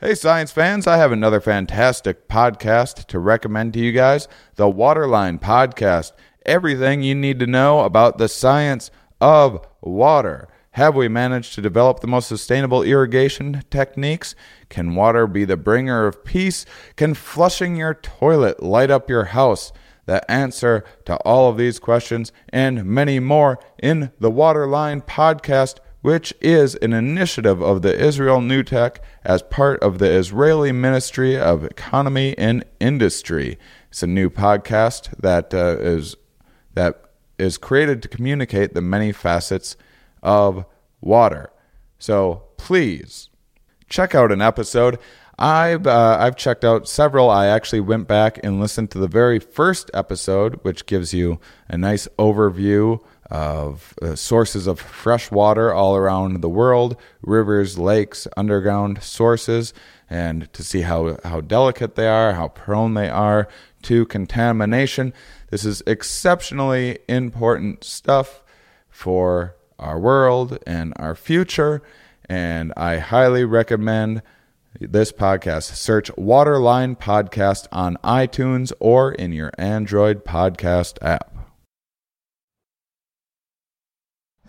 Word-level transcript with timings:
Hey, 0.00 0.14
science 0.14 0.52
fans, 0.52 0.86
I 0.86 0.96
have 0.98 1.10
another 1.10 1.40
fantastic 1.40 2.28
podcast 2.28 3.06
to 3.06 3.18
recommend 3.18 3.72
to 3.72 3.80
you 3.80 3.90
guys 3.90 4.28
the 4.54 4.68
Waterline 4.68 5.40
Podcast. 5.40 6.12
Everything 6.46 7.02
you 7.02 7.16
need 7.16 7.40
to 7.40 7.48
know 7.48 7.80
about 7.80 8.16
the 8.16 8.28
science 8.28 8.92
of 9.20 9.66
water. 9.80 10.46
Have 10.70 10.94
we 10.94 11.08
managed 11.08 11.54
to 11.54 11.60
develop 11.60 11.98
the 11.98 12.06
most 12.06 12.28
sustainable 12.28 12.84
irrigation 12.84 13.64
techniques? 13.70 14.36
Can 14.68 14.94
water 14.94 15.26
be 15.26 15.44
the 15.44 15.56
bringer 15.56 16.06
of 16.06 16.24
peace? 16.24 16.64
Can 16.94 17.12
flushing 17.12 17.74
your 17.74 17.94
toilet 17.94 18.62
light 18.62 18.92
up 18.92 19.10
your 19.10 19.24
house? 19.24 19.72
The 20.06 20.30
answer 20.30 20.84
to 21.06 21.16
all 21.24 21.50
of 21.50 21.56
these 21.56 21.80
questions 21.80 22.30
and 22.50 22.84
many 22.84 23.18
more 23.18 23.58
in 23.82 24.12
the 24.20 24.30
Waterline 24.30 25.00
Podcast 25.00 25.80
which 26.00 26.32
is 26.40 26.74
an 26.76 26.92
initiative 26.92 27.60
of 27.60 27.82
the 27.82 27.98
Israel 27.98 28.40
New 28.40 28.62
Tech 28.62 29.02
as 29.24 29.42
part 29.42 29.82
of 29.82 29.98
the 29.98 30.10
Israeli 30.10 30.72
Ministry 30.72 31.38
of 31.38 31.64
Economy 31.64 32.36
and 32.38 32.64
Industry. 32.80 33.58
It's 33.90 34.02
a 34.02 34.06
new 34.06 34.30
podcast 34.30 35.16
that 35.18 35.52
uh, 35.52 35.76
is 35.78 36.16
that 36.74 37.02
is 37.38 37.58
created 37.58 38.02
to 38.02 38.08
communicate 38.08 38.74
the 38.74 38.80
many 38.80 39.12
facets 39.12 39.76
of 40.22 40.64
water. 41.00 41.50
So 41.98 42.44
please 42.56 43.28
check 43.88 44.14
out 44.14 44.30
an 44.32 44.42
episode. 44.42 44.98
I've 45.38 45.86
uh, 45.86 46.16
I've 46.20 46.36
checked 46.36 46.64
out 46.64 46.88
several. 46.88 47.30
I 47.30 47.46
actually 47.46 47.80
went 47.80 48.08
back 48.08 48.40
and 48.42 48.60
listened 48.60 48.90
to 48.90 48.98
the 48.98 49.06
very 49.06 49.38
first 49.38 49.88
episode, 49.94 50.58
which 50.62 50.86
gives 50.86 51.14
you 51.14 51.38
a 51.68 51.78
nice 51.78 52.08
overview 52.18 53.00
of 53.30 53.94
uh, 54.00 54.14
sources 54.14 54.66
of 54.66 54.80
fresh 54.80 55.30
water 55.30 55.72
all 55.72 55.96
around 55.96 56.40
the 56.40 56.48
world, 56.48 56.96
rivers, 57.22 57.78
lakes, 57.78 58.26
underground 58.36 59.02
sources, 59.02 59.74
and 60.08 60.50
to 60.52 60.62
see 60.62 60.82
how, 60.82 61.18
how 61.24 61.40
delicate 61.40 61.94
they 61.94 62.08
are, 62.08 62.32
how 62.32 62.48
prone 62.48 62.94
they 62.94 63.08
are 63.08 63.48
to 63.82 64.06
contamination. 64.06 65.12
This 65.50 65.64
is 65.64 65.82
exceptionally 65.86 66.98
important 67.08 67.84
stuff 67.84 68.42
for 68.88 69.56
our 69.78 69.98
world 69.98 70.58
and 70.66 70.92
our 70.96 71.14
future, 71.14 71.82
and 72.28 72.72
I 72.76 72.98
highly 72.98 73.44
recommend 73.44 74.22
this 74.80 75.12
podcast. 75.12 75.74
Search 75.74 76.10
Waterline 76.16 76.96
Podcast 76.96 77.68
on 77.72 77.96
iTunes 78.04 78.72
or 78.80 79.12
in 79.12 79.32
your 79.32 79.50
Android 79.58 80.24
podcast 80.24 80.98
app. 81.02 81.37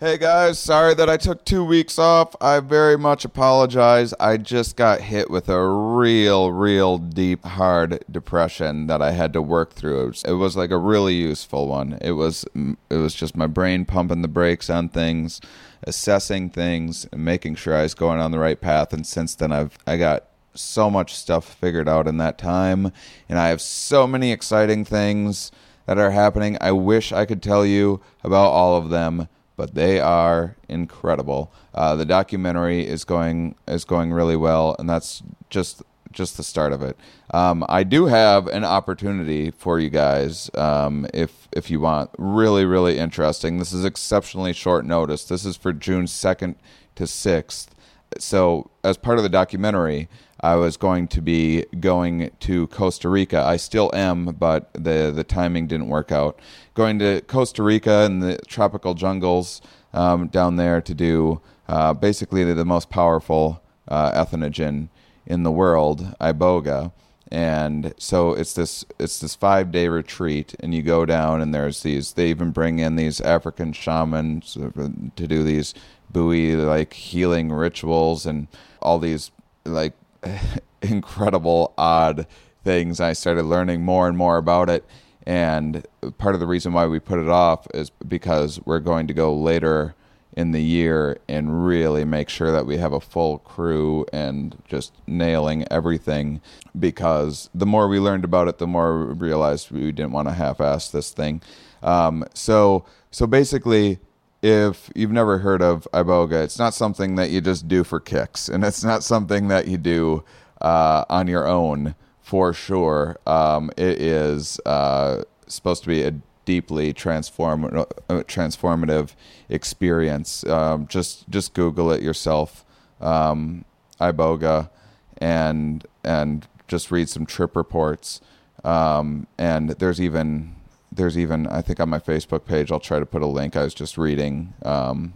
Hey 0.02 0.16
guys, 0.16 0.58
sorry 0.58 0.94
that 0.94 1.10
I 1.10 1.18
took 1.18 1.44
two 1.44 1.62
weeks 1.62 1.98
off. 1.98 2.34
I 2.40 2.60
very 2.60 2.96
much 2.96 3.26
apologize. 3.26 4.14
I 4.18 4.38
just 4.38 4.74
got 4.74 5.02
hit 5.02 5.30
with 5.30 5.50
a 5.50 5.68
real, 5.68 6.52
real 6.52 6.96
deep, 6.96 7.44
hard 7.44 8.02
depression 8.10 8.86
that 8.86 9.02
I 9.02 9.10
had 9.10 9.34
to 9.34 9.42
work 9.42 9.74
through. 9.74 10.00
It 10.00 10.06
was, 10.06 10.24
it 10.24 10.32
was 10.32 10.56
like 10.56 10.70
a 10.70 10.78
really 10.78 11.16
useful 11.16 11.68
one. 11.68 11.98
It 12.00 12.12
was, 12.12 12.46
it 12.54 12.96
was 12.96 13.12
just 13.12 13.36
my 13.36 13.46
brain 13.46 13.84
pumping 13.84 14.22
the 14.22 14.28
brakes 14.28 14.70
on 14.70 14.88
things, 14.88 15.38
assessing 15.82 16.48
things, 16.48 17.06
and 17.12 17.22
making 17.22 17.56
sure 17.56 17.76
I 17.76 17.82
was 17.82 17.92
going 17.92 18.20
on 18.20 18.30
the 18.30 18.38
right 18.38 18.58
path. 18.58 18.94
And 18.94 19.06
since 19.06 19.34
then, 19.34 19.52
I've 19.52 19.76
I 19.86 19.98
got 19.98 20.24
so 20.54 20.88
much 20.88 21.14
stuff 21.14 21.44
figured 21.44 21.90
out 21.90 22.08
in 22.08 22.16
that 22.16 22.38
time, 22.38 22.90
and 23.28 23.38
I 23.38 23.48
have 23.48 23.60
so 23.60 24.06
many 24.06 24.32
exciting 24.32 24.86
things 24.86 25.52
that 25.84 25.98
are 25.98 26.12
happening. 26.12 26.56
I 26.58 26.72
wish 26.72 27.12
I 27.12 27.26
could 27.26 27.42
tell 27.42 27.66
you 27.66 28.00
about 28.24 28.46
all 28.46 28.76
of 28.78 28.88
them 28.88 29.28
but 29.60 29.74
they 29.74 30.00
are 30.00 30.56
incredible. 30.70 31.52
Uh, 31.74 31.94
the 31.94 32.06
documentary 32.06 32.86
is 32.86 33.04
going 33.04 33.54
is 33.68 33.84
going 33.84 34.10
really 34.10 34.34
well, 34.34 34.74
and 34.78 34.88
that's 34.88 35.22
just 35.50 35.82
just 36.12 36.38
the 36.38 36.42
start 36.42 36.72
of 36.72 36.80
it. 36.80 36.96
Um, 37.34 37.66
I 37.68 37.82
do 37.82 38.06
have 38.06 38.46
an 38.46 38.64
opportunity 38.64 39.50
for 39.50 39.78
you 39.78 39.90
guys 39.90 40.50
um, 40.54 41.06
if 41.12 41.46
if 41.52 41.70
you 41.70 41.78
want. 41.78 42.08
Really, 42.16 42.64
really 42.64 42.96
interesting. 42.96 43.58
This 43.58 43.74
is 43.74 43.84
exceptionally 43.84 44.54
short 44.54 44.86
notice. 44.86 45.24
This 45.24 45.44
is 45.44 45.58
for 45.58 45.74
June 45.74 46.06
second 46.06 46.56
to 46.94 47.06
sixth. 47.06 47.74
So 48.18 48.70
as 48.82 48.96
part 48.96 49.18
of 49.18 49.24
the 49.24 49.28
documentary, 49.28 50.08
I 50.42 50.56
was 50.56 50.76
going 50.76 51.08
to 51.08 51.20
be 51.20 51.64
going 51.78 52.30
to 52.40 52.66
Costa 52.68 53.08
Rica. 53.08 53.42
I 53.42 53.56
still 53.56 53.90
am, 53.94 54.26
but 54.26 54.72
the 54.72 55.12
the 55.14 55.24
timing 55.24 55.66
didn't 55.66 55.88
work 55.88 56.10
out. 56.10 56.38
Going 56.74 56.98
to 57.00 57.20
Costa 57.22 57.62
Rica 57.62 58.04
and 58.04 58.22
the 58.22 58.38
tropical 58.46 58.94
jungles 58.94 59.60
um, 59.92 60.28
down 60.28 60.56
there 60.56 60.80
to 60.80 60.94
do 60.94 61.40
uh, 61.68 61.92
basically 61.94 62.42
the, 62.52 62.64
most 62.64 62.90
powerful 62.90 63.62
uh, 63.86 64.12
entheogen 64.12 64.88
in 65.26 65.44
the 65.44 65.52
world, 65.52 66.14
iboga. 66.20 66.92
And 67.30 67.94
so 67.96 68.32
it's 68.32 68.54
this 68.54 68.84
it's 68.98 69.20
this 69.20 69.36
five 69.36 69.70
day 69.70 69.86
retreat, 69.86 70.54
and 70.58 70.74
you 70.74 70.82
go 70.82 71.06
down, 71.06 71.40
and 71.40 71.54
there's 71.54 71.82
these. 71.82 72.14
They 72.14 72.28
even 72.30 72.50
bring 72.50 72.80
in 72.80 72.96
these 72.96 73.20
African 73.20 73.72
shamans 73.72 74.54
to 74.54 75.26
do 75.28 75.44
these 75.44 75.74
Bwiti 76.12 76.66
like 76.66 76.94
healing 76.94 77.52
rituals 77.52 78.26
and 78.26 78.48
all 78.82 78.98
these 78.98 79.30
like 79.64 79.92
incredible, 80.82 81.74
odd 81.76 82.26
things. 82.64 83.00
I 83.00 83.12
started 83.12 83.44
learning 83.44 83.82
more 83.82 84.08
and 84.08 84.16
more 84.16 84.36
about 84.36 84.70
it. 84.70 84.84
And 85.26 85.86
part 86.18 86.34
of 86.34 86.40
the 86.40 86.46
reason 86.46 86.72
why 86.72 86.86
we 86.86 86.98
put 86.98 87.18
it 87.18 87.28
off 87.28 87.66
is 87.74 87.90
because 87.90 88.60
we're 88.64 88.80
going 88.80 89.06
to 89.06 89.14
go 89.14 89.34
later 89.34 89.94
in 90.36 90.52
the 90.52 90.62
year 90.62 91.18
and 91.28 91.66
really 91.66 92.04
make 92.04 92.28
sure 92.28 92.52
that 92.52 92.64
we 92.64 92.76
have 92.76 92.92
a 92.92 93.00
full 93.00 93.38
crew 93.38 94.06
and 94.12 94.56
just 94.66 94.92
nailing 95.06 95.66
everything 95.70 96.40
because 96.78 97.50
the 97.52 97.66
more 97.66 97.88
we 97.88 97.98
learned 97.98 98.24
about 98.24 98.46
it 98.46 98.58
the 98.58 98.66
more 98.66 99.06
we 99.06 99.14
realized 99.14 99.70
we 99.72 99.90
didn't 99.90 100.12
want 100.12 100.28
to 100.28 100.34
half-ass 100.34 100.90
this 100.90 101.10
thing 101.10 101.42
um, 101.82 102.24
so 102.32 102.84
so 103.10 103.26
basically 103.26 103.98
if 104.42 104.90
you've 104.94 105.10
never 105.10 105.38
heard 105.38 105.62
of 105.62 105.86
iboga, 105.92 106.42
it's 106.42 106.58
not 106.58 106.74
something 106.74 107.16
that 107.16 107.30
you 107.30 107.40
just 107.40 107.68
do 107.68 107.84
for 107.84 108.00
kicks, 108.00 108.48
and 108.48 108.64
it's 108.64 108.82
not 108.82 109.02
something 109.02 109.48
that 109.48 109.68
you 109.68 109.76
do 109.76 110.24
uh, 110.60 111.04
on 111.08 111.26
your 111.26 111.46
own 111.46 111.94
for 112.20 112.52
sure. 112.52 113.18
Um, 113.26 113.70
it 113.76 114.00
is 114.00 114.60
uh, 114.64 115.24
supposed 115.46 115.82
to 115.82 115.88
be 115.88 116.02
a 116.02 116.14
deeply 116.44 116.92
transform 116.92 117.64
uh, 117.64 117.84
transformative 118.08 119.14
experience. 119.48 120.44
Um, 120.46 120.86
just 120.86 121.28
just 121.28 121.54
Google 121.54 121.92
it 121.92 122.02
yourself, 122.02 122.64
um, 123.00 123.64
iboga, 124.00 124.70
and 125.18 125.84
and 126.02 126.46
just 126.66 126.90
read 126.90 127.08
some 127.08 127.26
trip 127.26 127.54
reports. 127.56 128.20
Um, 128.64 129.26
and 129.38 129.70
there's 129.70 130.00
even 130.00 130.54
there's 130.92 131.16
even 131.16 131.46
I 131.46 131.62
think 131.62 131.80
on 131.80 131.88
my 131.88 131.98
Facebook 132.00 132.44
page 132.44 132.72
I'll 132.72 132.80
try 132.80 132.98
to 132.98 133.06
put 133.06 133.22
a 133.22 133.26
link. 133.26 133.56
I 133.56 133.64
was 133.64 133.74
just 133.74 133.96
reading 133.96 134.54
um, 134.64 135.14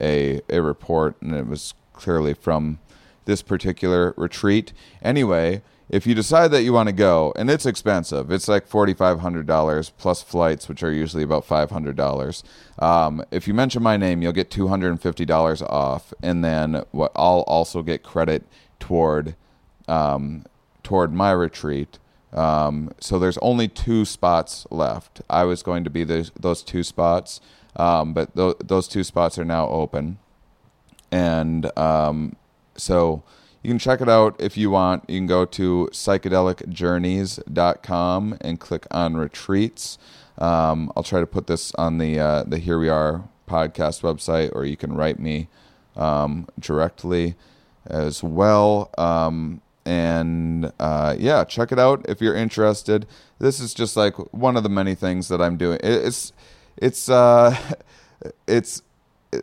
a 0.00 0.40
a 0.48 0.60
report 0.62 1.20
and 1.20 1.34
it 1.34 1.46
was 1.46 1.74
clearly 1.92 2.34
from 2.34 2.78
this 3.24 3.42
particular 3.42 4.14
retreat. 4.16 4.72
Anyway, 5.02 5.62
if 5.88 6.06
you 6.06 6.14
decide 6.14 6.50
that 6.52 6.62
you 6.62 6.72
want 6.72 6.88
to 6.88 6.92
go, 6.92 7.32
and 7.36 7.48
it's 7.48 7.66
expensive, 7.66 8.30
it's 8.30 8.48
like 8.48 8.66
forty 8.66 8.92
five 8.94 9.20
hundred 9.20 9.46
dollars 9.46 9.90
plus 9.90 10.22
flights, 10.22 10.68
which 10.68 10.82
are 10.82 10.92
usually 10.92 11.22
about 11.22 11.44
five 11.44 11.70
hundred 11.70 11.96
dollars. 11.96 12.42
Um, 12.78 13.22
if 13.30 13.46
you 13.46 13.54
mention 13.54 13.82
my 13.82 13.96
name, 13.96 14.22
you'll 14.22 14.32
get 14.32 14.50
two 14.50 14.68
hundred 14.68 14.90
and 14.90 15.00
fifty 15.00 15.24
dollars 15.24 15.62
off, 15.62 16.12
and 16.22 16.44
then 16.44 16.84
what 16.90 17.12
I'll 17.14 17.44
also 17.46 17.82
get 17.82 18.02
credit 18.02 18.44
toward 18.80 19.36
um, 19.86 20.44
toward 20.82 21.12
my 21.12 21.30
retreat. 21.30 21.98
Um, 22.32 22.90
so 23.00 23.18
there's 23.18 23.38
only 23.38 23.68
two 23.68 24.04
spots 24.04 24.66
left. 24.70 25.22
I 25.30 25.44
was 25.44 25.62
going 25.62 25.84
to 25.84 25.90
be 25.90 26.04
those 26.04 26.30
those 26.38 26.62
two 26.62 26.82
spots, 26.82 27.40
um, 27.76 28.12
but 28.12 28.36
th- 28.36 28.56
those 28.64 28.88
two 28.88 29.04
spots 29.04 29.38
are 29.38 29.44
now 29.44 29.68
open, 29.68 30.18
and 31.10 31.76
um, 31.78 32.36
so 32.76 33.22
you 33.62 33.70
can 33.70 33.78
check 33.78 34.00
it 34.00 34.08
out 34.08 34.34
if 34.38 34.56
you 34.56 34.70
want. 34.70 35.04
You 35.08 35.18
can 35.18 35.26
go 35.26 35.44
to 35.44 35.88
psychedelicjourneys.com 35.92 38.38
and 38.40 38.60
click 38.60 38.86
on 38.90 39.16
retreats. 39.16 39.98
Um, 40.38 40.92
I'll 40.96 41.02
try 41.02 41.20
to 41.20 41.26
put 41.26 41.46
this 41.46 41.74
on 41.76 41.98
the 41.98 42.20
uh, 42.20 42.44
the 42.44 42.58
Here 42.58 42.78
We 42.78 42.88
Are 42.88 43.28
podcast 43.48 44.02
website, 44.02 44.54
or 44.54 44.64
you 44.64 44.76
can 44.76 44.94
write 44.94 45.18
me 45.18 45.48
um, 45.96 46.46
directly 46.58 47.34
as 47.86 48.22
well. 48.22 48.90
Um, 48.98 49.62
and 49.86 50.72
uh, 50.80 51.14
yeah, 51.18 51.44
check 51.44 51.72
it 51.72 51.78
out 51.78 52.04
if 52.08 52.20
you're 52.20 52.34
interested. 52.34 53.06
This 53.38 53.60
is 53.60 53.72
just 53.72 53.96
like 53.96 54.16
one 54.34 54.56
of 54.56 54.62
the 54.64 54.68
many 54.68 54.94
things 54.94 55.28
that 55.28 55.40
I'm 55.40 55.56
doing. 55.56 55.78
It's 55.82 56.32
it's 56.76 57.08
uh, 57.08 57.56
it's 58.46 58.82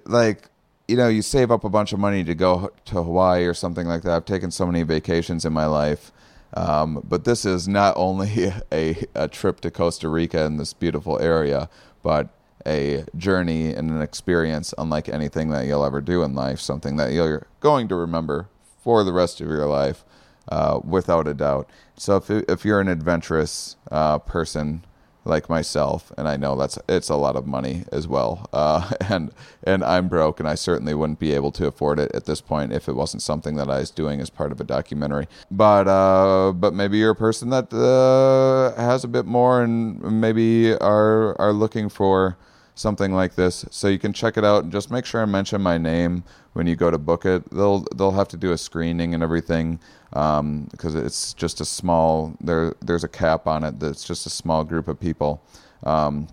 like 0.06 0.50
you 0.88 0.98
know 0.98 1.08
you 1.08 1.22
save 1.22 1.50
up 1.50 1.64
a 1.64 1.70
bunch 1.70 1.94
of 1.94 2.00
money 2.00 2.24
to 2.26 2.36
go 2.36 2.72
to 2.86 3.04
Hawaii 3.04 3.46
or 3.46 3.54
something 3.54 3.88
like 3.88 4.04
that. 4.04 4.12
I've 4.12 4.26
taken 4.26 4.52
so 4.52 4.66
many 4.66 4.84
vacations 4.84 5.46
in 5.46 5.54
my 5.54 5.66
life. 5.66 6.12
Um, 6.56 7.04
but 7.04 7.24
this 7.24 7.46
is 7.46 7.68
not 7.68 7.96
only 7.98 8.54
a, 8.72 9.06
a 9.16 9.28
trip 9.28 9.62
to 9.62 9.72
Costa 9.72 10.08
Rica 10.08 10.44
in 10.46 10.58
this 10.58 10.74
beautiful 10.74 11.20
area, 11.20 11.70
but 12.04 12.30
a 12.66 13.06
journey 13.18 13.74
and 13.74 13.90
an 13.90 14.02
experience 14.02 14.74
unlike 14.78 15.10
anything 15.10 15.50
that 15.50 15.66
you'll 15.66 15.84
ever 15.84 16.00
do 16.00 16.24
in 16.24 16.36
life, 16.36 16.60
something 16.60 16.96
that 16.98 17.12
you're 17.12 17.48
going 17.60 17.88
to 17.88 17.96
remember 17.96 18.48
for 18.82 19.04
the 19.04 19.14
rest 19.14 19.42
of 19.42 19.48
your 19.48 19.66
life. 19.66 20.04
Uh, 20.50 20.80
without 20.84 21.28
a 21.28 21.34
doubt. 21.34 21.70
So 21.96 22.18
if 22.18 22.30
if 22.30 22.66
you're 22.66 22.80
an 22.80 22.88
adventurous 22.88 23.76
uh, 23.92 24.20
person 24.20 24.84
like 25.26 25.50
myself, 25.50 26.12
and 26.18 26.28
I 26.28 26.36
know 26.36 26.56
that's 26.56 26.78
it's 26.90 27.10
a 27.10 27.16
lot 27.16 27.36
of 27.36 27.48
money 27.48 27.86
as 27.92 28.08
well, 28.08 28.50
uh, 28.52 28.92
and 29.10 29.32
and 29.64 29.84
I'm 29.84 30.08
broke, 30.10 30.40
and 30.40 30.50
I 30.50 30.56
certainly 30.56 30.94
wouldn't 30.94 31.20
be 31.20 31.34
able 31.34 31.52
to 31.54 31.68
afford 31.68 32.00
it 32.00 32.12
at 32.14 32.26
this 32.26 32.42
point 32.42 32.74
if 32.74 32.90
it 32.90 32.94
wasn't 32.94 33.22
something 33.22 33.56
that 33.56 33.70
I 33.70 33.80
was 33.80 33.92
doing 33.92 34.20
as 34.22 34.30
part 34.30 34.52
of 34.52 34.60
a 34.60 34.64
documentary. 34.64 35.28
But 35.50 35.88
uh, 35.88 36.52
but 36.54 36.74
maybe 36.74 36.98
you're 36.98 37.12
a 37.12 37.16
person 37.16 37.50
that 37.50 37.74
uh, 37.74 38.80
has 38.82 39.04
a 39.04 39.08
bit 39.08 39.26
more, 39.26 39.62
and 39.62 40.02
maybe 40.22 40.74
are 40.76 41.40
are 41.40 41.54
looking 41.54 41.90
for 41.90 42.38
something 42.76 43.14
like 43.14 43.36
this. 43.36 43.66
So 43.70 43.88
you 43.88 44.00
can 44.00 44.14
check 44.14 44.38
it 44.38 44.44
out 44.44 44.64
and 44.64 44.72
just 44.72 44.90
make 44.92 45.06
sure 45.06 45.22
I 45.22 45.26
mention 45.26 45.62
my 45.62 45.78
name 45.78 46.24
when 46.54 46.68
you 46.68 46.76
go 46.76 46.90
to 46.92 46.98
book 46.98 47.26
it. 47.26 47.50
They'll 47.52 47.86
they'll 47.96 48.12
have 48.12 48.28
to 48.30 48.38
do 48.38 48.52
a 48.52 48.58
screening 48.58 49.14
and 49.14 49.24
everything 49.24 49.80
because 50.14 50.96
um, 50.96 51.06
it's 51.06 51.34
just 51.34 51.60
a 51.60 51.66
small 51.66 52.36
there 52.40 52.76
there's 52.82 53.04
a 53.04 53.08
cap 53.08 53.48
on 53.48 53.64
it 53.64 53.80
that's 53.80 54.04
just 54.04 54.28
a 54.28 54.30
small 54.30 54.64
group 54.64 54.88
of 54.88 55.00
people. 55.00 55.42
Um, 55.84 56.28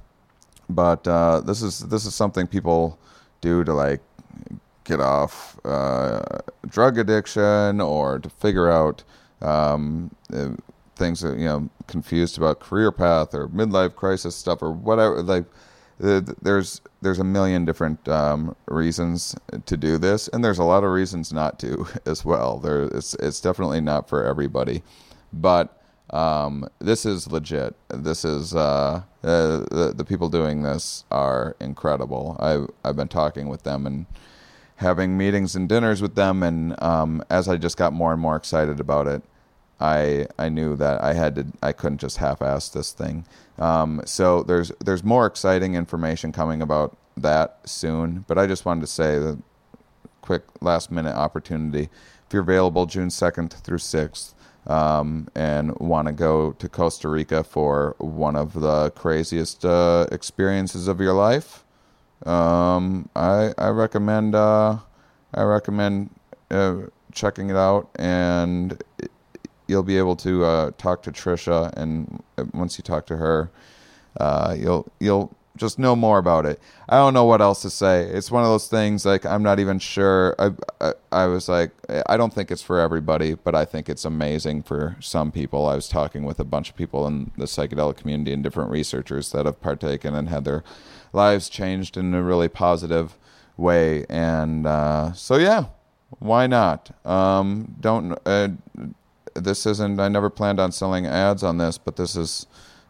but 0.68 1.06
uh, 1.08 1.40
this 1.40 1.62
is 1.62 1.80
this 1.80 2.04
is 2.04 2.14
something 2.14 2.46
people 2.46 2.98
do 3.40 3.64
to 3.64 3.72
like 3.72 4.00
get 4.84 5.00
off 5.00 5.58
uh, 5.64 6.20
drug 6.68 6.98
addiction 6.98 7.80
or 7.80 8.18
to 8.18 8.28
figure 8.28 8.70
out 8.70 9.02
um, 9.40 10.10
uh, 10.32 10.50
things 10.96 11.20
that 11.22 11.38
you 11.38 11.46
know 11.46 11.70
confused 11.86 12.36
about 12.36 12.60
career 12.60 12.92
path 12.92 13.34
or 13.34 13.48
midlife 13.48 13.94
crisis 13.94 14.36
stuff 14.36 14.62
or 14.62 14.70
whatever 14.70 15.22
like 15.22 15.46
there's 16.00 16.80
there's 17.02 17.18
a 17.18 17.24
million 17.24 17.64
different 17.64 18.08
um, 18.08 18.56
reasons 18.66 19.34
to 19.66 19.76
do 19.76 19.98
this, 19.98 20.28
and 20.28 20.42
there's 20.42 20.58
a 20.58 20.64
lot 20.64 20.82
of 20.82 20.90
reasons 20.90 21.32
not 21.32 21.58
to 21.60 21.86
as 22.06 22.24
well. 22.24 22.58
There, 22.58 22.84
it's 22.84 23.14
it's 23.14 23.40
definitely 23.40 23.80
not 23.80 24.08
for 24.08 24.24
everybody, 24.24 24.82
but 25.32 25.82
um, 26.10 26.66
this 26.78 27.04
is 27.04 27.30
legit. 27.30 27.76
This 27.88 28.24
is 28.24 28.54
uh, 28.54 29.02
uh, 29.22 29.58
the 29.70 29.92
the 29.94 30.04
people 30.04 30.30
doing 30.30 30.62
this 30.62 31.04
are 31.10 31.54
incredible. 31.60 32.36
I 32.40 32.64
I've 32.88 32.96
been 32.96 33.08
talking 33.08 33.48
with 33.48 33.64
them 33.64 33.86
and 33.86 34.06
having 34.76 35.18
meetings 35.18 35.54
and 35.54 35.68
dinners 35.68 36.00
with 36.00 36.14
them, 36.14 36.42
and 36.42 36.82
um, 36.82 37.22
as 37.28 37.46
I 37.46 37.58
just 37.58 37.76
got 37.76 37.92
more 37.92 38.12
and 38.12 38.20
more 38.20 38.36
excited 38.36 38.80
about 38.80 39.06
it, 39.06 39.22
I 39.80 40.26
I 40.38 40.48
knew 40.48 40.76
that 40.76 41.02
I 41.02 41.14
had 41.14 41.34
to 41.36 41.46
I 41.62 41.72
couldn't 41.72 41.98
just 41.98 42.18
half-ass 42.18 42.68
this 42.68 42.92
thing. 42.92 43.24
Um, 43.58 44.02
so 44.04 44.42
there's 44.42 44.72
there's 44.84 45.02
more 45.02 45.26
exciting 45.26 45.74
information 45.74 46.32
coming 46.32 46.62
about 46.62 46.96
that 47.16 47.58
soon. 47.64 48.24
But 48.28 48.38
I 48.38 48.46
just 48.46 48.64
wanted 48.64 48.82
to 48.82 48.86
say 48.86 49.18
the 49.18 49.38
quick 50.22 50.42
last 50.60 50.90
minute 50.90 51.14
opportunity. 51.14 51.88
If 52.26 52.32
you're 52.32 52.42
available 52.42 52.86
June 52.86 53.08
2nd 53.08 53.52
through 53.52 53.78
6th 53.78 54.34
um, 54.66 55.28
and 55.34 55.76
want 55.78 56.06
to 56.06 56.12
go 56.12 56.52
to 56.52 56.68
Costa 56.68 57.08
Rica 57.08 57.42
for 57.42 57.96
one 57.98 58.36
of 58.36 58.52
the 58.52 58.90
craziest 58.90 59.64
uh, 59.64 60.06
experiences 60.12 60.86
of 60.86 61.00
your 61.00 61.14
life, 61.14 61.64
um, 62.26 63.08
I 63.16 63.52
I 63.58 63.68
recommend 63.68 64.34
uh, 64.34 64.78
I 65.34 65.42
recommend 65.42 66.10
uh, 66.50 66.82
checking 67.12 67.50
it 67.50 67.56
out 67.56 67.88
and 67.96 68.82
you'll 69.70 69.84
be 69.84 69.96
able 69.96 70.16
to 70.16 70.44
uh, 70.44 70.70
talk 70.76 71.02
to 71.02 71.12
Trisha, 71.12 71.72
and 71.76 72.22
uh, 72.36 72.44
once 72.52 72.76
you 72.76 72.82
talk 72.82 73.06
to 73.06 73.16
her, 73.16 73.50
uh, 74.18 74.54
you'll 74.58 74.90
you'll 74.98 75.34
just 75.56 75.78
know 75.78 75.94
more 75.94 76.18
about 76.18 76.46
it. 76.46 76.60
I 76.88 76.96
don't 76.96 77.14
know 77.14 77.24
what 77.24 77.40
else 77.40 77.62
to 77.62 77.70
say. 77.70 78.04
It's 78.04 78.30
one 78.30 78.42
of 78.42 78.48
those 78.48 78.66
things 78.66 79.06
like 79.06 79.24
I'm 79.24 79.42
not 79.42 79.60
even 79.60 79.78
sure. 79.78 80.34
I, 80.38 80.50
I, 80.80 80.92
I 81.12 81.26
was 81.26 81.48
like 81.48 81.70
I 82.06 82.16
don't 82.16 82.34
think 82.34 82.50
it's 82.50 82.62
for 82.62 82.80
everybody, 82.80 83.34
but 83.34 83.54
I 83.54 83.64
think 83.64 83.88
it's 83.88 84.04
amazing 84.04 84.62
for 84.64 84.96
some 85.00 85.30
people. 85.30 85.66
I 85.66 85.76
was 85.76 85.88
talking 85.88 86.24
with 86.24 86.40
a 86.40 86.44
bunch 86.44 86.70
of 86.70 86.76
people 86.76 87.06
in 87.06 87.30
the 87.36 87.44
psychedelic 87.44 87.96
community 87.96 88.32
and 88.32 88.42
different 88.42 88.70
researchers 88.70 89.30
that 89.32 89.46
have 89.46 89.60
partaken 89.60 90.14
and 90.14 90.28
had 90.28 90.44
their 90.44 90.64
lives 91.12 91.48
changed 91.48 91.96
in 91.96 92.12
a 92.14 92.22
really 92.22 92.48
positive 92.48 93.16
way. 93.56 94.06
And 94.08 94.66
uh, 94.66 95.12
so 95.12 95.36
yeah, 95.36 95.66
why 96.18 96.46
not? 96.46 96.90
Um, 97.06 97.76
don't 97.80 98.18
uh, 98.26 98.48
this 99.34 99.66
isn't. 99.66 100.00
I 100.00 100.08
never 100.08 100.30
planned 100.30 100.60
on 100.60 100.72
selling 100.72 101.06
ads 101.06 101.42
on 101.42 101.58
this, 101.58 101.78
but 101.78 101.96
this 101.96 102.16
is 102.16 102.46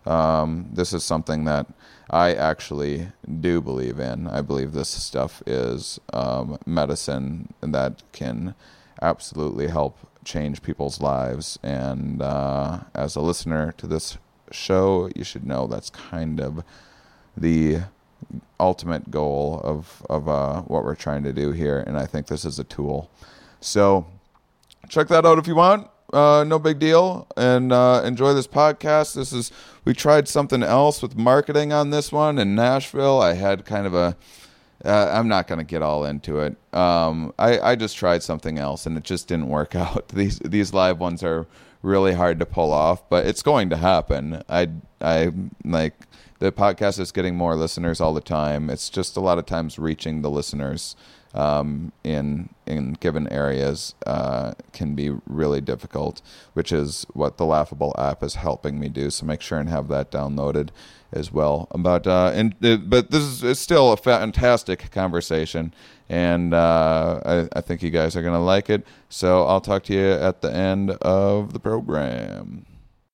um, 0.06 0.68
this 0.72 0.92
is 0.92 1.04
something 1.04 1.44
that 1.44 1.66
I 2.10 2.34
actually 2.34 3.08
do 3.40 3.60
believe 3.60 3.98
in. 3.98 4.26
I 4.26 4.40
believe 4.42 4.72
this 4.72 4.88
stuff 4.88 5.42
is 5.46 6.00
um, 6.12 6.58
medicine 6.66 7.52
that 7.60 8.02
can 8.12 8.54
absolutely 9.02 9.68
help 9.68 9.98
change 10.24 10.62
people's 10.62 11.00
lives. 11.00 11.58
And 11.62 12.20
uh, 12.22 12.80
as 12.94 13.16
a 13.16 13.20
listener 13.20 13.72
to 13.78 13.86
this 13.86 14.18
show, 14.50 15.10
you 15.14 15.24
should 15.24 15.46
know 15.46 15.66
that's 15.66 15.90
kind 15.90 16.40
of 16.40 16.64
the 17.36 17.80
ultimate 18.58 19.10
goal 19.10 19.60
of 19.62 20.04
of 20.10 20.28
uh, 20.28 20.62
what 20.62 20.84
we're 20.84 20.94
trying 20.94 21.22
to 21.24 21.32
do 21.32 21.52
here. 21.52 21.78
And 21.78 21.96
I 21.98 22.06
think 22.06 22.26
this 22.26 22.44
is 22.44 22.58
a 22.58 22.64
tool. 22.64 23.10
So 23.60 24.06
check 24.88 25.08
that 25.08 25.24
out 25.26 25.38
if 25.38 25.46
you 25.46 25.54
want 25.54 25.88
uh, 26.12 26.44
no 26.44 26.58
big 26.58 26.78
deal, 26.78 27.26
and 27.36 27.72
uh, 27.72 28.02
enjoy 28.04 28.34
this 28.34 28.46
podcast. 28.46 29.14
This 29.14 29.32
is 29.32 29.52
we 29.84 29.94
tried 29.94 30.28
something 30.28 30.62
else 30.62 31.02
with 31.02 31.16
marketing 31.16 31.72
on 31.72 31.90
this 31.90 32.12
one 32.12 32.38
in 32.38 32.54
Nashville. 32.54 33.20
I 33.20 33.34
had 33.34 33.64
kind 33.64 33.86
of 33.86 33.94
a. 33.94 34.16
Uh, 34.82 35.10
I'm 35.12 35.28
not 35.28 35.46
going 35.46 35.58
to 35.58 35.64
get 35.64 35.82
all 35.82 36.06
into 36.06 36.40
it. 36.40 36.56
Um, 36.72 37.34
I, 37.38 37.60
I 37.60 37.76
just 37.76 37.98
tried 37.98 38.22
something 38.22 38.58
else 38.58 38.86
and 38.86 38.96
it 38.96 39.04
just 39.04 39.28
didn't 39.28 39.48
work 39.48 39.74
out. 39.76 40.08
These 40.08 40.38
these 40.38 40.72
live 40.72 40.98
ones 40.98 41.22
are 41.22 41.46
really 41.82 42.14
hard 42.14 42.38
to 42.40 42.46
pull 42.46 42.72
off, 42.72 43.08
but 43.08 43.26
it's 43.26 43.42
going 43.42 43.70
to 43.70 43.76
happen. 43.76 44.42
I 44.48 44.68
I 45.00 45.32
like 45.64 45.94
the 46.38 46.50
podcast 46.50 46.98
is 46.98 47.12
getting 47.12 47.36
more 47.36 47.54
listeners 47.54 48.00
all 48.00 48.14
the 48.14 48.20
time. 48.20 48.70
It's 48.70 48.88
just 48.88 49.16
a 49.16 49.20
lot 49.20 49.38
of 49.38 49.46
times 49.46 49.78
reaching 49.78 50.22
the 50.22 50.30
listeners 50.30 50.96
um, 51.34 51.92
in 52.04 52.48
in 52.66 52.94
given 52.94 53.28
areas 53.28 53.94
uh, 54.06 54.54
can 54.72 54.94
be 54.94 55.10
really 55.26 55.60
difficult, 55.60 56.22
which 56.54 56.72
is 56.72 57.06
what 57.12 57.36
the 57.36 57.44
Laughable 57.44 57.94
app 57.98 58.22
is 58.22 58.36
helping 58.36 58.78
me 58.78 58.88
do. 58.88 59.10
So 59.10 59.26
make 59.26 59.40
sure 59.40 59.58
and 59.58 59.68
have 59.68 59.88
that 59.88 60.10
downloaded 60.10 60.70
as 61.12 61.32
well. 61.32 61.68
But 61.76 62.06
uh, 62.06 62.32
and 62.34 62.54
uh, 62.64 62.76
but 62.76 63.10
this 63.10 63.42
is 63.42 63.58
still 63.58 63.92
a 63.92 63.96
fantastic 63.96 64.90
conversation, 64.90 65.74
and 66.08 66.54
uh, 66.54 67.20
I, 67.24 67.58
I 67.58 67.60
think 67.60 67.82
you 67.82 67.90
guys 67.90 68.16
are 68.16 68.22
gonna 68.22 68.42
like 68.42 68.70
it. 68.70 68.86
So 69.08 69.44
I'll 69.44 69.60
talk 69.60 69.84
to 69.84 69.94
you 69.94 70.12
at 70.12 70.40
the 70.40 70.52
end 70.52 70.90
of 71.02 71.52
the 71.52 71.60
program. 71.60 72.66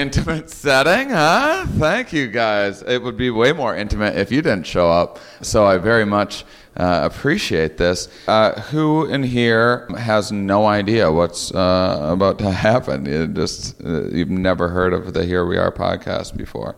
Intimate 0.00 0.48
setting, 0.48 1.10
huh? 1.10 1.66
Thank 1.78 2.12
you 2.12 2.26
guys. 2.26 2.80
It 2.82 3.02
would 3.02 3.18
be 3.18 3.28
way 3.28 3.52
more 3.52 3.76
intimate 3.76 4.16
if 4.16 4.32
you 4.32 4.40
didn't 4.40 4.66
show 4.66 4.90
up. 4.90 5.18
So 5.42 5.66
I 5.66 5.76
very 5.76 6.06
much 6.06 6.44
uh, 6.76 7.00
appreciate 7.02 7.76
this. 7.76 8.08
Uh, 8.26 8.58
who 8.62 9.04
in 9.04 9.22
here 9.22 9.86
has 9.98 10.32
no 10.32 10.64
idea 10.66 11.12
what's 11.12 11.52
uh, 11.54 12.08
about 12.12 12.38
to 12.38 12.50
happen? 12.68 13.04
You 13.04 13.26
just 13.26 13.84
uh, 13.84 14.08
you've 14.08 14.30
never 14.30 14.68
heard 14.68 14.94
of 14.94 15.12
the 15.12 15.26
Here 15.26 15.44
We 15.44 15.58
Are 15.58 15.70
podcast 15.70 16.34
before. 16.34 16.76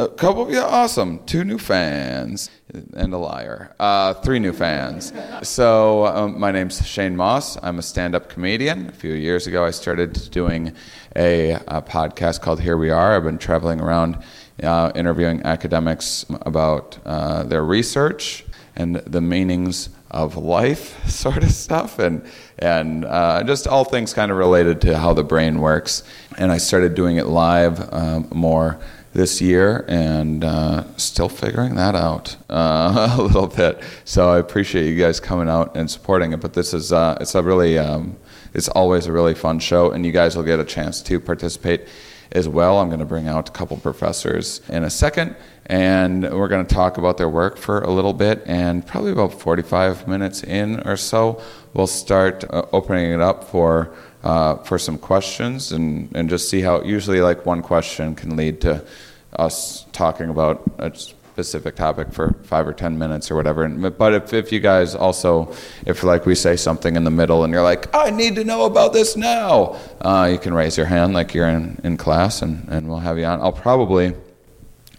A 0.00 0.08
couple 0.08 0.42
of 0.42 0.50
you, 0.50 0.60
awesome. 0.60 1.24
Two 1.24 1.44
new 1.44 1.58
fans 1.58 2.50
and 2.94 3.14
a 3.14 3.18
liar. 3.18 3.74
Uh, 3.78 4.14
three 4.14 4.38
new 4.38 4.52
fans. 4.52 5.12
So, 5.42 6.06
um, 6.06 6.38
my 6.38 6.50
name's 6.50 6.86
Shane 6.86 7.16
Mauss. 7.16 7.56
I'm 7.62 7.78
a 7.78 7.82
stand 7.82 8.14
up 8.14 8.28
comedian. 8.28 8.88
A 8.88 8.92
few 8.92 9.14
years 9.14 9.46
ago, 9.46 9.64
I 9.64 9.70
started 9.70 10.30
doing 10.30 10.74
a, 11.16 11.52
a 11.52 11.82
podcast 11.82 12.42
called 12.42 12.60
Here 12.60 12.76
We 12.76 12.90
Are. 12.90 13.16
I've 13.16 13.24
been 13.24 13.38
traveling 13.38 13.80
around 13.80 14.18
uh, 14.62 14.92
interviewing 14.94 15.42
academics 15.44 16.26
about 16.42 16.98
uh, 17.06 17.44
their 17.44 17.64
research 17.64 18.44
and 18.76 18.96
the 18.96 19.20
meanings 19.20 19.88
of 20.10 20.36
life, 20.36 21.08
sort 21.08 21.42
of 21.42 21.50
stuff, 21.50 21.98
and 21.98 22.24
and 22.58 23.04
uh, 23.04 23.42
just 23.44 23.66
all 23.66 23.84
things 23.84 24.12
kind 24.12 24.30
of 24.30 24.36
related 24.36 24.80
to 24.82 24.98
how 24.98 25.14
the 25.14 25.24
brain 25.24 25.60
works. 25.60 26.02
And 26.36 26.52
I 26.52 26.58
started 26.58 26.94
doing 26.94 27.16
it 27.16 27.26
live 27.26 27.92
um, 27.92 28.28
more 28.32 28.78
this 29.12 29.40
year, 29.40 29.84
and 29.88 30.44
uh, 30.44 30.84
still 30.96 31.28
figuring 31.28 31.74
that 31.76 31.94
out 31.94 32.36
uh, 32.50 33.16
a 33.18 33.22
little 33.22 33.46
bit. 33.46 33.82
So 34.04 34.30
I 34.30 34.38
appreciate 34.38 34.86
you 34.86 34.98
guys 34.98 35.20
coming 35.20 35.48
out 35.48 35.76
and 35.76 35.90
supporting 35.90 36.32
it. 36.32 36.40
But 36.40 36.54
this 36.54 36.74
is 36.74 36.92
uh, 36.92 37.18
it's 37.20 37.34
a 37.34 37.42
really 37.42 37.78
um, 37.78 38.16
it's 38.54 38.68
always 38.68 39.06
a 39.06 39.12
really 39.12 39.34
fun 39.34 39.58
show, 39.58 39.90
and 39.90 40.04
you 40.04 40.12
guys 40.12 40.36
will 40.36 40.44
get 40.44 40.60
a 40.60 40.64
chance 40.64 41.02
to 41.02 41.20
participate 41.20 41.88
as 42.32 42.48
well. 42.48 42.78
I'm 42.78 42.88
going 42.88 43.00
to 43.00 43.06
bring 43.06 43.28
out 43.28 43.48
a 43.48 43.52
couple 43.52 43.76
professors 43.78 44.60
in 44.68 44.84
a 44.84 44.90
second, 44.90 45.36
and 45.66 46.22
we're 46.22 46.48
going 46.48 46.66
to 46.66 46.74
talk 46.74 46.98
about 46.98 47.16
their 47.16 47.28
work 47.28 47.56
for 47.56 47.80
a 47.80 47.90
little 47.90 48.12
bit. 48.12 48.42
And 48.46 48.86
probably 48.86 49.12
about 49.12 49.40
45 49.40 50.06
minutes 50.08 50.42
in 50.42 50.80
or 50.80 50.96
so, 50.96 51.42
we'll 51.74 51.86
start 51.86 52.44
uh, 52.50 52.66
opening 52.72 53.12
it 53.12 53.20
up 53.20 53.44
for 53.44 53.94
uh, 54.28 54.56
for 54.56 54.78
some 54.78 54.98
questions 54.98 55.72
and, 55.72 56.14
and 56.14 56.28
just 56.28 56.50
see 56.50 56.60
how 56.60 56.82
usually 56.82 57.22
like 57.22 57.46
one 57.46 57.62
question 57.62 58.14
can 58.14 58.36
lead 58.36 58.60
to 58.60 58.84
us 59.32 59.86
talking 59.92 60.28
about 60.28 60.70
a 60.78 60.94
specific 60.94 61.74
topic 61.74 62.12
for 62.12 62.34
five 62.42 62.66
or 62.68 62.74
ten 62.74 62.98
minutes 62.98 63.30
or 63.30 63.36
whatever. 63.36 63.66
But 63.68 64.12
if, 64.12 64.34
if 64.34 64.52
you 64.52 64.60
guys 64.60 64.94
also, 64.94 65.54
if 65.86 66.02
like 66.02 66.26
we 66.26 66.34
say 66.34 66.56
something 66.56 66.94
in 66.94 67.04
the 67.04 67.10
middle 67.10 67.42
and 67.44 67.52
you're 67.54 67.62
like, 67.62 67.94
I 67.94 68.10
need 68.10 68.34
to 68.34 68.44
know 68.44 68.66
about 68.66 68.92
this 68.92 69.16
now, 69.16 69.78
uh, 70.02 70.28
you 70.30 70.38
can 70.38 70.52
raise 70.52 70.76
your 70.76 70.86
hand 70.86 71.14
like 71.14 71.32
you're 71.32 71.48
in, 71.48 71.80
in 71.82 71.96
class 71.96 72.42
and, 72.42 72.68
and 72.68 72.86
we'll 72.86 72.98
have 72.98 73.16
you 73.18 73.24
on. 73.24 73.40
I'll 73.40 73.52
probably, 73.52 74.14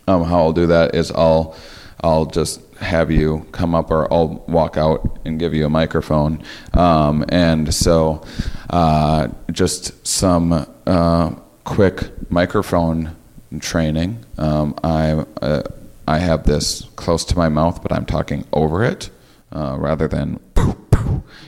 um, 0.07 0.24
how 0.24 0.39
I'll 0.39 0.53
do 0.53 0.67
that 0.67 0.95
is 0.95 1.12
I'll, 1.12 1.55
I'll 2.01 2.25
just 2.25 2.62
have 2.75 3.12
you 3.12 3.46
come 3.51 3.75
up 3.75 3.91
or 3.91 4.12
I'll 4.12 4.44
walk 4.48 4.77
out 4.77 5.20
and 5.25 5.39
give 5.39 5.53
you 5.53 5.65
a 5.65 5.70
microphone. 5.70 6.44
Um, 6.74 7.25
and 7.29 7.74
so 7.74 8.24
uh, 8.70 9.27
just 9.51 10.08
some 10.08 10.65
uh, 10.86 11.32
quick 11.65 12.32
microphone 12.32 13.15
training. 13.60 14.24
Um, 14.38 14.75
I, 14.84 15.25
uh, 15.41 15.63
I 16.08 16.20
have 16.20 16.44
this 16.46 16.84
close 16.96 17.25
to 17.25 17.38
my 17.38 17.50
mouth, 17.50 17.82
but 17.82 17.91
I'm 17.91 18.06
talking 18.06 18.46
over 18.53 18.84
it 18.84 19.10
uh, 19.51 19.75
rather 19.77 20.08
than 20.08 20.39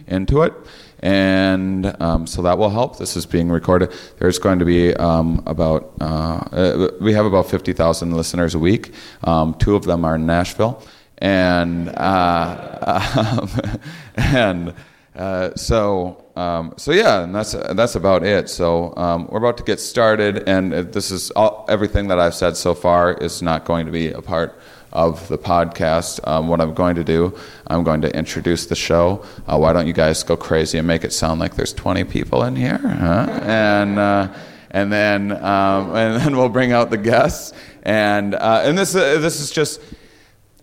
into 0.08 0.42
it. 0.42 0.54
And 1.02 1.96
um, 2.02 2.28
so 2.28 2.44
that 2.44 2.58
will 2.58 2.70
help. 2.70 2.98
This 2.98 3.18
is 3.18 3.26
being 3.26 3.50
recorded. 3.50 3.92
There's 4.20 4.38
going 4.38 4.60
to 4.60 4.66
be 4.66 4.94
um, 4.96 5.42
about, 5.48 5.94
uh, 6.00 6.06
uh, 6.06 6.90
we 7.02 7.14
have 7.14 7.26
about 7.26 7.50
50,000 7.50 8.16
listeners 8.16 8.54
a 8.54 8.60
week. 8.60 8.94
Um, 9.24 9.56
two 9.56 9.76
of 9.76 9.84
them 9.86 10.06
are 10.06 10.16
in 10.16 10.26
Nashville. 10.26 10.82
And, 11.18 11.90
uh, 11.90 13.48
and 14.16 14.74
uh, 15.16 15.56
so, 15.56 16.24
um, 16.36 16.74
so 16.78 16.92
yeah, 16.92 17.24
and 17.24 17.36
that's 17.36 17.52
that's 17.52 17.96
about 17.96 18.24
it. 18.24 18.50
So 18.50 18.96
um, 18.96 19.28
we're 19.30 19.40
about 19.40 19.58
to 19.58 19.64
get 19.64 19.80
started, 19.80 20.48
and 20.48 20.72
this 20.72 21.12
is 21.12 21.32
all, 21.32 21.66
everything 21.68 22.08
that 22.08 22.20
I've 22.20 22.34
said 22.34 22.56
so 22.56 22.74
far 22.74 23.14
is 23.14 23.42
not 23.42 23.66
going 23.66 23.86
to 23.86 23.92
be 23.92 24.12
a 24.12 24.22
part 24.22 24.58
of 24.94 25.28
the 25.28 25.38
podcast. 25.38 26.26
Um, 26.28 26.48
what 26.48 26.62
I'm 26.62 26.74
going 26.74 26.96
to 26.96 27.04
do, 27.04 27.38
I'm 27.68 27.84
going 27.84 28.02
to 28.02 28.16
introduce 28.16 28.66
the 28.66 28.76
show. 28.76 29.26
Uh, 29.48 29.58
why 29.58 29.74
don't 29.74 29.88
you 29.88 29.94
guys 29.94 30.24
go 30.24 30.36
crazy 30.36 30.78
and 30.78 30.88
make 30.88 31.04
it 31.04 31.14
sound 31.14 31.40
like 31.40 31.56
there's 31.56 31.74
20 31.74 32.04
people 32.06 32.44
in 32.44 32.56
here? 32.56 32.78
Huh? 32.78 33.40
And 33.44 34.00
uh, 34.00 34.34
and 34.72 34.92
then 34.92 35.32
um, 35.32 35.96
and 35.96 36.22
then 36.22 36.36
we'll 36.36 36.50
bring 36.50 36.72
out 36.72 36.90
the 36.90 36.98
guests. 36.98 37.54
And 37.84 38.36
uh, 38.36 38.62
and 38.64 38.78
this 38.78 38.96
uh, 38.96 39.20
this 39.20 39.40
is 39.40 39.52
just 39.52 39.82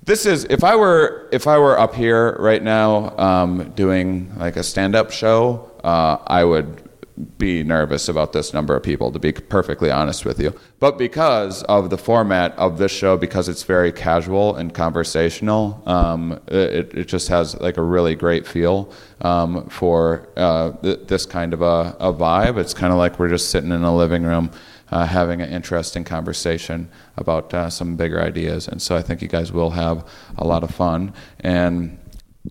this 0.04 0.25
is 0.25 0.44
if 0.44 0.64
I 0.64 0.76
were 0.76 1.28
if 1.32 1.47
I 1.47 1.58
were 1.58 1.78
up 1.78 1.94
here 1.94 2.37
right 2.38 2.62
now 2.62 3.16
um, 3.18 3.73
doing 3.73 4.32
like 4.38 4.56
a 4.56 4.62
stand-up 4.62 5.11
show, 5.11 5.70
uh, 5.85 6.18
I 6.26 6.44
would 6.44 6.88
be 7.18 7.62
nervous 7.62 8.08
about 8.08 8.32
this 8.32 8.54
number 8.54 8.76
of 8.76 8.82
people, 8.82 9.10
to 9.12 9.18
be 9.18 9.32
perfectly 9.32 9.90
honest 9.90 10.25
with 10.25 10.38
you. 10.38 10.54
But 10.78 10.98
because 10.98 11.62
of 11.64 11.90
the 11.90 11.98
format 11.98 12.56
of 12.56 12.78
this 12.78 12.92
show, 12.92 13.16
because 13.16 13.48
it's 13.48 13.64
very 13.64 13.92
casual 13.92 14.56
and 14.56 14.72
conversational, 14.72 15.82
um, 15.87 16.40
it, 16.46 16.94
it 16.94 17.08
just 17.08 17.28
has 17.28 17.58
like 17.60 17.76
a 17.76 17.82
really 17.82 18.14
great 18.14 18.46
feel 18.46 18.92
um, 19.20 19.68
for 19.68 20.28
uh, 20.37 20.72
th- 20.82 21.06
this 21.06 21.26
kind 21.26 21.52
of 21.52 21.62
a, 21.62 21.96
a 21.98 22.12
vibe. 22.12 22.58
It's 22.58 22.75
kind 22.75 22.92
of 22.92 22.98
like 22.98 23.18
we're 23.18 23.28
just 23.28 23.50
sitting 23.50 23.72
in 23.72 23.82
a 23.82 23.96
living 23.96 24.22
room 24.22 24.50
uh, 24.90 25.06
having 25.06 25.40
an 25.40 25.50
interesting 25.50 26.04
conversation 26.04 26.88
about 27.16 27.52
uh, 27.52 27.68
some 27.68 27.96
bigger 27.96 28.20
ideas. 28.20 28.68
And 28.68 28.80
so 28.80 28.96
I 28.96 29.02
think 29.02 29.22
you 29.22 29.28
guys 29.28 29.52
will 29.52 29.70
have 29.70 30.06
a 30.37 30.46
lot 30.46 30.62
of 30.64 30.70
fun. 30.70 31.12
And 31.40 31.98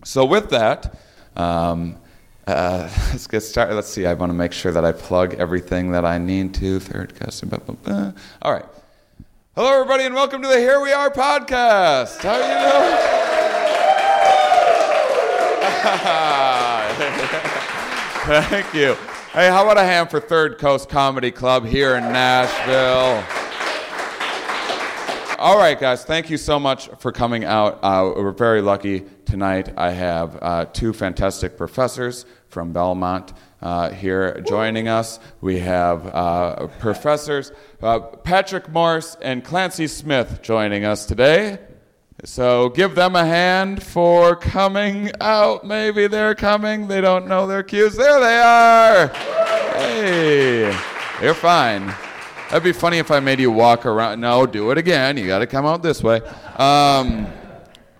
so 0.04 0.24
with 0.24 0.50
that, 0.50 0.98
um, 1.36 1.96
uh, 2.48 2.88
let's 3.10 3.26
get 3.26 3.40
started. 3.40 3.74
Let's 3.74 3.88
see. 3.88 4.06
I 4.06 4.14
want 4.14 4.30
to 4.30 4.34
make 4.34 4.52
sure 4.52 4.72
that 4.72 4.84
I 4.84 4.92
plug 4.92 5.34
everything 5.34 5.92
that 5.92 6.04
I 6.04 6.18
need 6.18 6.54
to. 6.54 6.80
Third 6.80 7.14
custom. 7.14 7.50
Blah, 7.50 7.58
blah, 7.58 7.74
blah. 7.74 8.12
All 8.42 8.52
right. 8.52 8.64
Hello, 9.54 9.72
everybody, 9.72 10.04
and 10.04 10.14
welcome 10.14 10.40
to 10.42 10.48
the 10.48 10.58
Here 10.58 10.80
We 10.80 10.92
Are 10.92 11.10
podcast. 11.10 12.22
How 12.22 12.34
are 12.34 12.40
you 12.40 12.46
doing? 12.46 13.18
Thank 18.50 18.74
you. 18.74 18.94
Hey, 19.32 19.48
how 19.48 19.64
about 19.64 19.78
a 19.78 19.84
hand 19.84 20.10
for 20.10 20.20
Third 20.20 20.58
Coast 20.58 20.88
Comedy 20.88 21.30
Club 21.30 21.66
here 21.66 21.96
in 21.96 22.04
Nashville? 22.04 23.24
All 25.38 25.56
right, 25.56 25.78
guys, 25.78 26.04
thank 26.04 26.30
you 26.30 26.36
so 26.36 26.58
much 26.58 26.88
for 26.98 27.12
coming 27.12 27.44
out. 27.44 27.78
Uh, 27.80 28.12
we're 28.16 28.32
very 28.32 28.60
lucky 28.60 29.04
tonight. 29.24 29.72
I 29.76 29.92
have 29.92 30.36
uh, 30.42 30.64
two 30.64 30.92
fantastic 30.92 31.56
professors 31.56 32.26
from 32.48 32.72
Belmont 32.72 33.32
uh, 33.60 33.90
here 33.90 34.40
joining 34.46 34.88
us. 34.88 35.20
We 35.40 35.60
have 35.60 36.06
uh, 36.06 36.66
professors 36.78 37.52
uh, 37.82 38.00
Patrick 38.00 38.68
Morris 38.68 39.16
and 39.20 39.44
Clancy 39.44 39.86
Smith 39.86 40.40
joining 40.42 40.84
us 40.84 41.06
today. 41.06 41.58
So 42.24 42.68
give 42.70 42.96
them 42.96 43.14
a 43.14 43.24
hand 43.24 43.82
for 43.82 44.34
coming 44.34 45.12
out. 45.20 45.64
Maybe 45.64 46.08
they're 46.08 46.34
coming. 46.34 46.88
They 46.88 47.00
don't 47.00 47.28
know 47.28 47.46
their 47.46 47.62
cues. 47.62 47.96
There 47.96 48.18
they 48.18 48.38
are. 48.38 49.08
Hey, 49.78 50.76
you're 51.22 51.34
fine. 51.34 51.86
That'd 52.50 52.64
be 52.64 52.72
funny 52.72 52.98
if 52.98 53.10
I 53.10 53.20
made 53.20 53.38
you 53.38 53.52
walk 53.52 53.86
around. 53.86 54.20
No, 54.20 54.46
do 54.46 54.70
it 54.72 54.78
again. 54.78 55.16
You 55.16 55.26
got 55.26 55.40
to 55.40 55.46
come 55.46 55.64
out 55.64 55.82
this 55.82 56.02
way. 56.02 56.20
Um, 56.56 57.26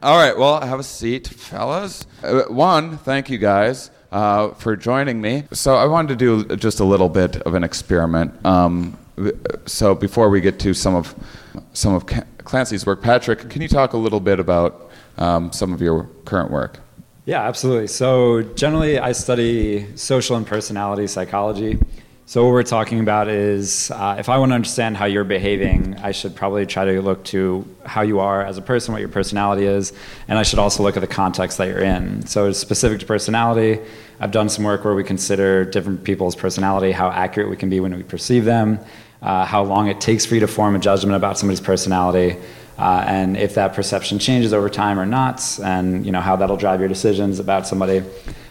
all 0.02 0.16
right, 0.16 0.36
well, 0.36 0.60
have 0.60 0.80
a 0.80 0.84
seat, 0.84 1.28
fellas. 1.28 2.06
Uh, 2.22 2.44
one, 2.48 2.98
thank 2.98 3.30
you 3.30 3.38
guys 3.38 3.90
uh, 4.12 4.50
for 4.54 4.76
joining 4.76 5.20
me. 5.20 5.44
So, 5.52 5.76
I 5.76 5.86
wanted 5.86 6.18
to 6.18 6.44
do 6.44 6.56
just 6.56 6.80
a 6.80 6.84
little 6.84 7.08
bit 7.08 7.36
of 7.42 7.54
an 7.54 7.64
experiment. 7.64 8.44
Um, 8.44 8.96
so, 9.66 9.94
before 9.94 10.30
we 10.30 10.40
get 10.40 10.58
to 10.60 10.74
some 10.74 10.94
of 10.94 11.14
some 11.72 11.94
of 11.94 12.06
Clancy's 12.48 12.86
work. 12.86 13.02
Patrick, 13.02 13.50
can 13.50 13.62
you 13.62 13.68
talk 13.68 13.92
a 13.92 13.96
little 13.96 14.20
bit 14.20 14.40
about 14.40 14.90
um, 15.18 15.52
some 15.52 15.72
of 15.72 15.82
your 15.82 16.04
current 16.24 16.50
work? 16.50 16.80
Yeah, 17.26 17.46
absolutely. 17.46 17.88
So, 17.88 18.42
generally, 18.42 18.98
I 18.98 19.12
study 19.12 19.94
social 19.96 20.36
and 20.36 20.46
personality 20.46 21.06
psychology. 21.06 21.78
So, 22.28 22.44
what 22.44 22.52
we're 22.52 22.62
talking 22.62 23.00
about 23.00 23.28
is 23.28 23.90
uh, 23.90 24.16
if 24.18 24.28
I 24.28 24.36
want 24.36 24.50
to 24.50 24.54
understand 24.54 24.98
how 24.98 25.06
you're 25.06 25.24
behaving, 25.24 25.96
I 25.96 26.12
should 26.12 26.36
probably 26.36 26.66
try 26.66 26.84
to 26.84 27.00
look 27.00 27.24
to 27.32 27.64
how 27.86 28.02
you 28.02 28.20
are 28.20 28.44
as 28.44 28.58
a 28.58 28.60
person, 28.60 28.92
what 28.92 29.00
your 29.00 29.08
personality 29.08 29.64
is, 29.64 29.94
and 30.28 30.38
I 30.38 30.42
should 30.42 30.58
also 30.58 30.82
look 30.82 30.98
at 30.98 31.00
the 31.00 31.06
context 31.06 31.56
that 31.56 31.68
you're 31.68 31.78
in. 31.78 32.26
So, 32.26 32.44
it's 32.44 32.58
specific 32.58 33.00
to 33.00 33.06
personality. 33.06 33.80
I've 34.20 34.30
done 34.30 34.50
some 34.50 34.64
work 34.64 34.84
where 34.84 34.94
we 34.94 35.04
consider 35.04 35.64
different 35.64 36.04
people's 36.04 36.36
personality, 36.36 36.92
how 36.92 37.08
accurate 37.08 37.48
we 37.48 37.56
can 37.56 37.70
be 37.70 37.80
when 37.80 37.96
we 37.96 38.02
perceive 38.02 38.44
them 38.44 38.78
uh, 39.22 39.44
how 39.44 39.62
long 39.62 39.88
it 39.88 40.00
takes 40.00 40.24
for 40.24 40.34
you 40.34 40.40
to 40.40 40.46
form 40.48 40.76
a 40.76 40.78
judgment 40.78 41.16
about 41.16 41.38
somebody's 41.38 41.60
personality, 41.60 42.36
uh, 42.78 43.04
and 43.06 43.36
if 43.36 43.54
that 43.54 43.74
perception 43.74 44.18
changes 44.18 44.52
over 44.52 44.68
time 44.68 44.98
or 44.98 45.06
not, 45.06 45.42
and 45.62 46.06
you 46.06 46.12
know 46.12 46.20
how 46.20 46.36
that'll 46.36 46.56
drive 46.56 46.80
your 46.80 46.88
decisions 46.88 47.38
about 47.38 47.66
somebody. 47.66 48.02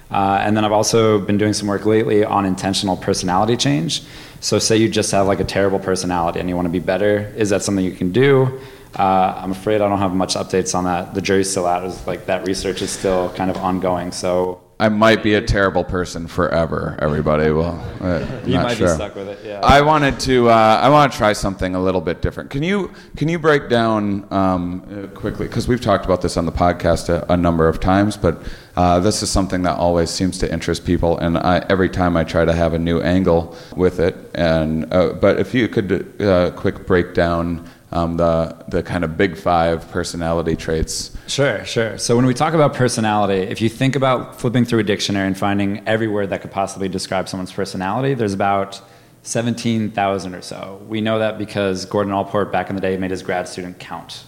Uh, 0.09 0.39
and 0.41 0.55
then 0.55 0.63
I've 0.63 0.71
also 0.71 1.19
been 1.19 1.37
doing 1.37 1.53
some 1.53 1.67
work 1.67 1.85
lately 1.85 2.23
on 2.23 2.45
intentional 2.45 2.95
personality 2.95 3.57
change. 3.57 4.03
So, 4.39 4.59
say 4.59 4.77
you 4.77 4.87
just 4.87 5.11
have 5.11 5.27
like 5.27 5.39
a 5.39 5.43
terrible 5.43 5.79
personality 5.79 6.39
and 6.39 6.47
you 6.47 6.55
want 6.55 6.67
to 6.67 6.71
be 6.71 6.79
better, 6.79 7.33
is 7.35 7.49
that 7.49 7.63
something 7.63 7.83
you 7.83 7.91
can 7.91 8.11
do? 8.11 8.59
Uh, 8.97 9.33
I'm 9.37 9.51
afraid 9.51 9.81
I 9.81 9.89
don't 9.89 9.99
have 9.99 10.13
much 10.13 10.35
updates 10.35 10.73
on 10.73 10.85
that. 10.85 11.13
The 11.13 11.21
jury's 11.21 11.49
still 11.49 11.65
out. 11.65 11.83
It's 11.83 12.07
like 12.07 12.25
that 12.27 12.47
research 12.47 12.81
is 12.81 12.89
still 12.89 13.33
kind 13.33 13.51
of 13.51 13.57
ongoing. 13.57 14.11
So 14.11 14.61
I 14.79 14.89
might 14.89 15.23
be 15.23 15.33
a 15.33 15.41
terrible 15.41 15.83
person 15.83 16.27
forever. 16.27 16.99
Everybody 17.01 17.49
will. 17.49 17.83
Uh, 17.99 18.23
you 18.45 18.55
might 18.59 18.77
sure. 18.77 18.89
be 18.89 18.93
stuck 18.93 19.15
with 19.15 19.27
it. 19.27 19.39
Yeah. 19.43 19.59
I 19.63 19.81
wanted 19.81 20.19
to. 20.21 20.49
Uh, 20.49 20.53
I 20.53 20.89
want 20.89 21.11
to 21.11 21.17
try 21.17 21.33
something 21.33 21.73
a 21.73 21.81
little 21.81 21.99
bit 21.99 22.21
different. 22.21 22.51
Can 22.51 22.61
you 22.61 22.91
Can 23.15 23.27
you 23.27 23.39
break 23.39 23.69
down 23.69 24.31
um, 24.31 24.83
uh, 24.87 25.07
quickly? 25.17 25.47
Because 25.47 25.67
we've 25.67 25.81
talked 25.81 26.05
about 26.05 26.21
this 26.21 26.37
on 26.37 26.45
the 26.45 26.51
podcast 26.51 27.09
a, 27.09 27.25
a 27.33 27.35
number 27.35 27.67
of 27.67 27.79
times, 27.79 28.17
but 28.17 28.39
uh, 28.75 28.99
this 28.99 29.23
is 29.23 29.31
something 29.31 29.63
that 29.63 29.77
always 29.79 30.11
seems 30.11 30.37
to 30.37 30.53
interest 30.53 30.85
people, 30.85 31.17
and 31.17 31.39
I, 31.39 31.65
every 31.69 31.89
time 31.89 32.15
I 32.15 32.23
try 32.23 32.45
to 32.45 32.53
have 32.53 32.75
a 32.75 32.79
new 32.79 33.01
angle 33.01 33.57
with 33.75 33.99
it. 33.99 34.15
And 34.35 34.93
uh, 34.93 35.13
but 35.13 35.39
if 35.39 35.55
you 35.55 35.67
could 35.69 36.21
uh, 36.21 36.51
quick 36.51 36.85
break 36.85 37.15
down 37.15 37.67
um, 37.91 38.17
the 38.17 38.55
the 38.67 38.83
kind 38.83 39.03
of 39.03 39.17
big 39.17 39.37
five 39.37 39.89
personality 39.91 40.55
traits. 40.55 41.15
Sure, 41.27 41.63
sure. 41.65 41.97
So 41.97 42.15
when 42.15 42.25
we 42.25 42.33
talk 42.33 42.53
about 42.53 42.73
personality, 42.73 43.49
if 43.49 43.61
you 43.61 43.69
think 43.69 43.95
about 43.95 44.39
flipping 44.39 44.65
through 44.65 44.79
a 44.79 44.83
dictionary 44.83 45.27
and 45.27 45.37
finding 45.37 45.87
every 45.87 46.07
word 46.07 46.29
that 46.31 46.41
could 46.41 46.51
possibly 46.51 46.89
describe 46.89 47.29
someone's 47.29 47.51
personality, 47.51 48.13
there's 48.13 48.33
about 48.33 48.81
17,000 49.23 50.35
or 50.35 50.41
so. 50.41 50.81
We 50.87 51.01
know 51.01 51.19
that 51.19 51.37
because 51.37 51.85
Gordon 51.85 52.13
Allport 52.13 52.51
back 52.51 52.69
in 52.69 52.75
the 52.75 52.81
day 52.81 52.95
made 52.97 53.11
his 53.11 53.21
grad 53.21 53.47
student 53.47 53.77
count 53.77 54.23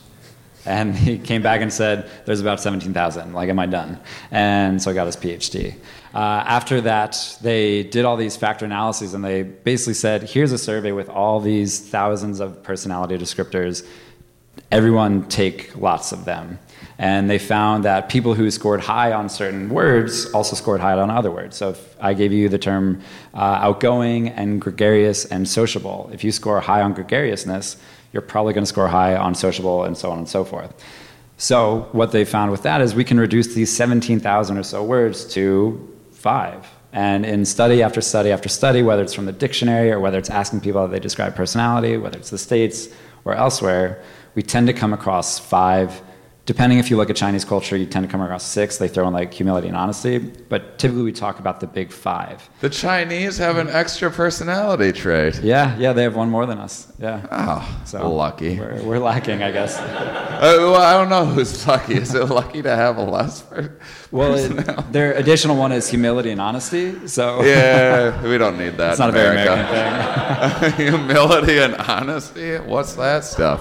And 0.66 0.94
he 1.08 1.18
came 1.18 1.42
back 1.42 1.62
and 1.62 1.72
said, 1.72 2.10
There's 2.25 2.42
about 2.42 2.60
17,000. 2.60 3.34
Like, 3.34 3.50
am 3.50 3.60
I 3.60 3.66
done? 3.66 4.00
And 4.32 4.82
so 4.82 4.92
I 4.92 4.94
got 4.94 5.06
his 5.06 5.16
PhD. 5.16 5.75
Uh, 6.13 6.44
after 6.46 6.82
that, 6.82 7.38
they 7.42 7.84
did 7.84 8.06
all 8.06 8.18
these 8.18 8.36
factor 8.36 8.66
analyses 8.66 9.13
and 9.13 9.24
they 9.24 9.44
basically 9.44 9.94
said, 9.94 10.24
Here's 10.24 10.51
a 10.51 10.58
survey 10.58 10.92
with 10.92 11.10
all 11.10 11.39
these 11.39 11.80
thousands 11.80 12.39
of 12.39 12.63
personality 12.63 13.18
descriptors. 13.18 13.86
Everyone 14.72 15.28
take 15.28 15.75
lots 15.75 16.12
of 16.12 16.25
them. 16.25 16.60
And 16.98 17.30
they 17.30 17.39
found 17.39 17.86
that 17.86 18.10
people 18.10 18.34
who 18.34 18.51
scored 18.51 18.82
high 18.82 19.13
on 19.13 19.30
certain 19.30 19.70
words 19.70 20.25
also 20.34 20.56
scored 20.56 20.82
high 20.82 21.00
on 21.00 21.10
other 21.10 21.32
words. 21.32 21.56
So 21.56 21.70
if 21.70 21.96
I 22.01 22.13
gave 22.13 22.34
you 22.34 22.50
the 22.50 22.58
term 22.58 23.01
uh, 23.34 23.38
outgoing 23.38 24.30
and 24.30 24.60
gregarious 24.60 25.24
and 25.24 25.48
sociable, 25.48 26.10
if 26.12 26.25
you 26.25 26.34
score 26.34 26.60
high 26.60 26.82
on 26.82 26.94
gregariousness, 26.94 27.78
you're 28.12 28.22
probably 28.22 28.54
going 28.54 28.63
to 28.63 28.70
score 28.70 28.89
high 28.89 29.16
on 29.16 29.34
sociable 29.34 29.86
and 29.86 29.98
so 29.98 30.12
on 30.12 30.18
and 30.18 30.28
so 30.28 30.44
forth. 30.44 30.74
So 31.38 31.88
what 31.94 32.12
they 32.12 32.25
found 32.25 32.51
with 32.51 32.63
that 32.63 32.82
is 32.82 32.94
we 32.94 33.06
can 33.06 33.18
reduce 33.18 33.54
these 33.54 33.74
17,000 33.74 34.58
or 34.58 34.63
so 34.63 34.84
words 34.84 35.24
to 35.36 35.99
five. 36.20 36.68
And 36.92 37.26
in 37.26 37.46
study 37.46 37.82
after 37.82 38.02
study 38.02 38.32
after 38.32 38.50
study, 38.50 38.84
whether 38.84 39.02
it's 39.02 39.14
from 39.14 39.26
the 39.26 39.32
dictionary 39.32 39.92
or 39.92 40.00
whether 40.00 40.18
it's 40.18 40.30
asking 40.30 40.62
people 40.62 40.82
how 40.82 40.88
they 40.88 41.00
describe 41.00 41.36
personality, 41.36 41.98
whether 41.98 42.18
it's 42.18 42.30
the 42.30 42.38
States 42.38 42.90
or 43.26 43.36
elsewhere, 43.36 44.02
we 44.36 44.42
tend 44.42 44.68
to 44.68 44.74
come 44.74 44.94
across 44.94 45.40
five 45.40 46.02
depending 46.50 46.79
if 46.79 46.89
you 46.89 46.98
look 46.98 47.12
at 47.12 47.15
Chinese 47.15 47.46
culture, 47.46 47.77
you 47.77 47.86
tend 47.86 48.03
to 48.03 48.12
come 48.12 48.22
across 48.22 48.44
six. 48.44 48.77
They 48.77 48.88
throw 48.88 49.08
in 49.08 49.13
like 49.13 49.32
humility 49.32 49.68
and 49.68 49.77
honesty, 49.77 50.18
but 50.18 50.79
typically 50.79 51.03
we 51.03 51.12
talk 51.12 51.38
about 51.38 51.60
the 51.60 51.68
big 51.68 51.91
five. 51.91 52.50
The 52.62 52.72
Chinese 52.72 53.38
have 53.38 53.58
an 53.58 53.70
extra 53.70 54.10
personality 54.10 54.91
trait. 54.91 55.44
Yeah, 55.44 55.77
yeah, 55.77 55.94
they 55.94 56.01
have 56.01 56.15
one 56.15 56.32
more 56.32 56.48
than 56.48 56.58
us. 56.58 56.91
Yeah. 56.98 57.27
Oh, 57.32 57.82
so 57.86 58.12
lucky. 58.12 58.58
We're, 58.58 58.82
we're 58.82 58.98
lacking, 58.98 59.44
I 59.44 59.51
guess. 59.51 59.77
uh, 59.79 60.56
well, 60.58 60.77
I 60.77 60.94
don't 60.94 61.10
know 61.10 61.24
who's 61.24 61.68
lucky. 61.68 61.94
Is 61.94 62.15
it 62.15 62.25
lucky 62.25 62.63
to 62.63 62.75
have 62.75 62.98
a 62.98 63.03
less? 63.03 63.44
Per- 63.44 63.77
well, 64.10 64.34
it, 64.34 64.91
their 64.91 65.13
additional 65.13 65.56
one 65.56 65.72
is 65.72 65.88
humility 65.88 66.32
and 66.32 66.41
honesty. 66.41 67.08
So 67.08 67.44
yeah, 67.44 68.24
we 68.24 68.39
don't 68.39 68.58
need 68.58 68.75
that. 68.77 68.89
It's 68.89 69.00
not 69.00 69.12
America. 69.12 69.53
a 69.53 69.56
very 69.56 69.77
American 69.91 70.72
thing. 70.72 70.88
humility 70.88 71.60
and 71.60 71.75
honesty. 71.75 72.58
What's 72.58 72.94
that 72.96 73.24
stuff? 73.24 73.60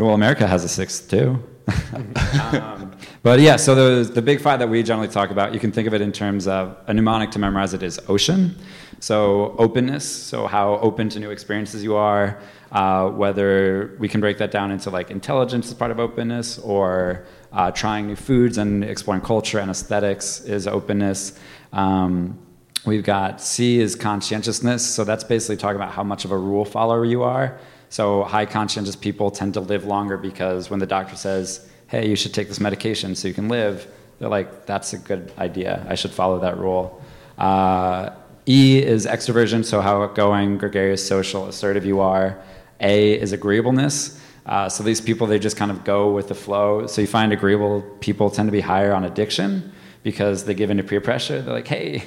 Well, 0.00 0.14
America 0.14 0.46
has 0.46 0.62
a 0.62 0.68
sixth 0.68 1.10
too. 1.10 1.42
um, 2.52 2.96
but 3.22 3.40
yeah, 3.40 3.56
so 3.56 3.74
the, 3.74 4.10
the 4.10 4.22
big 4.22 4.40
five 4.40 4.60
that 4.60 4.68
we 4.68 4.82
generally 4.82 5.08
talk 5.08 5.30
about, 5.30 5.52
you 5.52 5.60
can 5.60 5.72
think 5.72 5.88
of 5.88 5.94
it 5.94 6.00
in 6.00 6.12
terms 6.12 6.46
of 6.46 6.76
a 6.86 6.94
mnemonic 6.94 7.30
to 7.32 7.38
memorize 7.38 7.74
it 7.74 7.82
is 7.82 7.98
ocean. 8.08 8.56
So 9.00 9.56
openness, 9.58 10.04
so 10.08 10.46
how 10.46 10.74
open 10.78 11.08
to 11.10 11.20
new 11.20 11.30
experiences 11.30 11.82
you 11.82 11.96
are, 11.96 12.40
uh, 12.70 13.08
whether 13.10 13.96
we 13.98 14.08
can 14.08 14.20
break 14.20 14.38
that 14.38 14.50
down 14.50 14.70
into 14.70 14.90
like 14.90 15.10
intelligence 15.10 15.66
as 15.68 15.74
part 15.74 15.90
of 15.90 15.98
openness 15.98 16.58
or 16.58 17.26
uh, 17.52 17.70
trying 17.72 18.06
new 18.06 18.16
foods 18.16 18.56
and 18.58 18.84
exploring 18.84 19.22
culture 19.22 19.58
and 19.58 19.70
aesthetics 19.70 20.40
is 20.42 20.66
openness. 20.66 21.38
Um, 21.72 22.38
we've 22.86 23.04
got 23.04 23.40
C 23.40 23.80
is 23.80 23.96
conscientiousness, 23.96 24.86
so 24.86 25.04
that's 25.04 25.24
basically 25.24 25.56
talking 25.56 25.76
about 25.76 25.92
how 25.92 26.04
much 26.04 26.24
of 26.24 26.30
a 26.30 26.38
rule 26.38 26.64
follower 26.64 27.04
you 27.04 27.22
are. 27.24 27.58
So 27.90 28.24
high 28.24 28.46
conscientious 28.46 28.96
people 28.96 29.30
tend 29.30 29.54
to 29.54 29.60
live 29.60 29.84
longer 29.84 30.16
because 30.16 30.70
when 30.70 30.78
the 30.78 30.86
doctor 30.86 31.16
says, 31.16 31.68
hey, 31.88 32.08
you 32.08 32.16
should 32.16 32.34
take 32.34 32.48
this 32.48 32.60
medication 32.60 33.14
so 33.14 33.28
you 33.28 33.34
can 33.34 33.48
live, 33.48 33.86
they're 34.18 34.28
like, 34.28 34.66
that's 34.66 34.92
a 34.92 34.98
good 34.98 35.32
idea. 35.38 35.86
I 35.88 35.94
should 35.94 36.10
follow 36.10 36.40
that 36.40 36.58
rule. 36.58 37.02
Uh, 37.38 38.10
e 38.46 38.82
is 38.82 39.06
extroversion, 39.06 39.64
so 39.64 39.80
how 39.80 40.02
outgoing, 40.02 40.58
gregarious, 40.58 41.06
social, 41.06 41.48
assertive 41.48 41.84
you 41.84 42.00
are. 42.00 42.38
A 42.80 43.18
is 43.20 43.32
agreeableness. 43.32 44.20
Uh, 44.46 44.68
so 44.68 44.82
these 44.82 45.00
people, 45.00 45.26
they 45.26 45.38
just 45.38 45.56
kind 45.56 45.70
of 45.70 45.84
go 45.84 46.10
with 46.10 46.28
the 46.28 46.34
flow. 46.34 46.86
So 46.86 47.00
you 47.00 47.06
find 47.06 47.32
agreeable 47.32 47.82
people 48.00 48.30
tend 48.30 48.48
to 48.48 48.52
be 48.52 48.60
higher 48.60 48.94
on 48.94 49.04
addiction 49.04 49.72
because 50.02 50.44
they 50.44 50.54
give 50.54 50.70
into 50.70 50.82
peer 50.82 51.00
pressure. 51.00 51.42
They're 51.42 51.54
like, 51.54 51.68
hey, 51.68 52.02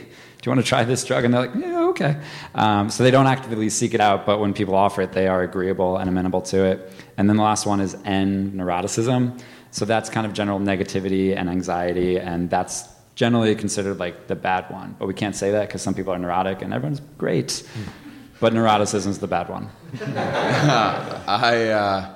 you 0.49 0.55
want 0.55 0.65
to 0.65 0.67
try 0.67 0.83
this 0.83 1.05
drug? 1.05 1.23
And 1.23 1.33
they're 1.33 1.47
like, 1.47 1.55
yeah, 1.55 1.87
okay. 1.89 2.21
Um, 2.55 2.89
so 2.89 3.03
they 3.03 3.11
don't 3.11 3.27
actively 3.27 3.69
seek 3.69 3.93
it 3.93 4.01
out, 4.01 4.25
but 4.25 4.39
when 4.39 4.53
people 4.53 4.75
offer 4.75 5.01
it, 5.01 5.11
they 5.11 5.27
are 5.27 5.43
agreeable 5.43 5.97
and 5.97 6.09
amenable 6.09 6.41
to 6.43 6.65
it. 6.65 6.91
And 7.17 7.29
then 7.29 7.37
the 7.37 7.43
last 7.43 7.65
one 7.65 7.79
is 7.79 7.95
N, 8.05 8.51
neuroticism. 8.53 9.39
So 9.71 9.85
that's 9.85 10.09
kind 10.09 10.25
of 10.25 10.33
general 10.33 10.59
negativity 10.59 11.35
and 11.35 11.49
anxiety, 11.49 12.19
and 12.19 12.49
that's 12.49 12.89
generally 13.15 13.55
considered 13.55 13.99
like 13.99 14.27
the 14.27 14.35
bad 14.35 14.69
one. 14.69 14.95
But 14.97 15.07
we 15.07 15.13
can't 15.13 15.35
say 15.35 15.51
that 15.51 15.67
because 15.67 15.81
some 15.81 15.93
people 15.93 16.13
are 16.13 16.19
neurotic 16.19 16.61
and 16.61 16.73
everyone's 16.73 17.01
great. 17.17 17.63
But 18.39 18.53
neuroticism 18.53 19.07
is 19.07 19.19
the 19.19 19.27
bad 19.27 19.47
one. 19.49 19.69
I, 20.01 21.67
uh, 21.69 22.15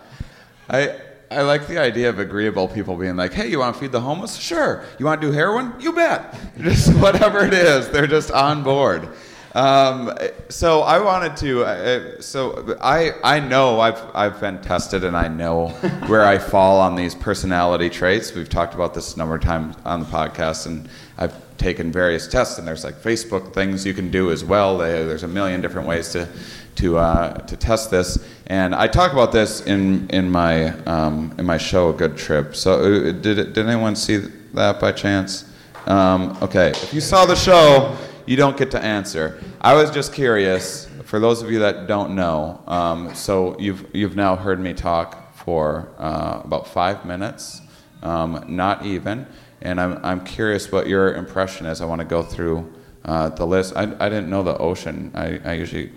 I, 0.69 1.01
I 1.31 1.41
like 1.41 1.67
the 1.67 1.79
idea 1.79 2.09
of 2.09 2.19
agreeable 2.19 2.67
people 2.67 2.95
being 2.95 3.15
like, 3.15 3.33
hey, 3.33 3.47
you 3.47 3.59
want 3.59 3.75
to 3.75 3.81
feed 3.81 3.91
the 3.91 4.01
homeless? 4.01 4.35
Sure. 4.35 4.83
You 4.99 5.05
want 5.05 5.21
to 5.21 5.27
do 5.27 5.33
heroin? 5.33 5.73
You 5.79 5.93
bet. 5.93 6.37
Just 6.59 6.93
whatever 6.95 7.45
it 7.45 7.53
is, 7.53 7.89
they're 7.89 8.07
just 8.07 8.31
on 8.31 8.63
board. 8.63 9.09
Um, 9.55 10.13
so 10.49 10.81
I 10.81 10.99
wanted 10.99 11.37
to. 11.37 11.63
Uh, 11.63 12.21
so 12.21 12.77
I 12.81 13.13
I 13.23 13.39
know 13.39 13.79
I've 13.79 14.01
I've 14.13 14.39
been 14.41 14.61
tested 14.61 15.05
and 15.05 15.15
I 15.15 15.29
know 15.29 15.67
where 16.07 16.25
I 16.25 16.37
fall 16.37 16.81
on 16.81 16.95
these 16.95 17.15
personality 17.15 17.89
traits. 17.89 18.35
We've 18.35 18.49
talked 18.49 18.73
about 18.73 18.93
this 18.93 19.15
a 19.15 19.17
number 19.17 19.35
of 19.35 19.41
times 19.41 19.77
on 19.85 20.01
the 20.01 20.05
podcast, 20.07 20.65
and 20.65 20.89
I've 21.17 21.33
taken 21.57 21.89
various 21.89 22.27
tests. 22.27 22.59
And 22.59 22.67
there's 22.67 22.83
like 22.83 22.95
Facebook 22.95 23.53
things 23.53 23.85
you 23.85 23.93
can 23.93 24.11
do 24.11 24.29
as 24.29 24.43
well. 24.43 24.77
They, 24.77 25.05
there's 25.05 25.23
a 25.23 25.27
million 25.27 25.61
different 25.61 25.87
ways 25.87 26.11
to 26.11 26.27
to 26.75 26.97
uh, 26.97 27.33
to 27.45 27.57
test 27.57 27.91
this. 27.91 28.25
And 28.47 28.75
I 28.75 28.87
talk 28.87 29.13
about 29.13 29.31
this 29.31 29.61
in 29.61 30.09
in 30.09 30.29
my 30.29 30.69
um, 30.85 31.33
in 31.37 31.45
my 31.45 31.57
show, 31.57 31.89
A 31.89 31.93
Good 31.93 32.17
Trip. 32.17 32.55
So 32.55 32.73
uh, 32.73 33.11
did 33.11 33.53
did 33.53 33.57
anyone 33.57 33.95
see 33.95 34.17
that 34.53 34.79
by 34.79 34.91
chance? 34.91 35.45
Um, 35.87 36.37
okay, 36.41 36.69
if 36.69 36.93
you 36.93 37.01
saw 37.01 37.25
the 37.25 37.35
show, 37.35 37.95
you 38.25 38.35
don't 38.35 38.57
get 38.57 38.71
to 38.71 38.79
answer. 38.79 39.39
I 39.61 39.73
was 39.73 39.91
just 39.91 40.13
curious. 40.13 40.89
For 41.03 41.19
those 41.19 41.43
of 41.43 41.51
you 41.51 41.59
that 41.59 41.87
don't 41.87 42.15
know, 42.15 42.61
um, 42.67 43.13
so 43.13 43.57
you've 43.59 43.85
you've 43.93 44.15
now 44.15 44.35
heard 44.35 44.59
me 44.59 44.73
talk 44.73 45.35
for 45.35 45.89
uh, 45.99 46.41
about 46.43 46.67
five 46.67 47.05
minutes, 47.05 47.61
um, 48.01 48.43
not 48.47 48.85
even, 48.85 49.27
and 49.61 49.79
I'm 49.79 50.03
I'm 50.03 50.25
curious 50.25 50.71
what 50.71 50.87
your 50.87 51.13
impression 51.13 51.67
is. 51.67 51.79
I 51.81 51.85
want 51.85 52.01
to 52.01 52.05
go 52.05 52.23
through 52.23 52.73
uh, 53.05 53.29
the 53.29 53.45
list. 53.45 53.75
I, 53.75 53.83
I 53.83 54.09
didn't 54.09 54.29
know 54.29 54.41
the 54.41 54.57
ocean. 54.57 55.11
I, 55.13 55.39
I 55.45 55.53
usually 55.53 55.91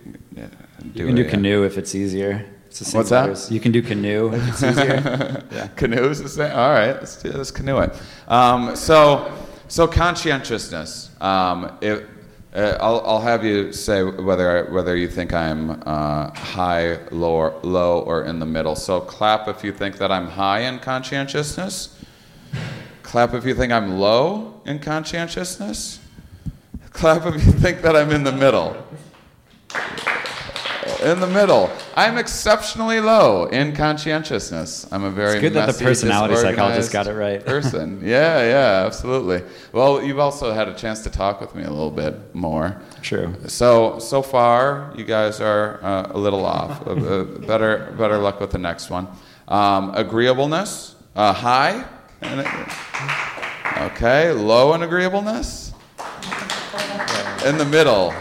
you 0.95 1.07
can 1.07 1.15
do 1.15 1.23
it, 1.23 1.31
canoe 1.31 1.61
yeah. 1.61 1.67
if 1.67 1.79
it's 1.79 1.95
easier. 1.95 2.47
It's 2.69 2.93
What's 2.93 3.11
that? 3.11 3.51
You 3.51 3.61
can 3.61 3.73
do 3.73 3.83
canoe 3.83 4.33
if 4.33 4.49
it's 4.49 4.63
easier. 4.63 5.45
yeah. 5.51 5.69
Canoe 5.69 6.09
is 6.11 6.23
the 6.23 6.29
same. 6.29 6.53
All 6.53 6.71
right, 6.71 6.93
let's 6.93 7.21
do 7.21 7.33
let's 7.33 7.51
canoe 7.51 7.79
it. 7.81 8.03
Um, 8.29 8.77
so, 8.77 9.33
so 9.69 9.87
conscientiousness. 9.87 11.11
Um, 11.21 11.77
it, 11.81 12.07
uh, 12.55 12.77
I'll, 12.81 13.01
I'll 13.07 13.21
have 13.21 13.45
you 13.45 13.73
say 13.73 14.03
whether 14.03 14.67
whether 14.67 14.97
you 14.97 15.09
think 15.09 15.33
I'm 15.33 15.83
uh, 15.87 16.31
high, 16.31 16.99
low, 17.11 17.33
or, 17.33 17.61
low, 17.63 18.01
or 18.01 18.25
in 18.25 18.39
the 18.39 18.47
middle. 18.47 18.77
So 18.77 19.01
clap 19.01 19.49
if 19.49 19.65
you 19.65 19.73
think 19.73 19.99
that 19.99 20.13
I'm 20.13 20.29
high 20.29 20.61
in 20.61 20.79
conscientiousness. 20.79 21.95
Clap 23.03 23.35
if 23.35 23.45
you 23.45 23.55
think 23.55 23.73
I'm 23.73 23.99
low 23.99 24.61
in 24.67 24.79
conscientiousness. 24.79 26.01
Clap 26.91 27.27
if 27.27 27.35
you 27.35 27.53
think 27.53 27.81
that 27.83 27.97
I'm 27.97 28.11
in 28.11 28.25
the 28.25 28.33
middle 28.33 28.77
in 31.01 31.21
the 31.21 31.27
middle. 31.27 31.71
I'm 31.97 32.19
exceptionally 32.19 33.01
low 33.01 33.47
in 33.47 33.75
conscientiousness. 33.75 34.87
I'm 34.93 35.05
a 35.05 35.11
very 35.11 35.35
it's 35.35 35.41
good 35.41 35.53
that 35.55 35.73
the 35.73 35.85
personality 35.85 36.37
psychologist 36.37 36.93
got 36.93 37.07
it 37.07 37.15
right. 37.15 37.45
person. 37.47 38.01
Yeah, 38.03 38.43
yeah, 38.43 38.87
absolutely. 38.87 39.43
Well, 39.73 40.03
you've 40.03 40.19
also 40.19 40.53
had 40.53 40.69
a 40.69 40.75
chance 40.75 41.03
to 41.05 41.11
talk 41.11 41.41
with 41.41 41.55
me 41.55 41.65
a 41.65 41.71
little 41.71 41.91
bit 41.91 42.35
more. 42.35 42.81
True. 43.03 43.35
So 43.47 43.99
so 43.99 44.23
far, 44.23 44.93
you 44.97 45.05
guys 45.05 45.41
are 45.41 45.83
uh, 45.83 46.11
a 46.11 46.19
little 46.19 46.45
off. 46.45 46.87
uh, 46.87 46.91
uh 46.91 47.25
better 47.25 47.95
better 47.99 48.19
luck 48.19 48.41
with 48.41 48.51
the 48.51 48.59
next 48.59 48.91
one. 48.91 49.09
Um, 49.49 49.95
agreeableness, 49.95 50.97
uh, 51.17 51.33
high. 51.33 51.85
Okay, 53.93 54.33
low 54.33 54.75
in 54.75 54.83
agreeableness. 54.83 55.73
In 57.45 57.57
the 57.57 57.65
middle. 57.65 58.13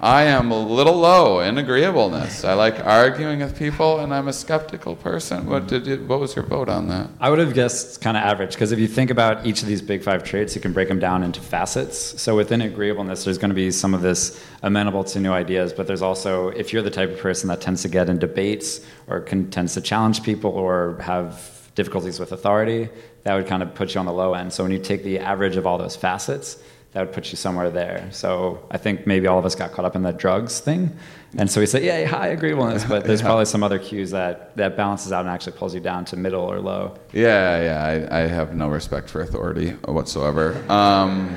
I 0.00 0.24
am 0.24 0.50
a 0.50 0.58
little 0.58 0.96
low 0.96 1.40
in 1.40 1.56
agreeableness. 1.56 2.44
I 2.44 2.52
like 2.52 2.84
arguing 2.84 3.38
with 3.38 3.58
people, 3.58 3.98
and 3.98 4.12
I'm 4.12 4.28
a 4.28 4.32
skeptical 4.32 4.94
person. 4.94 5.46
What 5.46 5.68
did 5.68 5.86
you, 5.86 5.96
what 6.04 6.20
was 6.20 6.36
your 6.36 6.44
vote 6.44 6.68
on 6.68 6.88
that? 6.88 7.08
I 7.18 7.30
would 7.30 7.38
have 7.38 7.54
guessed 7.54 8.02
kind 8.02 8.14
of 8.14 8.22
average 8.22 8.52
because 8.52 8.72
if 8.72 8.78
you 8.78 8.88
think 8.88 9.10
about 9.10 9.46
each 9.46 9.62
of 9.62 9.68
these 9.68 9.80
big 9.80 10.02
five 10.02 10.22
traits, 10.22 10.54
you 10.54 10.60
can 10.60 10.74
break 10.74 10.88
them 10.88 10.98
down 10.98 11.22
into 11.22 11.40
facets. 11.40 12.20
So 12.20 12.36
within 12.36 12.60
agreeableness, 12.60 13.24
there's 13.24 13.38
going 13.38 13.48
to 13.48 13.54
be 13.54 13.70
some 13.70 13.94
of 13.94 14.02
this 14.02 14.38
amenable 14.62 15.02
to 15.04 15.18
new 15.18 15.32
ideas, 15.32 15.72
but 15.72 15.86
there's 15.86 16.02
also 16.02 16.48
if 16.48 16.74
you're 16.74 16.82
the 16.82 16.90
type 16.90 17.10
of 17.10 17.18
person 17.18 17.48
that 17.48 17.62
tends 17.62 17.80
to 17.82 17.88
get 17.88 18.10
in 18.10 18.18
debates 18.18 18.84
or 19.06 19.20
can, 19.20 19.50
tends 19.50 19.72
to 19.74 19.80
challenge 19.80 20.22
people 20.22 20.50
or 20.50 20.98
have 21.00 21.70
difficulties 21.74 22.20
with 22.20 22.32
authority, 22.32 22.90
that 23.22 23.34
would 23.34 23.46
kind 23.46 23.62
of 23.62 23.74
put 23.74 23.94
you 23.94 24.00
on 24.00 24.06
the 24.06 24.12
low 24.12 24.34
end. 24.34 24.52
So 24.52 24.62
when 24.62 24.72
you 24.72 24.78
take 24.78 25.04
the 25.04 25.20
average 25.20 25.56
of 25.56 25.66
all 25.66 25.78
those 25.78 25.96
facets, 25.96 26.58
that 26.96 27.04
would 27.04 27.14
put 27.14 27.30
you 27.30 27.36
somewhere 27.36 27.68
there. 27.68 28.08
So 28.10 28.66
I 28.70 28.78
think 28.78 29.06
maybe 29.06 29.26
all 29.26 29.38
of 29.38 29.44
us 29.44 29.54
got 29.54 29.70
caught 29.72 29.84
up 29.84 29.96
in 29.96 30.02
the 30.02 30.14
drugs 30.14 30.60
thing. 30.60 30.96
And 31.36 31.50
so 31.50 31.60
we 31.60 31.66
say, 31.66 31.84
yeah, 31.84 32.06
high 32.06 32.28
agreeableness, 32.28 32.86
but 32.86 33.04
there's 33.04 33.20
yeah. 33.20 33.26
probably 33.26 33.44
some 33.44 33.62
other 33.62 33.78
cues 33.78 34.12
that, 34.12 34.56
that 34.56 34.78
balances 34.78 35.12
out 35.12 35.20
and 35.20 35.28
actually 35.28 35.58
pulls 35.58 35.74
you 35.74 35.80
down 35.80 36.06
to 36.06 36.16
middle 36.16 36.40
or 36.40 36.58
low. 36.58 36.96
Yeah, 37.12 37.62
yeah, 37.62 38.08
I, 38.10 38.20
I 38.20 38.26
have 38.28 38.54
no 38.54 38.68
respect 38.68 39.10
for 39.10 39.20
authority 39.20 39.72
whatsoever. 39.84 40.64
Um, 40.70 41.36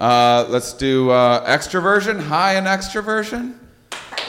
uh, 0.00 0.46
let's 0.48 0.72
do 0.72 1.10
uh, 1.10 1.46
extroversion, 1.46 2.18
high 2.18 2.56
in 2.56 2.64
extroversion, 2.64 3.58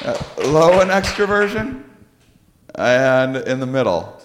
uh, 0.04 0.22
low 0.40 0.82
in 0.82 0.90
extroversion, 0.90 1.84
and 2.76 3.38
in 3.38 3.62
the 3.62 3.66
middle. 3.66 4.22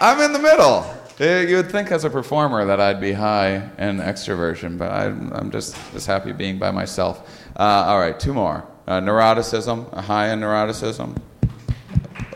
I'm 0.00 0.22
in 0.22 0.32
the 0.32 0.38
middle. 0.38 0.93
You 1.18 1.56
would 1.56 1.70
think 1.70 1.92
as 1.92 2.04
a 2.04 2.10
performer 2.10 2.64
that 2.64 2.80
I'd 2.80 3.00
be 3.00 3.12
high 3.12 3.70
in 3.78 3.98
extroversion, 3.98 4.76
but 4.76 4.90
I'm, 4.90 5.32
I'm 5.32 5.50
just, 5.52 5.76
just 5.92 6.08
happy 6.08 6.32
being 6.32 6.58
by 6.58 6.72
myself. 6.72 7.46
Uh, 7.56 7.84
all 7.86 8.00
right, 8.00 8.18
two 8.18 8.34
more. 8.34 8.66
Uh, 8.88 9.00
neuroticism, 9.00 9.92
high 9.94 10.32
in 10.32 10.40
neuroticism, 10.40 11.16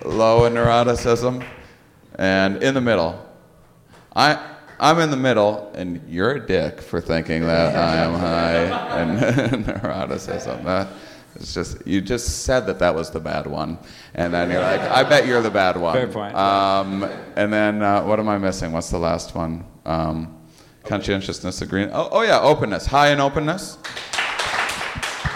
low 0.05 0.45
in 0.45 0.55
neuroticism, 0.55 1.45
and 2.14 2.62
in 2.62 2.73
the 2.73 2.81
middle. 2.81 3.21
I, 4.14 4.41
I'm 4.79 5.01
in 5.01 5.11
the 5.11 5.17
middle, 5.17 5.73
and 5.75 6.01
you're 6.09 6.37
a 6.37 6.47
dick 6.47 6.81
for 6.81 7.01
thinking 7.01 7.43
that 7.47 7.75
I 7.75 7.97
am 7.97 8.14
high 8.14 9.03
in 9.03 9.64
neuroticism. 9.64 10.88
It's 11.40 11.55
just 11.55 11.87
you 11.87 12.01
just 12.01 12.44
said 12.44 12.66
that 12.66 12.79
that 12.81 12.94
was 12.94 13.11
the 13.11 13.20
bad 13.20 13.46
one, 13.46 13.79
and 14.14 14.33
then 14.33 14.51
you're 14.51 14.61
like, 14.61 14.81
I 14.81 15.03
bet 15.03 15.27
you're 15.27 15.42
the 15.42 15.51
bad 15.51 15.77
one. 15.77 15.94
Fair 15.94 16.09
point. 16.09 16.35
Um, 16.35 17.05
and 17.37 17.53
then 17.53 17.83
uh, 17.83 18.03
what 18.03 18.18
am 18.18 18.29
I 18.29 18.38
missing? 18.38 18.72
What's 18.72 18.90
the 18.90 18.98
last 18.98 19.35
one? 19.35 19.64
Um, 19.85 20.37
conscientiousness, 20.85 21.62
agreement. 21.62 21.92
Oh, 21.94 22.09
oh 22.11 22.22
yeah, 22.22 22.40
openness. 22.40 22.87
High 22.87 23.11
in 23.11 23.20
openness. 23.20 23.79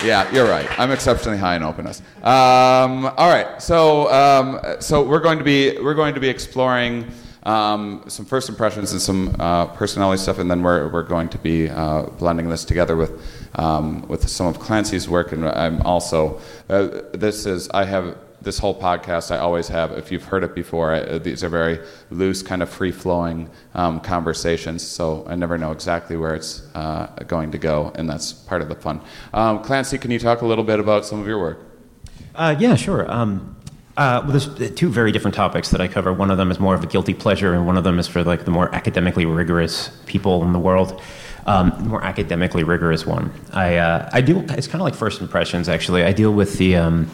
Yeah, 0.05 0.29
you're 0.33 0.49
right. 0.49 0.69
I'm 0.81 0.91
exceptionally 0.91 1.39
high 1.39 1.55
in 1.55 1.63
openness. 1.63 2.01
Um, 2.23 3.07
all 3.17 3.31
right, 3.31 3.63
so 3.63 4.13
um, 4.13 4.61
so 4.81 5.03
we're 5.05 5.21
going 5.21 5.39
to 5.39 5.45
be 5.45 5.79
we're 5.79 5.95
going 5.95 6.15
to 6.15 6.21
be 6.21 6.29
exploring 6.29 7.07
um, 7.45 8.05
some 8.09 8.27
first 8.27 8.49
impressions 8.49 8.93
and 8.93 9.01
some 9.01 9.37
uh, 9.39 9.67
personality 9.67 10.21
stuff, 10.21 10.39
and 10.39 10.51
then 10.51 10.63
we're, 10.63 10.89
we're 10.89 11.03
going 11.03 11.29
to 11.29 11.39
be 11.39 11.69
uh, 11.69 12.03
blending 12.19 12.49
this 12.49 12.65
together 12.65 12.97
with 12.97 13.42
um, 13.55 14.07
with 14.09 14.29
some 14.29 14.47
of 14.47 14.59
Clancy's 14.59 15.09
work. 15.09 15.33
And 15.33 15.49
I'm 15.49 15.83
also 15.83 16.41
uh, 16.69 17.03
this 17.13 17.47
is 17.47 17.69
I 17.71 17.85
have 17.85 18.17
this 18.43 18.59
whole 18.59 18.79
podcast 18.79 19.31
I 19.31 19.39
always 19.39 19.69
have. 19.69 19.93
If 19.93 20.11
you've 20.11 20.25
heard 20.25 20.45
it 20.45 20.55
before, 20.55 20.93
I, 20.93 21.19
these 21.19 21.45
are 21.45 21.49
very 21.49 21.79
loose, 22.11 22.43
kind 22.43 22.63
of 22.63 22.69
free 22.69 22.93
flowing 22.93 23.49
um, 23.75 24.01
conversations. 24.01 24.87
So 24.87 25.25
I 25.29 25.37
never 25.37 25.59
know 25.59 25.73
exactly 25.73 26.17
where 26.17 26.35
it's 26.35 26.63
uh, 26.75 27.07
going 27.27 27.53
to 27.53 27.59
go, 27.59 27.93
and 27.95 28.09
that's 28.09 28.33
part 28.33 28.63
of 28.63 28.69
the 28.69 28.75
fun. 28.75 29.01
Um, 29.33 29.63
Clancy, 29.63 29.99
can 29.99 30.11
you 30.11 30.19
talk 30.19 30.43
a 30.43 30.47
little 30.47 30.65
bit 30.65 30.81
about 30.81 31.05
some 31.05 31.21
of 31.21 31.27
your 31.27 31.39
work? 31.39 31.61
Uh, 32.35 32.55
yeah, 32.59 32.75
sure. 32.75 33.11
Um, 33.11 33.57
uh, 33.97 34.23
well, 34.25 34.39
there's 34.39 34.75
two 34.75 34.89
very 34.89 35.13
different 35.13 35.35
topics 35.35 35.71
that 35.71 35.81
I 35.81 35.89
cover. 35.89 36.13
One 36.13 36.31
of 36.31 36.39
them 36.39 36.51
is 36.51 36.59
more 36.59 36.75
of 36.75 36.83
a 36.83 36.87
guilty 36.87 37.13
pleasure, 37.13 37.53
and 37.53 37.67
one 37.67 37.77
of 37.77 37.85
them 37.85 37.99
is 37.99 38.09
for 38.09 38.25
like 38.25 38.45
the 38.45 38.51
more 38.51 38.75
academically 38.75 39.27
rigorous 39.27 39.91
people 40.07 40.43
in 40.43 40.53
the 40.53 40.59
world. 40.59 41.01
Um, 41.45 41.89
more 41.89 42.05
academically 42.05 42.63
rigorous 42.63 43.05
one. 43.05 43.33
I 43.53 43.77
uh, 43.77 44.09
I 44.13 44.21
deal. 44.21 44.49
It's 44.53 44.69
kind 44.69 44.81
of 44.81 44.83
like 44.83 44.95
first 44.95 45.21
impressions. 45.21 45.69
Actually, 45.69 46.05
I 46.05 46.13
deal 46.13 46.33
with 46.33 46.57
the 46.59 46.77
um, 46.77 47.11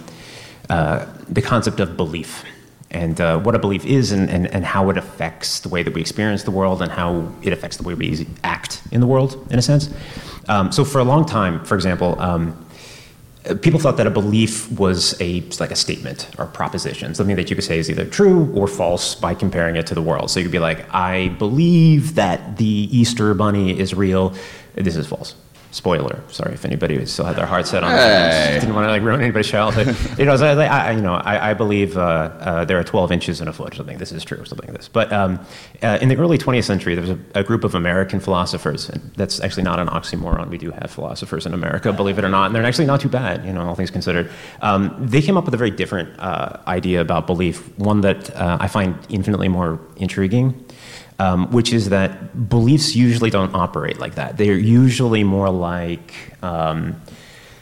uh, 0.68 1.06
the 1.28 1.40
concept 1.40 1.80
of 1.80 1.96
belief 1.96 2.44
and 2.90 3.20
uh, 3.20 3.38
what 3.38 3.54
a 3.54 3.58
belief 3.58 3.84
is, 3.84 4.12
and, 4.12 4.30
and, 4.30 4.46
and 4.46 4.64
how 4.64 4.88
it 4.88 4.96
affects 4.96 5.60
the 5.60 5.68
way 5.68 5.82
that 5.82 5.92
we 5.92 6.00
experience 6.00 6.44
the 6.44 6.50
world, 6.50 6.80
and 6.80 6.90
how 6.90 7.30
it 7.42 7.52
affects 7.52 7.76
the 7.76 7.82
way 7.82 7.94
we 7.94 8.26
act 8.44 8.80
in 8.90 9.00
the 9.00 9.06
world, 9.06 9.46
in 9.50 9.58
a 9.58 9.62
sense. 9.62 9.90
Um, 10.48 10.72
so, 10.72 10.84
for 10.84 10.98
a 10.98 11.04
long 11.04 11.24
time, 11.24 11.64
for 11.64 11.74
example. 11.74 12.20
Um, 12.20 12.64
people 13.56 13.80
thought 13.80 13.96
that 13.96 14.06
a 14.06 14.10
belief 14.10 14.70
was 14.72 15.20
a 15.20 15.42
like 15.60 15.70
a 15.70 15.76
statement 15.76 16.28
or 16.38 16.46
proposition, 16.46 17.14
something 17.14 17.36
that 17.36 17.50
you 17.50 17.56
could 17.56 17.64
say 17.64 17.78
is 17.78 17.90
either 17.90 18.04
true 18.04 18.52
or 18.54 18.66
false 18.66 19.14
by 19.14 19.34
comparing 19.34 19.76
it 19.76 19.86
to 19.86 19.94
the 19.94 20.02
world. 20.02 20.30
So 20.30 20.40
you 20.40 20.44
could 20.44 20.52
be 20.52 20.58
like, 20.58 20.92
I 20.94 21.28
believe 21.38 22.14
that 22.14 22.56
the 22.56 22.88
Easter 22.90 23.34
bunny 23.34 23.78
is 23.78 23.94
real. 23.94 24.34
This 24.74 24.96
is 24.96 25.06
false 25.06 25.34
spoiler. 25.70 26.22
Sorry 26.28 26.54
if 26.54 26.64
anybody 26.64 27.04
still 27.06 27.24
had 27.24 27.36
their 27.36 27.46
heart 27.46 27.66
set 27.66 27.84
on 27.84 27.90
hey. 27.90 28.58
Didn't 28.60 28.74
want 28.74 28.86
to 28.86 28.90
like 28.90 29.02
ruin 29.02 29.20
anybody's 29.20 29.48
childhood. 29.48 29.94
you 30.18 30.24
know, 30.24 30.34
I, 30.34 30.64
I, 30.64 30.90
you 30.92 31.02
know, 31.02 31.14
I, 31.14 31.50
I 31.50 31.54
believe 31.54 31.96
uh, 31.96 32.00
uh, 32.00 32.64
there 32.64 32.78
are 32.78 32.84
12 32.84 33.12
inches 33.12 33.40
in 33.40 33.48
a 33.48 33.52
foot 33.52 33.74
or 33.74 33.76
something. 33.76 33.98
This 33.98 34.12
is 34.12 34.24
true, 34.24 34.38
or 34.38 34.44
something 34.44 34.68
like 34.68 34.76
this. 34.76 34.88
But 34.88 35.12
um, 35.12 35.38
uh, 35.82 35.98
in 36.00 36.08
the 36.08 36.16
early 36.16 36.38
20th 36.38 36.64
century, 36.64 36.94
there 36.94 37.02
was 37.02 37.10
a, 37.10 37.18
a, 37.34 37.44
group 37.44 37.64
of 37.64 37.74
American 37.74 38.20
philosophers. 38.20 38.88
And 38.88 39.12
that's 39.14 39.40
actually 39.40 39.62
not 39.62 39.78
an 39.78 39.88
oxymoron. 39.88 40.48
We 40.48 40.58
do 40.58 40.70
have 40.70 40.90
philosophers 40.90 41.46
in 41.46 41.54
America, 41.54 41.92
believe 41.92 42.18
it 42.18 42.24
or 42.24 42.28
not, 42.28 42.46
and 42.46 42.54
they're 42.54 42.64
actually 42.64 42.86
not 42.86 43.00
too 43.00 43.08
bad. 43.08 43.44
You 43.44 43.52
know, 43.52 43.66
all 43.66 43.74
things 43.74 43.90
considered. 43.90 44.30
Um, 44.62 44.94
they 44.98 45.22
came 45.22 45.36
up 45.36 45.44
with 45.44 45.54
a 45.54 45.58
very 45.58 45.70
different 45.70 46.18
uh, 46.18 46.58
idea 46.66 47.00
about 47.00 47.26
belief. 47.26 47.76
One 47.78 48.00
that 48.02 48.34
uh, 48.36 48.58
I 48.60 48.68
find 48.68 48.96
infinitely 49.08 49.48
more 49.48 49.80
intriguing 49.96 50.64
um, 51.18 51.50
which 51.50 51.72
is 51.72 51.88
that 51.88 52.48
beliefs 52.48 52.94
usually 52.94 53.30
don't 53.30 53.54
operate 53.54 53.98
like 53.98 54.14
that. 54.14 54.36
They're 54.36 54.58
usually 54.58 55.24
more 55.24 55.50
like 55.50 56.14
um, 56.42 57.00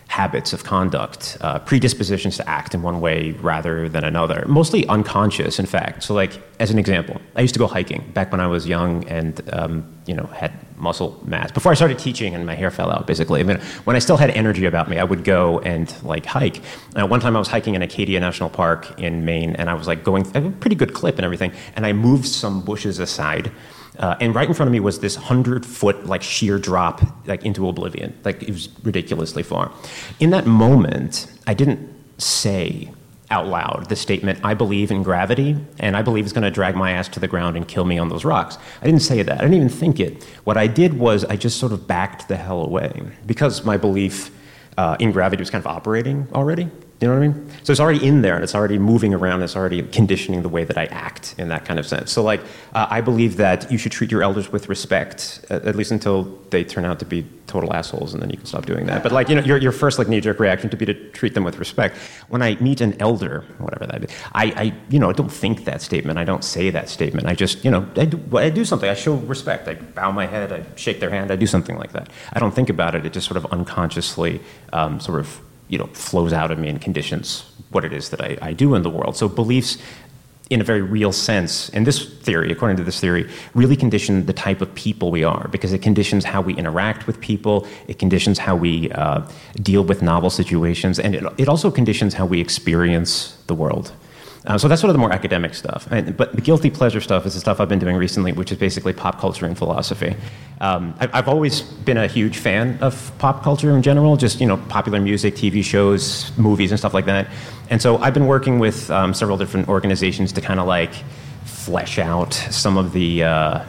habits 0.09 0.53
of 0.53 0.64
conduct, 0.64 1.38
uh, 1.40 1.59
predispositions 1.61 2.37
to 2.37 2.49
act 2.49 2.75
in 2.75 2.83
one 2.83 3.01
way 3.01 3.33
rather 3.33 3.88
than 3.88 4.05
another, 4.05 4.45
mostly 4.47 4.87
unconscious, 4.88 5.59
in 5.59 5.66
fact. 5.66 6.03
So, 6.03 6.14
like 6.14 6.33
as 6.61 6.71
an 6.71 6.79
example, 6.79 7.21
I 7.35 7.40
used 7.40 7.55
to 7.55 7.59
go 7.59 7.66
hiking 7.66 8.11
back 8.14 8.31
when 8.31 8.40
I 8.40 8.47
was 8.47 8.66
young 8.66 9.05
and 9.09 9.40
um, 9.53 9.96
you 10.07 10.14
know 10.14 10.27
had 10.27 10.53
muscle 10.79 11.21
mass 11.25 11.51
before 11.51 11.73
I 11.73 11.75
started 11.75 11.99
teaching 11.99 12.35
and 12.35 12.47
my 12.47 12.55
hair 12.55 12.71
fell 12.71 12.90
out. 12.90 13.07
Basically, 13.07 13.40
I 13.40 13.45
mean, 13.45 13.59
when 13.85 13.97
I 13.97 13.99
still 13.99 14.16
had 14.16 14.31
energy 14.31 14.66
about 14.66 14.88
me, 14.88 14.99
I 14.99 15.05
would 15.05 15.25
go 15.25 15.61
and 15.61 15.92
like 16.03 16.27
hike. 16.27 16.62
Uh, 16.95 17.07
one 17.07 17.21
time 17.21 17.37
I 17.37 17.38
was 17.38 17.49
hiking 17.49 17.75
in 17.75 17.83
Acadia 17.83 18.21
National 18.21 18.51
Park 18.51 18.99
in 18.99 19.25
Maine, 19.25 19.57
and 19.57 19.69
I 19.69 19.75
was 19.75 19.87
like 19.87 20.05
going 20.05 20.27
a 20.37 20.51
pretty 20.51 20.77
good 20.77 20.95
clip 20.95 21.16
and 21.16 21.25
everything, 21.25 21.53
and 21.75 21.87
I 21.87 21.92
moved 21.92 22.27
some 22.27 22.64
bushes 22.64 22.99
aside 22.99 23.51
uh, 23.99 24.16
and 24.21 24.35
right 24.35 24.49
in 24.49 24.55
front 24.55 24.69
of 24.69 24.73
me 24.73 24.81
was 24.81 25.01
this 25.01 25.16
hundred 25.16 25.64
foot 25.64 26.07
like 26.07 26.23
sheer 26.23 26.59
drop 26.59 27.03
like 27.27 27.45
into 27.45 27.69
oblivion. 27.69 28.19
Like 28.25 28.42
it 28.42 28.51
was 28.51 28.69
ridiculously 28.83 29.42
far. 29.42 29.73
In 30.21 30.31
that 30.31 30.47
moment, 30.47 31.27
I 31.47 31.55
didn't 31.55 31.95
say 32.19 32.90
out 33.31 33.47
loud 33.47 33.89
the 33.89 33.97
statement, 33.97 34.39
I 34.45 34.55
believe 34.55 34.91
in 34.91 35.03
gravity, 35.03 35.57
and 35.79 35.97
I 35.97 36.03
believe 36.03 36.25
it's 36.25 36.33
going 36.33 36.45
to 36.45 36.51
drag 36.51 36.77
my 36.77 36.93
ass 36.93 37.09
to 37.09 37.21
the 37.21 37.29
ground 37.29 37.57
and 37.57 37.67
kill 37.67 37.85
me 37.85 37.99
on 37.99 38.09
those 38.09 38.25
rocks. 38.25 38.59
I 38.81 38.87
didn't 38.87 39.03
say 39.03 39.23
that. 39.23 39.39
I 39.39 39.43
didn't 39.43 39.55
even 39.55 39.69
think 39.69 40.01
it. 40.01 40.23
What 40.45 40.57
I 40.57 40.67
did 40.67 40.95
was 40.95 41.25
I 41.25 41.37
just 41.37 41.59
sort 41.59 41.73
of 41.73 41.87
backed 41.87 42.29
the 42.29 42.37
hell 42.37 42.62
away 42.62 43.03
because 43.27 43.65
my 43.65 43.77
belief 43.77 44.31
uh, 44.77 44.97
in 45.01 45.12
gravity 45.12 45.41
was 45.41 45.51
kind 45.51 45.65
of 45.65 45.67
operating 45.67 46.29
already. 46.33 46.71
You 47.01 47.09
know 47.09 47.15
what 47.15 47.25
I 47.25 47.29
mean? 47.29 47.51
So 47.63 47.73
it's 47.73 47.81
already 47.81 48.07
in 48.07 48.23
there 48.23 48.37
and 48.37 48.43
it's 48.43 48.55
already 48.55 48.79
moving 48.79 49.13
around. 49.13 49.43
It's 49.43 49.55
already 49.55 49.83
conditioning 49.83 50.41
the 50.41 50.49
way 50.49 50.65
that 50.65 50.79
I 50.79 50.87
act 50.87 51.35
in 51.37 51.49
that 51.49 51.67
kind 51.67 51.79
of 51.79 51.87
sense. 51.87 52.11
So, 52.11 52.23
like, 52.23 52.41
uh, 52.73 52.87
I 52.89 53.03
believe 53.03 53.37
that 53.37 53.71
you 53.71 53.77
should 53.77 53.93
treat 53.93 54.11
your 54.11 54.23
elders 54.23 54.51
with 54.51 54.71
respect, 54.71 55.45
at, 55.51 55.67
at, 55.67 55.77
least 55.77 55.91
until 55.91 56.25
they 56.49 56.65
turn 56.65 56.87
out 56.87 56.99
to 57.01 57.05
be 57.05 57.27
total 57.49 57.75
assholes, 57.75 58.15
and 58.15 58.23
then 58.23 58.31
you 58.31 58.39
can 58.39 58.47
stop 58.47 58.65
doing 58.65 58.87
that. 58.87 59.03
But, 59.03 59.13
like, 59.13 59.29
you 59.29 59.35
know, 59.35 59.43
your, 59.43 59.59
your 59.59 59.73
first, 59.73 59.99
like, 59.99 60.09
knee 60.09 60.23
jerk 60.23 60.41
reaction 60.41 60.71
to 60.71 60.77
be 60.77 60.87
to 60.87 60.95
treat 61.11 61.35
them 61.35 61.45
with 61.45 61.59
respect. 61.59 61.99
When 62.29 62.41
I 62.41 62.55
meet 62.61 62.81
an 62.81 62.97
elder, 62.99 63.45
whatever 63.59 63.87
that 63.89 64.05
is, 64.05 64.11
I, 64.33 64.45
I, 64.57 64.75
you 64.89 64.99
know, 64.99 65.11
I 65.11 65.13
don't 65.13 65.31
think 65.31 65.67
that 65.67 65.83
statement. 65.83 66.19
I 66.19 66.25
don't 66.25 66.45
say 66.45 66.71
that 66.71 66.89
statement. 66.89 67.27
I 67.27 67.35
just, 67.35 67.63
you 67.63 67.71
know, 67.71 67.87
I 67.97 68.07
do, 68.07 68.39
I 68.39 68.49
do 68.49 68.65
something. 68.65 68.89
I 68.89 68.95
show 68.95 69.17
respect. 69.17 69.69
I 69.69 69.75
bow 69.75 70.13
my 70.13 70.25
head. 70.25 70.51
I 70.51 70.65
shake 70.77 71.01
their 71.01 71.11
hand. 71.11 71.31
I 71.31 71.37
do 71.37 71.47
something 71.47 71.77
like 71.77 71.93
that. 71.93 72.09
I 72.33 72.39
don't 72.39 72.55
think 72.55 72.71
about 72.71 72.95
it. 72.95 73.05
It 73.05 73.13
just 73.13 73.27
sort 73.27 73.37
of 73.37 73.45
unconsciously 73.53 74.41
um, 74.73 74.99
sort 74.99 75.21
of 75.21 75.43
you 75.69 75.79
know, 75.79 75.87
flows 75.89 76.33
out 76.33 76.51
of 76.51 76.59
me 76.59 76.69
and 76.69 76.81
conditions 76.81 77.51
what 77.71 77.85
it 77.85 77.93
is 77.93 78.11
that 78.11 78.21
I, 78.21 78.39
I 78.41 78.53
do 78.53 78.75
in 78.75 78.83
the 78.83 78.91
world. 78.91 79.17
So 79.17 79.29
beliefs 79.29 79.79
in 80.49 80.61
a 80.61 80.65
very 80.65 80.83
real 80.83 81.11
sense, 81.11 81.69
in 81.71 81.85
this 81.85 82.05
theory, 82.21 82.53
according 82.53 82.77
to 82.77 82.85
this 82.85 83.01
theory, 83.01 83.29
really 83.55 83.75
condition 83.75 84.27
the 84.27 84.33
type 84.33 84.61
of 84.61 84.73
people 84.77 85.11
we 85.11 85.25
are 85.25 85.49
because 85.49 85.73
it 85.73 85.83
conditions 85.83 86.25
how 86.25 86.41
we 86.41 86.55
interact 86.55 87.07
with 87.07 87.21
people, 87.21 87.67
it 87.89 87.99
conditions 87.99 88.39
how 88.39 88.55
we 88.55 88.91
uh, 88.93 89.29
deal 89.57 89.83
with 89.83 90.03
novel 90.03 90.31
situations, 90.31 91.01
and 91.01 91.17
it, 91.17 91.25
it 91.37 91.49
also 91.49 91.71
conditions 91.71 92.15
how 92.15 92.25
we 92.25 92.41
experience 92.41 93.37
the 93.49 93.55
world. 93.55 93.93
Uh, 94.47 94.57
so 94.57 94.69
that's 94.69 94.81
sort 94.81 94.91
of 94.91 94.95
the 94.95 94.99
more 94.99 95.13
academic 95.13 95.55
stuff. 95.55 95.89
And, 95.91 96.17
but 96.17 96.35
the 96.35 96.41
guilty 96.41 96.71
pleasure 96.71 97.01
stuff 97.01 97.27
is 97.27 97.35
the 97.35 97.41
stuff 97.41 97.61
I've 97.61 97.69
been 97.69 97.81
doing 97.81 97.97
recently, 97.97 98.33
which 98.33 98.53
is 98.53 98.59
basically 98.59 98.93
pop 98.93 99.19
culture 99.19 99.45
and 99.45 99.59
philosophy. 99.59 100.15
Um, 100.61 100.95
I, 101.01 101.09
I've 101.13 101.29
always 101.29 101.63
been 101.63 101.97
a 101.97 102.07
huge 102.07 102.39
fan 102.39 102.79
of 102.81 103.13
pop 103.19 103.43
culture 103.43 103.75
in 103.75 103.83
general, 103.83 104.17
just 104.17 104.41
you 104.41 104.47
know, 104.47 104.57
popular 104.57 105.01
music, 105.01 105.35
TV 105.35 105.65
shows, 105.65 106.31
movies, 106.39 106.71
and 106.71 106.79
stuff 106.79 106.95
like 106.95 107.07
that. 107.07 107.27
And 107.71 107.83
so 107.83 107.99
I've 107.99 108.15
been 108.15 108.27
working 108.29 108.59
with 108.61 108.89
um, 108.91 109.15
several 109.15 109.37
different 109.37 109.69
organizations 109.69 110.33
to 110.35 110.41
kind 110.41 110.61
of 110.61 110.67
like 110.67 110.95
flesh 111.45 111.99
out 111.99 112.35
some 112.35 112.77
of 112.77 112.93
the. 112.93 113.25
Uh, 113.25 113.65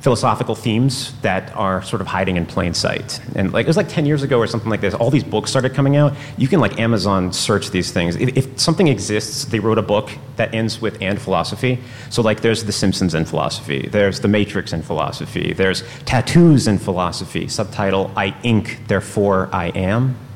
philosophical 0.00 0.54
themes 0.54 1.12
that 1.22 1.54
are 1.56 1.82
sort 1.82 2.00
of 2.00 2.06
hiding 2.06 2.36
in 2.36 2.46
plain 2.46 2.72
sight. 2.72 3.20
And 3.34 3.52
like 3.52 3.64
it 3.64 3.68
was 3.68 3.76
like 3.76 3.88
10 3.88 4.06
years 4.06 4.22
ago 4.22 4.38
or 4.38 4.46
something 4.46 4.70
like 4.70 4.80
this, 4.80 4.94
all 4.94 5.10
these 5.10 5.24
books 5.24 5.50
started 5.50 5.74
coming 5.74 5.96
out. 5.96 6.14
You 6.36 6.46
can 6.46 6.60
like 6.60 6.78
Amazon 6.78 7.32
search 7.32 7.70
these 7.70 7.90
things. 7.90 8.14
If, 8.16 8.36
if 8.36 8.60
something 8.60 8.88
exists, 8.88 9.46
they 9.46 9.58
wrote 9.58 9.78
a 9.78 9.82
book 9.82 10.10
that 10.36 10.54
ends 10.54 10.80
with 10.80 11.00
and 11.02 11.20
philosophy. 11.20 11.80
So 12.10 12.22
like 12.22 12.42
there's 12.42 12.64
The 12.64 12.72
Simpsons 12.72 13.14
in 13.14 13.24
philosophy, 13.24 13.88
there's 13.90 14.20
The 14.20 14.28
Matrix 14.28 14.72
in 14.72 14.82
philosophy, 14.82 15.52
there's 15.52 15.82
tattoos 16.04 16.68
in 16.68 16.78
philosophy, 16.78 17.48
subtitle 17.48 18.12
I 18.16 18.36
ink, 18.42 18.80
therefore 18.86 19.48
I 19.52 19.68
am. 19.68 20.16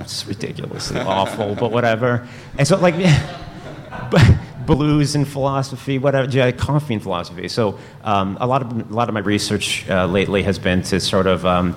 It's 0.00 0.26
ridiculously 0.26 0.98
awful, 1.00 1.54
but 1.54 1.70
whatever. 1.70 2.26
And 2.58 2.66
so 2.66 2.76
like 2.78 2.96
but 4.10 4.22
blues 4.66 5.14
in 5.14 5.24
philosophy, 5.24 5.98
whatever, 5.98 6.52
coffee 6.52 6.94
in 6.94 7.00
philosophy. 7.00 7.48
So 7.48 7.78
um, 8.04 8.36
a 8.40 8.46
lot 8.46 8.62
of 8.62 8.90
a 8.90 8.94
lot 8.94 9.08
of 9.08 9.14
my 9.14 9.20
research 9.20 9.88
uh, 9.88 10.06
lately 10.06 10.42
has 10.42 10.58
been 10.58 10.82
to 10.82 11.00
sort 11.00 11.26
of 11.26 11.44
um, 11.44 11.76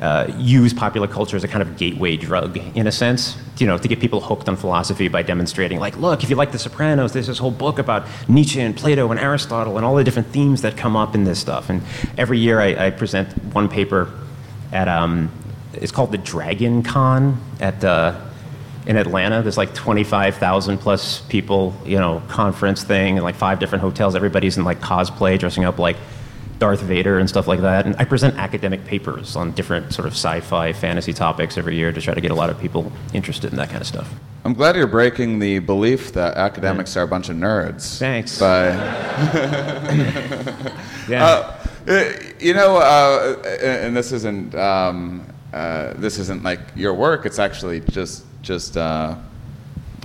uh, 0.00 0.30
use 0.38 0.72
popular 0.72 1.08
culture 1.08 1.36
as 1.36 1.44
a 1.44 1.48
kind 1.48 1.62
of 1.62 1.76
gateway 1.76 2.16
drug, 2.16 2.56
in 2.76 2.86
a 2.86 2.92
sense, 2.92 3.36
you 3.58 3.66
know, 3.66 3.78
to 3.78 3.88
get 3.88 3.98
people 4.00 4.20
hooked 4.20 4.48
on 4.48 4.56
philosophy 4.56 5.08
by 5.08 5.22
demonstrating, 5.22 5.80
like, 5.80 5.96
look, 5.96 6.22
if 6.22 6.30
you 6.30 6.36
like 6.36 6.52
The 6.52 6.58
Sopranos, 6.58 7.12
there's 7.12 7.26
this 7.26 7.38
whole 7.38 7.50
book 7.50 7.78
about 7.78 8.06
Nietzsche 8.28 8.60
and 8.60 8.76
Plato 8.76 9.10
and 9.10 9.18
Aristotle 9.18 9.76
and 9.76 9.84
all 9.84 9.96
the 9.96 10.04
different 10.04 10.28
themes 10.28 10.62
that 10.62 10.76
come 10.76 10.96
up 10.96 11.14
in 11.14 11.24
this 11.24 11.40
stuff. 11.40 11.68
And 11.68 11.82
every 12.16 12.38
year 12.38 12.60
I, 12.60 12.86
I 12.86 12.90
present 12.90 13.28
one 13.54 13.68
paper 13.68 14.12
at 14.72 14.86
um, 14.86 15.30
it's 15.72 15.92
called 15.92 16.12
the 16.12 16.18
Dragon 16.18 16.82
Con 16.82 17.40
at. 17.60 17.82
Uh, 17.84 18.24
in 18.88 18.96
Atlanta. 18.96 19.42
There's 19.42 19.58
like 19.58 19.74
25,000 19.74 20.78
plus 20.78 21.20
people, 21.28 21.74
you 21.84 21.98
know, 21.98 22.22
conference 22.26 22.82
thing, 22.82 23.18
and 23.18 23.22
like 23.22 23.36
five 23.36 23.60
different 23.60 23.82
hotels. 23.82 24.16
Everybody's 24.16 24.56
in 24.56 24.64
like 24.64 24.80
cosplay, 24.80 25.38
dressing 25.38 25.64
up 25.64 25.78
like 25.78 25.96
Darth 26.58 26.80
Vader 26.80 27.18
and 27.18 27.28
stuff 27.28 27.46
like 27.46 27.60
that. 27.60 27.86
And 27.86 27.94
I 27.98 28.04
present 28.04 28.36
academic 28.36 28.86
papers 28.86 29.36
on 29.36 29.52
different 29.52 29.92
sort 29.92 30.08
of 30.08 30.14
sci-fi, 30.14 30.72
fantasy 30.72 31.12
topics 31.12 31.58
every 31.58 31.76
year 31.76 31.92
to 31.92 32.00
try 32.00 32.14
to 32.14 32.20
get 32.20 32.30
a 32.30 32.34
lot 32.34 32.48
of 32.48 32.58
people 32.58 32.90
interested 33.12 33.50
in 33.50 33.58
that 33.58 33.68
kind 33.68 33.82
of 33.82 33.86
stuff. 33.86 34.10
I'm 34.44 34.54
glad 34.54 34.74
you're 34.74 34.86
breaking 34.86 35.38
the 35.38 35.58
belief 35.58 36.14
that 36.14 36.38
academics 36.38 36.96
are 36.96 37.02
a 37.02 37.08
bunch 37.08 37.28
of 37.28 37.36
nerds. 37.36 37.98
Thanks. 37.98 38.40
By 38.40 38.68
Yeah. 41.08 41.54
Uh, 41.86 42.12
you 42.40 42.54
know, 42.54 42.78
uh, 42.78 43.36
and 43.62 43.94
this 43.94 44.12
isn't 44.12 44.54
um, 44.54 45.26
uh, 45.52 45.92
this 45.94 46.18
isn't 46.18 46.42
like 46.42 46.60
your 46.74 46.94
work. 46.94 47.26
It's 47.26 47.38
actually 47.38 47.80
just 47.80 48.24
just 48.42 48.76
uh, 48.76 49.16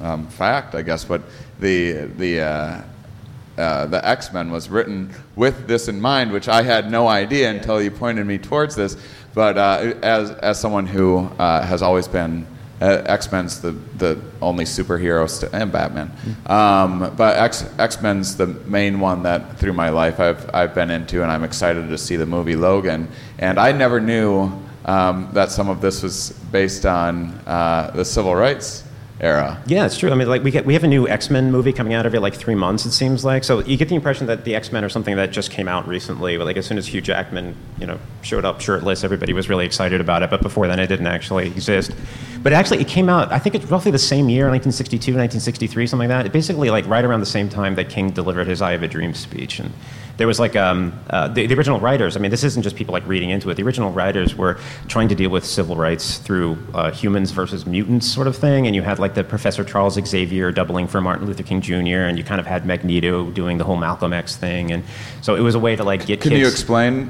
um, 0.02 0.28
fact, 0.28 0.76
I 0.76 0.82
guess. 0.82 1.06
But 1.06 1.22
the 1.60 2.06
the 2.18 2.42
uh, 2.42 2.82
uh, 3.58 3.86
the 3.88 4.08
X 4.08 4.34
Men 4.34 4.52
was 4.52 4.70
written 4.70 5.14
with 5.36 5.68
this 5.68 5.88
in 5.88 6.00
mind, 6.02 6.32
which 6.32 6.48
I 6.48 6.64
had 6.64 6.90
no 6.90 7.08
idea 7.08 7.52
until 7.52 7.82
you 7.82 7.92
pointed 7.92 8.26
me 8.26 8.38
towards 8.38 8.76
this. 8.76 8.98
But 9.34 9.58
uh, 9.58 9.94
as 10.02 10.32
as 10.32 10.60
someone 10.60 10.86
who 10.86 11.20
uh, 11.40 11.66
has 11.66 11.82
always 11.82 12.08
been 12.08 12.46
uh, 12.82 13.04
X 13.06 13.32
Men's 13.32 13.62
the 13.62 13.72
the 13.72 14.20
only 14.42 14.66
superhero 14.66 15.30
st- 15.30 15.54
and 15.54 15.72
Batman, 15.72 16.12
um, 16.48 17.14
but 17.16 17.38
X 17.38 17.66
X 17.80 18.02
Men's 18.02 18.36
the 18.36 18.48
main 18.48 19.00
one 19.00 19.24
that 19.24 19.58
through 19.58 19.74
my 19.74 19.90
life 19.90 20.20
I've 20.20 20.50
I've 20.54 20.76
been 20.76 20.90
into, 20.92 21.24
and 21.24 21.32
I'm 21.32 21.44
excited 21.44 21.88
to 21.90 21.98
see 21.98 22.16
the 22.16 22.26
movie 22.26 22.56
Logan. 22.56 23.08
And 23.40 23.60
I 23.60 23.72
never 23.72 24.00
knew 24.02 24.52
um, 24.86 25.30
that 25.34 25.52
some 25.52 25.70
of 25.70 25.82
this 25.82 26.04
was 26.04 26.32
based 26.52 26.86
on 26.86 27.30
uh, 27.46 27.92
the 27.96 28.06
civil 28.06 28.36
rights 28.36 28.84
era. 29.24 29.62
Yeah, 29.68 29.86
it's 29.86 29.98
true. 29.98 30.12
I 30.12 30.16
mean, 30.16 30.28
like 30.28 30.44
we 30.44 30.52
get 30.52 30.66
we 30.66 30.74
have 30.74 30.84
a 30.84 30.88
new 30.88 31.08
X 31.08 31.30
Men 31.30 31.52
movie 31.52 31.72
coming 31.72 31.94
out 31.94 32.06
every 32.06 32.20
like 32.20 32.34
three 32.34 32.56
months. 32.56 32.86
It 32.86 32.92
seems 32.92 33.24
like 33.24 33.44
so 33.44 33.60
you 33.62 33.78
get 33.78 33.88
the 33.88 33.96
impression 33.96 34.28
that 34.28 34.44
the 34.44 34.56
X 34.56 34.72
Men 34.72 34.84
are 34.84 34.90
something 34.90 35.16
that 35.16 35.32
just 35.32 35.50
came 35.50 35.68
out 35.68 35.88
recently. 35.88 36.38
But 36.38 36.46
like 36.46 36.58
as 36.58 36.66
soon 36.66 36.78
as 36.78 36.88
Hugh 36.88 37.02
Jackman, 37.02 37.56
you 37.80 37.88
know, 37.88 38.00
showed 38.22 38.44
up 38.44 38.60
shirtless, 38.60 39.04
everybody 39.04 39.32
was 39.32 39.50
really 39.50 39.66
excited 39.66 40.02
about 40.02 40.24
it. 40.24 40.30
But 40.30 40.42
before 40.42 40.68
then, 40.68 40.80
it 40.80 40.88
didn't 40.88 41.08
actually 41.08 41.48
exist. 41.48 41.92
But 42.42 42.52
actually, 42.52 42.82
it 42.82 42.88
came 42.88 43.08
out. 43.08 43.32
I 43.32 43.40
think 43.40 43.56
it's 43.56 43.66
roughly 43.66 43.92
the 43.92 44.00
same 44.00 44.28
year, 44.28 44.50
1962, 44.50 45.14
1963, 45.14 45.88
something 45.88 46.10
like 46.10 46.18
that. 46.18 46.26
It 46.26 46.34
basically 46.34 46.70
like 46.70 46.86
right 46.88 47.06
around 47.06 47.22
the 47.22 47.26
same 47.26 47.48
time 47.48 47.76
that 47.76 47.90
King 47.90 48.10
delivered 48.10 48.48
his 48.48 48.62
"I 48.62 48.72
Have 48.72 48.84
a 48.84 48.88
Dream" 48.88 49.14
speech 49.14 49.60
and. 49.60 49.72
There 50.18 50.28
was 50.28 50.40
like 50.40 50.56
um, 50.56 50.98
uh, 51.10 51.28
the, 51.28 51.48
the 51.48 51.56
original 51.56 51.80
writers. 51.80 52.16
I 52.16 52.20
mean, 52.20 52.30
this 52.30 52.44
isn't 52.44 52.62
just 52.62 52.76
people 52.76 52.94
like 52.94 53.06
reading 53.08 53.32
into 53.32 53.50
it. 53.50 53.56
The 53.56 53.64
original 53.64 53.92
writers 53.92 54.36
were 54.36 54.60
trying 54.88 55.10
to 55.10 55.16
deal 55.16 55.32
with 55.32 55.44
civil 55.46 55.76
rights 55.76 56.20
through 56.20 56.58
uh, 56.74 56.92
humans 56.92 57.32
versus 57.32 57.66
mutants 57.66 58.12
sort 58.12 58.28
of 58.28 58.36
thing. 58.36 58.68
And 58.68 58.76
you 58.76 58.84
had 58.84 59.00
like 59.00 59.16
the 59.16 59.24
Professor 59.24 59.64
Charles 59.64 59.96
Xavier 59.96 60.52
doubling 60.52 60.88
for 60.88 61.02
Martin 61.02 61.26
Luther 61.26 61.44
King 61.44 61.62
Jr. 61.62 62.06
And 62.06 62.18
you 62.18 62.24
kind 62.24 62.40
of 62.40 62.46
had 62.46 62.66
Magneto 62.66 63.32
doing 63.32 63.58
the 63.58 63.64
whole 63.64 63.78
Malcolm 63.78 64.14
X 64.14 64.36
thing. 64.36 64.72
And 64.72 64.84
so 65.22 65.36
it 65.36 65.42
was 65.42 65.56
a 65.56 65.60
way 65.60 65.76
to 65.76 65.84
like 65.84 66.06
get 66.06 66.22
Can 66.22 66.30
kids. 66.32 66.42
you 66.42 66.48
explain? 66.48 67.10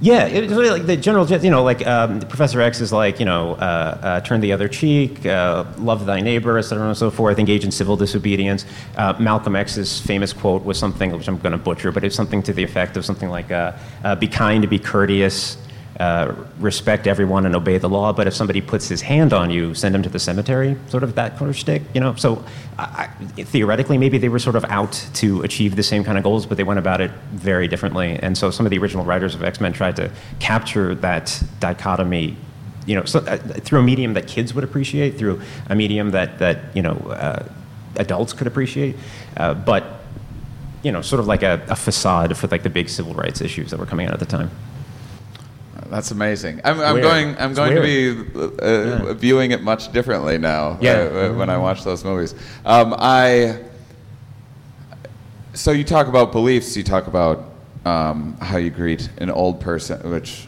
Yeah, 0.00 0.26
it 0.26 0.42
was 0.42 0.52
really 0.52 0.70
like 0.70 0.86
the 0.86 0.96
general, 0.96 1.26
you 1.26 1.50
know, 1.50 1.62
like 1.64 1.86
um, 1.86 2.20
Professor 2.20 2.60
X 2.60 2.82
is 2.82 2.92
like, 2.92 3.18
you 3.18 3.24
know, 3.24 3.52
uh, 3.54 3.98
uh, 4.02 4.20
turn 4.20 4.40
the 4.42 4.52
other 4.52 4.68
cheek, 4.68 5.24
uh, 5.24 5.64
love 5.78 6.04
thy 6.04 6.20
neighbor, 6.20 6.58
et 6.58 6.62
cetera, 6.62 6.86
and 6.86 6.96
so 6.96 7.10
forth, 7.10 7.38
engage 7.38 7.64
in 7.64 7.70
civil 7.70 7.96
disobedience. 7.96 8.66
Uh, 8.98 9.14
Malcolm 9.18 9.56
X's 9.56 9.98
famous 10.00 10.34
quote 10.34 10.62
was 10.64 10.78
something, 10.78 11.12
which 11.12 11.28
I'm 11.28 11.38
going 11.38 11.52
to 11.52 11.58
butcher, 11.58 11.92
but 11.92 12.04
it's 12.04 12.14
something 12.14 12.42
to 12.42 12.52
the 12.52 12.62
effect 12.62 12.98
of 12.98 13.06
something 13.06 13.30
like, 13.30 13.50
uh, 13.50 13.72
uh, 14.04 14.14
be 14.16 14.28
kind, 14.28 14.68
be 14.68 14.78
courteous, 14.78 15.56
uh, 15.98 16.34
respect 16.58 17.06
everyone 17.06 17.46
and 17.46 17.56
obey 17.56 17.78
the 17.78 17.88
law, 17.88 18.12
but 18.12 18.26
if 18.26 18.34
somebody 18.34 18.60
puts 18.60 18.88
his 18.88 19.00
hand 19.00 19.32
on 19.32 19.50
you, 19.50 19.74
send 19.74 19.94
him 19.94 20.02
to 20.02 20.08
the 20.08 20.18
cemetery, 20.18 20.76
sort 20.88 21.02
of 21.02 21.14
that 21.14 21.38
kind 21.38 21.48
of 21.48 21.56
shtick, 21.56 21.82
you 21.94 22.00
know? 22.00 22.14
So 22.16 22.44
I, 22.78 23.06
theoretically, 23.36 23.96
maybe 23.96 24.18
they 24.18 24.28
were 24.28 24.38
sort 24.38 24.56
of 24.56 24.64
out 24.66 24.92
to 25.14 25.40
achieve 25.42 25.74
the 25.74 25.82
same 25.82 26.04
kind 26.04 26.18
of 26.18 26.24
goals, 26.24 26.44
but 26.44 26.58
they 26.58 26.64
went 26.64 26.78
about 26.78 27.00
it 27.00 27.10
very 27.32 27.66
differently. 27.66 28.18
And 28.20 28.36
so 28.36 28.50
some 28.50 28.66
of 28.66 28.70
the 28.70 28.78
original 28.78 29.04
writers 29.04 29.34
of 29.34 29.42
X 29.42 29.58
Men 29.60 29.72
tried 29.72 29.96
to 29.96 30.10
capture 30.38 30.94
that 30.96 31.42
dichotomy. 31.60 32.36
You 32.84 32.96
know, 32.96 33.04
so, 33.04 33.20
uh, 33.20 33.38
through 33.38 33.80
a 33.80 33.82
medium 33.82 34.14
that 34.14 34.28
kids 34.28 34.54
would 34.54 34.62
appreciate, 34.62 35.18
through 35.18 35.40
a 35.68 35.74
medium 35.74 36.10
that 36.10 36.38
that 36.38 36.76
you 36.76 36.82
know 36.82 36.92
uh, 36.92 37.44
adults 37.96 38.32
could 38.32 38.46
appreciate, 38.46 38.96
uh, 39.38 39.54
but 39.54 40.04
you 40.84 40.92
know, 40.92 41.02
sort 41.02 41.18
of 41.18 41.26
like 41.26 41.42
a, 41.42 41.64
a 41.68 41.74
facade 41.74 42.36
for 42.36 42.46
like 42.46 42.62
the 42.62 42.70
big 42.70 42.88
civil 42.88 43.12
rights 43.14 43.40
issues 43.40 43.72
that 43.72 43.80
were 43.80 43.86
coming 43.86 44.06
out 44.06 44.12
at 44.12 44.20
the 44.20 44.26
time. 44.26 44.50
That's 45.90 46.10
amazing. 46.10 46.60
I'm, 46.64 46.80
I'm 46.80 47.00
going. 47.00 47.36
I'm 47.38 47.54
going 47.54 47.74
to 47.74 47.82
be 47.82 48.38
uh, 48.60 49.14
viewing 49.14 49.50
it 49.52 49.62
much 49.62 49.92
differently 49.92 50.38
now. 50.38 50.78
Yeah. 50.80 50.92
uh, 50.92 51.32
when 51.34 51.50
I 51.50 51.58
watch 51.58 51.84
those 51.84 52.04
movies. 52.04 52.34
Um, 52.64 52.94
I. 52.98 53.62
So 55.54 55.70
you 55.70 55.84
talk 55.84 56.06
about 56.06 56.32
beliefs. 56.32 56.76
You 56.76 56.82
talk 56.82 57.06
about 57.06 57.44
um, 57.84 58.36
how 58.40 58.58
you 58.58 58.70
greet 58.70 59.08
an 59.18 59.30
old 59.30 59.60
person, 59.60 60.10
which 60.10 60.46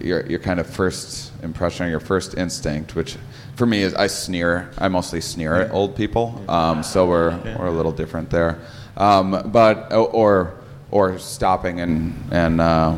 your 0.00 0.26
your 0.26 0.38
kind 0.38 0.60
of 0.60 0.66
first 0.66 1.32
impression, 1.42 1.86
or 1.86 1.90
your 1.90 2.00
first 2.00 2.36
instinct, 2.36 2.94
which 2.94 3.16
for 3.56 3.66
me 3.66 3.82
is 3.82 3.94
I 3.94 4.06
sneer. 4.06 4.70
I 4.78 4.88
mostly 4.88 5.20
sneer 5.20 5.54
at 5.56 5.70
old 5.70 5.96
people. 5.96 6.42
Um, 6.48 6.82
so 6.82 7.06
we're 7.06 7.36
we're 7.58 7.66
a 7.66 7.72
little 7.72 7.92
different 7.92 8.30
there. 8.30 8.60
Um, 8.96 9.50
but 9.52 9.92
or 9.92 10.54
or 10.90 11.18
stopping 11.18 11.80
and 11.80 12.32
and. 12.32 12.60
Uh, 12.60 12.96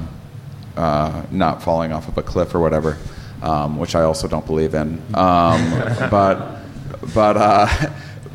uh, 0.76 1.22
not 1.30 1.62
falling 1.62 1.92
off 1.92 2.08
of 2.08 2.18
a 2.18 2.22
cliff 2.22 2.54
or 2.54 2.60
whatever, 2.60 2.98
um, 3.42 3.78
which 3.78 3.94
I 3.94 4.02
also 4.02 4.28
don't 4.28 4.46
believe 4.46 4.74
in. 4.74 5.02
Um, 5.14 5.70
but 6.10 6.60
but 7.14 7.36
uh, 7.36 7.90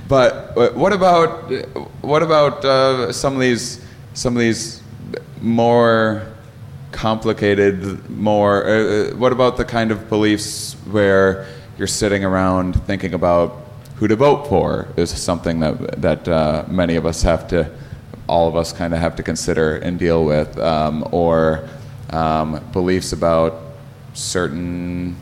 but 0.07 0.75
what 0.75 0.93
about 0.93 1.51
what 2.01 2.23
about 2.23 2.65
uh, 2.65 3.11
some 3.11 3.33
of 3.35 3.39
these 3.39 3.83
some 4.13 4.35
of 4.35 4.39
these 4.39 4.81
more 5.41 6.27
complicated, 6.91 8.09
more? 8.09 8.65
Uh, 8.65 9.15
what 9.15 9.31
about 9.31 9.57
the 9.57 9.65
kind 9.65 9.91
of 9.91 10.09
beliefs 10.09 10.73
where 10.91 11.47
you're 11.77 11.87
sitting 11.87 12.25
around 12.25 12.81
thinking 12.85 13.13
about 13.13 13.55
who 13.95 14.07
to 14.07 14.15
vote 14.15 14.47
for? 14.47 14.87
Is 14.97 15.09
something 15.09 15.59
that 15.59 16.01
that 16.01 16.27
uh, 16.27 16.65
many 16.67 16.95
of 16.95 17.05
us 17.05 17.21
have 17.21 17.47
to, 17.49 17.69
all 18.27 18.47
of 18.47 18.55
us 18.55 18.73
kind 18.73 18.93
of 18.93 18.99
have 18.99 19.15
to 19.17 19.23
consider 19.23 19.77
and 19.77 19.99
deal 19.99 20.25
with, 20.25 20.57
um, 20.59 21.07
or 21.11 21.69
um, 22.11 22.63
beliefs 22.71 23.13
about 23.13 23.61
certain 24.13 25.15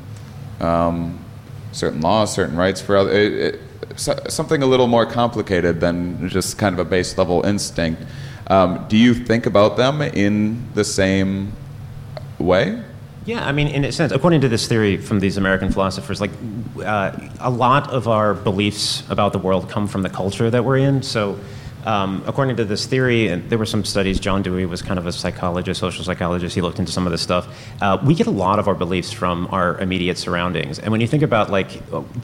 um, 0.59 1.23
certain 1.71 2.01
laws, 2.01 2.33
certain 2.33 2.57
rights 2.57 2.81
for 2.81 2.97
other. 2.97 3.11
It, 3.11 3.33
it, 3.33 3.61
so, 3.95 4.19
something 4.27 4.63
a 4.63 4.65
little 4.65 4.87
more 4.87 5.05
complicated 5.05 5.79
than 5.79 6.27
just 6.29 6.57
kind 6.57 6.73
of 6.73 6.79
a 6.79 6.89
base 6.89 7.17
level 7.17 7.45
instinct. 7.45 8.01
Um, 8.47 8.85
do 8.87 8.97
you 8.97 9.13
think 9.13 9.45
about 9.45 9.77
them 9.77 10.01
in 10.01 10.73
the 10.73 10.83
same 10.83 11.53
way? 12.39 12.81
Yeah, 13.25 13.45
I 13.45 13.51
mean, 13.51 13.67
in 13.67 13.83
a 13.83 13.91
sense, 13.91 14.13
according 14.13 14.39
to 14.41 14.47
this 14.47 14.67
theory 14.67 14.95
from 14.95 15.19
these 15.19 15.35
American 15.35 15.69
philosophers, 15.69 16.21
like 16.21 16.31
uh, 16.81 17.11
a 17.41 17.49
lot 17.49 17.89
of 17.89 18.07
our 18.07 18.33
beliefs 18.33 19.03
about 19.09 19.33
the 19.33 19.39
world 19.39 19.69
come 19.69 19.85
from 19.85 20.01
the 20.01 20.09
culture 20.09 20.49
that 20.49 20.63
we're 20.63 20.77
in. 20.77 21.03
So, 21.03 21.37
um, 21.87 22.21
according 22.27 22.57
to 22.57 22.65
this 22.65 22.85
theory, 22.85 23.29
and 23.29 23.49
there 23.49 23.57
were 23.57 23.65
some 23.65 23.85
studies. 23.85 24.19
John 24.19 24.41
Dewey 24.41 24.65
was 24.65 24.81
kind 24.81 24.99
of 24.99 25.07
a 25.07 25.13
psychologist, 25.13 25.79
social 25.79 26.03
psychologist. 26.03 26.53
He 26.53 26.59
looked 26.59 26.79
into 26.79 26.91
some 26.91 27.07
of 27.07 27.11
this 27.11 27.21
stuff. 27.21 27.47
Uh, 27.81 27.97
we 28.03 28.13
get 28.13 28.27
a 28.27 28.31
lot 28.31 28.59
of 28.59 28.67
our 28.67 28.75
beliefs 28.75 29.13
from 29.13 29.47
our 29.51 29.79
immediate 29.79 30.17
surroundings. 30.17 30.79
And 30.79 30.91
when 30.91 30.99
you 30.99 31.07
think 31.07 31.23
about 31.23 31.49
like 31.49 31.69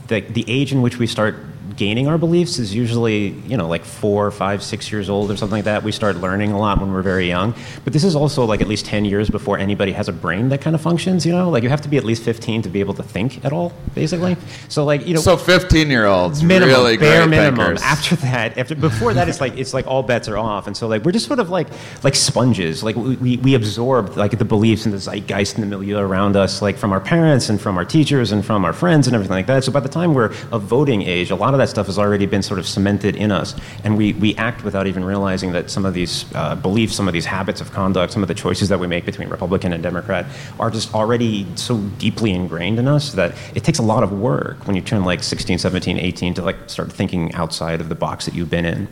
the, 0.07 0.19
the 0.19 0.43
age 0.49 0.73
in 0.73 0.81
which 0.81 0.99
we 0.99 1.07
start 1.07 1.37
gaining 1.75 2.07
our 2.07 2.17
beliefs 2.17 2.59
is 2.59 2.73
usually, 2.73 3.29
you 3.47 3.57
know, 3.57 3.67
like 3.67 3.83
four, 3.83 4.29
five, 4.31 4.61
six 4.63 4.91
years 4.91 5.09
old 5.09 5.31
or 5.31 5.37
something 5.37 5.57
like 5.57 5.65
that. 5.65 5.83
We 5.83 5.91
start 5.91 6.17
learning 6.17 6.51
a 6.51 6.59
lot 6.59 6.79
when 6.79 6.91
we're 6.93 7.01
very 7.01 7.27
young. 7.27 7.53
But 7.83 7.93
this 7.93 8.03
is 8.03 8.15
also 8.15 8.45
like 8.45 8.61
at 8.61 8.67
least 8.67 8.85
10 8.85 9.05
years 9.05 9.29
before 9.29 9.57
anybody 9.57 9.91
has 9.93 10.07
a 10.07 10.13
brain 10.13 10.49
that 10.49 10.61
kind 10.61 10.75
of 10.75 10.81
functions, 10.81 11.25
you 11.25 11.31
know? 11.31 11.49
Like 11.49 11.63
you 11.63 11.69
have 11.69 11.81
to 11.81 11.89
be 11.89 11.97
at 11.97 12.03
least 12.03 12.23
15 12.23 12.63
to 12.63 12.69
be 12.69 12.79
able 12.79 12.93
to 12.95 13.03
think 13.03 13.43
at 13.45 13.53
all, 13.53 13.73
basically. 13.95 14.37
So 14.69 14.83
like, 14.83 15.07
you 15.07 15.13
know. 15.13 15.21
So 15.21 15.37
15 15.37 15.89
year 15.89 16.05
olds, 16.05 16.43
minimum, 16.43 16.69
really 16.69 16.97
bare 16.97 17.21
great 17.21 17.37
minimum. 17.37 17.65
thinkers. 17.65 17.81
After 17.81 18.15
that, 18.17 18.57
after 18.57 18.75
before 18.75 19.13
that, 19.13 19.29
it's 19.29 19.41
like 19.41 19.57
it's 19.57 19.73
like 19.73 19.87
all 19.87 20.03
bets 20.03 20.27
are 20.27 20.37
off, 20.37 20.67
and 20.67 20.75
so 20.75 20.87
like 20.87 21.03
we're 21.03 21.11
just 21.11 21.27
sort 21.27 21.39
of 21.39 21.49
like 21.49 21.67
like 22.03 22.15
sponges. 22.15 22.83
Like 22.83 22.95
we, 22.95 23.15
we, 23.17 23.37
we 23.37 23.53
absorb 23.55 24.17
like 24.17 24.37
the 24.37 24.45
beliefs 24.45 24.85
and 24.85 24.93
the 24.93 24.99
zeitgeist 24.99 25.55
and 25.55 25.63
the 25.63 25.67
milieu 25.67 25.97
around 25.97 26.35
us, 26.35 26.61
like 26.61 26.77
from 26.77 26.91
our 26.91 26.99
parents 26.99 27.49
and 27.49 27.59
from 27.59 27.77
our 27.77 27.85
teachers 27.85 28.31
and 28.31 28.45
from 28.45 28.65
our 28.65 28.73
friends 28.73 29.07
and 29.07 29.15
everything 29.15 29.35
like 29.35 29.47
that. 29.47 29.63
So 29.63 29.71
by 29.71 29.79
the 29.79 29.89
time 29.89 30.13
we're 30.13 30.33
of 30.51 30.63
voting 30.63 31.01
age, 31.01 31.31
a 31.31 31.35
lot 31.35 31.53
of 31.53 31.59
that 31.63 31.69
stuff 31.69 31.85
has 31.85 31.97
already 31.97 32.25
been 32.25 32.43
sort 32.43 32.59
of 32.59 32.67
cemented 32.67 33.15
in 33.15 33.31
us, 33.31 33.55
and 33.85 33.97
we 33.97 34.11
we 34.13 34.35
act 34.35 34.63
without 34.63 34.85
even 34.85 35.03
realizing 35.05 35.53
that 35.53 35.69
some 35.69 35.85
of 35.85 35.93
these 35.93 36.25
uh, 36.35 36.55
beliefs, 36.55 36.93
some 36.93 37.07
of 37.07 37.13
these 37.13 37.25
habits 37.25 37.61
of 37.61 37.71
conduct, 37.71 38.11
some 38.11 38.21
of 38.21 38.27
the 38.27 38.33
choices 38.33 38.67
that 38.67 38.79
we 38.79 38.87
make 38.87 39.05
between 39.05 39.29
Republican 39.29 39.71
and 39.71 39.81
Democrat 39.81 40.25
are 40.59 40.69
just 40.69 40.93
already 40.93 41.47
so 41.55 41.77
deeply 41.97 42.31
ingrained 42.31 42.79
in 42.79 42.87
us 42.87 43.13
that 43.13 43.33
it 43.55 43.63
takes 43.63 43.79
a 43.79 43.81
lot 43.81 44.03
of 44.03 44.11
work 44.11 44.67
when 44.67 44.75
you 44.75 44.81
turn 44.81 45.05
like 45.05 45.23
16, 45.23 45.57
17, 45.57 45.97
18 45.97 46.33
to 46.33 46.41
like 46.41 46.57
start 46.69 46.91
thinking 46.91 47.33
outside 47.33 47.79
of 47.79 47.87
the 47.87 47.95
box 47.95 48.25
that 48.25 48.33
you've 48.33 48.49
been 48.49 48.65
in. 48.65 48.87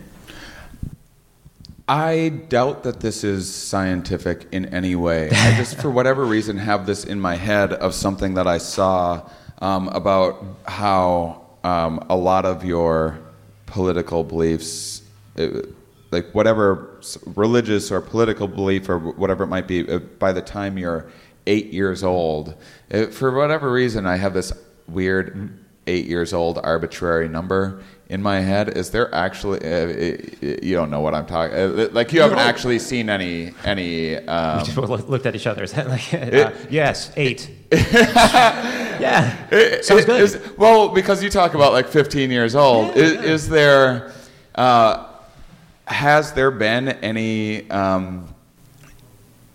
I 1.90 2.30
doubt 2.48 2.84
that 2.84 3.02
this 3.02 3.26
is 3.26 3.54
scientific 3.54 4.48
in 4.54 4.68
any 4.68 4.96
way. 4.96 5.30
I 5.30 5.58
just, 5.58 5.82
for 5.82 5.92
whatever 5.92 6.24
reason, 6.24 6.58
have 6.58 6.86
this 6.86 7.04
in 7.04 7.20
my 7.20 7.36
head 7.36 7.74
of 7.74 7.94
something 7.94 8.36
that 8.36 8.48
I 8.48 8.60
saw 8.60 9.28
um, 9.62 9.90
about 9.90 10.44
how 10.66 11.41
um, 11.64 12.06
a 12.10 12.16
lot 12.16 12.46
of 12.46 12.64
your 12.64 13.20
political 13.66 14.24
beliefs, 14.24 15.04
uh, 15.38 15.62
like 16.12 16.34
whatever 16.34 17.00
religious 17.36 17.92
or 17.92 18.02
political 18.02 18.48
belief 18.48 18.90
or 18.90 19.00
whatever 19.00 19.44
it 19.44 19.48
might 19.48 19.68
be, 19.68 19.88
uh, 19.90 20.00
by 20.00 20.32
the 20.32 20.42
time 20.42 20.78
you're 20.78 21.10
eight 21.48 21.68
years 21.68 22.04
old, 22.04 22.56
uh, 22.94 23.08
for 23.08 23.32
whatever 23.32 23.72
reason, 23.72 24.06
I 24.06 24.18
have 24.18 24.34
this 24.34 24.52
weird 24.88 25.58
eight 25.88 26.06
years 26.06 26.34
old 26.34 26.60
arbitrary 26.64 27.28
number 27.28 27.82
in 28.10 28.22
my 28.22 28.40
head. 28.40 28.78
Is 28.78 28.92
there 28.92 29.14
actually? 29.16 29.60
Uh, 29.64 29.68
uh, 29.68 30.58
you 30.62 30.76
don't 30.76 30.92
know 30.92 31.00
what 31.00 31.16
I'm 31.16 31.26
talking. 31.26 31.56
Uh, 31.56 31.90
like 31.92 32.12
you 32.14 32.22
haven't 32.22 32.40
actually 32.40 32.80
seen 32.80 33.10
any 33.10 33.54
any. 33.64 34.18
Um, 34.32 34.64
Just 34.64 34.78
looked 34.78 35.26
at 35.26 35.36
each 35.36 35.48
other. 35.48 35.64
Is 35.64 35.74
that 35.78 35.88
like, 35.88 36.14
uh, 36.14 36.52
yes, 36.70 37.12
eight. 37.16 37.50
yeah, 39.00 39.82
sounds 39.82 40.06
good. 40.06 40.22
Is, 40.22 40.38
well, 40.58 40.90
because 40.90 41.24
you 41.24 41.30
talk 41.30 41.54
about 41.54 41.72
like 41.72 41.88
15 41.88 42.30
years 42.30 42.54
old, 42.54 42.98
is, 42.98 43.14
is 43.14 43.50
there, 43.50 44.12
uh, 44.56 45.08
has 45.86 46.34
there 46.34 46.52
been 46.52 46.90
any 46.90 47.70
um, 47.70 48.28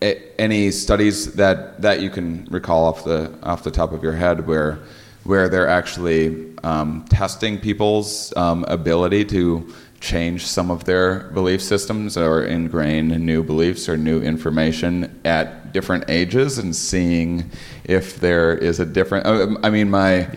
a, 0.02 0.40
any 0.40 0.70
studies 0.70 1.35
that, 1.35 1.81
that 1.83 2.00
you 2.00 2.11
can 2.11 2.46
recall 2.50 2.87
off 2.87 3.05
the 3.05 3.33
off 3.42 3.62
the 3.62 3.70
top 3.70 3.92
of 3.92 4.02
your 4.02 4.12
head 4.12 4.46
where 4.46 4.79
where 5.24 5.48
they're 5.48 5.68
actually 5.68 6.57
um, 6.62 7.05
testing 7.09 7.59
people's 7.59 8.35
um, 8.37 8.64
ability 8.68 9.24
to 9.24 9.74
change 10.00 10.46
some 10.46 10.70
of 10.70 10.85
their 10.85 11.30
belief 11.30 11.62
systems 11.62 12.16
or 12.16 12.44
ingrain 12.44 13.09
new 13.09 13.42
beliefs 13.42 13.88
or 13.88 13.96
new 13.96 14.20
information 14.20 15.20
at 15.24 15.72
different 15.72 16.04
ages 16.09 16.59
and 16.59 16.74
seeing 16.76 17.50
if 17.85 18.20
there 18.20 18.56
is 18.56 18.78
a 18.80 18.87
different 18.87 19.26
uh, 19.26 19.59
I 19.62 19.70
mean 19.70 19.90
my 19.90 20.28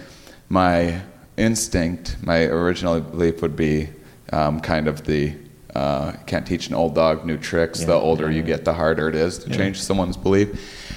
my 0.47 1.01
instinct 1.37 2.17
my 2.21 2.43
original 2.43 2.99
belief 2.99 3.41
would 3.41 3.55
be 3.55 3.89
um, 4.31 4.59
kind 4.59 4.87
of 4.87 5.05
the 5.05 5.35
uh, 5.75 6.13
can't 6.25 6.47
teach 6.47 6.67
an 6.67 6.75
old 6.75 6.95
dog 6.95 7.25
new 7.25 7.37
tricks. 7.37 7.83
The 7.83 7.93
older 7.93 8.29
you 8.31 8.41
get 8.41 8.65
the 8.65 8.73
harder 8.73 9.07
it 9.09 9.15
is 9.15 9.37
to 9.39 9.49
change 9.49 9.81
someone's 9.81 10.17
belief. 10.17 10.95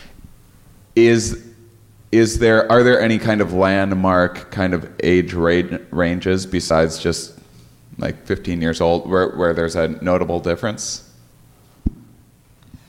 Is 0.97 1.47
is 2.11 2.39
there 2.39 2.71
are 2.71 2.83
there 2.83 3.01
any 3.01 3.19
kind 3.19 3.41
of 3.41 3.53
landmark 3.53 4.51
kind 4.51 4.75
of 4.75 4.91
age 5.03 5.35
ra- 5.35 5.79
ranges 5.91 6.47
besides 6.47 6.99
just 6.99 7.39
like 7.99 8.27
15 8.27 8.61
years 8.63 8.81
old 8.81 9.09
where, 9.09 9.29
where 9.31 9.53
there's 9.55 9.77
a 9.77 9.89
notable 10.03 10.41
difference 10.41 11.09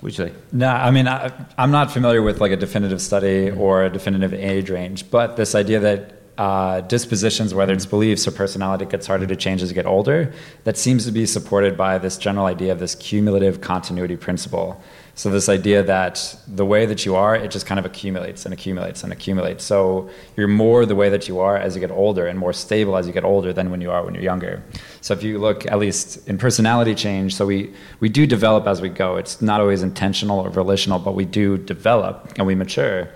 Would 0.01 0.17
you 0.17 0.27
say? 0.27 0.33
No, 0.51 0.67
I 0.67 0.91
mean, 0.91 1.07
I, 1.07 1.31
I'm 1.57 1.71
not 1.71 1.91
familiar 1.91 2.21
with 2.21 2.41
like 2.41 2.51
a 2.51 2.57
definitive 2.57 3.01
study 3.01 3.49
or 3.51 3.83
a 3.85 3.89
definitive 3.89 4.33
age 4.33 4.69
range, 4.69 5.09
but 5.09 5.37
this 5.37 5.55
idea 5.55 5.79
that 5.79 6.22
uh, 6.37 6.81
dispositions, 6.81 7.53
whether 7.53 7.73
it's 7.73 7.85
beliefs 7.85 8.27
or 8.27 8.31
personality, 8.31 8.85
gets 8.85 9.05
harder 9.07 9.27
to 9.27 9.35
change 9.35 9.61
as 9.61 9.69
you 9.69 9.75
get 9.75 9.85
older, 9.85 10.33
that 10.63 10.77
seems 10.77 11.05
to 11.05 11.11
be 11.11 11.25
supported 11.25 11.77
by 11.77 11.97
this 11.97 12.17
general 12.17 12.47
idea 12.47 12.71
of 12.71 12.79
this 12.79 12.95
cumulative 12.95 13.61
continuity 13.61 14.17
principle. 14.17 14.81
So, 15.15 15.29
this 15.29 15.47
idea 15.47 15.83
that 15.83 16.35
the 16.47 16.65
way 16.65 16.87
that 16.87 17.05
you 17.05 17.15
are, 17.15 17.35
it 17.35 17.51
just 17.51 17.67
kind 17.67 17.77
of 17.77 17.85
accumulates 17.85 18.45
and 18.45 18.53
accumulates 18.53 19.03
and 19.03 19.13
accumulates. 19.13 19.63
So, 19.63 20.09
you're 20.35 20.47
more 20.47 20.87
the 20.87 20.95
way 20.95 21.09
that 21.09 21.27
you 21.27 21.39
are 21.39 21.55
as 21.55 21.75
you 21.75 21.81
get 21.81 21.91
older 21.91 22.25
and 22.25 22.39
more 22.39 22.51
stable 22.51 22.97
as 22.97 23.05
you 23.05 23.13
get 23.13 23.23
older 23.23 23.53
than 23.53 23.69
when 23.69 23.79
you 23.79 23.91
are 23.91 24.03
when 24.03 24.15
you're 24.15 24.23
younger. 24.23 24.63
So, 25.01 25.13
if 25.13 25.21
you 25.21 25.37
look 25.37 25.67
at 25.67 25.77
least 25.77 26.27
in 26.27 26.39
personality 26.39 26.95
change, 26.95 27.35
so 27.35 27.45
we, 27.45 27.71
we 27.99 28.09
do 28.09 28.25
develop 28.25 28.65
as 28.65 28.81
we 28.81 28.89
go. 28.89 29.17
It's 29.17 29.39
not 29.39 29.61
always 29.61 29.83
intentional 29.83 30.39
or 30.39 30.49
volitional, 30.49 30.97
but 30.97 31.13
we 31.13 31.25
do 31.25 31.59
develop 31.59 32.33
and 32.37 32.47
we 32.47 32.55
mature. 32.55 33.07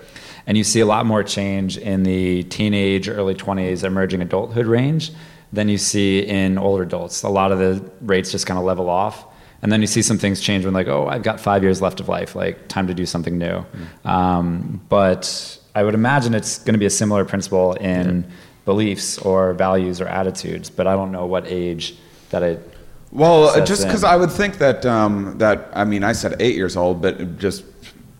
And 0.48 0.56
you 0.56 0.64
see 0.64 0.80
a 0.80 0.86
lot 0.86 1.04
more 1.04 1.22
change 1.22 1.76
in 1.76 2.04
the 2.04 2.42
teenage, 2.44 3.06
early 3.06 3.34
20s, 3.34 3.84
emerging 3.84 4.22
adulthood 4.22 4.64
range 4.66 5.12
than 5.52 5.68
you 5.68 5.76
see 5.76 6.20
in 6.20 6.56
older 6.56 6.84
adults. 6.84 7.22
A 7.22 7.28
lot 7.28 7.52
of 7.52 7.58
the 7.58 7.84
rates 8.00 8.32
just 8.32 8.46
kind 8.46 8.58
of 8.58 8.64
level 8.64 8.88
off. 8.88 9.26
And 9.60 9.70
then 9.70 9.82
you 9.82 9.86
see 9.86 10.00
some 10.00 10.16
things 10.16 10.40
change 10.40 10.64
when, 10.64 10.72
like, 10.72 10.88
oh, 10.88 11.06
I've 11.06 11.22
got 11.22 11.38
five 11.38 11.62
years 11.62 11.82
left 11.82 12.00
of 12.00 12.08
life, 12.08 12.34
like, 12.34 12.66
time 12.68 12.86
to 12.86 12.94
do 12.94 13.04
something 13.04 13.36
new. 13.36 13.66
Um, 14.06 14.80
but 14.88 15.58
I 15.74 15.82
would 15.82 15.94
imagine 15.94 16.32
it's 16.34 16.58
going 16.60 16.72
to 16.72 16.78
be 16.78 16.86
a 16.86 16.90
similar 16.90 17.26
principle 17.26 17.74
in 17.74 18.24
beliefs 18.64 19.18
or 19.18 19.52
values 19.52 20.00
or 20.00 20.08
attitudes, 20.08 20.70
but 20.70 20.86
I 20.86 20.94
don't 20.94 21.12
know 21.12 21.26
what 21.26 21.46
age 21.46 21.96
that 22.30 22.42
it. 22.42 22.74
Well, 23.10 23.64
just 23.66 23.84
because. 23.84 24.02
I 24.02 24.16
would 24.16 24.30
think 24.30 24.58
that 24.58 24.86
um, 24.86 25.38
that 25.38 25.70
I 25.72 25.84
mean 25.84 26.04
I 26.04 26.12
said 26.12 26.36
eight 26.40 26.54
years 26.54 26.76
old, 26.76 27.00
but 27.00 27.38
just 27.38 27.64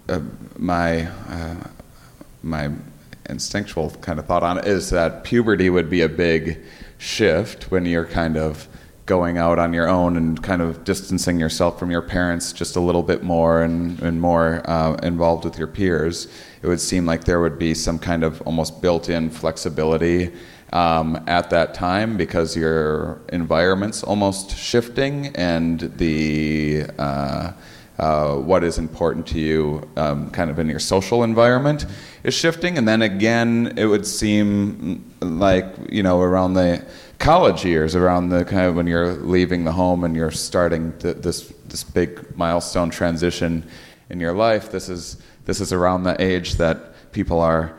uh, 0.08 0.20
my 0.56 1.02
uh, 1.28 1.56
my 2.42 2.70
instinctual 3.28 3.90
kind 4.00 4.18
of 4.18 4.26
thought 4.26 4.42
on 4.42 4.58
it 4.58 4.66
is 4.66 4.90
that 4.90 5.24
puberty 5.24 5.70
would 5.70 5.90
be 5.90 6.00
a 6.00 6.08
big 6.08 6.60
shift 6.96 7.70
when 7.70 7.84
you're 7.84 8.06
kind 8.06 8.36
of 8.36 8.68
going 9.08 9.38
out 9.38 9.58
on 9.58 9.72
your 9.72 9.88
own 9.88 10.18
and 10.18 10.42
kind 10.42 10.60
of 10.60 10.84
distancing 10.84 11.40
yourself 11.40 11.78
from 11.78 11.90
your 11.90 12.02
parents 12.02 12.52
just 12.52 12.76
a 12.76 12.80
little 12.80 13.02
bit 13.02 13.22
more 13.22 13.62
and, 13.62 13.98
and 14.00 14.20
more 14.20 14.62
uh, 14.68 14.94
involved 15.02 15.44
with 15.44 15.58
your 15.58 15.66
peers. 15.66 16.28
It 16.62 16.66
would 16.66 16.80
seem 16.80 17.06
like 17.06 17.24
there 17.24 17.40
would 17.40 17.58
be 17.58 17.72
some 17.72 17.98
kind 17.98 18.22
of 18.22 18.42
almost 18.42 18.82
built-in 18.82 19.30
flexibility 19.30 20.30
um, 20.74 21.22
at 21.26 21.48
that 21.50 21.72
time 21.72 22.18
because 22.18 22.54
your 22.54 23.20
environment's 23.30 24.02
almost 24.02 24.54
shifting 24.54 25.28
and 25.36 25.80
the 25.96 26.84
uh, 26.98 27.52
uh, 27.98 28.36
what 28.36 28.62
is 28.62 28.78
important 28.78 29.26
to 29.26 29.40
you 29.40 29.88
um, 29.96 30.30
kind 30.30 30.50
of 30.50 30.58
in 30.58 30.68
your 30.68 30.78
social 30.78 31.24
environment 31.24 31.86
is 32.22 32.32
shifting. 32.32 32.78
And 32.78 32.86
then 32.86 33.02
again 33.02 33.74
it 33.76 33.86
would 33.86 34.06
seem 34.06 35.14
like 35.20 35.66
you 35.90 36.02
know 36.02 36.20
around 36.20 36.54
the 36.54 36.84
college 37.18 37.64
years 37.64 37.96
around 37.96 38.28
the 38.28 38.44
kind 38.44 38.66
of 38.66 38.76
when 38.76 38.86
you're 38.86 39.12
leaving 39.14 39.64
the 39.64 39.72
home 39.72 40.04
and 40.04 40.14
you're 40.14 40.30
starting 40.30 40.96
th- 40.98 41.16
this 41.16 41.52
this 41.66 41.82
big 41.82 42.36
milestone 42.36 42.90
transition 42.90 43.68
in 44.08 44.20
your 44.20 44.32
life 44.32 44.70
this 44.70 44.88
is 44.88 45.20
this 45.44 45.60
is 45.60 45.72
around 45.72 46.04
the 46.04 46.22
age 46.22 46.54
that 46.54 47.10
people 47.10 47.40
are 47.40 47.74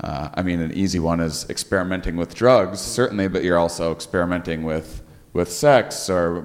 uh, 0.00 0.28
I 0.34 0.42
mean, 0.42 0.60
an 0.60 0.72
easy 0.72 1.00
one 1.00 1.18
is 1.18 1.48
experimenting 1.50 2.16
with 2.16 2.34
drugs, 2.34 2.80
certainly, 2.80 3.26
but 3.26 3.42
you're 3.42 3.58
also 3.58 3.90
experimenting 3.90 4.62
with 4.62 5.02
with 5.32 5.50
sex 5.50 6.08
or 6.08 6.42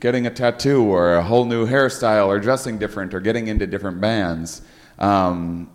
getting 0.00 0.26
a 0.26 0.30
tattoo 0.30 0.84
or 0.84 1.14
a 1.14 1.22
whole 1.22 1.44
new 1.44 1.66
hairstyle 1.66 2.26
or 2.26 2.38
dressing 2.38 2.78
different 2.78 3.14
or 3.14 3.20
getting 3.20 3.48
into 3.48 3.66
different 3.66 4.00
bands. 4.00 4.62
Um, 4.98 5.70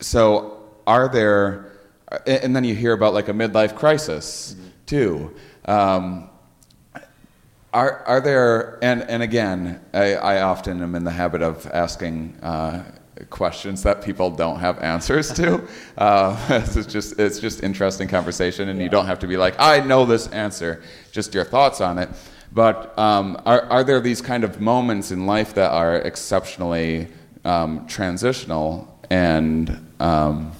so, 0.00 0.60
are 0.86 1.08
there? 1.08 1.72
And 2.26 2.54
then 2.54 2.64
you 2.64 2.74
hear 2.74 2.92
about 2.92 3.14
like 3.14 3.28
a 3.28 3.32
midlife 3.32 3.74
crisis 3.74 4.54
too. 4.86 5.34
Um, 5.64 6.30
are, 7.76 8.02
are 8.06 8.20
there, 8.22 8.78
and, 8.82 9.02
and 9.02 9.22
again, 9.22 9.84
I, 9.92 10.14
I 10.14 10.42
often 10.42 10.82
am 10.82 10.94
in 10.94 11.04
the 11.04 11.10
habit 11.10 11.42
of 11.42 11.66
asking 11.66 12.38
uh, 12.42 12.84
questions 13.30 13.82
that 13.82 14.02
people 14.02 14.30
don't 14.30 14.58
have 14.58 14.78
answers 14.80 15.32
to. 15.34 15.66
Uh, 15.98 16.36
it's, 16.50 16.84
just, 16.84 17.18
it's 17.18 17.40
just 17.40 17.62
interesting 17.62 18.06
conversation, 18.06 18.68
and 18.68 18.82
you 18.82 18.88
don't 18.90 19.06
have 19.06 19.18
to 19.18 19.26
be 19.26 19.38
like, 19.38 19.54
I 19.58 19.80
know 19.80 20.04
this 20.04 20.28
answer, 20.28 20.82
just 21.10 21.32
your 21.32 21.44
thoughts 21.44 21.80
on 21.80 21.98
it. 21.98 22.10
But 22.52 22.98
um, 22.98 23.40
are, 23.46 23.62
are 23.62 23.82
there 23.82 23.98
these 24.00 24.20
kind 24.20 24.44
of 24.44 24.60
moments 24.60 25.10
in 25.10 25.26
life 25.26 25.54
that 25.54 25.70
are 25.70 25.96
exceptionally 25.96 27.08
um, 27.46 27.86
transitional 27.86 28.94
and 29.08 29.90
um, 30.00 30.52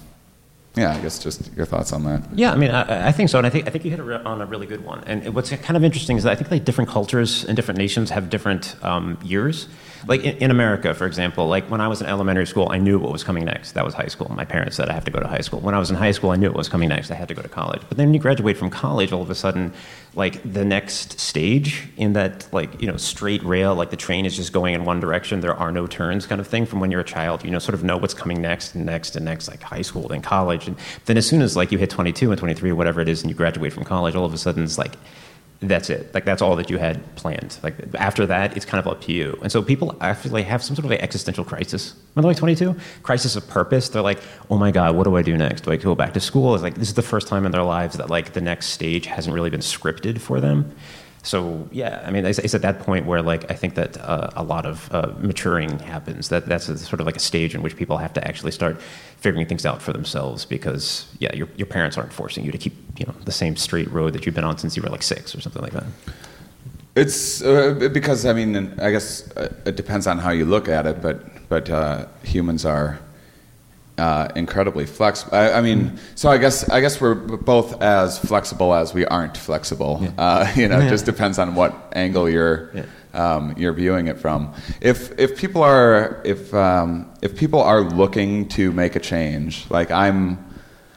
yeah, 0.77 0.95
I 0.95 0.99
guess 1.01 1.19
just 1.19 1.51
your 1.55 1.65
thoughts 1.65 1.91
on 1.91 2.03
that. 2.03 2.23
Yeah, 2.33 2.51
I 2.51 2.55
mean, 2.55 2.69
I, 2.69 3.09
I 3.09 3.11
think 3.11 3.29
so, 3.29 3.39
and 3.39 3.47
I 3.47 3.49
think 3.49 3.67
I 3.67 3.71
think 3.71 3.83
you 3.83 3.91
hit 3.91 3.99
it 3.99 4.03
re- 4.03 4.21
on 4.23 4.41
a 4.41 4.45
really 4.45 4.67
good 4.67 4.85
one. 4.85 5.03
And 5.05 5.33
what's 5.33 5.49
kind 5.49 5.75
of 5.75 5.83
interesting 5.83 6.17
is 6.17 6.23
that 6.23 6.31
I 6.31 6.35
think 6.35 6.51
like 6.51 6.65
different 6.65 6.89
cultures 6.89 7.43
and 7.45 7.55
different 7.55 7.79
nations 7.79 8.11
have 8.11 8.29
different 8.29 8.75
um, 8.83 9.17
years. 9.23 9.67
Like 10.05 10.23
in, 10.23 10.37
in 10.37 10.51
America, 10.51 10.93
for 10.93 11.05
example, 11.05 11.47
like 11.47 11.65
when 11.69 11.81
I 11.81 11.87
was 11.87 12.01
in 12.01 12.07
elementary 12.07 12.45
school, 12.45 12.67
I 12.69 12.77
knew 12.77 12.99
what 12.99 13.11
was 13.11 13.23
coming 13.23 13.45
next. 13.45 13.71
That 13.73 13.85
was 13.85 13.93
high 13.93 14.07
school. 14.07 14.31
My 14.31 14.45
parents 14.45 14.75
said 14.75 14.89
I 14.89 14.93
have 14.93 15.05
to 15.05 15.11
go 15.11 15.19
to 15.19 15.27
high 15.27 15.41
school. 15.41 15.59
When 15.59 15.73
I 15.73 15.79
was 15.79 15.89
in 15.89 15.95
high 15.95 16.11
school, 16.11 16.31
I 16.31 16.35
knew 16.35 16.49
what 16.49 16.57
was 16.57 16.69
coming 16.69 16.89
next. 16.89 17.11
I 17.11 17.15
had 17.15 17.27
to 17.29 17.33
go 17.33 17.41
to 17.41 17.49
college. 17.49 17.81
But 17.87 17.97
then 17.97 18.07
when 18.07 18.13
you 18.13 18.19
graduate 18.19 18.57
from 18.57 18.69
college, 18.69 19.11
all 19.11 19.21
of 19.21 19.29
a 19.29 19.35
sudden, 19.35 19.73
like 20.15 20.41
the 20.51 20.65
next 20.65 21.19
stage 21.19 21.87
in 21.95 22.13
that 22.13 22.47
like 22.51 22.81
you 22.81 22.87
know 22.87 22.97
straight 22.97 23.43
rail, 23.43 23.75
like 23.75 23.91
the 23.91 23.97
train 23.97 24.25
is 24.25 24.35
just 24.35 24.51
going 24.51 24.73
in 24.73 24.83
one 24.85 24.99
direction. 24.99 25.41
There 25.41 25.55
are 25.55 25.71
no 25.71 25.87
turns, 25.87 26.25
kind 26.25 26.41
of 26.41 26.47
thing. 26.47 26.65
From 26.65 26.79
when 26.79 26.91
you're 26.91 27.01
a 27.01 27.05
child, 27.05 27.45
you 27.45 27.51
know, 27.51 27.59
sort 27.59 27.75
of 27.75 27.83
know 27.83 27.97
what's 27.97 28.13
coming 28.13 28.41
next 28.41 28.75
and 28.75 28.85
next 28.85 29.15
and 29.15 29.25
next, 29.25 29.47
like 29.47 29.61
high 29.61 29.83
school, 29.83 30.07
then 30.07 30.21
college, 30.21 30.67
and 30.67 30.75
then 31.05 31.17
as 31.17 31.27
soon 31.27 31.41
as 31.41 31.55
like 31.55 31.71
you 31.71 31.77
hit 31.77 31.89
22 31.89 32.31
and 32.31 32.39
23 32.39 32.71
or 32.71 32.75
whatever 32.75 33.01
it 33.01 33.07
is, 33.07 33.21
and 33.21 33.29
you 33.29 33.35
graduate 33.35 33.73
from 33.73 33.83
college, 33.83 34.15
all 34.15 34.25
of 34.25 34.33
a 34.33 34.37
sudden 34.37 34.63
it's 34.63 34.77
like 34.77 34.93
that's 35.59 35.89
it. 35.89 36.13
Like 36.13 36.25
that's 36.25 36.41
all 36.41 36.55
that 36.55 36.69
you 36.69 36.77
had 36.77 37.15
planned. 37.15 37.57
Like 37.63 37.75
after 37.95 38.25
that, 38.27 38.55
it's 38.55 38.65
kind 38.65 38.79
of 38.79 38.91
up 38.91 39.01
to 39.01 39.11
you. 39.11 39.37
And 39.41 39.51
so 39.51 39.63
people 39.63 39.95
actually 40.01 40.43
have 40.43 40.63
some 40.63 40.75
sort 40.75 40.85
of 40.85 40.91
like 40.91 41.01
existential 41.01 41.43
crisis 41.43 41.95
when 42.13 42.21
they're 42.21 42.31
like 42.31 42.37
22, 42.37 42.75
crisis 43.01 43.35
of 43.35 43.47
purpose. 43.47 43.89
They're 43.89 44.03
like, 44.03 44.19
oh 44.49 44.57
my 44.57 44.71
god, 44.71 44.95
what 44.95 45.05
do 45.05 45.15
I 45.15 45.23
do 45.23 45.35
next? 45.35 45.61
Do 45.61 45.71
I 45.71 45.77
go 45.77 45.95
back 45.95 46.13
to 46.13 46.19
school? 46.19 46.53
It's 46.53 46.63
like 46.63 46.75
this 46.75 46.89
is 46.89 46.93
the 46.93 47.01
first 47.01 47.27
time 47.27 47.45
in 47.45 47.51
their 47.51 47.63
lives 47.63 47.97
that 47.97 48.09
like 48.09 48.33
the 48.33 48.41
next 48.41 48.67
stage 48.67 49.07
hasn't 49.07 49.33
really 49.33 49.49
been 49.49 49.61
scripted 49.61 50.19
for 50.19 50.39
them. 50.39 50.75
So 51.27 51.67
yeah, 51.73 52.01
I 52.05 52.11
mean, 52.11 52.25
it's, 52.25 52.39
it's 52.39 52.55
at 52.55 52.61
that 52.61 52.79
point 52.79 53.05
where 53.05 53.21
like 53.21 53.51
I 53.51 53.53
think 53.53 53.75
that 53.75 53.97
uh, 53.97 54.29
a 54.37 54.43
lot 54.43 54.65
of 54.65 54.89
uh, 54.93 55.13
maturing 55.19 55.77
happens. 55.79 56.29
That 56.29 56.45
that's 56.45 56.69
a, 56.69 56.77
sort 56.77 57.01
of 57.01 57.05
like 57.05 57.17
a 57.17 57.19
stage 57.19 57.53
in 57.53 57.61
which 57.61 57.75
people 57.75 57.97
have 57.97 58.13
to 58.13 58.25
actually 58.25 58.51
start 58.51 58.81
figuring 59.17 59.45
things 59.45 59.65
out 59.65 59.81
for 59.81 59.91
themselves 59.91 60.45
because 60.45 61.05
yeah, 61.19 61.35
your 61.35 61.49
your 61.57 61.67
parents 61.67 61.97
aren't 61.97 62.13
forcing 62.13 62.45
you 62.45 62.51
to 62.53 62.57
keep 62.57 62.73
you 62.97 63.05
know 63.05 63.13
the 63.25 63.33
same 63.33 63.57
straight 63.57 63.91
road 63.91 64.13
that 64.13 64.25
you've 64.25 64.35
been 64.35 64.45
on 64.45 64.57
since 64.57 64.77
you 64.77 64.81
were 64.81 64.89
like 64.89 65.03
six 65.03 65.35
or 65.35 65.41
something 65.41 65.61
like 65.61 65.73
that. 65.73 65.83
It's 66.95 67.41
uh, 67.41 67.89
because 67.91 68.25
I 68.25 68.31
mean 68.31 68.79
I 68.79 68.89
guess 68.91 69.29
uh, 69.35 69.53
it 69.65 69.75
depends 69.75 70.07
on 70.07 70.19
how 70.19 70.31
you 70.31 70.45
look 70.45 70.69
at 70.69 70.87
it, 70.87 71.01
but 71.01 71.17
but 71.49 71.69
uh, 71.69 72.05
humans 72.23 72.63
are 72.63 72.99
uh, 73.97 74.27
incredibly 74.35 74.85
flexible. 74.85 75.35
I, 75.35 75.53
I, 75.53 75.61
mean, 75.61 75.99
so 76.15 76.29
I 76.29 76.37
guess 76.37 76.69
I 76.69 76.81
guess 76.81 77.01
we're 77.01 77.15
both 77.15 77.81
as 77.81 78.19
flexible 78.19 78.73
as 78.73 78.93
we 78.93 79.05
aren't 79.05 79.37
flexible. 79.37 79.99
Yeah. 80.01 80.11
Uh, 80.17 80.53
you 80.55 80.67
know, 80.67 80.79
yeah. 80.79 80.85
it 80.85 80.89
just 80.89 81.05
depends 81.05 81.39
on 81.39 81.55
what 81.55 81.93
angle 81.95 82.29
you're 82.29 82.71
yeah. 82.73 82.85
um, 83.13 83.55
you're 83.57 83.73
viewing 83.73 84.07
it 84.07 84.19
from. 84.19 84.53
If 84.81 85.17
if 85.19 85.37
people 85.37 85.63
are 85.63 86.21
if 86.23 86.53
um, 86.53 87.11
if 87.21 87.35
people 87.37 87.61
are 87.61 87.81
looking 87.81 88.47
to 88.49 88.71
make 88.71 88.95
a 88.95 88.99
change, 88.99 89.69
like 89.69 89.91
I'm. 89.91 90.45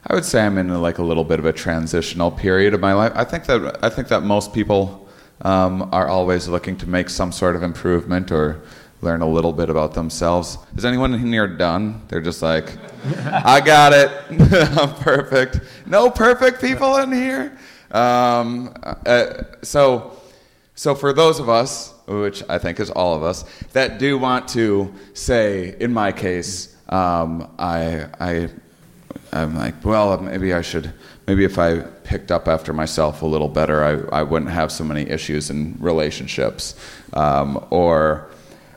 I 0.07 0.15
would 0.15 0.25
say 0.25 0.45
I'm 0.45 0.57
in 0.57 0.69
like 0.81 0.97
a 0.97 1.03
little 1.03 1.25
bit 1.25 1.39
of 1.39 1.45
a 1.45 1.53
transitional 1.53 2.31
period 2.31 2.73
of 2.73 2.81
my 2.81 2.95
life. 2.95 3.13
I 3.15 3.23
think 3.23 3.45
that 3.45 3.79
I 3.85 3.91
think 3.91 4.09
that 4.09 4.23
most 4.23 4.55
people 4.55 5.09
um, 5.43 5.89
are 5.93 6.09
always 6.09 6.49
looking 6.49 6.77
to 6.79 6.89
make 6.89 7.11
some 7.11 7.33
sort 7.33 7.55
of 7.55 7.63
improvement 7.63 8.31
or 8.33 8.63
learn 9.03 9.23
a 9.23 9.29
little 9.29 9.53
bit 9.53 9.71
about 9.71 9.95
themselves. 9.95 10.59
Is 10.77 10.85
anyone 10.85 11.15
in 11.15 11.33
here 11.33 11.47
done? 11.47 12.03
They're 12.09 12.21
just 12.21 12.43
like, 12.43 12.77
I 13.27 13.61
got 13.61 13.93
it. 13.93 14.11
I'm 14.79 14.95
perfect. 14.97 15.61
No 15.87 16.11
perfect 16.11 16.61
people 16.61 16.97
in 16.97 17.13
here. 17.13 17.57
Um, 17.91 18.75
uh, 18.85 19.43
so, 19.63 20.17
so 20.75 20.95
for 20.95 21.13
those 21.13 21.41
of 21.41 21.49
us, 21.49 21.95
which 22.07 22.43
I 22.49 22.59
think 22.59 22.81
is 22.81 22.91
all 22.91 23.15
of 23.15 23.23
us, 23.23 23.45
that 23.73 23.99
do 23.99 24.19
want 24.19 24.49
to 24.49 24.93
say, 25.15 25.77
in 25.81 25.93
my 25.93 26.13
case, 26.13 26.77
um, 26.89 27.51
I, 27.59 28.07
I, 28.21 28.49
I'm 29.33 29.57
like, 29.57 29.85
well, 29.85 30.19
maybe 30.21 30.53
I 30.53 30.61
should. 30.61 30.93
Maybe 31.27 31.45
if 31.45 31.59
I 31.59 31.81
picked 31.81 32.33
up 32.33 32.49
after 32.49 32.73
myself 32.73 33.23
a 33.23 33.27
little 33.27 33.49
better, 33.49 33.85
I, 34.13 34.19
I 34.19 34.23
wouldn't 34.25 34.51
have 34.51 34.73
so 34.73 34.83
many 34.83 35.09
issues 35.09 35.49
in 35.49 35.77
relationships, 35.79 36.75
um, 37.13 37.65
or 37.71 38.31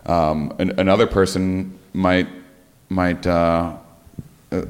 um, 0.05 0.53
an, 0.59 0.79
another 0.79 1.07
person 1.07 1.77
might 1.93 2.27
might 2.89 3.25
uh, 3.25 3.75
uh, 4.51 4.61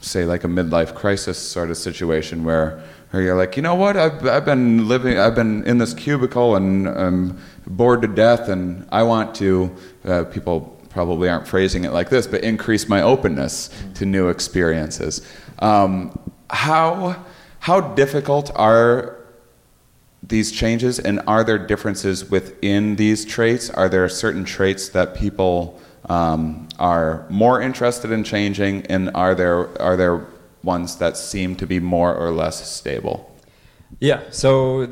say 0.00 0.24
like 0.24 0.44
a 0.44 0.46
midlife 0.46 0.94
crisis 0.94 1.38
sort 1.38 1.70
of 1.70 1.76
situation 1.76 2.44
where, 2.44 2.82
where 3.10 3.22
you're 3.22 3.36
like, 3.36 3.56
you 3.56 3.62
know 3.62 3.74
what, 3.74 3.96
I've, 3.96 4.26
I've 4.26 4.44
been 4.44 4.88
living, 4.88 5.18
I've 5.18 5.34
been 5.34 5.64
in 5.64 5.78
this 5.78 5.94
cubicle 5.94 6.56
and 6.56 6.88
I'm 6.88 7.38
bored 7.66 8.02
to 8.02 8.08
death, 8.08 8.48
and 8.48 8.86
I 8.90 9.02
want 9.02 9.34
to. 9.36 9.74
Uh, 10.04 10.24
people 10.24 10.76
probably 10.88 11.28
aren't 11.28 11.46
phrasing 11.46 11.84
it 11.84 11.92
like 11.92 12.08
this, 12.08 12.26
but 12.26 12.42
increase 12.42 12.88
my 12.88 13.02
openness 13.02 13.70
to 13.94 14.06
new 14.06 14.28
experiences. 14.28 15.26
Um, 15.58 16.18
how 16.50 17.22
how 17.60 17.80
difficult 17.80 18.50
are 18.54 19.17
these 20.22 20.50
changes, 20.50 20.98
and 20.98 21.20
are 21.26 21.44
there 21.44 21.58
differences 21.58 22.30
within 22.30 22.96
these 22.96 23.24
traits? 23.24 23.70
Are 23.70 23.88
there 23.88 24.08
certain 24.08 24.44
traits 24.44 24.88
that 24.90 25.14
people 25.14 25.80
um, 26.08 26.68
are 26.78 27.26
more 27.28 27.60
interested 27.60 28.10
in 28.10 28.24
changing, 28.24 28.86
and 28.86 29.10
are 29.14 29.34
there 29.34 29.80
are 29.80 29.96
there 29.96 30.26
ones 30.62 30.96
that 30.96 31.16
seem 31.16 31.54
to 31.56 31.66
be 31.66 31.78
more 31.78 32.14
or 32.14 32.30
less 32.30 32.68
stable? 32.68 33.34
Yeah. 34.00 34.22
So 34.30 34.88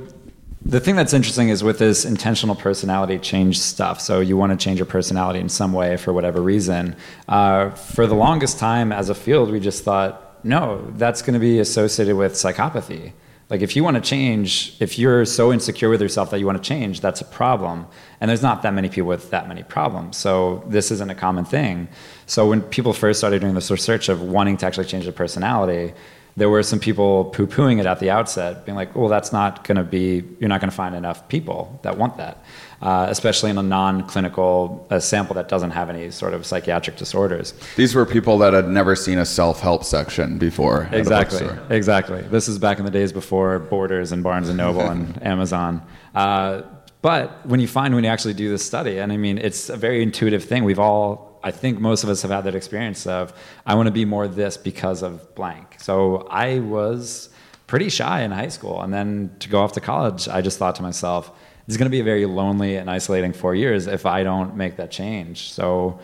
the 0.65 0.81
thing 0.81 0.97
that's 0.97 1.13
interesting 1.13 1.49
is 1.49 1.63
with 1.63 1.79
this 1.79 2.05
intentional 2.05 2.57
personality 2.57 3.19
change 3.19 3.59
stuff. 3.59 4.01
So 4.01 4.21
you 4.21 4.37
want 4.37 4.59
to 4.59 4.63
change 4.63 4.79
your 4.79 4.87
personality 4.87 5.39
in 5.39 5.49
some 5.49 5.73
way 5.73 5.97
for 5.97 6.13
whatever 6.13 6.41
reason. 6.41 6.97
Uh, 7.29 7.71
for 7.71 8.07
the 8.07 8.15
longest 8.15 8.59
time, 8.59 8.93
as 8.93 9.09
a 9.09 9.15
field, 9.15 9.51
we 9.51 9.61
just 9.61 9.85
thought, 9.85 10.45
no, 10.45 10.91
that's 10.97 11.23
going 11.23 11.35
to 11.35 11.41
be 11.41 11.59
associated 11.61 12.17
with 12.17 12.33
psychopathy. 12.33 13.13
Like 13.49 13.61
if 13.61 13.77
you 13.77 13.85
want 13.85 13.95
to 13.95 14.01
change, 14.01 14.77
if 14.81 14.99
you're 14.99 15.25
so 15.25 15.53
insecure 15.53 15.89
with 15.89 16.01
yourself 16.01 16.31
that 16.31 16.41
you 16.41 16.47
want 16.47 16.61
to 16.61 16.69
change, 16.69 17.01
that's 17.01 17.21
a 17.21 17.25
problem. 17.25 17.87
And 18.21 18.29
there's 18.29 18.43
not 18.43 18.63
that 18.63 18.75
many 18.75 18.89
people 18.89 19.09
with 19.09 19.31
that 19.31 19.47
many 19.47 19.63
problems. 19.63 20.17
So 20.17 20.65
this 20.67 20.91
isn't 20.91 21.11
a 21.11 21.15
common 21.15 21.45
thing. 21.45 21.87
So 22.27 22.49
when 22.49 22.61
people 22.63 22.93
first 22.93 23.21
started 23.21 23.41
doing 23.41 23.55
this 23.55 23.71
research 23.71 24.09
of 24.09 24.21
wanting 24.21 24.57
to 24.59 24.67
actually 24.67 24.87
change 24.87 25.05
their 25.05 25.13
personality, 25.13 25.95
there 26.37 26.51
were 26.51 26.63
some 26.63 26.81
people 26.81 27.27
poo-pooing 27.27 27.79
it 27.79 27.87
at 27.87 27.99
the 28.01 28.11
outset, 28.11 28.67
being 28.67 28.77
like, 28.77 28.95
"Well, 28.95 29.09
that's 29.09 29.33
not 29.33 29.65
going 29.65 29.79
to 29.79 29.85
be. 29.85 30.23
You're 30.39 30.51
not 30.51 30.61
going 30.61 30.71
to 30.71 30.77
find 30.77 30.95
enough 30.95 31.29
people 31.29 31.79
that 31.83 31.97
want 31.97 32.17
that." 32.19 32.45
Uh, 32.83 33.07
especially 33.09 33.51
in 33.51 33.59
a 33.59 33.63
non-clinical 33.63 34.87
a 34.91 35.01
sample 35.01 35.35
that 35.35 35.49
doesn't 35.49 35.71
have 35.71 35.89
any 35.89 36.11
sort 36.11 36.35
of 36.35 36.45
psychiatric 36.45 36.97
disorders. 36.97 37.55
These 37.77 37.95
were 37.95 38.05
people 38.05 38.39
that 38.39 38.53
had 38.53 38.69
never 38.69 38.95
seen 38.95 39.19
a 39.19 39.27
self-help 39.27 39.85
section 39.85 40.39
before. 40.39 40.89
Exactly, 40.93 41.49
exactly. 41.71 42.23
This 42.23 42.49
is 42.49 42.59
back 42.59 42.79
in 42.79 42.85
the 42.85 42.91
days 42.91 43.13
before 43.13 43.59
Borders 43.59 44.13
and 44.13 44.23
Barnes 44.23 44.49
and 44.49 44.59
Noble 44.59 44.83
and 44.83 45.23
Amazon. 45.27 45.83
Uh, 46.15 46.63
but 47.03 47.47
when 47.47 47.61
you 47.61 47.69
find 47.69 47.95
when 47.95 48.05
you 48.05 48.11
actually 48.11 48.35
do 48.35 48.49
this 48.49 48.65
study, 48.65 48.99
and 48.99 49.13
I 49.13 49.17
mean, 49.17 49.39
it's 49.39 49.69
a 49.69 49.77
very 49.77 50.03
intuitive 50.03 50.45
thing. 50.45 50.65
We've 50.65 50.79
all, 50.79 51.39
I 51.45 51.53
think, 51.53 51.79
most 51.79 52.03
of 52.03 52.11
us 52.11 52.23
have 52.23 52.31
had 52.31 52.43
that 52.43 52.55
experience 52.55 53.07
of, 53.07 53.33
I 53.65 53.75
want 53.75 53.87
to 53.87 53.93
be 53.93 54.05
more 54.05 54.27
this 54.27 54.57
because 54.57 55.03
of 55.03 55.35
blank. 55.35 55.77
So 55.79 56.27
I 56.31 56.59
was 56.59 57.29
pretty 57.67 57.89
shy 57.91 58.23
in 58.23 58.33
high 58.33 58.49
school, 58.49 58.83
and 58.83 58.93
then 58.93 59.37
to 59.39 59.49
go 59.49 59.61
off 59.61 59.73
to 59.73 59.81
college, 59.81 60.29
I 60.29 60.41
just 60.41 60.59
thought 60.59 60.75
to 60.77 60.83
myself 60.83 61.31
it's 61.67 61.77
going 61.77 61.87
to 61.87 61.91
be 61.91 62.01
a 62.01 62.05
very 62.05 62.27
lonely 62.27 62.77
and 62.77 62.91
isolating 62.91 63.33
four 63.33 63.55
years 63.55 63.87
if 63.87 64.07
I 64.07 64.23
don't 64.23 64.57
make 64.57 64.77
that 64.77 64.91
change. 64.91 65.51
So 65.51 65.99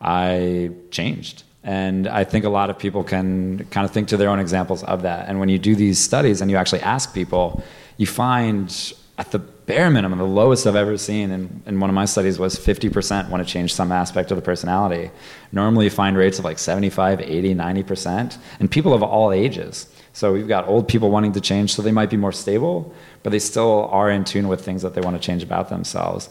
I 0.00 0.70
changed. 0.90 1.44
And 1.64 2.08
I 2.08 2.24
think 2.24 2.44
a 2.44 2.48
lot 2.48 2.70
of 2.70 2.78
people 2.78 3.04
can 3.04 3.66
kind 3.66 3.84
of 3.84 3.92
think 3.92 4.08
to 4.08 4.16
their 4.16 4.28
own 4.28 4.40
examples 4.40 4.82
of 4.84 5.02
that. 5.02 5.28
And 5.28 5.38
when 5.38 5.48
you 5.48 5.58
do 5.58 5.76
these 5.76 5.98
studies 5.98 6.40
and 6.40 6.50
you 6.50 6.56
actually 6.56 6.80
ask 6.80 7.14
people, 7.14 7.62
you 7.98 8.06
find 8.06 8.94
at 9.18 9.30
the 9.30 9.38
bare 9.38 9.90
minimum, 9.90 10.18
the 10.18 10.24
lowest 10.24 10.66
I've 10.66 10.74
ever 10.74 10.98
seen 10.98 11.30
in, 11.30 11.62
in 11.66 11.78
one 11.78 11.88
of 11.88 11.94
my 11.94 12.04
studies 12.04 12.38
was 12.38 12.56
50% 12.56 13.28
want 13.28 13.46
to 13.46 13.52
change 13.52 13.72
some 13.72 13.92
aspect 13.92 14.30
of 14.32 14.36
the 14.36 14.42
personality. 14.42 15.10
Normally, 15.52 15.84
you 15.84 15.90
find 15.90 16.16
rates 16.16 16.38
of 16.38 16.44
like 16.44 16.58
75, 16.58 17.20
80, 17.20 17.54
90%, 17.54 18.38
and 18.58 18.70
people 18.70 18.92
of 18.94 19.02
all 19.02 19.30
ages. 19.32 19.86
So 20.14 20.32
we've 20.32 20.48
got 20.48 20.66
old 20.66 20.88
people 20.88 21.10
wanting 21.10 21.32
to 21.32 21.40
change, 21.40 21.74
so 21.74 21.82
they 21.82 21.92
might 21.92 22.10
be 22.10 22.16
more 22.16 22.32
stable, 22.32 22.92
but 23.22 23.30
they 23.30 23.38
still 23.38 23.88
are 23.90 24.10
in 24.10 24.24
tune 24.24 24.48
with 24.48 24.64
things 24.64 24.82
that 24.82 24.94
they 24.94 25.00
want 25.00 25.16
to 25.16 25.26
change 25.26 25.42
about 25.42 25.68
themselves. 25.68 26.28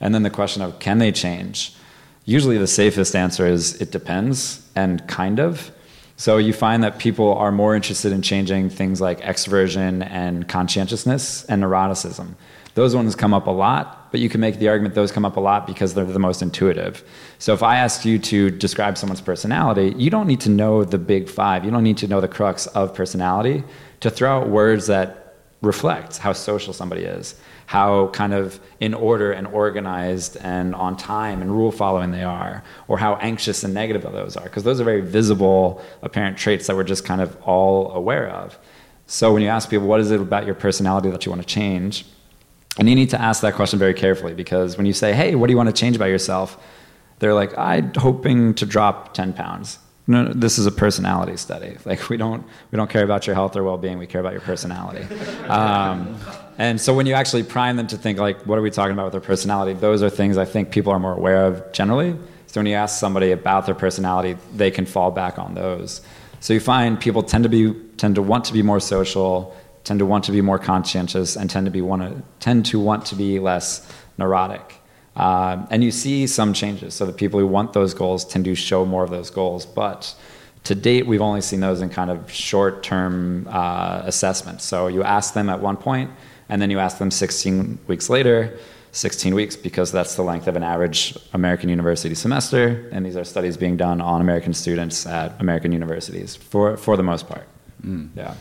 And 0.00 0.14
then 0.14 0.22
the 0.22 0.30
question 0.30 0.62
of 0.62 0.78
can 0.78 0.98
they 0.98 1.12
change? 1.12 1.74
Usually 2.24 2.58
the 2.58 2.66
safest 2.66 3.16
answer 3.16 3.46
is 3.46 3.80
it 3.80 3.90
depends 3.90 4.66
and 4.74 5.06
kind 5.08 5.40
of. 5.40 5.70
So 6.16 6.36
you 6.36 6.52
find 6.52 6.82
that 6.82 6.98
people 6.98 7.34
are 7.34 7.50
more 7.50 7.74
interested 7.74 8.12
in 8.12 8.20
changing 8.20 8.68
things 8.68 9.00
like 9.00 9.20
extroversion 9.20 10.06
and 10.10 10.46
conscientiousness 10.46 11.44
and 11.46 11.62
neuroticism. 11.62 12.34
Those 12.74 12.94
ones 12.94 13.16
come 13.16 13.34
up 13.34 13.46
a 13.46 13.50
lot, 13.50 14.12
but 14.12 14.20
you 14.20 14.28
can 14.28 14.40
make 14.40 14.58
the 14.58 14.68
argument 14.68 14.94
those 14.94 15.10
come 15.10 15.24
up 15.24 15.36
a 15.36 15.40
lot 15.40 15.66
because 15.66 15.94
they're 15.94 16.04
the 16.04 16.18
most 16.18 16.40
intuitive. 16.40 17.02
So 17.38 17.52
if 17.52 17.62
I 17.62 17.76
asked 17.76 18.04
you 18.04 18.18
to 18.18 18.50
describe 18.50 18.96
someone's 18.96 19.20
personality, 19.20 19.94
you 19.96 20.10
don't 20.10 20.26
need 20.26 20.40
to 20.40 20.50
know 20.50 20.84
the 20.84 20.98
big 20.98 21.28
five. 21.28 21.64
You 21.64 21.70
don't 21.70 21.82
need 21.82 21.98
to 21.98 22.06
know 22.06 22.20
the 22.20 22.28
crux 22.28 22.66
of 22.68 22.94
personality 22.94 23.64
to 24.00 24.10
throw 24.10 24.38
out 24.38 24.48
words 24.48 24.86
that 24.86 25.19
reflect 25.62 26.18
how 26.18 26.32
social 26.32 26.72
somebody 26.72 27.02
is, 27.02 27.34
how 27.66 28.08
kind 28.08 28.32
of 28.32 28.58
in 28.80 28.94
order 28.94 29.32
and 29.32 29.46
organized 29.46 30.36
and 30.38 30.74
on 30.74 30.96
time 30.96 31.42
and 31.42 31.50
rule 31.50 31.70
following 31.70 32.10
they 32.10 32.22
are, 32.22 32.62
or 32.88 32.98
how 32.98 33.16
anxious 33.16 33.62
and 33.62 33.74
negative 33.74 34.02
those 34.02 34.36
are, 34.36 34.44
because 34.44 34.64
those 34.64 34.80
are 34.80 34.84
very 34.84 35.02
visible, 35.02 35.82
apparent 36.02 36.38
traits 36.38 36.66
that 36.66 36.76
we're 36.76 36.84
just 36.84 37.04
kind 37.04 37.20
of 37.20 37.36
all 37.42 37.92
aware 37.92 38.28
of. 38.28 38.58
So 39.06 39.32
when 39.32 39.42
you 39.42 39.48
ask 39.48 39.68
people, 39.68 39.86
what 39.86 40.00
is 40.00 40.10
it 40.10 40.20
about 40.20 40.46
your 40.46 40.54
personality 40.54 41.10
that 41.10 41.26
you 41.26 41.32
want 41.32 41.42
to 41.42 41.48
change? 41.48 42.06
And 42.78 42.88
you 42.88 42.94
need 42.94 43.10
to 43.10 43.20
ask 43.20 43.42
that 43.42 43.54
question 43.54 43.78
very 43.78 43.94
carefully 43.94 44.32
because 44.32 44.76
when 44.76 44.86
you 44.86 44.92
say, 44.92 45.12
hey, 45.12 45.34
what 45.34 45.48
do 45.48 45.52
you 45.52 45.56
want 45.56 45.68
to 45.68 45.72
change 45.74 45.96
about 45.96 46.06
yourself? 46.06 46.62
They're 47.18 47.34
like, 47.34 47.56
I'm 47.58 47.92
hoping 47.94 48.54
to 48.54 48.64
drop 48.64 49.12
10 49.12 49.34
pounds. 49.34 49.78
No, 50.10 50.24
no, 50.24 50.32
this 50.32 50.58
is 50.58 50.66
a 50.66 50.72
personality 50.72 51.36
study. 51.36 51.76
Like 51.84 52.08
we 52.08 52.16
don't 52.16 52.44
we 52.72 52.76
don't 52.76 52.90
care 52.90 53.04
about 53.04 53.28
your 53.28 53.34
health 53.34 53.54
or 53.54 53.62
well-being. 53.62 53.96
We 53.96 54.08
care 54.08 54.20
about 54.20 54.32
your 54.32 54.42
personality. 54.42 55.06
Um, 55.48 56.16
and 56.58 56.80
so 56.80 56.94
when 56.94 57.06
you 57.06 57.14
actually 57.14 57.42
prime 57.42 57.76
them 57.76 57.88
to 57.88 57.96
think 57.96 58.18
like, 58.18 58.46
what 58.46 58.56
are 58.56 58.62
we 58.62 58.70
talking 58.70 58.92
about 58.92 59.04
with 59.04 59.12
their 59.12 59.20
personality? 59.20 59.72
Those 59.72 60.00
are 60.02 60.10
things 60.10 60.36
I 60.36 60.44
think 60.44 60.70
people 60.70 60.92
are 60.92 60.98
more 61.00 61.14
aware 61.14 61.46
of 61.46 61.72
generally. 61.72 62.16
So 62.46 62.60
when 62.60 62.66
you 62.66 62.74
ask 62.74 63.00
somebody 63.00 63.32
about 63.32 63.66
their 63.66 63.74
personality, 63.74 64.36
they 64.54 64.70
can 64.70 64.86
fall 64.86 65.10
back 65.10 65.38
on 65.38 65.54
those. 65.54 66.02
So 66.40 66.54
you 66.54 66.60
find 66.60 67.00
people 67.00 67.22
tend 67.22 67.44
to 67.44 67.50
be 67.50 67.72
tend 67.96 68.16
to 68.16 68.22
want 68.22 68.44
to 68.46 68.52
be 68.52 68.62
more 68.62 68.80
social, 68.80 69.56
tend 69.84 70.00
to 70.00 70.06
want 70.06 70.24
to 70.24 70.32
be 70.32 70.40
more 70.40 70.58
conscientious, 70.58 71.36
and 71.36 71.48
tend 71.48 71.66
to 71.66 71.70
be 71.72 71.82
want 71.82 72.02
to 72.02 72.22
tend 72.40 72.66
to 72.66 72.80
want 72.80 73.06
to 73.06 73.14
be 73.14 73.38
less 73.38 73.88
neurotic. 74.18 74.79
Um, 75.20 75.68
and 75.70 75.84
you 75.84 75.90
see 75.90 76.26
some 76.26 76.54
changes. 76.54 76.94
So 76.94 77.04
the 77.04 77.12
people 77.12 77.38
who 77.38 77.46
want 77.46 77.74
those 77.74 77.92
goals 77.92 78.24
tend 78.24 78.46
to 78.46 78.54
show 78.54 78.86
more 78.86 79.04
of 79.04 79.10
those 79.10 79.28
goals. 79.28 79.66
But 79.66 80.14
to 80.64 80.74
date, 80.74 81.06
we've 81.06 81.20
only 81.20 81.42
seen 81.42 81.60
those 81.60 81.82
in 81.82 81.90
kind 81.90 82.10
of 82.10 82.32
short 82.32 82.82
term 82.82 83.46
uh, 83.50 84.00
assessments. 84.04 84.64
So 84.64 84.86
you 84.86 85.02
ask 85.02 85.34
them 85.34 85.50
at 85.50 85.60
one 85.60 85.76
point, 85.76 86.10
and 86.48 86.62
then 86.62 86.70
you 86.70 86.78
ask 86.78 86.96
them 86.96 87.10
16 87.10 87.80
weeks 87.86 88.08
later. 88.08 88.58
16 88.92 89.36
weeks 89.36 89.54
because 89.54 89.92
that's 89.92 90.16
the 90.16 90.22
length 90.22 90.48
of 90.48 90.56
an 90.56 90.64
average 90.64 91.16
American 91.32 91.68
university 91.68 92.14
semester, 92.14 92.88
and 92.90 93.06
these 93.06 93.16
are 93.16 93.22
studies 93.22 93.56
being 93.56 93.76
done 93.76 94.00
on 94.00 94.20
American 94.20 94.52
students 94.52 95.06
at 95.06 95.40
American 95.40 95.70
universities 95.70 96.34
for, 96.34 96.76
for 96.76 96.96
the 96.96 97.02
most 97.04 97.28
part. 97.28 97.46
Mm. 97.86 98.08
Yeah. 98.16 98.34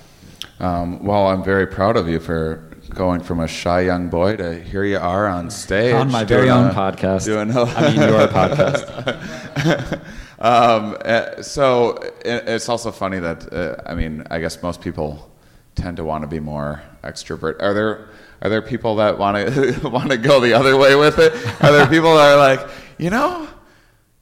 Um, 0.59 1.05
well, 1.05 1.27
I'm 1.27 1.43
very 1.43 1.67
proud 1.67 1.97
of 1.97 2.09
you 2.09 2.19
for 2.19 2.68
going 2.89 3.21
from 3.21 3.39
a 3.39 3.47
shy 3.47 3.81
young 3.81 4.09
boy 4.09 4.35
to 4.35 4.61
here 4.61 4.83
you 4.83 4.97
are 4.97 5.27
on 5.27 5.49
stage 5.49 5.93
on 5.93 6.11
my 6.11 6.23
very 6.23 6.49
own 6.49 6.67
a, 6.67 6.73
podcast. 6.73 7.25
Doing 7.25 7.51
a, 7.51 7.63
I 7.63 7.91
mean 7.91 8.01
your 8.01 8.27
podcast. 8.27 10.01
um, 10.39 10.97
eh, 11.05 11.41
so 11.41 11.99
it's 12.25 12.67
also 12.67 12.91
funny 12.91 13.19
that 13.19 13.51
uh, 13.53 13.75
I 13.85 13.95
mean 13.95 14.25
I 14.29 14.39
guess 14.39 14.61
most 14.61 14.81
people 14.81 15.31
tend 15.75 15.97
to 15.97 16.03
want 16.03 16.23
to 16.23 16.27
be 16.27 16.39
more 16.39 16.81
extrovert. 17.03 17.61
Are 17.61 17.73
there 17.73 18.09
are 18.41 18.49
there 18.49 18.61
people 18.61 18.95
that 18.97 19.17
want 19.17 19.37
to 19.37 19.89
want 19.89 20.09
to 20.11 20.17
go 20.17 20.39
the 20.39 20.53
other 20.53 20.75
way 20.77 20.95
with 20.95 21.19
it? 21.19 21.33
Are 21.63 21.71
there 21.71 21.87
people 21.87 22.15
that 22.15 22.33
are 22.33 22.37
like 22.37 22.67
you 22.97 23.09
know? 23.09 23.47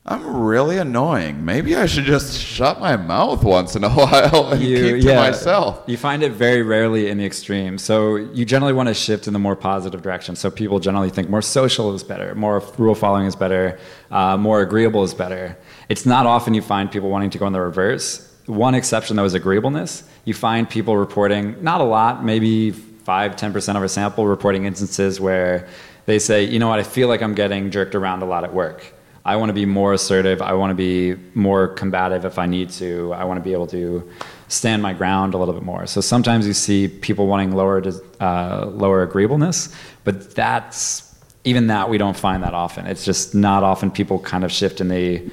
I'm 0.10 0.38
really 0.38 0.78
annoying. 0.78 1.44
Maybe 1.44 1.76
I 1.76 1.86
should 1.86 2.06
just 2.06 2.40
shut 2.40 2.80
my 2.80 2.96
mouth 2.96 3.44
once 3.44 3.76
in 3.76 3.84
a 3.84 3.90
while 3.94 4.54
and 4.54 4.62
you, 4.62 4.78
keep 4.78 5.02
to 5.02 5.10
yeah, 5.10 5.18
myself. 5.18 5.84
You 5.86 5.98
find 5.98 6.24
it 6.24 6.32
very 6.32 6.62
rarely 6.62 7.10
in 7.10 7.18
the 7.18 7.26
extreme. 7.26 7.78
So 7.78 8.16
you 8.16 8.46
generally 8.46 8.72
want 8.72 8.88
to 8.88 8.94
shift 8.94 9.28
in 9.28 9.34
the 9.34 9.40
more 9.40 9.58
positive 9.58 10.02
direction. 10.02 10.38
So 10.38 10.50
people 10.50 10.80
generally 10.80 11.10
think 11.10 11.30
more 11.30 11.42
social 11.42 11.94
is 11.94 12.04
better, 12.06 12.34
more 12.36 12.64
rule 12.78 12.96
following 12.96 13.26
is 13.26 13.36
better, 13.36 13.78
uh, 14.10 14.38
more 14.38 14.62
agreeable 14.62 15.04
is 15.04 15.14
better. 15.14 15.58
It's 15.90 16.06
not 16.06 16.26
often 16.26 16.54
you 16.54 16.62
find 16.62 16.90
people 16.90 17.10
wanting 17.10 17.32
to 17.32 17.38
go 17.38 17.46
in 17.46 17.52
the 17.52 17.60
reverse. 17.60 18.34
One 18.46 18.76
exception 18.76 19.18
though 19.18 19.26
is 19.26 19.34
agreeableness. 19.34 20.04
You 20.24 20.34
find 20.34 20.70
people 20.70 20.96
reporting, 20.96 21.62
not 21.62 21.82
a 21.82 21.86
lot, 21.86 22.24
maybe 22.24 22.72
5 22.72 23.36
10% 23.36 23.76
of 23.76 23.84
a 23.84 23.90
sample 23.90 24.26
reporting 24.26 24.64
instances 24.64 25.20
where 25.20 25.68
they 26.06 26.18
say, 26.18 26.46
you 26.46 26.60
know 26.60 26.70
what, 26.70 26.80
I 26.80 26.84
feel 26.84 27.10
like 27.10 27.22
I'm 27.22 27.36
getting 27.36 27.72
jerked 27.72 27.94
around 27.94 28.22
a 28.22 28.26
lot 28.26 28.46
at 28.46 28.54
work 28.54 28.94
I 29.28 29.36
want 29.36 29.50
to 29.50 29.54
be 29.54 29.66
more 29.66 29.94
assertive. 29.94 30.42
I 30.42 30.54
want 30.54 30.72
to 30.72 30.76
be 30.76 31.22
more 31.34 31.68
combative 31.68 32.24
if 32.24 32.40
I 32.40 32.46
need 32.46 32.70
to. 32.82 33.12
I 33.14 33.26
want 33.26 33.38
to 33.38 33.44
be 33.44 33.52
able 33.52 33.68
to 33.68 34.10
stand 34.48 34.82
my 34.82 34.94
ground 34.94 35.34
a 35.34 35.38
little 35.38 35.54
bit 35.54 35.64
more. 35.64 35.86
So 35.86 36.00
sometimes 36.00 36.48
you 36.48 36.54
see 36.54 36.88
people 36.88 37.28
wanting 37.28 37.52
lower 37.52 37.84
uh, 38.22 38.68
lower 38.68 39.04
agreeableness, 39.04 39.76
but 40.06 40.34
that's 40.34 41.14
even 41.44 41.68
that 41.68 41.90
we 41.90 41.98
don't 41.98 42.16
find 42.16 42.42
that 42.44 42.54
often. 42.54 42.88
It's 42.88 43.04
just 43.04 43.36
not 43.36 43.64
often 43.64 43.92
people 43.92 44.18
kind 44.20 44.46
of 44.46 44.52
shift 44.52 44.80
in 44.80 44.88
the 44.88 45.30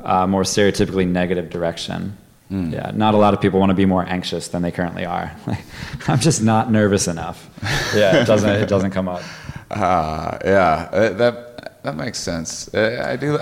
uh, 0.00 0.26
more 0.26 0.42
stereotypically 0.42 1.08
negative 1.08 1.48
direction. 1.48 2.18
Mm. 2.50 2.72
Yeah, 2.74 2.90
not 2.94 3.14
a 3.14 3.16
lot 3.16 3.32
of 3.32 3.40
people 3.40 3.58
want 3.58 3.70
to 3.70 3.74
be 3.74 3.86
more 3.86 4.04
anxious 4.06 4.48
than 4.48 4.60
they 4.60 4.70
currently 4.70 5.06
are. 5.06 5.34
I'm 6.08 6.20
just 6.20 6.42
not 6.42 6.70
nervous 6.70 7.08
enough. 7.08 7.48
Yeah, 7.94 8.20
it 8.20 8.26
doesn't 8.26 8.50
it 8.50 8.68
doesn't 8.68 8.90
come 8.90 9.08
up. 9.08 9.22
Uh, 9.70 10.36
yeah, 10.44 10.88
that 11.12 11.49
that 11.82 11.96
makes 11.96 12.18
sense. 12.18 12.72
Uh, 12.74 13.04
I 13.06 13.16
do. 13.16 13.38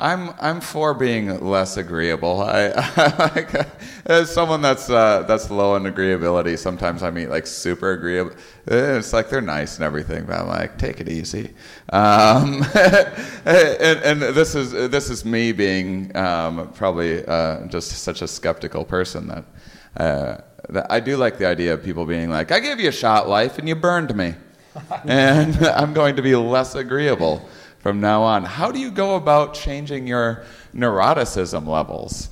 I'm 0.00 0.30
I'm 0.40 0.62
for 0.62 0.94
being 0.94 1.44
less 1.44 1.76
agreeable. 1.76 2.40
I, 2.40 2.68
I 2.96 3.32
like, 3.34 3.66
as 4.06 4.32
someone 4.32 4.62
that's 4.62 4.88
uh, 4.88 5.24
that's 5.28 5.50
low 5.50 5.76
in 5.76 5.82
agreeability. 5.82 6.58
Sometimes 6.58 7.02
I 7.02 7.10
meet 7.10 7.28
like 7.28 7.46
super 7.46 7.92
agreeable. 7.92 8.32
Uh, 8.70 8.96
it's 8.96 9.12
like 9.12 9.28
they're 9.28 9.42
nice 9.42 9.76
and 9.76 9.84
everything, 9.84 10.24
but 10.24 10.40
I'm 10.40 10.48
like, 10.48 10.78
take 10.78 11.00
it 11.00 11.08
easy. 11.10 11.52
Um, 11.92 12.64
and, 12.74 14.00
and, 14.02 14.22
this 14.22 14.54
is 14.54 14.72
this 14.72 15.10
is 15.10 15.26
me 15.26 15.52
being 15.52 16.16
um, 16.16 16.72
probably 16.72 17.24
uh, 17.26 17.66
just 17.66 17.90
such 17.90 18.22
a 18.22 18.28
skeptical 18.28 18.86
person 18.86 19.28
that, 19.28 19.44
uh, 19.98 20.40
that 20.70 20.86
I 20.90 21.00
do 21.00 21.18
like 21.18 21.36
the 21.36 21.46
idea 21.46 21.74
of 21.74 21.84
people 21.84 22.06
being 22.06 22.30
like, 22.30 22.52
I 22.52 22.60
gave 22.60 22.80
you 22.80 22.88
a 22.88 22.92
shot, 22.92 23.28
life, 23.28 23.58
and 23.58 23.68
you 23.68 23.74
burned 23.74 24.16
me, 24.16 24.34
and 25.04 25.56
I'm 25.66 25.92
going 25.92 26.16
to 26.16 26.22
be 26.22 26.34
less 26.36 26.74
agreeable 26.74 27.46
from 27.80 28.00
now 28.00 28.22
on. 28.22 28.44
How 28.44 28.70
do 28.70 28.78
you 28.78 28.90
go 28.90 29.16
about 29.16 29.54
changing 29.54 30.06
your 30.06 30.44
neuroticism 30.74 31.66
levels? 31.66 32.30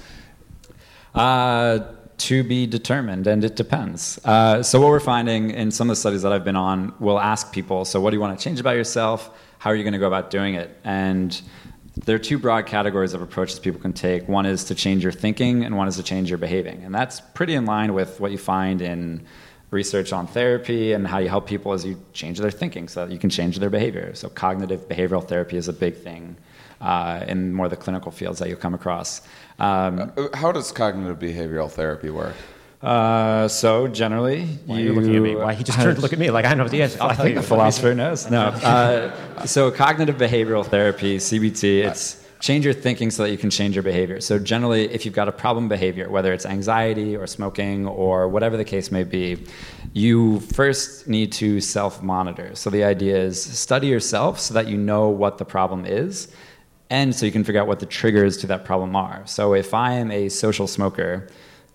Uh, 1.15 1.81
to 2.19 2.43
be 2.43 2.67
determined, 2.67 3.27
and 3.27 3.45
it 3.45 3.57
depends. 3.57 4.19
Uh, 4.25 4.63
so, 4.63 4.81
what 4.81 4.89
we're 4.89 5.01
finding 5.01 5.51
in 5.51 5.71
some 5.71 5.89
of 5.89 5.93
the 5.93 6.01
studies 6.01 6.23
that 6.23 6.33
I've 6.33 6.45
been 6.45 6.57
on, 6.57 6.93
we'll 6.99 7.21
ask 7.21 7.53
people, 7.53 7.85
so 7.85 8.01
what 8.01 8.11
do 8.11 8.17
you 8.17 8.21
want 8.21 8.39
to 8.39 8.43
change 8.43 8.61
about 8.61 8.77
yourself? 8.77 9.31
How 9.59 9.71
are 9.71 9.77
you 9.77 9.85
going 9.85 9.93
to 9.93 9.99
go 9.99 10.07
about 10.07 10.31
doing 10.31 10.55
it? 10.55 10.77
And 10.85 11.41
there 12.05 12.17
are 12.17 12.21
two 12.21 12.39
broad 12.39 12.67
categories 12.67 13.15
of 13.15 13.23
approaches 13.23 13.59
people 13.59 13.81
can 13.81 13.93
take. 13.93 14.29
One 14.29 14.47
is 14.47 14.65
to 14.65 14.75
change 14.75 15.03
your 15.03 15.13
thinking, 15.13 15.65
and 15.65 15.77
one 15.77 15.89
is 15.89 15.97
to 15.97 16.03
change 16.03 16.29
your 16.29 16.39
behaving. 16.39 16.85
And 16.85 16.95
that's 16.95 17.21
pretty 17.21 17.55
in 17.55 17.67
line 17.67 17.95
with 17.95 18.21
what 18.21 18.31
you 18.31 18.39
find 18.39 18.83
in 18.83 19.25
research 19.71 20.13
on 20.13 20.27
therapy 20.27 20.93
and 20.93 21.07
how 21.07 21.19
you 21.19 21.29
help 21.29 21.47
people 21.47 21.73
as 21.73 21.85
you 21.85 22.01
change 22.13 22.39
their 22.39 22.51
thinking 22.51 22.89
so 22.89 23.07
that 23.07 23.13
you 23.13 23.19
can 23.19 23.31
change 23.31 23.59
their 23.59 23.71
behavior. 23.71 24.15
So, 24.15 24.29
cognitive 24.29 24.89
behavioral 24.89 25.27
therapy 25.27 25.57
is 25.57 25.69
a 25.69 25.73
big 25.73 25.97
thing 25.97 26.37
uh, 26.81 27.25
in 27.29 27.53
more 27.53 27.67
of 27.67 27.71
the 27.71 27.77
clinical 27.77 28.11
fields 28.11 28.39
that 28.39 28.49
you'll 28.49 28.59
come 28.59 28.75
across. 28.75 29.23
Um, 29.59 30.13
uh, 30.17 30.29
how 30.35 30.53
does 30.53 30.73
cognitive 30.73 31.19
behavioral 31.19 31.71
therapy 31.71 32.11
work? 32.11 32.35
Uh, 32.81 33.49
so 33.49 33.89
generally, 33.89 34.45
Why 34.67 34.79
you, 34.79 34.93
are 34.93 34.95
looking 34.95 35.17
at 35.17 35.23
me? 35.23 35.35
Why 35.35 35.55
he 35.55 35.65
just 35.65 35.81
turned 35.81 35.97
to 35.97 36.03
look 36.03 36.13
at 36.13 36.19
me 36.19 36.31
like 36.31 36.45
I 36.45 36.51
don't 36.51 36.59
know 36.59 36.69
the 36.69 36.83
answer? 36.85 37.03
I 37.03 37.15
think 37.15 37.35
the 37.35 37.43
philosopher 37.43 37.95
knows. 37.95 38.31
No. 38.31 38.47
Uh, 38.47 39.47
so 39.47 39.71
cognitive 39.71 40.17
behavioral 40.17 40.65
therapy, 40.65 41.19
CBT, 41.19 41.85
it's 41.85 42.25
change 42.41 42.65
your 42.65 42.75
thinking 42.75 43.11
so 43.11 43.25
that 43.25 43.31
you 43.31 43.39
can 43.39 43.51
change 43.51 43.75
your 43.75 43.83
behavior. 43.83 44.21
So, 44.21 44.39
generally, 44.39 44.85
if 44.93 45.05
you've 45.05 45.15
got 45.15 45.29
a 45.29 45.33
problem 45.33 45.69
behavior, 45.69 46.09
whether 46.09 46.33
it's 46.33 46.47
anxiety 46.47 47.17
or 47.17 47.27
smoking 47.27 47.87
or 47.87 48.29
whatever 48.29 48.57
the 48.57 48.65
case 48.65 48.91
may 48.91 49.05
be, 49.05 49.45
you 49.93 50.41
first 50.41 51.09
need 51.09 51.33
to 51.33 51.61
self 51.61 52.03
monitor. 52.03 52.55
So, 52.55 52.71
the 52.71 52.85
idea 52.85 53.19
is 53.19 53.43
study 53.43 53.89
yourself 53.89 54.39
so 54.39 54.55
that 54.55 54.69
you 54.69 54.77
know 54.77 55.09
what 55.09 55.39
the 55.39 55.45
problem 55.45 55.85
is 55.85 56.29
and 56.91 57.15
so 57.15 57.27
you 57.27 57.33
can 57.33 57.45
figure 57.45 57.61
out 57.61 57.67
what 57.67 57.81
the 57.81 57.87
triggers 57.87 58.39
to 58.39 58.47
that 58.47 58.65
problem 58.65 58.97
are. 58.97 59.23
So, 59.27 59.55
if 59.55 59.75
I 59.75 59.95
am 59.95 60.11
a 60.11 60.29
social 60.29 60.67
smoker, 60.67 61.29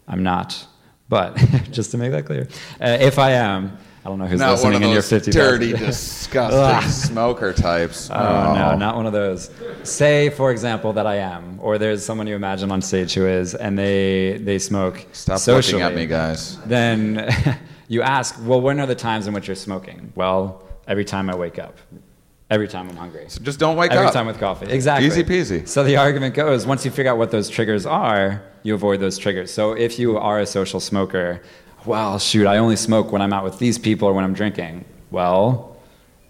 I'm 0.07 0.23
not, 0.23 0.65
but 1.09 1.35
just 1.71 1.91
to 1.91 1.97
make 1.97 2.11
that 2.11 2.25
clear, 2.25 2.47
uh, 2.81 2.97
if 2.99 3.19
I 3.19 3.31
am, 3.31 3.77
I 4.05 4.09
don't 4.09 4.19
know 4.19 4.25
who's 4.25 4.39
not 4.39 4.51
listening 4.51 4.73
one 4.73 4.83
of 4.83 4.89
in 4.89 4.93
those 4.95 5.11
your 5.11 5.19
50 5.19 5.31
dirty, 5.31 5.73
disgusting 5.77 6.59
ah. 6.59 6.81
smoker 6.81 7.53
types. 7.53 8.09
Oh, 8.11 8.15
oh, 8.15 8.53
no, 8.53 8.75
not 8.75 8.97
one 8.97 9.05
of 9.05 9.13
those. 9.13 9.49
Say, 9.83 10.29
for 10.29 10.51
example, 10.51 10.91
that 10.93 11.07
I 11.07 11.15
am, 11.15 11.57
or 11.61 11.77
there's 11.77 12.05
someone 12.05 12.27
you 12.27 12.35
imagine 12.35 12.69
on 12.69 12.81
stage 12.81 13.13
who 13.13 13.25
is, 13.25 13.55
and 13.55 13.79
they 13.79 14.39
they 14.41 14.59
smoke. 14.59 15.05
Stop 15.13 15.39
socially, 15.39 15.81
looking 15.81 15.95
at 15.95 15.97
me, 15.97 16.05
guys. 16.05 16.57
Then 16.65 17.33
you 17.87 18.01
ask, 18.01 18.35
well, 18.41 18.59
when 18.59 18.81
are 18.81 18.87
the 18.87 18.95
times 18.95 19.27
in 19.27 19.33
which 19.33 19.47
you're 19.47 19.55
smoking? 19.55 20.11
Well, 20.15 20.61
every 20.85 21.05
time 21.05 21.29
I 21.29 21.35
wake 21.35 21.57
up. 21.57 21.77
Every 22.49 22.67
time 22.67 22.89
I'm 22.89 22.97
hungry. 22.97 23.25
So 23.29 23.41
just 23.41 23.57
don't 23.57 23.77
wake 23.77 23.91
every 23.91 24.05
up. 24.05 24.09
Every 24.09 24.19
time 24.19 24.27
with 24.27 24.39
coffee. 24.39 24.67
Exactly. 24.69 25.07
Easy 25.07 25.23
peasy. 25.23 25.67
So 25.67 25.83
the 25.83 25.95
argument 25.95 26.35
goes 26.35 26.67
once 26.67 26.83
you 26.85 26.91
figure 26.91 27.11
out 27.11 27.17
what 27.17 27.31
those 27.31 27.49
triggers 27.49 27.85
are, 27.85 28.43
you 28.63 28.75
avoid 28.75 28.99
those 28.99 29.17
triggers. 29.17 29.51
So 29.51 29.71
if 29.71 29.97
you 29.97 30.17
are 30.17 30.39
a 30.39 30.45
social 30.45 30.79
smoker, 30.79 31.41
well, 31.85 32.19
shoot, 32.19 32.47
I 32.47 32.57
only 32.57 32.75
smoke 32.75 33.11
when 33.11 33.21
I'm 33.21 33.33
out 33.33 33.43
with 33.43 33.59
these 33.59 33.77
people 33.77 34.07
or 34.07 34.13
when 34.13 34.23
I'm 34.23 34.33
drinking. 34.33 34.85
Well, 35.11 35.77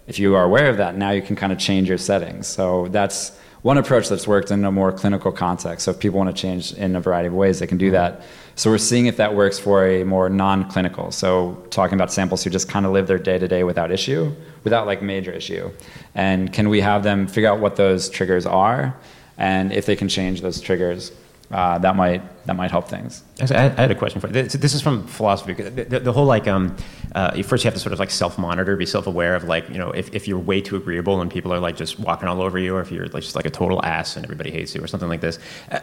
if 0.06 0.18
you 0.18 0.34
are 0.34 0.44
aware 0.44 0.68
of 0.68 0.76
that, 0.78 0.96
now 0.96 1.10
you 1.10 1.22
can 1.22 1.36
kind 1.36 1.52
of 1.52 1.58
change 1.58 1.88
your 1.88 1.98
settings. 1.98 2.46
So 2.46 2.88
that's 2.88 3.38
one 3.62 3.78
approach 3.78 4.10
that's 4.10 4.26
worked 4.26 4.50
in 4.50 4.62
a 4.64 4.70
more 4.70 4.92
clinical 4.92 5.32
context. 5.32 5.86
So 5.86 5.90
if 5.90 5.98
people 5.98 6.18
want 6.18 6.34
to 6.34 6.38
change 6.40 6.74
in 6.74 6.94
a 6.96 7.00
variety 7.00 7.28
of 7.28 7.32
ways, 7.32 7.60
they 7.60 7.66
can 7.66 7.78
do 7.78 7.90
that. 7.92 8.22
So 8.56 8.70
we're 8.70 8.76
seeing 8.76 9.06
if 9.06 9.16
that 9.16 9.34
works 9.34 9.58
for 9.58 9.86
a 9.86 10.04
more 10.04 10.28
non-clinical. 10.28 11.10
So 11.12 11.64
talking 11.70 11.94
about 11.94 12.12
samples 12.12 12.44
who 12.44 12.50
just 12.50 12.68
kind 12.68 12.84
of 12.84 12.92
live 12.92 13.06
their 13.06 13.18
day 13.18 13.38
to 13.38 13.48
day 13.48 13.64
without 13.64 13.90
issue, 13.90 14.34
without 14.64 14.86
like 14.86 15.00
major 15.00 15.32
issue, 15.32 15.70
and 16.14 16.52
can 16.52 16.68
we 16.68 16.82
have 16.82 17.04
them 17.04 17.26
figure 17.26 17.48
out 17.48 17.58
what 17.58 17.76
those 17.76 18.10
triggers 18.10 18.44
are, 18.44 18.94
and 19.38 19.72
if 19.72 19.86
they 19.86 19.96
can 19.96 20.08
change 20.08 20.42
those 20.42 20.60
triggers, 20.60 21.10
uh, 21.50 21.78
that 21.78 21.96
might 21.96 22.22
that 22.46 22.56
might 22.56 22.70
help 22.70 22.88
things. 22.88 23.22
I 23.40 23.68
had 23.68 23.90
a 23.90 23.94
question 23.94 24.20
for 24.20 24.26
you. 24.26 24.32
This, 24.34 24.52
this 24.54 24.74
is 24.74 24.82
from 24.82 25.06
philosophy. 25.06 25.54
The, 25.54 26.12
whole 26.12 26.26
like, 26.26 26.46
um, 26.46 26.76
uh, 27.14 27.42
first 27.42 27.64
you 27.64 27.68
have 27.68 27.74
to 27.74 27.80
sort 27.80 27.92
of 27.92 27.98
like 27.98 28.10
self-monitor, 28.10 28.76
be 28.76 28.86
self-aware 28.86 29.34
of 29.34 29.44
like, 29.44 29.68
you 29.70 29.78
know, 29.78 29.90
if, 29.90 30.14
if 30.14 30.28
you're 30.28 30.38
way 30.38 30.60
too 30.60 30.76
agreeable 30.76 31.20
and 31.20 31.30
people 31.30 31.52
are 31.52 31.58
like 31.58 31.76
just 31.76 31.98
walking 31.98 32.28
all 32.28 32.42
over 32.42 32.58
you, 32.58 32.76
or 32.76 32.80
if 32.80 32.92
you're 32.92 33.06
like 33.08 33.22
just 33.22 33.34
like 33.34 33.46
a 33.46 33.50
total 33.50 33.84
ass 33.84 34.16
and 34.16 34.24
everybody 34.24 34.50
hates 34.50 34.74
you, 34.74 34.82
or 34.82 34.86
something 34.86 35.08
like 35.08 35.20
this. 35.20 35.38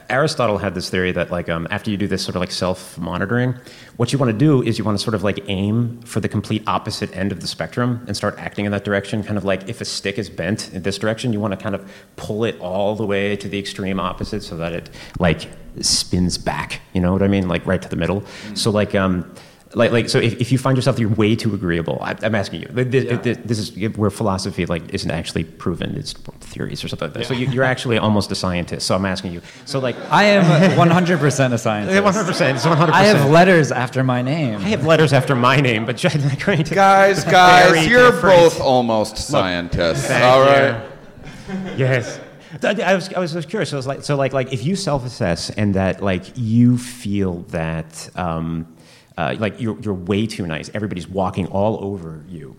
Aristotle 0.09 0.57
had 0.57 0.75
this 0.75 0.89
theory 0.89 1.11
that 1.11 1.31
like 1.31 1.49
um, 1.49 1.67
after 1.71 1.89
you 1.89 1.97
do 1.97 2.07
this 2.07 2.23
sort 2.23 2.35
of 2.35 2.39
like 2.39 2.51
self-monitoring, 2.51 3.55
what 3.97 4.13
you 4.13 4.19
want 4.19 4.31
to 4.31 4.37
do 4.37 4.61
is 4.61 4.77
you 4.77 4.83
want 4.83 4.97
to 4.97 5.03
sort 5.03 5.15
of 5.15 5.23
like 5.23 5.43
aim 5.47 6.01
for 6.01 6.19
the 6.19 6.29
complete 6.29 6.63
opposite 6.67 7.15
end 7.15 7.31
of 7.31 7.41
the 7.41 7.47
spectrum 7.47 8.03
and 8.07 8.15
start 8.15 8.37
acting 8.37 8.65
in 8.65 8.71
that 8.71 8.83
direction. 8.83 9.23
Kind 9.23 9.37
of 9.37 9.45
like 9.45 9.67
if 9.67 9.81
a 9.81 9.85
stick 9.85 10.17
is 10.17 10.29
bent 10.29 10.73
in 10.73 10.83
this 10.83 10.97
direction, 10.97 11.33
you 11.33 11.39
want 11.39 11.51
to 11.51 11.57
kind 11.57 11.75
of 11.75 11.91
pull 12.15 12.43
it 12.43 12.59
all 12.59 12.95
the 12.95 13.05
way 13.05 13.35
to 13.35 13.49
the 13.49 13.59
extreme 13.59 13.99
opposite 13.99 14.43
so 14.43 14.55
that 14.57 14.73
it 14.73 14.89
like 15.19 15.49
spins 15.79 16.37
back. 16.37 16.81
You 16.93 17.01
know 17.01 17.13
what 17.13 17.23
I 17.23 17.27
mean? 17.27 17.47
Like 17.47 17.65
right 17.65 17.81
to 17.81 17.89
the 17.89 17.95
middle. 17.95 18.21
Mm-hmm. 18.21 18.55
So 18.55 18.71
like 18.71 18.93
um, 18.95 19.33
like 19.73 19.91
like 19.91 20.09
so 20.09 20.19
if, 20.19 20.39
if 20.39 20.51
you 20.51 20.57
find 20.57 20.77
yourself 20.77 20.99
you're 20.99 21.09
way 21.09 21.35
too 21.35 21.53
agreeable, 21.53 21.97
I, 22.01 22.17
am 22.23 22.35
asking 22.35 22.61
you. 22.61 22.67
This, 22.67 23.05
yeah. 23.05 23.35
this, 23.43 23.59
is 23.59 23.97
where 23.97 24.09
philosophy 24.09 24.65
like 24.65 24.93
isn't 24.93 25.09
actually 25.09 25.43
proven. 25.45 25.95
It's 25.95 26.13
theories 26.13 26.83
or 26.83 26.87
something 26.87 27.07
like 27.07 27.13
that. 27.13 27.21
Yeah. 27.21 27.27
So 27.27 27.33
you, 27.33 27.61
are 27.61 27.63
actually 27.63 27.97
almost 27.97 28.31
a 28.31 28.35
scientist. 28.35 28.85
So 28.85 28.95
I'm 28.95 29.05
asking 29.05 29.33
you. 29.33 29.41
So 29.65 29.79
like 29.79 29.95
I 30.09 30.23
am 30.23 30.77
100 30.77 31.19
percent 31.19 31.53
a 31.53 31.57
scientist. 31.57 32.03
100 32.03 32.27
percent. 32.27 32.59
100. 32.65 32.93
I 32.93 33.03
have 33.03 33.29
letters 33.29 33.71
after 33.71 34.03
my 34.03 34.21
name. 34.21 34.59
I 34.59 34.69
have 34.69 34.85
letters 34.85 35.13
after 35.13 35.35
my 35.35 35.57
name, 35.61 35.85
but 35.85 35.97
guys, 36.01 37.23
guys, 37.23 37.87
you're 37.87 38.11
different. 38.11 38.37
both 38.37 38.59
almost 38.59 39.17
scientists. 39.17 40.09
Look, 40.09 40.21
all 40.21 40.41
right. 40.41 40.85
You. 41.47 41.71
Yes. 41.77 42.19
I 42.63 42.95
was, 42.95 43.13
I 43.13 43.19
was 43.19 43.45
curious. 43.45 43.69
So, 43.69 43.77
was 43.77 43.87
like, 43.87 44.03
so 44.03 44.15
like, 44.15 44.33
like 44.33 44.51
if 44.51 44.65
you 44.65 44.75
self-assess 44.75 45.49
and 45.51 45.73
that 45.75 46.01
like 46.01 46.23
you 46.35 46.77
feel 46.77 47.39
that 47.49 48.09
um, 48.15 48.75
uh, 49.17 49.35
like 49.39 49.59
you're, 49.59 49.79
you're 49.79 49.93
way 49.93 50.27
too 50.27 50.45
nice, 50.45 50.69
everybody's 50.73 51.07
walking 51.07 51.47
all 51.47 51.83
over 51.83 52.23
you. 52.27 52.57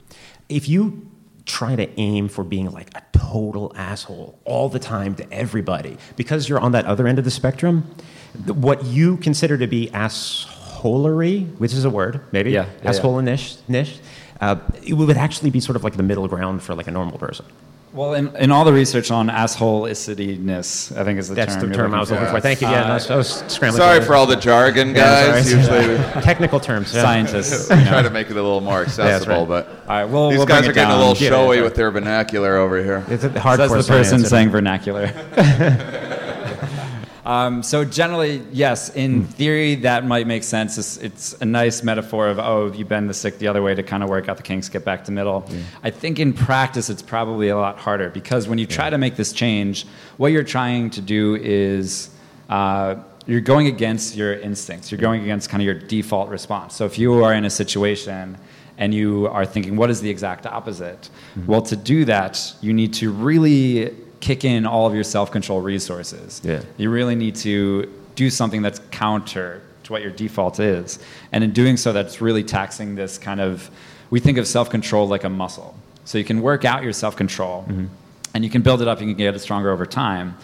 If 0.49 0.69
you 0.69 1.07
try 1.45 1.77
to 1.77 2.01
aim 2.01 2.29
for 2.29 2.45
being 2.45 2.71
like 2.71 2.97
a 2.97 3.03
total 3.13 3.73
asshole 3.75 4.39
all 4.45 4.69
the 4.69 4.79
time 4.79 5.15
to 5.17 5.33
everybody 5.33 5.97
because 6.17 6.49
you're 6.49 6.61
on 6.61 6.73
that 6.73 6.85
other 6.85 7.07
end 7.07 7.19
of 7.19 7.25
the 7.25 7.31
spectrum, 7.31 7.95
what 8.47 8.85
you 8.85 9.17
consider 9.19 9.59
to 9.59 9.67
be 9.67 9.89
assholery, 9.89 11.55
which 11.59 11.73
is 11.73 11.85
a 11.85 11.91
word, 11.91 12.21
maybe, 12.33 12.51
yeah, 12.51 12.67
yeah 12.83 12.91
asshole-ish, 12.91 13.57
niche, 13.69 13.99
uh, 14.41 14.57
it 14.85 14.95
would 14.95 15.17
actually 15.17 15.51
be 15.51 15.61
sort 15.61 15.77
of 15.77 15.85
like 15.85 15.97
the 15.97 16.03
middle 16.03 16.29
ground 16.29 16.63
for 16.63 16.75
like 16.75 16.87
a 16.87 16.91
normal 16.91 17.19
person. 17.19 17.47
Well, 17.93 18.15
in, 18.15 18.35
in 18.37 18.51
all 18.51 18.65
the 18.65 18.73
research 18.73 19.11
on 19.11 19.29
assholeicityness, 19.29 20.97
I 20.97 21.05
think 21.05 21.19
is 21.19 21.29
the 21.29 21.35
That's 21.35 21.57
term. 21.57 21.69
the 21.69 21.75
term 21.75 21.95
I 21.95 22.01
was 22.01 22.11
looking 22.11 22.27
for. 22.27 22.41
Thank 22.41 22.63
you. 22.63 22.69
Yeah, 22.69 22.85
uh, 22.95 23.01
I, 23.11 23.17
was, 23.17 23.45
scrambling. 23.49 23.83
Sorry 23.83 24.01
for 24.03 24.15
all 24.15 24.25
the 24.25 24.37
jargon, 24.37 24.95
guys. 24.95 25.53
Usually, 25.53 25.97
technical 26.23 26.59
terms. 26.59 26.95
Yeah. 26.95 27.03
Scientists 27.03 27.69
you 27.71 27.77
know. 27.77 27.85
try 27.85 28.03
to 28.03 28.09
make 28.09 28.31
it 28.31 28.33
a 28.33 28.43
little 28.43 28.63
more 28.63 28.81
accessible, 28.87 29.33
yeah, 29.33 29.39
right. 29.41 29.49
but 29.49 29.69
all 29.69 29.75
right, 29.89 30.05
well, 30.07 30.31
these 30.31 30.39
we'll 30.39 30.47
guys 30.47 30.67
are 30.67 30.73
getting 30.73 30.89
down. 30.89 30.93
a 30.93 30.99
little 30.99 31.15
showy 31.15 31.61
with 31.61 31.75
their 31.75 31.91
vernacular 31.91 32.57
over 32.57 32.83
here. 32.83 33.05
It's 33.09 33.25
a 33.25 33.41
hard. 33.41 33.59
Says 33.59 33.87
the 33.87 33.93
person 33.93 34.25
saying 34.25 34.49
vernacular. 34.49 35.13
Um, 37.25 37.63
so 37.63 37.85
generally, 37.85 38.43
yes, 38.51 38.91
in 38.97 39.25
theory, 39.25 39.77
that 39.77 40.05
might 40.05 40.27
make 40.27 40.43
sense. 40.43 40.77
It's, 40.77 40.97
it's, 40.97 41.41
a 41.41 41.45
nice 41.45 41.85
metaphor 41.85 42.27
of, 42.27 42.41
oh, 42.41 42.73
you 42.73 42.85
bend 42.85 43.09
the 43.09 43.15
stick 43.15 43.39
the 43.39 43.47
other 43.47 43.63
way 43.63 43.75
to 43.75 43.83
kind 43.83 44.03
of 44.03 44.09
work 44.09 44.29
out 44.29 44.37
the 44.37 44.43
kinks, 44.43 44.69
get 44.69 44.85
back 44.85 45.05
to 45.05 45.13
middle. 45.13 45.45
Yeah. 45.49 45.63
I 45.85 45.91
think 45.91 46.19
in 46.19 46.33
practice, 46.33 46.91
it's 46.91 47.03
probably 47.03 47.49
a 47.49 47.57
lot 47.57 47.79
harder 47.79 48.11
because 48.11 48.49
when 48.49 48.59
you 48.59 48.67
try 48.67 48.87
yeah. 48.87 48.91
to 48.91 48.99
make 48.99 49.15
this 49.15 49.33
change, 49.33 49.87
what 50.17 50.33
you're 50.33 50.43
trying 50.43 50.91
to 50.91 51.01
do 51.01 51.37
is 51.37 52.11
uh, 52.49 52.97
you're 53.27 53.41
going 53.41 53.69
against 53.69 54.17
your 54.17 54.35
instincts. 54.35 54.91
You're 54.91 55.01
going 55.01 55.23
against 55.23 55.49
kind 55.49 55.63
of 55.63 55.65
your 55.65 55.75
default 55.75 56.29
response. 56.29 56.75
So 56.75 56.87
if 56.87 56.99
you 56.99 57.23
are 57.23 57.35
in 57.35 57.45
a 57.45 57.51
situation 57.51 58.37
and 58.79 58.93
you 58.93 59.29
are 59.29 59.47
thinking, 59.47 59.77
what 59.77 59.91
is 59.91 60.01
the 60.01 60.11
exact 60.11 60.45
opposite? 60.45 61.09
Mm-hmm. 61.37 61.47
Well, 61.47 61.63
to 61.63 61.77
do 61.77 62.05
that, 62.07 62.53
you 62.61 62.73
need 62.73 62.95
to 62.95 63.13
really 63.13 63.97
kick 64.23 64.45
in 64.45 64.65
all 64.65 64.87
of 64.87 64.95
your 64.95 65.05
self-control 65.05 65.61
resources. 65.61 66.41
Yeah. 66.45 66.63
You 66.79 66.91
really 66.91 67.17
need 67.17 67.35
to 67.37 67.93
do 68.15 68.31
something 68.31 68.63
that's 68.63 68.81
counter 68.93 69.61
to 69.83 69.93
what 69.93 70.01
your 70.01 70.13
default 70.13 70.61
is. 70.61 71.01
And 71.33 71.43
in 71.43 71.53
doing 71.53 71.77
so, 71.77 71.93
that's 71.93 72.21
really 72.21 72.45
taxing 72.45 72.95
this 72.95 73.19
kind 73.19 73.41
of, 73.41 73.69
we 74.11 74.21
think 74.21 74.39
of 74.39 74.47
self-control 74.47 75.09
like 75.09 75.25
a 75.25 75.29
muscle. 75.29 75.75
So 76.05 76.19
you 76.19 76.25
can 76.25 76.41
work 76.41 76.65
out 76.65 76.85
your 76.85 76.93
self-control 76.93 77.65
mm-hmm. 77.69 77.87
and 78.33 78.45
you 78.45 78.51
can 78.51 78.63
build 78.63 78.81
it 78.81 78.87
up, 78.87 79.01
you 79.01 79.09
can 79.09 79.17
get 79.17 79.35
it 79.35 79.39
stronger 79.41 79.73
over 79.73 79.85
time. 79.85 80.37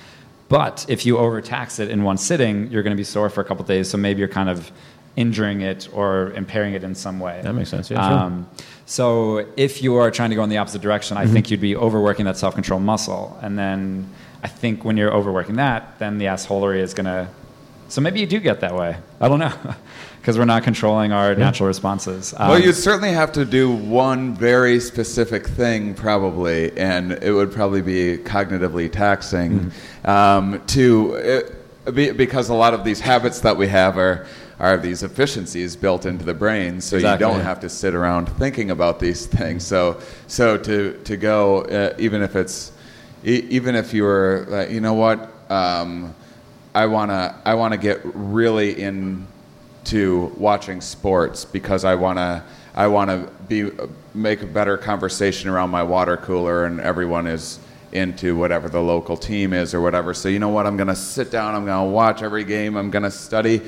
But 0.48 0.84
if 0.88 1.06
you 1.06 1.18
overtax 1.18 1.78
it 1.78 1.88
in 1.88 2.02
one 2.02 2.16
sitting, 2.16 2.70
you're 2.72 2.82
going 2.82 2.96
to 2.96 3.00
be 3.00 3.04
sore 3.04 3.30
for 3.30 3.42
a 3.42 3.44
couple 3.44 3.64
days. 3.64 3.88
So 3.88 3.96
maybe 3.96 4.18
you're 4.18 4.28
kind 4.28 4.48
of 4.48 4.72
injuring 5.18 5.62
it 5.62 5.88
or 5.92 6.32
impairing 6.32 6.74
it 6.74 6.84
in 6.84 6.94
some 6.94 7.18
way. 7.18 7.40
That 7.42 7.52
makes 7.52 7.70
sense. 7.70 7.90
Yeah, 7.90 8.06
um, 8.06 8.46
sure. 8.56 8.66
So 8.86 9.46
if 9.56 9.82
you 9.82 9.96
are 9.96 10.10
trying 10.10 10.30
to 10.30 10.36
go 10.36 10.44
in 10.44 10.48
the 10.48 10.58
opposite 10.58 10.80
direction, 10.80 11.16
I 11.16 11.24
mm-hmm. 11.24 11.32
think 11.32 11.50
you'd 11.50 11.60
be 11.60 11.74
overworking 11.76 12.24
that 12.26 12.36
self-control 12.36 12.80
muscle, 12.80 13.36
and 13.42 13.58
then 13.58 14.08
I 14.42 14.48
think 14.48 14.84
when 14.84 14.96
you're 14.96 15.12
overworking 15.12 15.56
that, 15.56 15.98
then 15.98 16.18
the 16.18 16.26
assholery 16.26 16.78
is 16.78 16.94
gonna. 16.94 17.28
So 17.88 18.00
maybe 18.00 18.20
you 18.20 18.26
do 18.26 18.38
get 18.38 18.60
that 18.60 18.74
way. 18.74 18.96
I 19.20 19.28
don't 19.28 19.40
know. 19.40 19.52
because 20.20 20.36
we're 20.36 20.44
not 20.44 20.62
controlling 20.62 21.10
our 21.10 21.32
yeah. 21.32 21.38
natural 21.38 21.66
responses. 21.66 22.34
Um, 22.36 22.50
well, 22.50 22.60
you'd 22.60 22.74
certainly 22.74 23.12
have 23.12 23.32
to 23.32 23.46
do 23.46 23.72
one 23.72 24.34
very 24.34 24.78
specific 24.78 25.46
thing, 25.46 25.94
probably, 25.94 26.76
and 26.76 27.12
it 27.12 27.32
would 27.32 27.50
probably 27.50 27.80
be 27.80 28.18
cognitively 28.18 28.92
taxing 28.92 29.70
mm-hmm. 29.70 30.10
um, 30.10 30.62
to 30.66 31.14
it, 31.14 31.94
be, 31.94 32.10
because 32.10 32.50
a 32.50 32.54
lot 32.54 32.74
of 32.74 32.84
these 32.84 33.00
habits 33.00 33.40
that 33.40 33.56
we 33.56 33.68
have 33.68 33.96
are 33.96 34.26
are 34.60 34.76
these 34.76 35.02
efficiencies 35.02 35.76
built 35.76 36.04
into 36.04 36.24
the 36.24 36.34
brain, 36.34 36.80
so 36.80 36.96
exactly. 36.96 37.26
you 37.26 37.32
don't 37.32 37.42
have 37.42 37.60
to 37.60 37.68
sit 37.68 37.94
around 37.94 38.26
thinking 38.38 38.70
about 38.70 38.98
these 38.98 39.26
things. 39.26 39.64
So, 39.64 40.00
so 40.26 40.56
to 40.56 41.00
to 41.04 41.16
go, 41.16 41.62
uh, 41.62 41.94
even 41.98 42.22
if 42.22 42.34
it's, 42.34 42.72
e- 43.24 43.46
even 43.50 43.74
if 43.74 43.94
you 43.94 44.02
were, 44.02 44.46
uh, 44.50 44.72
you 44.72 44.80
know 44.80 44.94
what, 44.94 45.32
um, 45.48 46.14
I 46.74 46.86
wanna 46.86 47.40
I 47.44 47.54
wanna 47.54 47.76
get 47.76 48.00
really 48.04 48.80
into 48.80 50.32
watching 50.36 50.80
sports 50.80 51.44
because 51.44 51.84
I 51.84 51.94
wanna 51.94 52.44
I 52.74 52.88
wanna 52.88 53.30
be 53.48 53.70
make 54.14 54.42
a 54.42 54.46
better 54.46 54.76
conversation 54.76 55.48
around 55.48 55.70
my 55.70 55.84
water 55.84 56.16
cooler, 56.16 56.64
and 56.64 56.80
everyone 56.80 57.26
is 57.26 57.60
into 57.92 58.36
whatever 58.36 58.68
the 58.68 58.80
local 58.80 59.16
team 59.16 59.52
is 59.52 59.72
or 59.72 59.80
whatever. 59.80 60.12
So 60.12 60.28
you 60.28 60.38
know 60.38 60.50
what? 60.50 60.66
I'm 60.66 60.76
going 60.76 60.88
to 60.88 60.96
sit 60.96 61.30
down. 61.30 61.54
I'm 61.54 61.64
going 61.64 61.88
to 61.88 61.90
watch 61.90 62.22
every 62.22 62.44
game. 62.44 62.76
I'm 62.76 62.90
going 62.90 63.04
to 63.04 63.10
study 63.10 63.62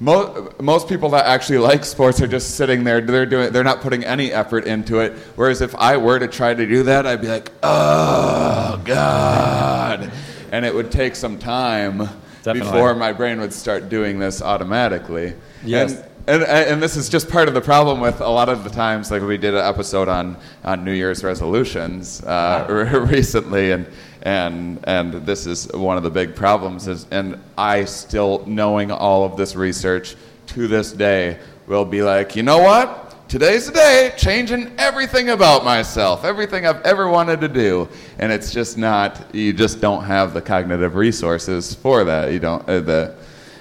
most, 0.00 0.60
most 0.60 0.88
people 0.88 1.10
that 1.10 1.26
actually 1.26 1.58
like 1.70 1.84
sports 1.84 2.20
are 2.20 2.26
just 2.26 2.56
sitting 2.56 2.84
there. 2.84 3.00
They're 3.00 3.26
doing. 3.26 3.52
They're 3.52 3.64
not 3.64 3.80
putting 3.80 4.04
any 4.04 4.32
effort 4.32 4.66
into 4.66 5.00
it. 5.00 5.12
Whereas 5.36 5.60
if 5.60 5.74
I 5.74 5.96
were 5.96 6.18
to 6.18 6.28
try 6.28 6.54
to 6.54 6.66
do 6.66 6.84
that, 6.84 7.06
I'd 7.06 7.20
be 7.20 7.28
like, 7.28 7.50
oh 7.62 8.80
god, 8.84 10.10
and 10.52 10.64
it 10.64 10.74
would 10.74 10.90
take 10.90 11.16
some 11.16 11.38
time 11.38 12.08
Definitely. 12.42 12.60
before 12.60 12.94
my 12.94 13.12
brain 13.12 13.40
would 13.40 13.52
start 13.52 13.88
doing 13.88 14.18
this 14.18 14.40
automatically. 14.42 15.34
Yes. 15.64 15.94
And, 16.26 16.42
and, 16.42 16.42
and, 16.42 16.82
this 16.82 16.94
is 16.94 17.08
just 17.08 17.30
part 17.30 17.48
of 17.48 17.54
the 17.54 17.60
problem 17.62 18.00
with 18.00 18.20
a 18.20 18.28
lot 18.28 18.50
of 18.50 18.62
the 18.62 18.68
times, 18.68 19.10
like 19.10 19.22
we 19.22 19.38
did 19.38 19.54
an 19.54 19.64
episode 19.64 20.08
on, 20.08 20.36
on 20.62 20.84
New 20.84 20.92
Year's 20.92 21.24
resolutions 21.24 22.22
uh, 22.22 22.66
wow. 22.68 22.98
recently, 23.06 23.70
and 23.70 23.86
and 24.22 24.80
and 24.84 25.12
this 25.26 25.46
is 25.46 25.68
one 25.72 25.96
of 25.96 26.02
the 26.02 26.10
big 26.10 26.34
problems 26.34 26.88
is 26.88 27.06
and 27.10 27.38
i 27.56 27.84
still 27.84 28.44
knowing 28.46 28.90
all 28.90 29.24
of 29.24 29.36
this 29.36 29.54
research 29.54 30.16
to 30.46 30.66
this 30.66 30.92
day 30.92 31.38
will 31.66 31.84
be 31.84 32.02
like 32.02 32.34
you 32.34 32.42
know 32.42 32.58
what? 32.58 33.04
Today's 33.28 33.66
the 33.66 33.72
day 33.72 34.12
changing 34.16 34.72
everything 34.78 35.28
about 35.28 35.62
myself 35.62 36.24
everything 36.24 36.66
i've 36.66 36.80
ever 36.82 37.08
wanted 37.08 37.42
to 37.42 37.48
do. 37.48 37.88
And 38.18 38.32
it's 38.32 38.50
just 38.52 38.78
not 38.78 39.34
you 39.34 39.52
just 39.52 39.80
don't 39.80 40.02
have 40.04 40.32
the 40.32 40.40
cognitive 40.40 40.94
resources 40.94 41.74
for 41.74 42.04
that. 42.04 42.32
You 42.32 42.38
don't 42.38 42.66
uh, 42.68 42.80
the 42.80 43.14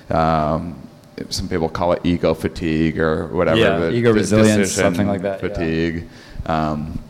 um, 0.09 0.81
some 1.29 1.49
people 1.49 1.67
call 1.67 1.91
it 1.93 2.01
ego 2.05 2.33
fatigue 2.33 2.97
or 2.99 3.27
whatever 3.27 3.59
yeah, 3.59 3.89
ego 3.89 4.13
resilience 4.13 4.71
something 4.71 5.07
like 5.07 5.21
that 5.23 5.41
fatigue. 5.41 6.07
Yeah. 6.45 6.71
um, 6.71 7.03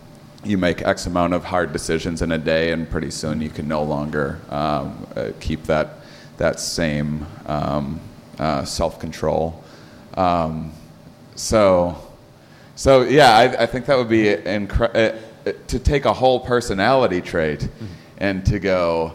you 0.48 0.58
make 0.58 0.82
X 0.82 1.06
amount 1.06 1.34
of 1.34 1.44
hard 1.44 1.74
decisions 1.74 2.22
in 2.22 2.32
a 2.32 2.38
day, 2.38 2.72
and 2.72 2.90
pretty 2.90 3.12
soon 3.12 3.42
you 3.42 3.50
can 3.50 3.68
no 3.68 3.84
longer 3.84 4.40
um, 4.50 5.08
uh, 5.16 5.32
keep 5.40 5.64
that 5.64 6.00
that 6.38 6.60
same 6.60 7.26
um, 7.46 8.00
uh, 8.40 8.64
self 8.64 9.00
control. 9.00 9.64
Um, 10.16 10.72
so, 11.36 11.96
so 12.76 13.04
yeah, 13.04 13.36
I, 13.36 13.64
I, 13.64 13.66
think 13.68 13.86
that 13.86 13.98
would 13.98 14.10
be 14.10 14.26
incre- 14.26 14.96
uh, 14.96 15.18
uh, 15.48 15.54
to 15.68 15.80
take 15.80 16.06
a 16.06 16.14
whole 16.14 16.40
personality 16.40 17.22
trait 17.22 17.60
mm-hmm. 17.60 17.86
and 18.18 18.46
to 18.48 18.60
go, 18.60 19.14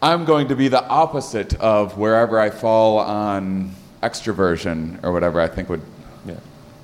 I'm 0.00 0.24
going 0.24 0.48
to 0.48 0.56
be 0.56 0.68
the 0.68 0.86
opposite 0.86 1.54
of 1.56 1.98
wherever 1.98 2.38
I 2.38 2.50
fall 2.50 2.98
on 2.98 3.74
extroversion 4.02 5.02
or 5.02 5.12
whatever. 5.12 5.40
I 5.40 5.48
think 5.48 5.68
would 5.68 5.82
Yeah. 6.26 6.34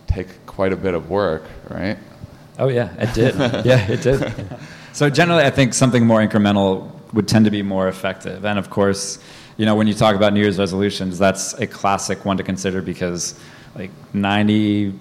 take 0.08 0.44
quite 0.46 0.72
a 0.72 0.76
bit 0.76 0.94
of 0.94 1.08
work, 1.08 1.44
right? 1.68 1.98
Oh 2.60 2.68
yeah, 2.68 2.92
it 2.98 3.14
did. 3.14 3.34
yeah, 3.64 3.90
it 3.90 4.02
did. 4.02 4.32
So 4.92 5.08
generally, 5.08 5.44
I 5.44 5.50
think 5.50 5.72
something 5.72 6.04
more 6.04 6.20
incremental 6.20 6.90
would 7.12 7.28
tend 7.28 7.44
to 7.44 7.50
be 7.50 7.62
more 7.62 7.86
effective. 7.88 8.44
And 8.44 8.58
of 8.58 8.70
course, 8.70 9.20
you 9.56 9.64
know, 9.64 9.76
when 9.76 9.86
you 9.86 9.94
talk 9.94 10.16
about 10.16 10.32
New 10.32 10.40
Year's 10.40 10.58
resolutions, 10.58 11.16
that's 11.16 11.54
a 11.54 11.66
classic 11.66 12.24
one 12.24 12.36
to 12.38 12.42
consider 12.42 12.82
because 12.82 13.38
like 13.76 13.90
90 14.12 14.92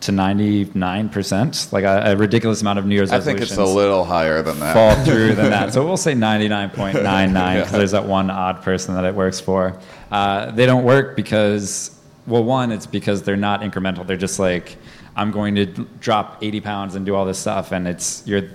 to 0.00 0.12
99 0.12 1.08
percent, 1.08 1.68
like 1.72 1.84
a, 1.84 2.12
a 2.12 2.16
ridiculous 2.16 2.60
amount 2.60 2.78
of 2.78 2.86
New 2.86 2.94
Year's 2.94 3.10
resolutions. 3.10 3.52
I 3.52 3.54
think 3.56 3.64
it's 3.64 3.72
a 3.72 3.74
little 3.74 4.04
higher 4.04 4.42
than 4.42 4.58
that. 4.60 4.74
fall 4.74 5.04
through 5.04 5.34
than 5.34 5.50
that. 5.50 5.72
So 5.72 5.84
we'll 5.86 5.96
say 5.96 6.12
99.99 6.12 6.92
because 7.56 7.72
there's 7.72 7.92
that 7.92 8.04
one 8.06 8.28
odd 8.28 8.62
person 8.62 8.94
that 8.96 9.04
it 9.04 9.14
works 9.14 9.40
for. 9.40 9.78
Uh, 10.10 10.50
they 10.50 10.66
don't 10.66 10.84
work 10.84 11.16
because, 11.16 11.98
well, 12.26 12.44
one, 12.44 12.70
it's 12.70 12.86
because 12.86 13.22
they're 13.22 13.36
not 13.36 13.62
incremental. 13.62 14.06
They're 14.06 14.16
just 14.16 14.38
like, 14.38 14.76
I'm 15.14 15.30
going 15.30 15.54
to 15.56 15.66
drop 15.66 16.42
80 16.42 16.60
pounds 16.60 16.94
and 16.94 17.04
do 17.04 17.14
all 17.14 17.24
this 17.24 17.38
stuff, 17.38 17.72
and 17.72 17.86
it's 17.86 18.26
you're 18.26 18.48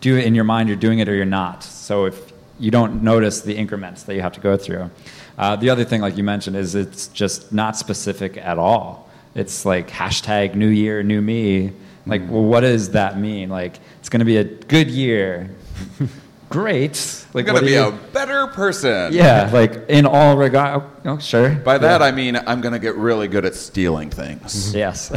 do 0.00 0.18
it 0.18 0.24
in 0.26 0.34
your 0.34 0.44
mind. 0.44 0.68
You're 0.68 0.76
doing 0.76 0.98
it 0.98 1.08
or 1.08 1.14
you're 1.14 1.24
not. 1.24 1.62
So 1.62 2.04
if 2.04 2.32
you 2.58 2.70
don't 2.70 3.02
notice 3.02 3.40
the 3.40 3.56
increments 3.56 4.04
that 4.04 4.14
you 4.14 4.20
have 4.20 4.32
to 4.32 4.40
go 4.40 4.56
through. 4.56 4.90
Uh, 5.36 5.56
the 5.56 5.70
other 5.70 5.84
thing, 5.84 6.00
like 6.00 6.16
you 6.16 6.24
mentioned, 6.24 6.56
is 6.56 6.74
it's 6.74 7.08
just 7.08 7.52
not 7.52 7.76
specific 7.76 8.36
at 8.36 8.58
all. 8.58 9.08
It's 9.34 9.64
like 9.64 9.88
hashtag 9.88 10.54
New 10.54 10.68
Year, 10.68 11.02
New 11.02 11.20
Me. 11.20 11.72
Like, 12.06 12.22
well, 12.28 12.44
what 12.44 12.60
does 12.60 12.90
that 12.90 13.18
mean? 13.18 13.48
Like, 13.48 13.78
it's 13.98 14.08
going 14.08 14.20
to 14.20 14.26
be 14.26 14.36
a 14.36 14.44
good 14.44 14.90
year. 14.90 15.50
Great. 16.54 17.24
You're 17.34 17.42
Like, 17.42 17.46
going 17.46 17.54
what 17.54 17.60
to 17.60 17.66
be 17.66 17.72
you- 17.72 17.82
a 17.82 17.90
better 18.12 18.46
person. 18.46 19.12
yeah, 19.12 19.50
like 19.52 19.86
in 19.88 20.06
all 20.06 20.36
regard. 20.36 20.84
Oh, 21.04 21.18
sure. 21.18 21.50
By 21.50 21.78
that, 21.78 22.00
I 22.00 22.12
mean 22.12 22.36
I'm 22.36 22.60
going 22.60 22.74
to 22.74 22.78
get 22.78 22.94
really 22.94 23.26
good 23.26 23.44
at 23.44 23.56
stealing 23.56 24.08
things. 24.08 24.72
Mm-hmm. 24.72 24.78
yes. 24.78 25.10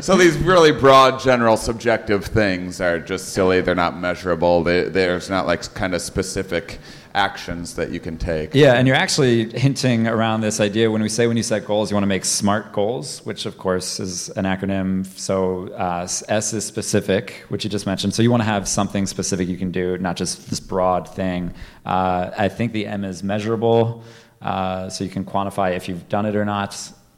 so 0.06 0.16
these 0.16 0.38
really 0.38 0.72
broad, 0.72 1.20
general, 1.20 1.58
subjective 1.58 2.24
things 2.24 2.80
are 2.80 2.98
just 2.98 3.34
silly. 3.34 3.60
They're 3.60 3.74
not 3.74 3.98
measurable. 3.98 4.62
They, 4.64 4.84
there's 4.88 5.28
not 5.28 5.46
like 5.46 5.74
kind 5.74 5.94
of 5.94 6.00
specific 6.00 6.78
actions 7.18 7.74
that 7.74 7.90
you 7.90 8.00
can 8.00 8.16
take. 8.16 8.54
Yeah, 8.54 8.74
and 8.74 8.86
you're 8.86 9.02
actually 9.06 9.50
hinting 9.58 10.06
around 10.06 10.40
this 10.40 10.60
idea 10.60 10.90
when 10.90 11.02
we 11.02 11.08
say 11.08 11.26
when 11.26 11.36
you 11.36 11.42
set 11.42 11.64
goals, 11.66 11.90
you 11.90 11.96
want 11.96 12.04
to 12.04 12.12
make 12.16 12.24
SMART 12.24 12.72
goals, 12.72 13.26
which 13.26 13.44
of 13.44 13.58
course 13.58 13.98
is 13.98 14.28
an 14.30 14.44
acronym. 14.44 15.04
So 15.18 15.68
uh, 15.72 16.08
S 16.28 16.52
is 16.52 16.64
specific, 16.64 17.44
which 17.48 17.64
you 17.64 17.70
just 17.70 17.86
mentioned. 17.86 18.14
So 18.14 18.22
you 18.22 18.30
want 18.30 18.42
to 18.42 18.50
have 18.54 18.68
something 18.68 19.04
specific 19.06 19.48
you 19.48 19.58
can 19.58 19.72
do, 19.72 19.98
not 19.98 20.16
just 20.16 20.48
this 20.48 20.60
broad 20.60 21.08
thing. 21.08 21.52
Uh, 21.84 22.30
I 22.46 22.48
think 22.48 22.72
the 22.72 22.86
M 22.86 23.04
is 23.04 23.22
measurable, 23.22 24.04
uh, 24.40 24.88
so 24.88 25.02
you 25.02 25.10
can 25.10 25.24
quantify 25.24 25.76
if 25.76 25.88
you've 25.88 26.08
done 26.08 26.24
it 26.24 26.36
or 26.36 26.44
not. 26.44 26.70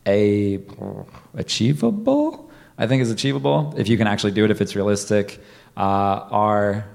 A 0.07 0.59
achievable, 1.35 2.51
I 2.79 2.87
think 2.87 3.03
is 3.03 3.11
achievable 3.11 3.75
if 3.77 3.87
you 3.87 3.99
can 3.99 4.07
actually 4.07 4.33
do 4.33 4.45
it 4.47 4.51
if 4.51 4.63
it's 4.63 4.75
realistic. 4.75 5.41
Uh, 5.77 6.27
R 6.57 6.89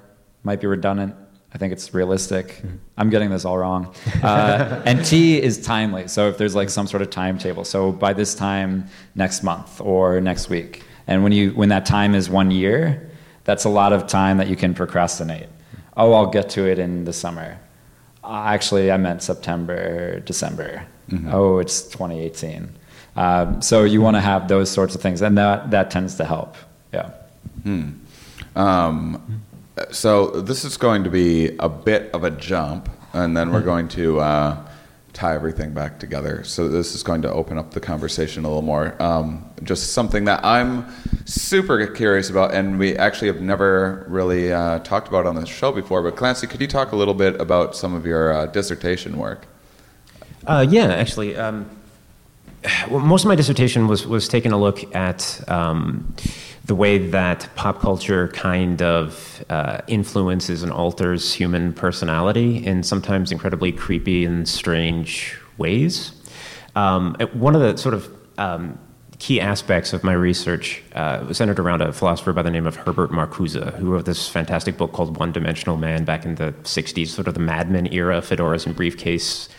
might 0.43 0.59
be 0.59 0.67
redundant. 0.67 1.13
I 1.55 1.57
think 1.57 1.71
it's 1.71 1.93
realistic. 1.93 2.61
I'm 2.97 3.09
getting 3.09 3.29
this 3.29 3.45
all 3.45 3.57
wrong. 3.57 3.95
Uh, 4.21 4.81
and 4.85 5.05
T 5.05 5.41
is 5.41 5.63
timely. 5.65 6.09
So 6.09 6.27
if 6.27 6.37
there's 6.37 6.53
like 6.53 6.69
some 6.69 6.85
sort 6.85 7.01
of 7.01 7.09
timetable, 7.09 7.63
so 7.63 7.93
by 7.93 8.11
this 8.11 8.35
time 8.35 8.89
next 9.15 9.41
month 9.41 9.79
or 9.79 10.19
next 10.19 10.49
week, 10.49 10.83
and 11.07 11.23
when 11.23 11.31
you 11.31 11.51
when 11.51 11.69
that 11.69 11.85
time 11.85 12.13
is 12.13 12.29
one 12.29 12.51
year, 12.51 13.09
that's 13.45 13.63
a 13.63 13.69
lot 13.69 13.93
of 13.93 14.05
time 14.05 14.37
that 14.39 14.49
you 14.49 14.57
can 14.57 14.73
procrastinate. 14.73 15.47
Oh, 15.95 16.11
I'll 16.11 16.29
get 16.29 16.49
to 16.51 16.69
it 16.69 16.77
in 16.77 17.05
the 17.05 17.13
summer. 17.13 17.57
Uh, 18.21 18.43
actually, 18.47 18.91
I 18.91 18.97
meant 18.97 19.23
September, 19.23 20.19
December. 20.19 20.85
Oh, 21.31 21.59
it's 21.59 21.83
2018. 21.83 22.67
Um, 23.15 23.61
so 23.61 23.85
you 23.85 24.01
want 24.01 24.17
to 24.17 24.21
have 24.21 24.49
those 24.49 24.69
sorts 24.69 24.93
of 24.93 25.01
things, 25.01 25.21
and 25.21 25.37
that 25.37 25.71
that 25.71 25.89
tends 25.89 26.15
to 26.15 26.25
help. 26.25 26.57
Yeah. 26.91 27.11
Um, 28.57 29.44
so 29.91 30.27
this 30.41 30.63
is 30.63 30.77
going 30.77 31.03
to 31.03 31.09
be 31.09 31.55
a 31.59 31.69
bit 31.69 32.11
of 32.13 32.23
a 32.23 32.31
jump, 32.31 32.89
and 33.13 33.35
then 33.35 33.51
we're 33.51 33.61
going 33.61 33.87
to 33.89 34.19
uh, 34.19 34.67
tie 35.15 35.33
everything 35.33 35.73
back 35.73 35.99
together. 35.99 36.43
So 36.43 36.67
this 36.67 36.93
is 36.93 37.03
going 37.03 37.21
to 37.23 37.31
open 37.31 37.57
up 37.57 37.71
the 37.71 37.79
conversation 37.79 38.43
a 38.45 38.47
little 38.47 38.61
more. 38.61 39.01
Um, 39.01 39.49
just 39.63 39.93
something 39.93 40.25
that 40.25 40.43
I'm 40.45 40.85
super 41.25 41.87
curious 41.87 42.29
about, 42.29 42.53
and 42.53 42.77
we 42.77 42.95
actually 42.97 43.27
have 43.27 43.41
never 43.41 44.05
really 44.09 44.53
uh, 44.53 44.79
talked 44.79 45.07
about 45.07 45.25
on 45.25 45.35
the 45.35 45.45
show 45.45 45.71
before. 45.71 46.03
But 46.03 46.15
Clancy, 46.15 46.47
could 46.47 46.61
you 46.61 46.67
talk 46.67 46.91
a 46.91 46.95
little 46.95 47.13
bit 47.13 47.39
about 47.39 47.75
some 47.75 47.93
of 47.93 48.05
your 48.05 48.33
uh, 48.33 48.45
dissertation 48.47 49.17
work? 49.17 49.47
Uh, 50.45 50.65
yeah, 50.69 50.93
actually, 50.93 51.35
um, 51.35 51.69
well, 52.89 52.99
most 52.99 53.23
of 53.23 53.29
my 53.29 53.35
dissertation 53.35 53.87
was 53.87 54.05
was 54.05 54.27
taking 54.27 54.51
a 54.51 54.57
look 54.57 54.95
at 54.95 55.41
um, 55.49 56.13
the 56.65 56.75
way 56.75 56.97
that 56.97 57.47
pop 57.55 57.79
culture 57.79 58.27
kind 58.29 58.81
of 58.81 59.45
uh, 59.49 59.81
influences 59.87 60.63
and 60.63 60.71
alters 60.71 61.31
human 61.31 61.71
personality 61.73 62.65
in 62.65 62.81
sometimes 62.81 63.31
incredibly 63.31 63.71
creepy 63.71 64.25
and 64.25 64.49
strange 64.49 65.37
ways. 65.59 66.11
Um, 66.75 67.15
one 67.33 67.55
of 67.55 67.61
the 67.61 67.77
sort 67.77 67.93
of 67.93 68.11
um, 68.39 68.79
key 69.19 69.39
aspects 69.39 69.93
of 69.93 70.03
my 70.03 70.13
research 70.13 70.81
uh, 70.93 71.23
was 71.27 71.37
centered 71.37 71.59
around 71.59 71.83
a 71.83 71.93
philosopher 71.93 72.33
by 72.33 72.41
the 72.41 72.49
name 72.49 72.65
of 72.65 72.75
Herbert 72.75 73.11
Marcuse, 73.11 73.73
who 73.75 73.91
wrote 73.91 74.05
this 74.05 74.27
fantastic 74.27 74.75
book 74.75 74.91
called 74.91 75.17
One 75.17 75.31
Dimensional 75.31 75.77
Man 75.77 76.03
back 76.03 76.25
in 76.25 76.33
the 76.35 76.51
60s, 76.63 77.09
sort 77.09 77.27
of 77.27 77.35
the 77.35 77.39
Mad 77.39 77.69
Men 77.69 77.93
era, 77.93 78.21
fedoras 78.21 78.65
and 78.65 78.75
briefcase 78.75 79.49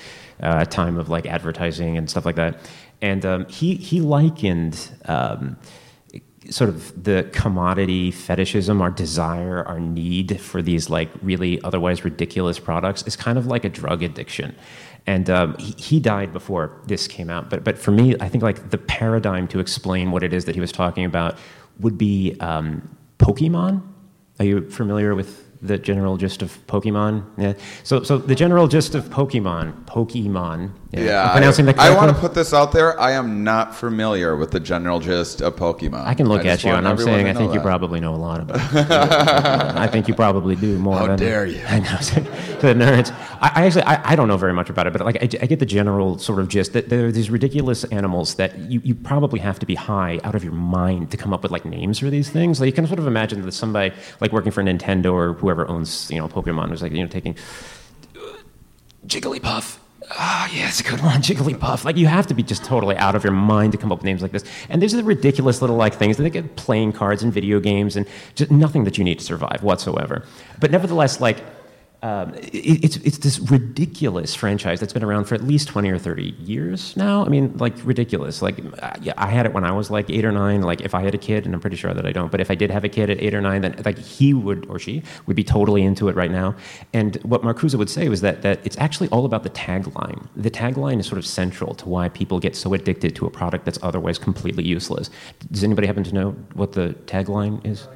uh, 0.42 0.64
time 0.64 0.98
of 0.98 1.08
like 1.08 1.24
advertising 1.24 1.96
and 1.96 2.10
stuff 2.10 2.26
like 2.26 2.36
that. 2.36 2.58
And 3.00 3.24
um, 3.24 3.46
he, 3.46 3.76
he 3.76 4.00
likened 4.00 4.90
um, 5.04 5.56
sort 6.50 6.70
of 6.70 7.04
the 7.04 7.28
commodity 7.32 8.10
fetishism, 8.10 8.80
our 8.80 8.90
desire, 8.90 9.64
our 9.64 9.80
need 9.80 10.40
for 10.40 10.62
these 10.62 10.90
like 10.90 11.10
really 11.22 11.60
otherwise 11.62 12.04
ridiculous 12.04 12.58
products 12.58 13.02
is 13.02 13.16
kind 13.16 13.38
of 13.38 13.46
like 13.46 13.64
a 13.64 13.68
drug 13.68 14.02
addiction. 14.02 14.54
And 15.06 15.30
um, 15.30 15.56
he, 15.58 15.74
he 15.78 16.00
died 16.00 16.32
before 16.32 16.80
this 16.86 17.06
came 17.06 17.30
out. 17.30 17.48
But, 17.48 17.62
but 17.62 17.78
for 17.78 17.92
me, 17.92 18.16
I 18.20 18.28
think 18.28 18.42
like 18.42 18.70
the 18.70 18.78
paradigm 18.78 19.46
to 19.48 19.60
explain 19.60 20.10
what 20.10 20.22
it 20.22 20.32
is 20.32 20.44
that 20.46 20.54
he 20.54 20.60
was 20.60 20.72
talking 20.72 21.04
about 21.04 21.38
would 21.80 21.96
be 21.96 22.36
um, 22.40 22.96
Pokemon. 23.18 23.82
Are 24.38 24.44
you 24.44 24.68
familiar 24.70 25.14
with 25.14 25.44
the 25.62 25.78
general 25.78 26.16
gist 26.16 26.42
of 26.42 26.64
Pokemon? 26.66 27.24
Yeah. 27.38 27.54
So, 27.84 28.02
so 28.02 28.18
the 28.18 28.34
general 28.34 28.68
gist 28.68 28.94
of 28.94 29.04
Pokemon, 29.04 29.84
Pokemon. 29.84 30.72
I'm 30.94 31.30
pronouncing 31.32 31.68
I, 31.68 31.72
that 31.72 31.80
I 31.80 31.94
want 31.94 32.14
to 32.14 32.20
put 32.20 32.34
this 32.34 32.54
out 32.54 32.72
there. 32.72 32.98
I 33.00 33.12
am 33.12 33.42
not 33.42 33.74
familiar 33.74 34.36
with 34.36 34.52
the 34.52 34.60
general 34.60 35.00
gist 35.00 35.42
of 35.42 35.56
Pokemon. 35.56 36.04
I 36.04 36.14
can 36.14 36.28
look 36.28 36.42
just 36.42 36.64
at 36.64 36.68
you, 36.68 36.76
and 36.76 36.86
I'm 36.86 36.96
saying 36.96 37.28
I 37.28 37.34
think 37.34 37.52
you 37.54 37.60
probably 37.60 38.00
know 38.00 38.14
a 38.14 38.16
lot 38.16 38.40
about 38.40 38.56
it. 38.74 38.90
I 38.90 39.86
think 39.88 40.06
you 40.08 40.14
probably 40.14 40.54
do 40.54 40.78
more. 40.78 40.98
How 40.98 41.06
than, 41.08 41.18
dare 41.18 41.46
you. 41.46 41.62
I 41.66 41.80
know. 41.80 41.96
the 42.60 42.74
nerds. 42.74 43.12
I, 43.40 43.52
I 43.54 43.66
actually 43.66 43.82
I, 43.82 44.12
I 44.12 44.16
don't 44.16 44.28
know 44.28 44.36
very 44.36 44.52
much 44.52 44.70
about 44.70 44.86
it, 44.86 44.92
but 44.92 45.04
like 45.04 45.16
I, 45.16 45.28
I 45.42 45.46
get 45.46 45.58
the 45.58 45.66
general 45.66 46.18
sort 46.18 46.38
of 46.38 46.48
gist 46.48 46.72
that 46.74 46.88
there 46.88 47.06
are 47.06 47.12
these 47.12 47.30
ridiculous 47.30 47.84
animals 47.84 48.36
that 48.36 48.56
you, 48.58 48.80
you 48.84 48.94
probably 48.94 49.40
have 49.40 49.58
to 49.58 49.66
be 49.66 49.74
high 49.74 50.20
out 50.24 50.34
of 50.34 50.44
your 50.44 50.52
mind 50.52 51.10
to 51.10 51.16
come 51.16 51.32
up 51.32 51.42
with 51.42 51.50
like 51.50 51.64
names 51.64 51.98
for 51.98 52.10
these 52.10 52.30
things. 52.30 52.60
Like 52.60 52.68
you 52.68 52.72
can 52.72 52.86
sort 52.86 53.00
of 53.00 53.06
imagine 53.06 53.42
that 53.42 53.52
somebody 53.52 53.94
like 54.20 54.32
working 54.32 54.52
for 54.52 54.62
Nintendo 54.62 55.12
or 55.12 55.32
whoever 55.34 55.68
owns 55.68 56.10
you 56.10 56.18
know 56.18 56.28
Pokemon 56.28 56.70
was 56.70 56.80
like 56.82 56.92
you 56.92 57.02
know 57.02 57.08
taking 57.08 57.36
uh, 58.16 58.38
Jigglypuff. 59.06 59.78
Ah, 60.10 60.48
yeah, 60.52 60.68
it's 60.68 60.80
a 60.80 60.84
good 60.84 61.00
one, 61.00 61.20
Jigglypuff. 61.22 61.84
Like 61.84 61.96
you 61.96 62.06
have 62.06 62.26
to 62.28 62.34
be 62.34 62.42
just 62.42 62.64
totally 62.64 62.96
out 62.96 63.14
of 63.14 63.24
your 63.24 63.32
mind 63.32 63.72
to 63.72 63.78
come 63.78 63.90
up 63.90 63.98
with 63.98 64.04
names 64.04 64.22
like 64.22 64.32
this. 64.32 64.44
And 64.68 64.80
these 64.80 64.94
are 64.94 64.98
the 64.98 65.04
ridiculous 65.04 65.60
little 65.60 65.76
like 65.76 65.94
things 65.94 66.16
that 66.16 66.22
they 66.22 66.30
get 66.30 66.56
playing 66.56 66.92
cards 66.92 67.22
and 67.22 67.32
video 67.32 67.58
games 67.60 67.96
and 67.96 68.06
just 68.34 68.50
nothing 68.50 68.84
that 68.84 68.98
you 68.98 69.04
need 69.04 69.18
to 69.18 69.24
survive 69.24 69.62
whatsoever. 69.62 70.24
But 70.60 70.70
nevertheless, 70.70 71.20
like 71.20 71.38
um, 72.02 72.34
it, 72.34 72.84
it's 72.84 72.96
it's 72.98 73.18
this 73.18 73.38
ridiculous 73.38 74.34
franchise 74.34 74.80
that's 74.80 74.92
been 74.92 75.02
around 75.02 75.24
for 75.24 75.34
at 75.34 75.42
least 75.42 75.68
twenty 75.68 75.90
or 75.90 75.98
thirty 75.98 76.34
years 76.38 76.96
now. 76.96 77.24
I 77.24 77.28
mean, 77.28 77.56
like 77.56 77.74
ridiculous. 77.84 78.42
Like, 78.42 78.58
yeah, 79.00 79.14
I 79.16 79.28
had 79.28 79.46
it 79.46 79.52
when 79.52 79.64
I 79.64 79.72
was 79.72 79.90
like 79.90 80.10
eight 80.10 80.24
or 80.24 80.32
nine. 80.32 80.62
Like, 80.62 80.82
if 80.82 80.94
I 80.94 81.02
had 81.02 81.14
a 81.14 81.18
kid, 81.18 81.46
and 81.46 81.54
I'm 81.54 81.60
pretty 81.60 81.76
sure 81.76 81.94
that 81.94 82.06
I 82.06 82.12
don't, 82.12 82.30
but 82.30 82.40
if 82.40 82.50
I 82.50 82.54
did 82.54 82.70
have 82.70 82.84
a 82.84 82.88
kid 82.88 83.10
at 83.10 83.20
eight 83.20 83.34
or 83.34 83.40
nine, 83.40 83.62
then 83.62 83.80
like 83.84 83.98
he 83.98 84.34
would 84.34 84.66
or 84.66 84.78
she 84.78 85.02
would 85.26 85.36
be 85.36 85.44
totally 85.44 85.82
into 85.82 86.08
it 86.08 86.16
right 86.16 86.30
now. 86.30 86.54
And 86.92 87.16
what 87.22 87.42
Marcuse 87.42 87.74
would 87.74 87.90
say 87.90 88.08
was 88.08 88.20
that 88.20 88.42
that 88.42 88.60
it's 88.64 88.76
actually 88.78 89.08
all 89.08 89.24
about 89.24 89.42
the 89.42 89.50
tagline. 89.50 90.26
The 90.36 90.50
tagline 90.50 91.00
is 91.00 91.06
sort 91.06 91.18
of 91.18 91.26
central 91.26 91.74
to 91.76 91.88
why 91.88 92.08
people 92.10 92.38
get 92.40 92.54
so 92.56 92.74
addicted 92.74 93.16
to 93.16 93.26
a 93.26 93.30
product 93.30 93.64
that's 93.64 93.78
otherwise 93.82 94.18
completely 94.18 94.64
useless. 94.64 95.10
Does 95.50 95.64
anybody 95.64 95.86
happen 95.86 96.04
to 96.04 96.14
know 96.14 96.32
what 96.54 96.72
the 96.72 96.94
tagline 97.06 97.64
is? 97.64 97.88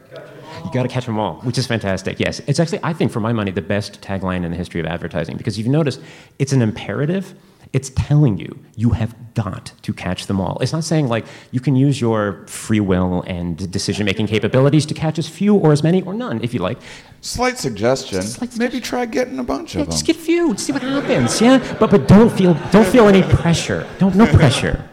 You 0.65 0.71
got 0.73 0.83
to 0.83 0.89
catch 0.89 1.07
them 1.07 1.19
all, 1.19 1.35
which 1.43 1.59
is 1.59 1.67
fantastic. 1.67 2.19
Yes, 2.21 2.41
it's 2.47 2.61
actually, 2.61 2.81
I 2.83 2.93
think, 2.93 3.13
for 3.13 3.21
my 3.21 3.33
money, 3.33 3.51
the 3.51 3.63
best 3.63 4.01
tagline 4.01 4.45
in 4.45 4.51
the 4.51 4.57
history 4.57 4.81
of 4.81 4.87
advertising 4.87 5.37
because 5.37 5.59
you've 5.59 5.69
noticed 5.69 6.01
it's 6.39 6.53
an 6.53 6.63
imperative. 6.63 7.35
It's 7.73 7.91
telling 7.95 8.37
you 8.37 8.59
you 8.75 8.91
have 8.91 9.15
got 9.35 9.73
to 9.83 9.93
catch 9.93 10.27
them 10.27 10.41
all. 10.41 10.59
It's 10.61 10.73
not 10.73 10.83
saying 10.83 11.07
like 11.07 11.25
you 11.53 11.61
can 11.61 11.77
use 11.77 12.01
your 12.01 12.45
free 12.49 12.81
will 12.81 13.23
and 13.29 13.71
decision 13.71 14.07
making 14.07 14.27
capabilities 14.27 14.85
to 14.87 14.95
catch 14.95 15.21
as 15.21 15.29
few 15.29 15.55
or 15.55 15.71
as 15.71 15.85
many 15.85 16.03
or 16.03 16.13
none 16.13 16.43
if 16.43 16.53
you 16.53 16.59
like. 16.59 16.79
Slight 17.21 17.59
suggestion. 17.59 18.23
Slight 18.23 18.59
Maybe 18.59 18.81
try 18.81 19.07
getting 19.07 19.39
a 19.39 19.45
bunch 19.45 19.77
Yeah, 19.77 19.83
of 19.83 19.87
them. 19.87 19.93
just 19.93 20.05
get 20.05 20.17
few, 20.17 20.57
see 20.57 20.73
what 20.73 20.83
happens. 20.83 21.41
Yeah, 21.41 21.59
but 21.79 21.93
but 21.93 22.09
don't 22.09 22.31
feel 22.33 22.55
don't 22.73 22.87
feel 22.89 23.07
any 23.07 23.23
pressure. 23.23 23.87
Don't 24.01 24.17
no 24.17 24.27
pressure. 24.39 24.89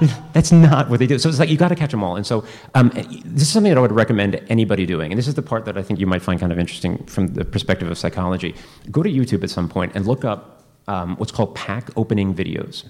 That's 0.32 0.52
not 0.52 0.88
what 0.88 0.98
they 0.98 1.06
do. 1.06 1.18
So 1.18 1.28
it's 1.28 1.38
like 1.38 1.50
you 1.50 1.56
got 1.56 1.68
to 1.68 1.74
catch 1.74 1.90
them 1.90 2.02
all. 2.02 2.16
And 2.16 2.26
so 2.26 2.44
um, 2.74 2.90
this 3.24 3.42
is 3.42 3.52
something 3.52 3.70
that 3.70 3.78
I 3.78 3.80
would 3.80 3.92
recommend 3.92 4.40
anybody 4.48 4.86
doing. 4.86 5.12
And 5.12 5.18
this 5.18 5.28
is 5.28 5.34
the 5.34 5.42
part 5.42 5.64
that 5.64 5.76
I 5.76 5.82
think 5.82 6.00
you 6.00 6.06
might 6.06 6.22
find 6.22 6.40
kind 6.40 6.52
of 6.52 6.58
interesting 6.58 7.04
from 7.06 7.28
the 7.28 7.44
perspective 7.44 7.90
of 7.90 7.98
psychology. 7.98 8.54
Go 8.90 9.02
to 9.02 9.10
YouTube 9.10 9.42
at 9.42 9.50
some 9.50 9.68
point 9.68 9.92
and 9.94 10.06
look 10.06 10.24
up 10.24 10.64
um, 10.88 11.16
what's 11.16 11.32
called 11.32 11.54
pack 11.54 11.90
opening 11.96 12.34
videos. 12.34 12.84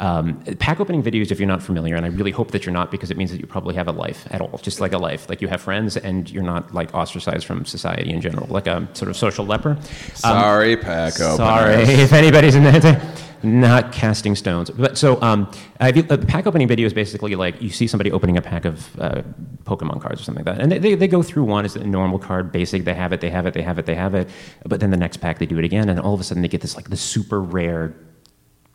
Um, 0.00 0.42
pack 0.58 0.80
opening 0.80 1.02
videos, 1.02 1.30
if 1.30 1.38
you're 1.38 1.46
not 1.46 1.62
familiar, 1.62 1.94
and 1.94 2.06
I 2.06 2.08
really 2.08 2.30
hope 2.30 2.52
that 2.52 2.64
you're 2.64 2.72
not, 2.72 2.90
because 2.90 3.10
it 3.10 3.18
means 3.18 3.30
that 3.32 3.38
you 3.38 3.46
probably 3.46 3.74
have 3.74 3.86
a 3.86 3.92
life 3.92 4.26
at 4.30 4.40
all, 4.40 4.58
just 4.62 4.80
like 4.80 4.94
a 4.94 4.98
life. 4.98 5.28
Like 5.28 5.42
you 5.42 5.48
have 5.48 5.60
friends, 5.60 5.98
and 5.98 6.28
you're 6.30 6.42
not 6.42 6.72
like 6.72 6.94
ostracized 6.94 7.46
from 7.46 7.66
society 7.66 8.10
in 8.10 8.22
general, 8.22 8.46
like 8.46 8.66
a 8.66 8.88
sort 8.94 9.10
of 9.10 9.16
social 9.18 9.44
leper. 9.44 9.72
Um, 9.72 9.82
Sorry, 10.14 10.78
Pack 10.78 11.20
opener. 11.20 11.36
Sorry 11.36 11.74
if 11.82 12.14
anybody's 12.14 12.54
in 12.54 12.64
there. 12.64 13.14
Not 13.42 13.92
casting 13.92 14.36
stones. 14.36 14.70
But 14.70 14.98
so, 14.98 15.20
um, 15.22 15.50
uh, 15.80 15.92
pack 16.28 16.46
opening 16.46 16.68
video 16.68 16.86
is 16.86 16.92
basically 16.92 17.34
like 17.36 17.60
you 17.62 17.70
see 17.70 17.86
somebody 17.86 18.12
opening 18.12 18.36
a 18.36 18.42
pack 18.42 18.64
of 18.64 19.00
uh, 19.00 19.22
Pokemon 19.64 20.00
cards 20.02 20.20
or 20.20 20.24
something 20.24 20.44
like 20.44 20.56
that. 20.56 20.62
And 20.62 20.70
they, 20.70 20.78
they, 20.78 20.94
they 20.94 21.08
go 21.08 21.22
through 21.22 21.44
one 21.44 21.64
as 21.64 21.74
a 21.74 21.84
normal 21.84 22.18
card, 22.18 22.52
basic, 22.52 22.84
they 22.84 22.94
have 22.94 23.12
it, 23.12 23.20
they 23.20 23.30
have 23.30 23.46
it, 23.46 23.54
they 23.54 23.62
have 23.62 23.78
it, 23.78 23.86
they 23.86 23.94
have 23.94 24.14
it. 24.14 24.28
But 24.66 24.80
then 24.80 24.90
the 24.90 24.96
next 24.96 25.18
pack, 25.18 25.38
they 25.38 25.46
do 25.46 25.58
it 25.58 25.64
again. 25.64 25.88
And 25.88 25.98
all 25.98 26.12
of 26.12 26.20
a 26.20 26.24
sudden, 26.24 26.42
they 26.42 26.48
get 26.48 26.60
this 26.60 26.76
like 26.76 26.90
the 26.90 26.96
super 26.96 27.40
rare 27.40 27.94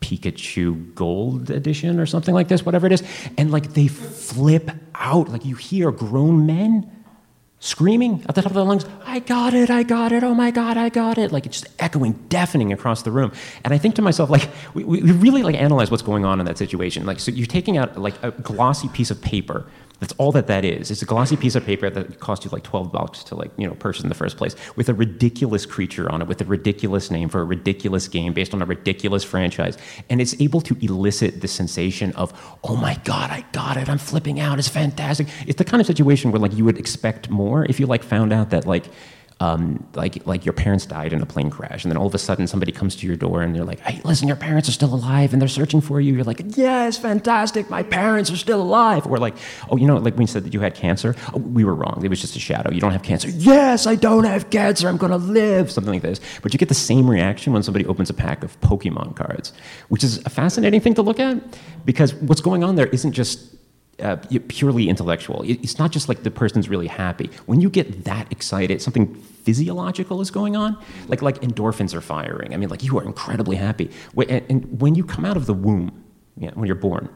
Pikachu 0.00 0.94
Gold 0.94 1.50
Edition 1.50 1.98
or 2.00 2.06
something 2.06 2.34
like 2.34 2.48
this, 2.48 2.64
whatever 2.64 2.86
it 2.86 2.92
is. 2.92 3.02
And 3.38 3.50
like 3.50 3.74
they 3.74 3.88
flip 3.88 4.70
out. 4.94 5.28
Like 5.28 5.44
you 5.44 5.54
hear 5.56 5.90
grown 5.90 6.46
men 6.46 6.90
screaming 7.66 8.24
at 8.28 8.34
the 8.34 8.42
top 8.42 8.52
of 8.52 8.54
their 8.54 8.64
lungs, 8.64 8.86
I 9.04 9.18
got 9.18 9.52
it, 9.52 9.70
I 9.70 9.82
got 9.82 10.12
it, 10.12 10.22
oh 10.22 10.34
my 10.34 10.50
God, 10.50 10.76
I 10.76 10.88
got 10.88 11.18
it. 11.18 11.32
Like 11.32 11.46
it's 11.46 11.60
just 11.60 11.74
echoing, 11.80 12.12
deafening 12.28 12.72
across 12.72 13.02
the 13.02 13.10
room. 13.10 13.32
And 13.64 13.74
I 13.74 13.78
think 13.78 13.96
to 13.96 14.02
myself, 14.02 14.30
like, 14.30 14.48
we, 14.74 14.84
we 14.84 15.00
really 15.00 15.42
like 15.42 15.56
analyze 15.56 15.90
what's 15.90 16.02
going 16.02 16.24
on 16.24 16.38
in 16.40 16.46
that 16.46 16.58
situation. 16.58 17.04
Like, 17.04 17.20
so 17.20 17.30
you're 17.32 17.46
taking 17.46 17.76
out 17.76 17.98
like 17.98 18.22
a 18.22 18.30
glossy 18.30 18.88
piece 18.88 19.10
of 19.10 19.20
paper. 19.20 19.66
That's 19.98 20.12
all 20.18 20.30
that 20.32 20.46
that 20.48 20.64
is. 20.64 20.90
It's 20.90 21.00
a 21.00 21.06
glossy 21.06 21.36
piece 21.36 21.54
of 21.54 21.64
paper 21.64 21.88
that 21.88 22.20
cost 22.20 22.44
you 22.44 22.50
like 22.50 22.62
12 22.62 22.92
bucks 22.92 23.24
to 23.24 23.34
like, 23.34 23.50
you 23.56 23.66
know, 23.66 23.74
purchase 23.74 24.02
in 24.02 24.10
the 24.10 24.14
first 24.14 24.36
place 24.36 24.54
with 24.76 24.90
a 24.90 24.94
ridiculous 24.94 25.64
creature 25.64 26.10
on 26.12 26.20
it, 26.20 26.28
with 26.28 26.40
a 26.42 26.44
ridiculous 26.44 27.10
name 27.10 27.30
for 27.30 27.40
a 27.40 27.44
ridiculous 27.44 28.06
game 28.06 28.34
based 28.34 28.52
on 28.52 28.60
a 28.60 28.66
ridiculous 28.66 29.24
franchise. 29.24 29.78
And 30.10 30.20
it's 30.20 30.38
able 30.40 30.60
to 30.62 30.76
elicit 30.82 31.40
the 31.40 31.48
sensation 31.48 32.12
of, 32.12 32.32
oh 32.62 32.76
my 32.76 33.00
God, 33.04 33.30
I 33.30 33.46
got 33.52 33.78
it. 33.78 33.88
I'm 33.88 33.98
flipping 33.98 34.38
out. 34.38 34.58
It's 34.58 34.68
fantastic. 34.68 35.28
It's 35.46 35.56
the 35.56 35.64
kind 35.64 35.80
of 35.80 35.86
situation 35.86 36.30
where 36.30 36.40
like 36.40 36.52
you 36.52 36.64
would 36.66 36.78
expect 36.78 37.30
more 37.30 37.64
if 37.64 37.80
you 37.80 37.86
like 37.86 38.02
found 38.02 38.34
out 38.34 38.50
that 38.50 38.66
like, 38.66 38.84
um, 39.38 39.86
like 39.94 40.26
like 40.26 40.46
your 40.46 40.54
parents 40.54 40.86
died 40.86 41.12
in 41.12 41.20
a 41.20 41.26
plane 41.26 41.50
crash, 41.50 41.84
and 41.84 41.92
then 41.92 41.98
all 41.98 42.06
of 42.06 42.14
a 42.14 42.18
sudden 42.18 42.46
somebody 42.46 42.72
comes 42.72 42.96
to 42.96 43.06
your 43.06 43.16
door 43.16 43.42
and 43.42 43.54
they're 43.54 43.64
like, 43.64 43.80
"Hey, 43.80 44.00
listen, 44.02 44.26
your 44.26 44.36
parents 44.36 44.66
are 44.66 44.72
still 44.72 44.94
alive, 44.94 45.34
and 45.34 45.42
they're 45.42 45.48
searching 45.48 45.82
for 45.82 46.00
you." 46.00 46.14
You're 46.14 46.24
like, 46.24 46.40
"Yes, 46.56 46.96
fantastic, 46.96 47.68
my 47.68 47.82
parents 47.82 48.30
are 48.30 48.36
still 48.36 48.62
alive." 48.62 49.06
Or 49.06 49.18
like, 49.18 49.34
"Oh, 49.68 49.76
you 49.76 49.86
know, 49.86 49.96
like 49.98 50.14
when 50.14 50.22
you 50.22 50.26
said 50.26 50.44
that 50.44 50.54
you 50.54 50.60
had 50.60 50.74
cancer, 50.74 51.14
oh, 51.34 51.38
we 51.38 51.64
were 51.64 51.74
wrong. 51.74 52.00
It 52.02 52.08
was 52.08 52.20
just 52.20 52.34
a 52.34 52.40
shadow. 52.40 52.70
You 52.72 52.80
don't 52.80 52.92
have 52.92 53.02
cancer." 53.02 53.28
Yes, 53.28 53.86
I 53.86 53.94
don't 53.94 54.24
have 54.24 54.48
cancer. 54.48 54.88
I'm 54.88 54.96
gonna 54.96 55.18
live. 55.18 55.70
Something 55.70 55.92
like 55.92 56.02
this. 56.02 56.18
But 56.40 56.54
you 56.54 56.58
get 56.58 56.68
the 56.70 56.74
same 56.74 57.08
reaction 57.10 57.52
when 57.52 57.62
somebody 57.62 57.84
opens 57.84 58.08
a 58.08 58.14
pack 58.14 58.42
of 58.42 58.58
Pokemon 58.62 59.16
cards, 59.16 59.52
which 59.88 60.02
is 60.02 60.24
a 60.24 60.30
fascinating 60.30 60.80
thing 60.80 60.94
to 60.94 61.02
look 61.02 61.20
at 61.20 61.36
because 61.84 62.14
what's 62.14 62.40
going 62.40 62.64
on 62.64 62.76
there 62.76 62.86
isn't 62.86 63.12
just 63.12 63.54
uh, 64.02 64.16
purely 64.48 64.88
intellectual. 64.88 65.42
It's 65.44 65.78
not 65.78 65.90
just 65.90 66.08
like 66.08 66.22
the 66.22 66.30
person's 66.30 66.68
really 66.68 66.86
happy. 66.86 67.30
When 67.46 67.60
you 67.60 67.70
get 67.70 68.04
that 68.04 68.30
excited, 68.30 68.82
something 68.82 69.14
physiological 69.14 70.20
is 70.20 70.30
going 70.30 70.56
on. 70.56 70.76
Like 71.08 71.22
like 71.22 71.40
endorphins 71.40 71.94
are 71.94 72.00
firing. 72.00 72.52
I 72.52 72.56
mean, 72.56 72.68
like 72.68 72.82
you 72.82 72.98
are 72.98 73.04
incredibly 73.04 73.56
happy. 73.56 73.90
And, 74.28 74.80
when 74.80 74.94
you 74.94 75.04
come 75.04 75.24
out 75.24 75.36
of 75.36 75.46
the 75.46 75.54
womb, 75.54 76.04
yeah, 76.36 76.50
when 76.54 76.66
you're 76.66 76.76
born, 76.76 77.08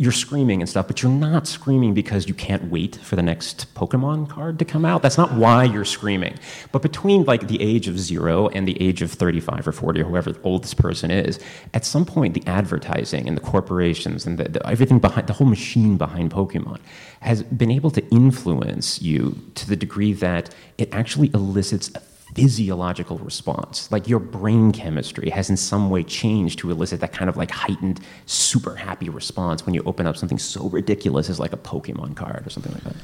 you're 0.00 0.12
screaming 0.12 0.60
and 0.60 0.68
stuff, 0.68 0.86
but 0.86 1.02
you're 1.02 1.10
not 1.10 1.48
screaming 1.48 1.92
because 1.92 2.28
you 2.28 2.34
can't 2.34 2.70
wait 2.70 2.94
for 2.96 3.16
the 3.16 3.22
next 3.22 3.74
Pokemon 3.74 4.28
card 4.28 4.56
to 4.60 4.64
come 4.64 4.84
out. 4.84 5.02
That's 5.02 5.18
not 5.18 5.32
why 5.32 5.64
you're 5.64 5.84
screaming. 5.84 6.38
But 6.70 6.82
between 6.82 7.24
like 7.24 7.48
the 7.48 7.60
age 7.60 7.88
of 7.88 7.98
zero 7.98 8.46
and 8.48 8.66
the 8.66 8.80
age 8.80 9.02
of 9.02 9.10
35 9.10 9.66
or 9.66 9.72
40 9.72 10.00
or 10.00 10.04
whoever 10.04 10.36
old 10.44 10.62
this 10.62 10.72
person 10.72 11.10
is, 11.10 11.40
at 11.74 11.84
some 11.84 12.04
point 12.04 12.34
the 12.34 12.46
advertising 12.46 13.26
and 13.26 13.36
the 13.36 13.40
corporations 13.40 14.24
and 14.24 14.38
the, 14.38 14.48
the, 14.48 14.64
everything 14.68 15.00
behind 15.00 15.26
the 15.26 15.32
whole 15.32 15.48
machine 15.48 15.96
behind 15.96 16.30
Pokemon 16.30 16.78
has 17.18 17.42
been 17.42 17.72
able 17.72 17.90
to 17.90 18.08
influence 18.10 19.02
you 19.02 19.36
to 19.56 19.68
the 19.68 19.74
degree 19.74 20.12
that 20.12 20.54
it 20.78 20.88
actually 20.94 21.28
elicits 21.34 21.90
a 21.96 22.00
physiological 22.38 23.18
response. 23.18 23.90
Like 23.90 24.06
your 24.06 24.20
brain 24.20 24.70
chemistry 24.70 25.28
has 25.30 25.50
in 25.50 25.56
some 25.56 25.90
way 25.90 26.04
changed 26.04 26.60
to 26.60 26.70
elicit 26.70 27.00
that 27.00 27.12
kind 27.12 27.28
of 27.28 27.36
like 27.36 27.50
heightened, 27.50 27.98
super 28.26 28.76
happy 28.76 29.08
response 29.08 29.66
when 29.66 29.74
you 29.74 29.82
open 29.86 30.06
up 30.06 30.16
something 30.16 30.38
so 30.38 30.68
ridiculous 30.68 31.28
as 31.28 31.40
like 31.40 31.52
a 31.52 31.56
Pokemon 31.56 32.14
card 32.14 32.46
or 32.46 32.50
something 32.50 32.72
like 32.72 32.84
that. 32.84 32.94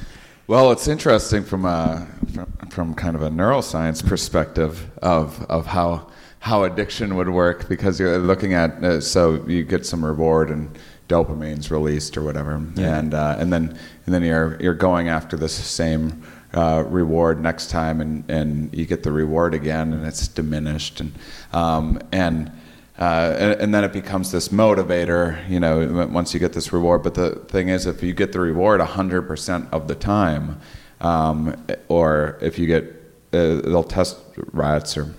Well, 0.47 0.71
it's 0.71 0.87
interesting 0.87 1.43
from 1.43 1.65
a 1.65 2.07
from, 2.33 2.53
from 2.71 2.95
kind 2.95 3.17
of 3.17 3.23
a 3.23 3.31
neuroscience 3.31 4.07
perspective 4.07 4.89
of 5.03 5.45
of 5.47 5.67
how 5.67 6.07
how 6.39 6.63
addiction 6.63 7.17
would 7.17 7.31
work 7.31 7.69
because 7.69 7.99
you're 7.99 8.19
looking 8.19 8.55
at 8.55 8.85
uh, 8.85 9.01
so 9.01 9.45
you 9.49 9.65
get 9.65 9.85
some 9.85 10.05
reward 10.05 10.51
and 10.51 10.79
dopamine's 11.09 11.71
released 11.73 12.17
or 12.17 12.23
whatever, 12.23 12.63
and 12.77 13.15
uh, 13.15 13.37
and 13.39 13.53
then 13.53 13.77
and 14.05 14.15
then 14.15 14.23
you're 14.23 14.57
you're 14.61 14.75
going 14.75 15.09
after 15.09 15.37
this 15.37 15.55
same 15.55 16.23
uh, 16.55 16.85
reward 16.87 17.41
next 17.41 17.71
time, 17.71 18.01
and 18.01 18.25
and 18.31 18.75
you 18.75 18.87
get 18.87 19.03
the 19.03 19.13
reward 19.13 19.55
again, 19.55 19.93
and 19.93 20.07
it's 20.07 20.29
diminished, 20.29 21.01
and 21.01 21.13
um, 21.53 22.01
and. 22.13 22.51
Uh, 22.97 23.35
and, 23.41 23.61
and 23.61 23.75
then 23.75 23.83
it 23.83 23.93
becomes 23.93 24.31
this 24.31 24.51
motivator, 24.51 25.51
you 25.51 25.59
know, 25.59 26.07
once 26.13 26.33
you 26.33 26.39
get 26.39 26.53
this 26.53 26.73
reward. 26.73 27.03
But 27.03 27.15
the 27.15 27.31
thing 27.49 27.69
is, 27.69 27.87
if 27.87 28.05
you 28.05 28.15
get 28.15 28.31
the 28.31 28.39
reward 28.39 28.81
100% 28.81 29.73
of 29.73 29.89
the 29.89 29.97
time, 29.97 30.61
um, 31.01 31.57
or 31.89 32.39
if 32.41 32.57
you 32.57 32.69
get, 32.69 32.85
uh, 33.33 33.63
they'll 33.63 33.83
test 33.83 34.17
rats 34.53 34.97
or 34.97 35.13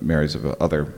myriads 0.00 0.34
of 0.34 0.46
other 0.62 0.94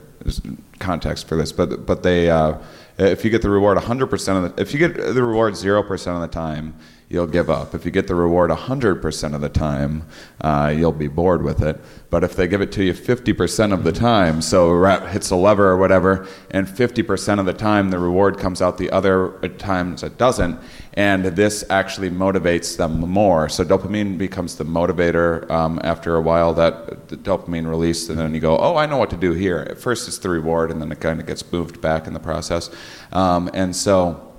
contexts 0.79 1.27
for 1.27 1.35
this, 1.35 1.51
but 1.51 1.85
but 1.85 2.03
they, 2.03 2.29
uh, 2.29 2.57
if 2.97 3.25
you 3.25 3.29
get 3.29 3.41
the 3.41 3.49
reward 3.49 3.77
100% 3.77 4.45
of 4.45 4.55
the, 4.55 4.61
if 4.61 4.71
you 4.73 4.79
get 4.79 4.95
the 4.95 5.23
reward 5.23 5.55
0% 5.55 6.07
of 6.07 6.21
the 6.21 6.27
time, 6.27 6.73
you'll 7.13 7.27
give 7.27 7.47
up. 7.47 7.75
If 7.75 7.85
you 7.85 7.91
get 7.91 8.07
the 8.07 8.15
reward 8.15 8.49
100% 8.49 9.35
of 9.35 9.41
the 9.41 9.47
time, 9.47 10.07
uh, 10.41 10.73
you'll 10.75 10.91
be 10.91 11.07
bored 11.07 11.43
with 11.43 11.61
it. 11.61 11.79
But 12.09 12.23
if 12.23 12.35
they 12.35 12.47
give 12.47 12.59
it 12.59 12.71
to 12.71 12.83
you 12.83 12.93
50% 12.93 13.71
of 13.71 13.83
the 13.83 13.91
time, 13.91 14.41
so 14.41 14.69
a 14.69 14.75
rat 14.75 15.11
hits 15.11 15.29
a 15.29 15.35
lever 15.35 15.69
or 15.69 15.77
whatever, 15.77 16.27
and 16.49 16.67
50% 16.67 17.39
of 17.39 17.45
the 17.45 17.53
time 17.53 17.91
the 17.91 17.99
reward 17.99 18.39
comes 18.39 18.63
out, 18.63 18.79
the 18.79 18.89
other 18.89 19.37
times 19.59 20.01
it 20.01 20.17
doesn't, 20.17 20.59
and 20.95 21.25
this 21.25 21.63
actually 21.69 22.09
motivates 22.09 22.77
them 22.77 22.99
more. 22.99 23.47
So 23.47 23.63
dopamine 23.63 24.17
becomes 24.17 24.55
the 24.55 24.65
motivator 24.65 25.49
um, 25.51 25.79
after 25.83 26.15
a 26.15 26.21
while. 26.21 26.53
That 26.55 27.09
the 27.09 27.17
dopamine 27.17 27.69
released, 27.69 28.09
and 28.09 28.17
then 28.17 28.33
you 28.33 28.39
go, 28.39 28.57
"Oh, 28.57 28.75
I 28.75 28.87
know 28.87 28.97
what 28.97 29.11
to 29.11 29.17
do 29.17 29.33
here." 29.33 29.59
At 29.69 29.77
first, 29.77 30.07
it's 30.07 30.17
the 30.17 30.29
reward, 30.29 30.71
and 30.71 30.81
then 30.81 30.91
it 30.91 30.99
kind 30.99 31.19
of 31.19 31.25
gets 31.25 31.51
moved 31.51 31.79
back 31.79 32.07
in 32.07 32.13
the 32.13 32.19
process. 32.19 32.69
Um, 33.11 33.49
and 33.53 33.75
so, 33.75 34.33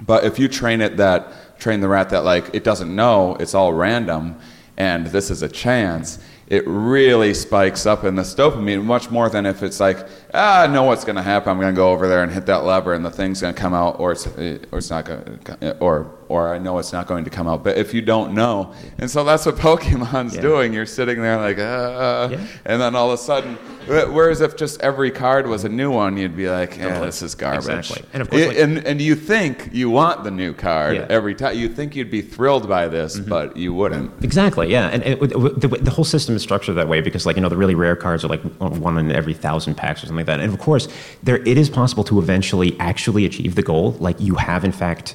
but 0.00 0.24
if 0.24 0.38
you 0.38 0.48
train 0.48 0.80
it 0.80 0.96
that 0.96 1.32
train 1.58 1.80
the 1.80 1.88
rat 1.88 2.10
that 2.10 2.24
like 2.24 2.54
it 2.54 2.64
doesn't 2.64 2.94
know, 2.94 3.36
it's 3.36 3.54
all 3.54 3.72
random, 3.72 4.38
and 4.76 5.06
this 5.08 5.30
is 5.30 5.42
a 5.42 5.48
chance. 5.48 6.18
It 6.46 6.64
really 6.66 7.34
spikes 7.34 7.84
up 7.84 8.04
in 8.04 8.14
the 8.14 8.22
dopamine 8.22 8.82
much 8.82 9.10
more 9.10 9.28
than 9.28 9.44
if 9.44 9.62
it's 9.62 9.80
like, 9.80 10.06
ah, 10.32 10.62
I 10.62 10.66
know 10.66 10.84
what's 10.84 11.04
going 11.04 11.16
to 11.16 11.22
happen. 11.22 11.50
I'm 11.50 11.60
going 11.60 11.74
to 11.74 11.76
go 11.76 11.90
over 11.90 12.08
there 12.08 12.22
and 12.22 12.32
hit 12.32 12.46
that 12.46 12.64
lever, 12.64 12.94
and 12.94 13.04
the 13.04 13.10
thing's 13.10 13.42
going 13.42 13.54
to 13.54 13.60
come 13.60 13.74
out, 13.74 14.00
or 14.00 14.12
it's 14.12 14.26
or 14.26 14.78
it's 14.78 14.90
not 14.90 15.04
going, 15.04 15.38
to, 15.44 15.78
or 15.78 16.10
or 16.28 16.54
I 16.54 16.58
know 16.58 16.78
it's 16.78 16.92
not 16.92 17.06
going 17.06 17.24
to 17.24 17.30
come 17.30 17.48
out. 17.48 17.64
But 17.64 17.76
if 17.78 17.92
you 17.94 18.02
don't 18.02 18.34
know, 18.34 18.72
and 18.98 19.10
so 19.10 19.24
that's 19.24 19.46
what 19.46 19.56
Pokemon's 19.66 20.34
Yeah. 20.36 20.40
doing. 20.42 20.72
You're 20.72 20.86
sitting 20.86 21.20
there 21.22 21.36
like, 21.38 21.58
ah, 21.60 22.28
Yeah. 22.30 22.40
and 22.64 22.80
then 22.80 22.94
all 22.94 23.08
of 23.10 23.14
a 23.18 23.22
sudden, 23.22 23.54
whereas 23.86 24.40
if 24.40 24.56
just 24.56 24.80
every 24.82 25.10
card 25.10 25.46
was 25.46 25.64
a 25.64 25.68
new 25.68 25.90
one, 25.90 26.16
you'd 26.16 26.36
be 26.36 26.48
like, 26.48 26.76
yeah, 26.76 27.00
this 27.00 27.22
is 27.22 27.34
garbage. 27.34 27.66
Exactly. 27.68 28.04
And 28.12 28.20
of 28.22 28.30
course, 28.30 28.46
like- 28.48 28.58
and 28.58 28.78
and 28.86 29.00
you 29.00 29.14
think 29.14 29.70
you 29.72 29.90
want 29.90 30.24
the 30.24 30.30
new 30.30 30.52
card 30.52 30.96
Yeah. 30.96 31.06
every 31.08 31.34
time. 31.34 31.56
You 31.56 31.68
think 31.68 31.96
you'd 31.96 32.10
be 32.10 32.22
thrilled 32.22 32.68
by 32.68 32.88
this, 32.88 33.18
but 33.18 33.56
you 33.56 33.72
wouldn't. 33.74 34.10
Exactly, 34.22 34.70
yeah, 34.70 34.88
and 34.88 35.02
it- 35.04 35.20
the, 35.20 35.78
the 35.80 35.90
whole 35.90 36.04
system 36.04 36.36
is 36.36 36.42
structured 36.42 36.76
that 36.76 36.88
way 36.88 37.00
because, 37.00 37.24
like, 37.26 37.36
you 37.36 37.42
know, 37.42 37.48
the 37.48 37.56
really 37.56 37.74
rare 37.74 37.96
cards 37.96 38.24
are 38.24 38.28
like 38.28 38.42
one 38.58 38.98
in 38.98 39.10
every 39.12 39.34
thousand 39.34 39.74
packs 39.76 40.02
or 40.02 40.06
something 40.06 40.16
like 40.18 40.26
that. 40.26 40.40
And 40.40 40.52
of 40.52 40.58
course, 40.58 40.88
there 41.22 41.36
it 41.38 41.56
is 41.58 41.70
possible 41.70 42.04
to 42.04 42.18
eventually 42.18 42.76
actually 42.78 43.24
achieve 43.24 43.54
the 43.54 43.62
goal. 43.62 43.96
Like, 43.98 44.20
you 44.20 44.34
have 44.34 44.64
in 44.64 44.72
fact 44.72 45.14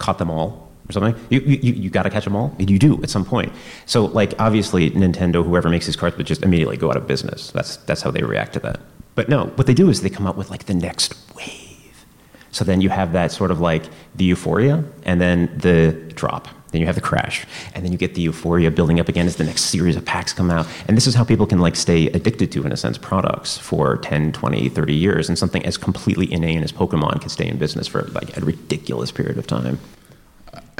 caught 0.00 0.18
them 0.18 0.30
all 0.30 0.68
or 0.88 0.92
something. 0.92 1.14
You 1.30 1.40
you, 1.40 1.72
you, 1.72 1.90
got 1.90 2.02
to 2.02 2.10
catch 2.10 2.24
them 2.24 2.34
all, 2.34 2.54
and 2.58 2.68
you 2.68 2.78
do 2.78 3.00
at 3.02 3.10
some 3.10 3.24
point. 3.24 3.52
So, 3.86 4.06
like, 4.06 4.34
obviously, 4.38 4.90
Nintendo, 4.90 5.44
whoever 5.44 5.68
makes 5.68 5.86
these 5.86 5.96
cards, 5.96 6.16
would 6.16 6.26
just 6.26 6.42
immediately 6.42 6.76
go 6.76 6.90
out 6.90 6.96
of 6.96 7.06
business. 7.06 7.52
That's 7.52 7.76
that's 7.76 8.02
how 8.02 8.10
they 8.10 8.22
react 8.22 8.54
to 8.54 8.60
that. 8.60 8.80
But 9.14 9.28
no, 9.28 9.46
what 9.54 9.66
they 9.66 9.74
do 9.74 9.88
is 9.88 10.02
they 10.02 10.10
come 10.10 10.26
up 10.26 10.36
with 10.36 10.50
like 10.50 10.64
the 10.64 10.74
next 10.74 11.14
wave. 11.36 12.06
So 12.50 12.64
then 12.64 12.80
you 12.80 12.88
have 12.88 13.12
that 13.12 13.30
sort 13.30 13.50
of 13.50 13.60
like 13.60 13.84
the 14.16 14.24
euphoria 14.24 14.84
and 15.04 15.20
then 15.20 15.50
the 15.56 15.92
drop. 16.14 16.48
Then 16.70 16.80
you 16.80 16.86
have 16.86 16.94
the 16.94 17.00
crash, 17.00 17.46
and 17.74 17.84
then 17.84 17.92
you 17.92 17.98
get 17.98 18.14
the 18.14 18.22
euphoria 18.22 18.70
building 18.70 19.00
up 19.00 19.08
again 19.08 19.26
as 19.26 19.36
the 19.36 19.44
next 19.44 19.62
series 19.62 19.96
of 19.96 20.04
packs 20.04 20.32
come 20.32 20.50
out. 20.50 20.66
And 20.86 20.96
this 20.96 21.06
is 21.06 21.14
how 21.14 21.24
people 21.24 21.46
can 21.46 21.58
like 21.58 21.76
stay 21.76 22.06
addicted 22.08 22.52
to, 22.52 22.64
in 22.64 22.72
a 22.72 22.76
sense, 22.76 22.98
products 22.98 23.58
for 23.58 23.96
10, 23.98 24.32
20, 24.32 24.68
30 24.68 24.94
years. 24.94 25.28
And 25.28 25.38
something 25.38 25.64
as 25.66 25.76
completely 25.76 26.32
inane 26.32 26.62
as 26.62 26.72
Pokemon 26.72 27.20
can 27.20 27.28
stay 27.28 27.48
in 27.48 27.58
business 27.58 27.86
for 27.86 28.02
like 28.12 28.36
a 28.36 28.40
ridiculous 28.40 29.10
period 29.10 29.38
of 29.38 29.46
time. 29.46 29.78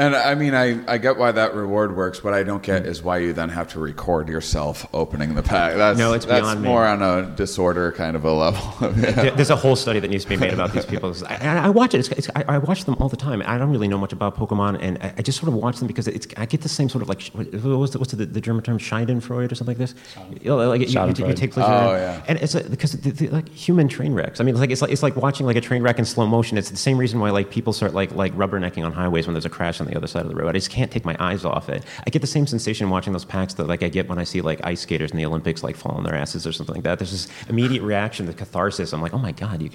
And 0.01 0.16
I 0.16 0.34
mean, 0.34 0.55
I, 0.55 0.80
I 0.90 0.96
get 0.96 1.18
why 1.18 1.30
that 1.30 1.55
reward 1.55 1.94
works. 1.94 2.24
What 2.24 2.32
I 2.32 2.42
don't 2.42 2.62
get 2.62 2.86
is 2.86 3.03
why 3.03 3.18
you 3.18 3.34
then 3.34 3.51
have 3.51 3.68
to 3.72 3.78
record 3.80 4.28
yourself 4.30 4.86
opening 4.94 5.34
the 5.34 5.42
pack. 5.42 5.74
That's, 5.76 5.98
No, 5.98 6.14
it's 6.14 6.24
that's 6.24 6.40
beyond 6.40 6.62
me. 6.62 6.68
more 6.68 6.86
on 6.86 7.03
a 7.03 7.26
disorder 7.36 7.92
kind 7.92 8.16
of 8.16 8.24
a 8.24 8.32
level. 8.32 8.61
Yeah. 9.01 9.30
There's 9.30 9.51
a 9.51 9.57
whole 9.57 9.76
study 9.76 10.01
that 10.01 10.09
needs 10.09 10.24
to 10.24 10.30
be 10.30 10.36
made 10.38 10.55
about 10.55 10.72
these 10.72 10.86
people. 10.86 11.14
I, 11.28 11.66
I 11.66 11.68
watch 11.68 11.92
it. 11.92 11.98
It's, 11.98 12.09
it's, 12.12 12.30
I, 12.34 12.44
I 12.48 12.59
watch 12.59 12.84
them 12.86 12.96
all 12.98 13.09
the 13.11 13.16
time. 13.16 13.42
I 13.44 13.59
don't 13.59 13.70
really 13.70 13.88
know 13.88 13.98
much 13.98 14.12
about 14.14 14.36
Pokemon, 14.36 14.78
and 14.80 14.96
I, 15.03 15.12
I 15.18 15.22
just 15.22 15.38
sort 15.38 15.48
of 15.48 15.55
watch 15.55 15.76
them 15.78 15.86
because 15.86 16.09
it's, 16.09 16.26
I 16.38 16.46
get 16.46 16.62
the 16.62 16.68
same 16.70 16.88
sort 16.88 17.03
of 17.03 17.09
like 17.11 17.22
what- 17.34 17.53
what's 17.53 17.92
the, 17.92 17.98
what's 17.98 18.12
the, 18.12 18.24
the 18.24 18.40
German 18.40 18.62
term 18.64 18.78
Schadenfreude 18.78 19.53
or 19.53 19.55
something 19.55 19.76
like 19.78 19.78
this. 19.78 19.94
You 20.40 20.51
know, 20.51 20.57
like 20.68 20.80
you, 20.80 20.86
you, 20.86 20.92
you 20.92 20.98
Schadenfreude. 20.98 21.36
take 21.36 21.53
pleasure. 21.53 21.70
Oh, 21.70 21.94
in- 21.94 22.01
yeah. 22.01 22.22
And 22.26 22.38
it's 22.40 22.55
uh, 22.55 22.66
because 22.70 22.92
the, 22.92 23.11
the, 23.11 23.28
like 23.28 23.48
human 23.51 23.86
train 23.88 24.14
wrecks. 24.14 24.40
I 24.40 24.44
mean, 24.44 24.55
it's 24.55 24.61
like 24.61 24.70
it's 24.70 24.80
like 24.82 24.90
it's 24.92 25.03
like 25.03 25.16
watching 25.16 25.44
like 25.44 25.57
a 25.57 25.61
train 25.61 25.82
wreck 25.82 25.98
in 25.98 26.05
slow 26.07 26.26
motion. 26.26 26.57
It's 26.57 26.70
the 26.70 26.76
same 26.78 26.96
reason 26.96 27.20
why 27.20 27.30
like 27.30 27.51
people 27.51 27.72
start 27.74 27.92
like 27.92 28.12
like 28.14 28.32
rubbernecking 28.34 28.84
on 28.84 28.92
highways 28.92 29.26
when 29.26 29.34
there's 29.34 29.44
a 29.44 29.51
crash 29.51 29.80
on 29.80 29.89
the 29.91 29.97
other 29.97 30.07
side 30.07 30.22
of 30.22 30.28
the 30.28 30.34
road. 30.34 30.49
I 30.49 30.53
just 30.53 30.70
can't 30.70 30.91
take 30.91 31.05
my 31.05 31.16
eyes 31.20 31.45
off 31.45 31.68
it. 31.68 31.84
I 32.07 32.11
get 32.11 32.22
the 32.22 32.28
same 32.28 32.47
sensation 32.47 32.88
watching 32.91 33.12
those 33.12 33.24
packs 33.24 33.55
that 33.55 33.66
like 33.66 33.82
I 33.82 33.88
get 33.88 34.09
when 34.09 34.18
I 34.18 34.24
see 34.24 34.41
like 34.41 34.64
ice 34.64 34.80
skaters 34.80 35.11
in 35.11 35.16
the 35.16 35.26
Olympics 35.26 35.62
like 35.62 35.76
fall 35.76 35.93
on 35.93 36.05
their 36.05 36.14
asses 36.14 36.47
or 36.47 36.53
something 36.53 36.74
like 36.74 36.84
that. 36.84 36.99
There's 36.99 37.12
this 37.12 37.28
immediate 37.49 37.82
reaction, 37.82 38.26
the 38.26 38.34
catharsis. 38.34 38.93
I'm 38.93 39.03
like, 39.03 39.14
oh 39.14 39.18
my 39.18 39.32
god, 39.32 39.62
you. 39.62 39.70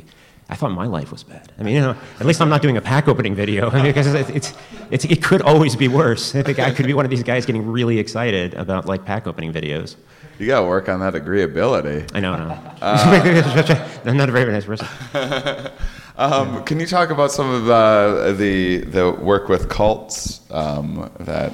I 0.48 0.56
thought 0.56 0.70
my 0.72 0.86
life 0.86 1.12
was 1.12 1.24
bad. 1.24 1.52
I 1.58 1.64
mean, 1.64 1.74
you 1.74 1.82
know, 1.82 1.98
at 2.20 2.26
least 2.28 2.40
I'm 2.40 2.50
not 2.50 2.62
doing 2.62 2.78
a 2.78 2.82
pack 2.82 3.08
opening 3.08 3.34
video. 3.34 3.72
I 3.72 3.78
mean, 3.78 3.86
because 3.86 4.14
it's, 4.14 4.30
it's, 4.30 4.54
it's, 4.92 5.06
it 5.06 5.24
could 5.24 5.42
always 5.42 5.76
be 5.76 5.88
worse. 5.88 6.36
I 6.36 6.44
think 6.44 6.60
I 6.60 6.70
could 6.70 6.86
be 6.86 6.94
one 6.94 7.04
of 7.04 7.10
these 7.10 7.24
guys 7.24 7.48
getting 7.48 7.66
really 7.66 7.98
excited 7.98 8.54
about 8.54 8.86
like 8.86 9.06
pack 9.06 9.26
opening 9.26 9.52
videos. 9.52 9.96
You 10.38 10.48
got 10.48 10.62
to 10.62 10.68
work 10.68 10.88
on 10.88 11.00
that 11.00 11.14
agreeability. 11.14 12.12
I 12.14 12.20
know, 12.20 12.36
no. 12.36 12.60
Uh, 12.82 13.90
I'm 14.06 14.18
not 14.18 14.30
a 14.30 14.32
very 14.32 14.52
nice 14.52 14.66
person. 14.66 14.88
Um, 16.18 16.64
Can 16.64 16.80
you 16.80 16.86
talk 16.86 17.10
about 17.10 17.32
some 17.32 17.50
of 17.50 17.70
uh, 17.70 18.32
the 18.34 18.78
the 18.80 19.12
work 19.12 19.50
with 19.50 19.68
cults 19.70 20.40
um, 20.52 21.12
that 21.20 21.54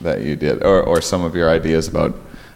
that 0.00 0.22
you 0.22 0.36
did, 0.36 0.62
or, 0.62 0.82
or 0.82 1.00
some 1.00 1.22
of 1.24 1.34
your 1.34 1.48
ideas 1.48 1.88
about 1.88 2.14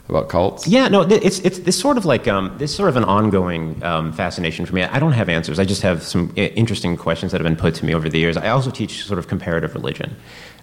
about 0.08 0.28
cults? 0.28 0.66
Yeah, 0.66 0.88
no, 0.88 1.02
it's 1.02 1.38
it's 1.40 1.60
this 1.60 1.78
sort 1.78 1.96
of 1.96 2.04
like 2.04 2.28
um, 2.28 2.54
this 2.58 2.74
sort 2.74 2.90
of 2.90 2.96
an 2.96 3.04
ongoing 3.04 3.82
um, 3.82 4.12
fascination 4.12 4.66
for 4.66 4.74
me. 4.74 4.82
I 4.82 4.98
don't 4.98 5.12
have 5.12 5.30
answers. 5.30 5.58
I 5.58 5.64
just 5.64 5.82
have 5.82 6.02
some 6.02 6.30
interesting 6.36 6.96
questions 6.96 7.32
that 7.32 7.40
have 7.40 7.46
been 7.46 7.56
put 7.56 7.74
to 7.76 7.86
me 7.86 7.94
over 7.94 8.08
the 8.08 8.18
years. 8.18 8.36
I 8.36 8.48
also 8.48 8.70
teach 8.70 9.04
sort 9.06 9.18
of 9.18 9.28
comparative 9.28 9.74
religion, 9.74 10.14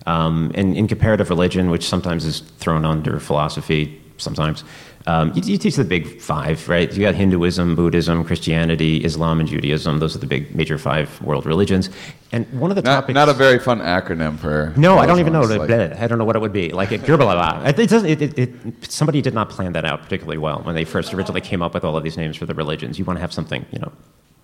um, 0.06 0.52
and 0.54 0.78
in 0.78 0.88
comparative 0.88 1.32
religion, 1.32 1.72
which 1.72 1.88
sometimes 1.88 2.24
is 2.24 2.41
thrown 2.60 2.86
under 2.86 3.20
philosophy, 3.20 4.00
sometimes 4.18 4.64
um, 5.06 5.34
you, 5.36 5.41
you 5.43 5.58
teach 5.58 5.76
the 5.76 5.84
big 5.84 6.22
five, 6.22 6.68
right? 6.70 6.91
You 6.93 7.01
got 7.01 7.16
Hinduism, 7.16 7.76
Buddhism, 7.76 8.24
Christianity, 8.24 9.04
Islam, 9.04 9.39
and 9.39 9.49
Judaism. 9.49 9.99
Those 9.99 10.16
are 10.16 10.20
the 10.20 10.28
big 10.28 10.56
major 10.56 10.78
five 10.78 11.22
world 11.22 11.45
religions. 11.45 11.89
And 12.32 12.47
one 12.60 12.72
of 12.72 12.76
the 12.76 12.82
Not, 12.82 13.01
topics 13.01 13.14
not 13.14 13.30
a 13.30 13.34
very 13.34 13.60
fun 13.60 13.80
acronym 13.80 14.39
for. 14.39 14.74
no, 14.78 14.97
I 14.97 15.06
don't 15.06 15.20
even 15.20 15.34
know. 15.34 15.41
like- 15.41 15.70
I 15.70 16.08
don't 16.08 16.18
know 16.18 16.26
what 16.26 16.36
it 16.36 16.41
would 16.41 16.54
be. 16.54 16.70
Like 16.72 16.91
it, 16.91 17.01
Gerbalala. 17.01 17.66
It, 17.70 17.80
it 17.80 17.89
doesn't. 17.89 18.10
It, 18.10 18.22
it, 18.22 18.39
it, 18.39 18.51
somebody 18.91 19.22
did 19.22 19.34
not 19.34 19.49
plan 19.49 19.74
that 19.74 19.86
out 19.86 20.01
particularly 20.04 20.38
well 20.38 20.62
when 20.64 20.74
they 20.74 20.86
first 20.86 21.14
originally 21.14 21.41
came 21.41 21.62
up 21.62 21.74
with 21.74 21.84
all 21.84 21.95
of 21.97 22.04
these 22.04 22.18
names 22.18 22.38
for 22.38 22.45
the 22.45 22.54
religions. 22.56 22.97
You 22.97 23.06
want 23.06 23.18
to 23.18 23.22
have 23.22 23.34
something, 23.34 23.66
you 23.72 23.80
know, 23.80 23.91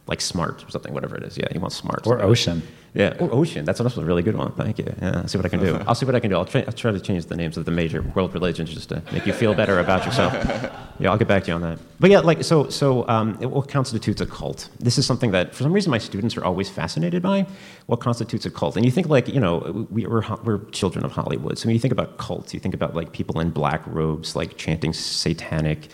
like 0.10 0.22
smart 0.22 0.66
or 0.66 0.70
something, 0.72 0.94
whatever 0.94 1.16
it 1.16 1.24
is. 1.24 1.38
Yeah, 1.38 1.48
you 1.54 1.60
want 1.60 1.72
smart. 1.72 2.06
Or 2.08 2.22
ocean. 2.22 2.64
Yeah, 2.96 3.16
or 3.20 3.32
ocean. 3.32 3.66
That's 3.66 3.80
also 3.80 4.02
a 4.02 4.04
really 4.04 4.24
good 4.24 4.36
one. 4.36 4.52
Thank 4.54 4.80
you. 4.80 4.86
Yeah, 5.00 5.18
I'll 5.18 5.28
see 5.28 5.38
what 5.38 5.46
I 5.46 5.50
can 5.50 5.60
do. 5.60 5.76
I'll 5.88 5.94
see 5.94 6.08
what 6.08 6.16
I 6.16 6.20
can 6.20 6.32
do. 6.32 6.36
I'll, 6.36 6.46
try, 6.46 6.64
I'll 6.66 6.74
try 6.74 6.92
to 6.92 7.00
change 7.00 7.28
the 7.28 7.36
names 7.36 7.56
of 7.56 7.66
the 7.66 7.72
major 7.72 8.02
world 8.02 8.34
religions 8.34 8.74
just 8.74 8.90
to 8.90 9.04
make 9.12 9.28
you 9.28 9.34
feel 9.34 9.54
better 9.54 9.80
about 9.80 10.06
yourself. 10.06 10.34
Yeah, 11.02 11.12
I'll 11.12 11.18
get 11.18 11.30
back 11.30 11.44
to 11.46 11.48
you 11.52 11.54
on 11.54 11.62
that. 11.62 11.80
But 12.02 12.10
yeah, 12.10 12.20
like 12.20 12.44
so. 12.44 12.68
So, 12.68 13.08
um, 13.08 13.36
what 13.36 13.70
constitutes 13.70 14.20
a 14.20 14.26
cult? 14.26 14.68
This 14.82 14.98
is 14.98 15.06
something 15.06 15.32
that, 15.32 15.56
for 15.56 15.64
some 15.64 15.72
reason, 15.72 15.92
my 15.92 15.98
students 15.98 16.36
are 16.36 16.44
always 16.44 16.70
fascinated 16.70 17.24
by. 17.24 17.48
What 17.86 18.02
constitutes 18.02 18.46
a 18.46 18.52
cult? 18.52 18.76
And 18.76 18.84
you 18.84 18.92
think 18.92 19.08
like, 19.08 19.30
you 19.30 19.40
know, 19.40 19.88
we, 19.90 20.06
we're 20.06 20.26
we're 20.44 20.60
children 20.72 21.06
of 21.06 21.14
Hollywood. 21.14 21.58
So 21.58 21.68
when 21.68 21.74
you 21.74 21.80
think 21.80 21.94
about 21.94 22.18
cults, 22.18 22.54
you 22.54 22.60
think 22.60 22.74
about 22.74 22.96
like 22.96 23.14
people 23.14 23.40
in 23.40 23.50
black 23.52 23.82
robes, 23.88 24.36
like 24.36 24.58
chanting 24.58 24.92
satanic 24.92 25.88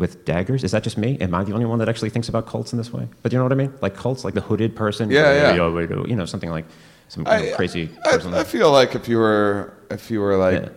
with 0.00 0.24
daggers. 0.24 0.64
Is 0.64 0.72
that 0.72 0.82
just 0.82 0.98
me? 0.98 1.18
Am 1.20 1.34
I 1.34 1.44
the 1.44 1.52
only 1.52 1.66
one 1.66 1.78
that 1.78 1.88
actually 1.88 2.10
thinks 2.10 2.28
about 2.28 2.46
cults 2.46 2.72
in 2.72 2.78
this 2.78 2.92
way? 2.92 3.06
But 3.22 3.32
you 3.32 3.38
know 3.38 3.44
what 3.44 3.52
I 3.52 3.56
mean? 3.56 3.72
Like 3.80 3.94
cults, 3.94 4.24
like 4.24 4.34
the 4.34 4.40
hooded 4.40 4.74
person. 4.74 5.10
Yeah, 5.10 5.52
yeah. 5.54 6.04
You 6.06 6.16
know, 6.16 6.24
something 6.24 6.50
like 6.50 6.64
some 7.08 7.26
I, 7.26 7.52
crazy 7.54 7.90
I, 8.04 8.12
person. 8.12 8.34
I 8.34 8.44
feel 8.44 8.72
like 8.72 8.94
if 8.94 9.08
you 9.08 9.18
were 9.18 9.74
if 9.90 10.10
you 10.10 10.20
were 10.20 10.36
like 10.36 10.62
Yeah. 10.62 10.68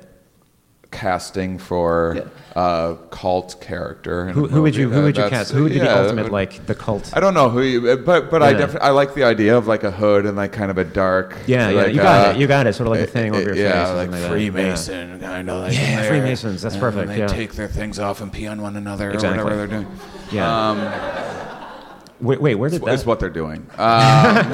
Casting 0.94 1.58
for 1.58 2.30
a 2.56 2.96
cult 3.10 3.60
character, 3.60 4.30
who, 4.30 4.48
who 4.48 4.62
would 4.62 4.76
you 4.76 4.90
who 4.90 5.00
uh, 5.02 5.04
would 5.04 5.18
you 5.18 5.28
cast? 5.28 5.52
Who 5.52 5.64
would 5.64 5.74
be 5.74 5.80
the 5.80 5.94
ultimate 6.04 6.24
would- 6.24 6.32
like 6.32 6.66
the 6.68 6.76
cult? 6.76 7.12
I 7.14 7.20
don't 7.20 7.34
know 7.34 7.50
who, 7.50 7.62
you, 7.62 7.98
but 7.98 8.30
but 8.32 8.42
I 8.42 8.52
Yeah. 8.52 8.58
definitely 8.60 8.88
I 8.88 8.92
like 8.92 9.14
the 9.16 9.24
idea 9.24 9.58
of 9.58 9.68
like 9.68 9.84
a 9.84 9.92
hood 9.92 10.26
and 10.26 10.38
like 10.38 10.54
kind 10.54 10.72
of 10.72 10.78
a 10.78 10.84
dark. 10.86 11.36
Yeah, 11.48 11.70
yeah, 11.70 11.76
like, 11.82 11.94
you 11.94 12.02
got 12.02 12.28
uh, 12.28 12.30
it. 12.32 12.38
You 12.40 12.48
got 12.48 12.68
it. 12.68 12.74
Sort 12.74 12.88
of 12.88 12.92
like 12.92 13.02
a 13.02 13.08
thing 13.12 13.32
over 13.36 13.42
your 13.44 13.56
face. 13.56 13.64
yeah, 13.64 13.92
or 13.92 13.96
like 13.96 14.06
something 14.06 14.22
that. 14.22 14.30
Freemason 14.30 15.20
kind 15.20 15.50
of 15.50 15.62
like. 15.64 15.74
Yeah. 15.74 16.08
Freemasons, 16.08 16.62
that's 16.62 16.76
And 16.76 16.82
perfect, 16.82 17.08
They 17.08 17.18
yeah. 17.18 17.28
take 17.28 17.54
their 17.56 17.68
things 17.68 18.00
off 18.00 18.22
and 18.22 18.32
pee 18.32 18.48
on 18.48 18.62
one 18.62 18.76
another 18.78 19.12
Exactly. 19.12 19.40
or 19.40 19.44
whatever 19.44 19.68
they're 19.68 19.80
doing. 19.82 19.92
Yeah. 20.32 20.70
Um, 20.70 21.63
Wait, 22.24 22.40
wait, 22.42 22.56
where 22.56 22.70
did 22.70 22.82
It's 22.88 23.02
that? 23.04 23.06
what 23.08 23.20
they're 23.20 23.30
doing. 23.30 23.68
Um, 23.78 24.54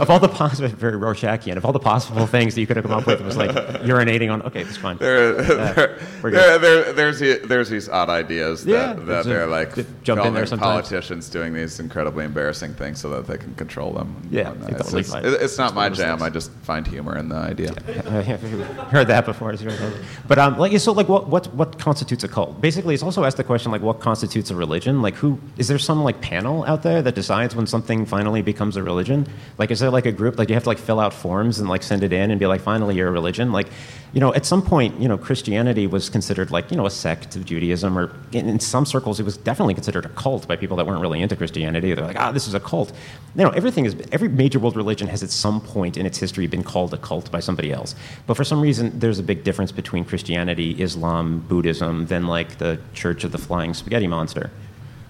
Of 0.00 0.10
all 0.10 0.18
the 0.18 0.28
possible, 0.28 0.68
very 0.68 0.94
Rorschachian. 0.98 1.56
Of 1.56 1.64
all 1.64 1.72
the 1.72 1.78
possible 1.78 2.26
things 2.26 2.54
that 2.54 2.60
you 2.60 2.66
could 2.66 2.76
have 2.76 2.84
come 2.86 2.94
up 2.98 3.06
with, 3.06 3.20
it 3.20 3.24
was 3.24 3.36
like 3.36 3.50
urinating 3.92 4.32
on. 4.32 4.42
Okay, 4.42 4.62
that's 4.64 4.76
fine. 4.76 4.96
there, 4.98 5.32
there, 5.34 5.98
there, 6.22 6.58
there, 6.58 6.92
there's 6.92 7.18
the- 7.20 7.40
there's 7.44 7.68
these 7.68 7.88
odd 7.88 8.08
ideas 8.08 8.64
that, 8.64 8.70
Yeah, 8.72 8.92
that 9.04 9.24
they're 9.26 9.46
like 9.46 9.74
just 9.74 9.88
jump 10.02 10.24
in 10.24 10.34
there 10.34 10.46
sometimes. 10.46 10.88
politicians 10.88 11.28
doing 11.28 11.52
these 11.54 11.78
incredibly 11.78 12.24
embarrassing 12.24 12.74
things 12.74 13.00
so 13.00 13.10
that 13.10 13.26
they 13.26 13.36
can 13.38 13.54
control 13.54 13.92
them. 13.92 14.16
Yeah, 14.30 14.52
it's 14.68 14.68
it's, 14.94 15.10
totally 15.12 15.28
it's- 15.28 15.42
it's 15.44 15.58
not 15.58 15.74
my 15.74 15.88
jam. 15.90 16.22
I 16.22 16.30
just 16.30 16.50
find 16.62 16.86
humor 16.86 17.16
in 17.16 17.28
the 17.28 17.36
idea. 17.36 17.72
heard 18.90 19.08
that 19.08 19.24
before. 19.24 19.52
It's 19.52 19.62
very 19.62 19.76
funny. 19.76 19.96
But 20.26 20.38
um, 20.38 20.58
like, 20.58 20.76
so 20.80 20.92
like, 20.92 21.08
what, 21.08 21.28
what 21.28 21.52
what 21.54 21.78
constitutes 21.78 22.24
a 22.24 22.28
cult? 22.28 22.60
Basically, 22.60 22.94
it's 22.94 23.02
also 23.02 23.24
asked 23.24 23.36
the 23.36 23.44
question 23.44 23.70
like, 23.72 23.82
what 23.82 24.00
constitutes 24.00 24.50
a 24.50 24.56
religion? 24.56 25.02
Like, 25.02 25.14
who 25.14 25.38
is 25.58 25.68
there 25.68 25.78
some 25.78 26.02
like 26.02 26.20
panel 26.20 26.64
out 26.64 26.82
there 26.82 26.93
that 27.02 27.14
decides 27.14 27.54
when 27.54 27.66
something 27.66 28.06
finally 28.06 28.42
becomes 28.42 28.76
a 28.76 28.82
religion? 28.82 29.26
Like, 29.58 29.70
is 29.70 29.80
there 29.80 29.90
like 29.90 30.06
a 30.06 30.12
group 30.12 30.38
like 30.38 30.48
you 30.48 30.54
have 30.54 30.64
to 30.64 30.68
like 30.68 30.78
fill 30.78 31.00
out 31.00 31.12
forms 31.12 31.58
and 31.58 31.68
like 31.68 31.82
send 31.82 32.02
it 32.02 32.12
in 32.12 32.30
and 32.30 32.40
be 32.40 32.46
like, 32.46 32.60
finally, 32.60 32.96
you're 32.96 33.08
a 33.08 33.12
religion? 33.12 33.52
Like, 33.52 33.68
you 34.12 34.20
know, 34.20 34.32
at 34.32 34.46
some 34.46 34.62
point, 34.62 35.00
you 35.00 35.08
know, 35.08 35.18
Christianity 35.18 35.86
was 35.88 36.08
considered 36.08 36.52
like 36.52 36.70
you 36.70 36.76
know 36.76 36.86
a 36.86 36.90
sect 36.90 37.34
of 37.34 37.44
Judaism, 37.44 37.98
or 37.98 38.12
in, 38.32 38.48
in 38.48 38.60
some 38.60 38.86
circles, 38.86 39.18
it 39.18 39.24
was 39.24 39.36
definitely 39.36 39.74
considered 39.74 40.06
a 40.06 40.08
cult 40.10 40.46
by 40.46 40.54
people 40.54 40.76
that 40.76 40.86
weren't 40.86 41.00
really 41.00 41.20
into 41.20 41.34
Christianity. 41.34 41.92
They're 41.94 42.06
like, 42.06 42.20
ah, 42.20 42.30
this 42.30 42.46
is 42.46 42.54
a 42.54 42.60
cult. 42.60 42.92
You 43.34 43.44
know, 43.44 43.50
everything 43.50 43.86
is 43.86 43.96
every 44.12 44.28
major 44.28 44.60
world 44.60 44.76
religion 44.76 45.08
has 45.08 45.22
at 45.22 45.30
some 45.30 45.60
point 45.60 45.96
in 45.96 46.06
its 46.06 46.18
history 46.18 46.46
been 46.46 46.62
called 46.62 46.94
a 46.94 46.98
cult 46.98 47.30
by 47.32 47.40
somebody 47.40 47.72
else. 47.72 47.96
But 48.26 48.36
for 48.36 48.44
some 48.44 48.60
reason, 48.60 48.96
there's 48.98 49.18
a 49.18 49.22
big 49.24 49.42
difference 49.42 49.72
between 49.72 50.04
Christianity, 50.04 50.80
Islam, 50.80 51.40
Buddhism, 51.48 52.06
than 52.06 52.28
like 52.28 52.58
the 52.58 52.78
Church 52.92 53.24
of 53.24 53.32
the 53.32 53.38
Flying 53.38 53.74
Spaghetti 53.74 54.06
Monster. 54.06 54.50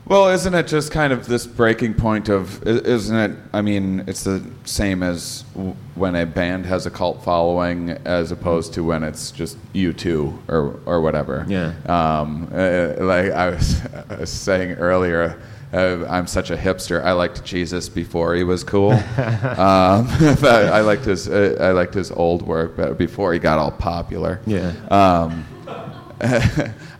Well, 0.07 0.29
isn't 0.29 0.53
it 0.53 0.67
just 0.67 0.93
kind 0.93 1.15
of 1.15 1.27
this 1.27 1.47
breaking 1.47 1.95
point 1.95 2.29
of, 2.29 2.63
isn't 2.67 3.17
it? 3.17 3.39
I 3.55 3.63
mean, 3.63 4.05
it's 4.07 4.25
the 4.25 4.45
same 4.65 5.03
as 5.03 5.45
w- 5.55 5.75
when 5.95 6.15
a 6.15 6.27
band 6.27 6.67
has 6.67 6.85
a 6.85 6.91
cult 6.91 7.25
following 7.25 7.91
as 8.05 8.31
opposed 8.31 8.75
to 8.75 8.85
when 8.85 9.03
it's 9.03 9.31
just 9.31 9.57
you 9.73 9.95
two 9.95 10.39
or, 10.47 10.79
or 10.85 11.01
whatever. 11.01 11.47
Yeah. 11.49 11.73
Um, 11.87 12.51
uh, 12.53 13.03
like 13.03 13.33
I 13.33 13.51
was, 13.51 13.81
I 14.11 14.17
was 14.17 14.31
saying 14.31 14.73
earlier, 14.73 15.41
uh, 15.73 16.05
I'm 16.07 16.27
such 16.27 16.51
a 16.51 16.57
hipster. 16.57 17.03
I 17.03 17.13
liked 17.13 17.43
Jesus 17.43 17.89
before 17.89 18.35
he 18.35 18.45
was 18.45 18.63
cool. 18.63 18.91
um, 18.93 19.01
I 19.17 20.81
liked 20.81 21.07
his, 21.07 21.31
uh, 21.31 21.57
I 21.59 21.71
liked 21.71 21.95
his 21.95 22.11
old 22.13 22.43
work, 22.43 22.77
but 22.77 22.99
before 22.99 23.33
he 23.33 23.39
got 23.39 23.59
all 23.59 23.73
popular. 23.73 24.41
Yeah. 24.45 24.69
Um, 24.91 25.47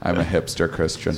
I'm 0.01 0.19
a 0.19 0.25
hipster 0.25 0.71
Christian. 0.71 1.17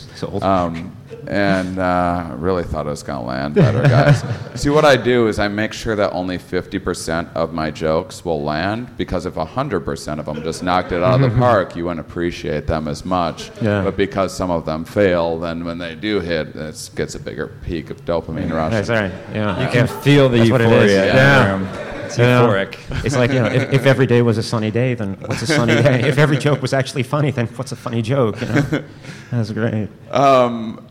So 1.26 1.32
old. 1.32 1.38
And 1.38 1.78
uh, 1.78 2.34
really 2.38 2.64
thought 2.64 2.86
I 2.86 2.90
was 2.90 3.02
going 3.02 3.20
to 3.20 3.26
land 3.26 3.54
better, 3.54 3.82
guys. 3.82 4.22
See, 4.60 4.70
what 4.70 4.84
I 4.84 4.96
do 4.96 5.28
is 5.28 5.38
I 5.38 5.48
make 5.48 5.72
sure 5.72 5.96
that 5.96 6.12
only 6.12 6.38
50% 6.38 7.34
of 7.34 7.52
my 7.52 7.70
jokes 7.70 8.24
will 8.24 8.42
land 8.42 8.96
because 8.96 9.26
if 9.26 9.34
100% 9.34 10.18
of 10.18 10.26
them 10.26 10.42
just 10.42 10.62
knocked 10.62 10.92
it 10.92 11.02
out 11.02 11.20
of 11.20 11.30
the 11.32 11.38
park, 11.38 11.76
you 11.76 11.84
wouldn't 11.84 12.06
appreciate 12.06 12.66
them 12.66 12.88
as 12.88 13.04
much. 13.04 13.50
Yeah. 13.60 13.82
But 13.82 13.96
because 13.96 14.34
some 14.36 14.50
of 14.50 14.64
them 14.64 14.84
fail, 14.84 15.38
then 15.38 15.64
when 15.64 15.78
they 15.78 15.94
do 15.94 16.20
hit, 16.20 16.54
it 16.56 16.90
gets 16.94 17.14
a 17.14 17.20
bigger 17.20 17.48
peak 17.64 17.90
of 17.90 18.04
dopamine 18.04 18.52
rush. 18.52 18.72
That's 18.72 18.90
all 18.90 18.96
right. 18.96 19.12
Yeah. 19.32 19.60
You 19.64 19.68
can 19.72 19.86
feel 20.02 20.28
the 20.28 20.38
That's 20.38 20.50
what 20.50 20.60
it 20.60 20.72
is. 20.72 20.92
euphoria 20.92 21.06
Yeah. 21.06 21.54
in 21.54 21.60
the 21.62 21.66
room. 21.66 21.92
It's 22.06 22.18
You 22.18 22.24
know, 22.24 22.46
euphoric. 22.46 23.04
It's 23.04 23.16
like, 23.16 23.32
you 23.32 23.40
know, 23.40 23.46
if, 23.46 23.72
if 23.72 23.84
every 23.84 24.06
day 24.06 24.22
was 24.22 24.38
a 24.38 24.42
sunny 24.42 24.70
day, 24.70 24.94
then 24.94 25.14
what's 25.26 25.42
a 25.42 25.46
sunny 25.46 25.74
day? 25.74 26.02
If 26.08 26.18
every 26.18 26.38
joke 26.38 26.62
was 26.62 26.72
actually 26.72 27.02
funny, 27.02 27.32
then 27.32 27.48
what's 27.56 27.72
a 27.72 27.76
funny 27.76 28.00
joke? 28.00 28.40
You 28.40 28.46
know? 28.46 28.84
That's 29.32 29.50
great. 29.50 29.88
Um, 30.12 30.85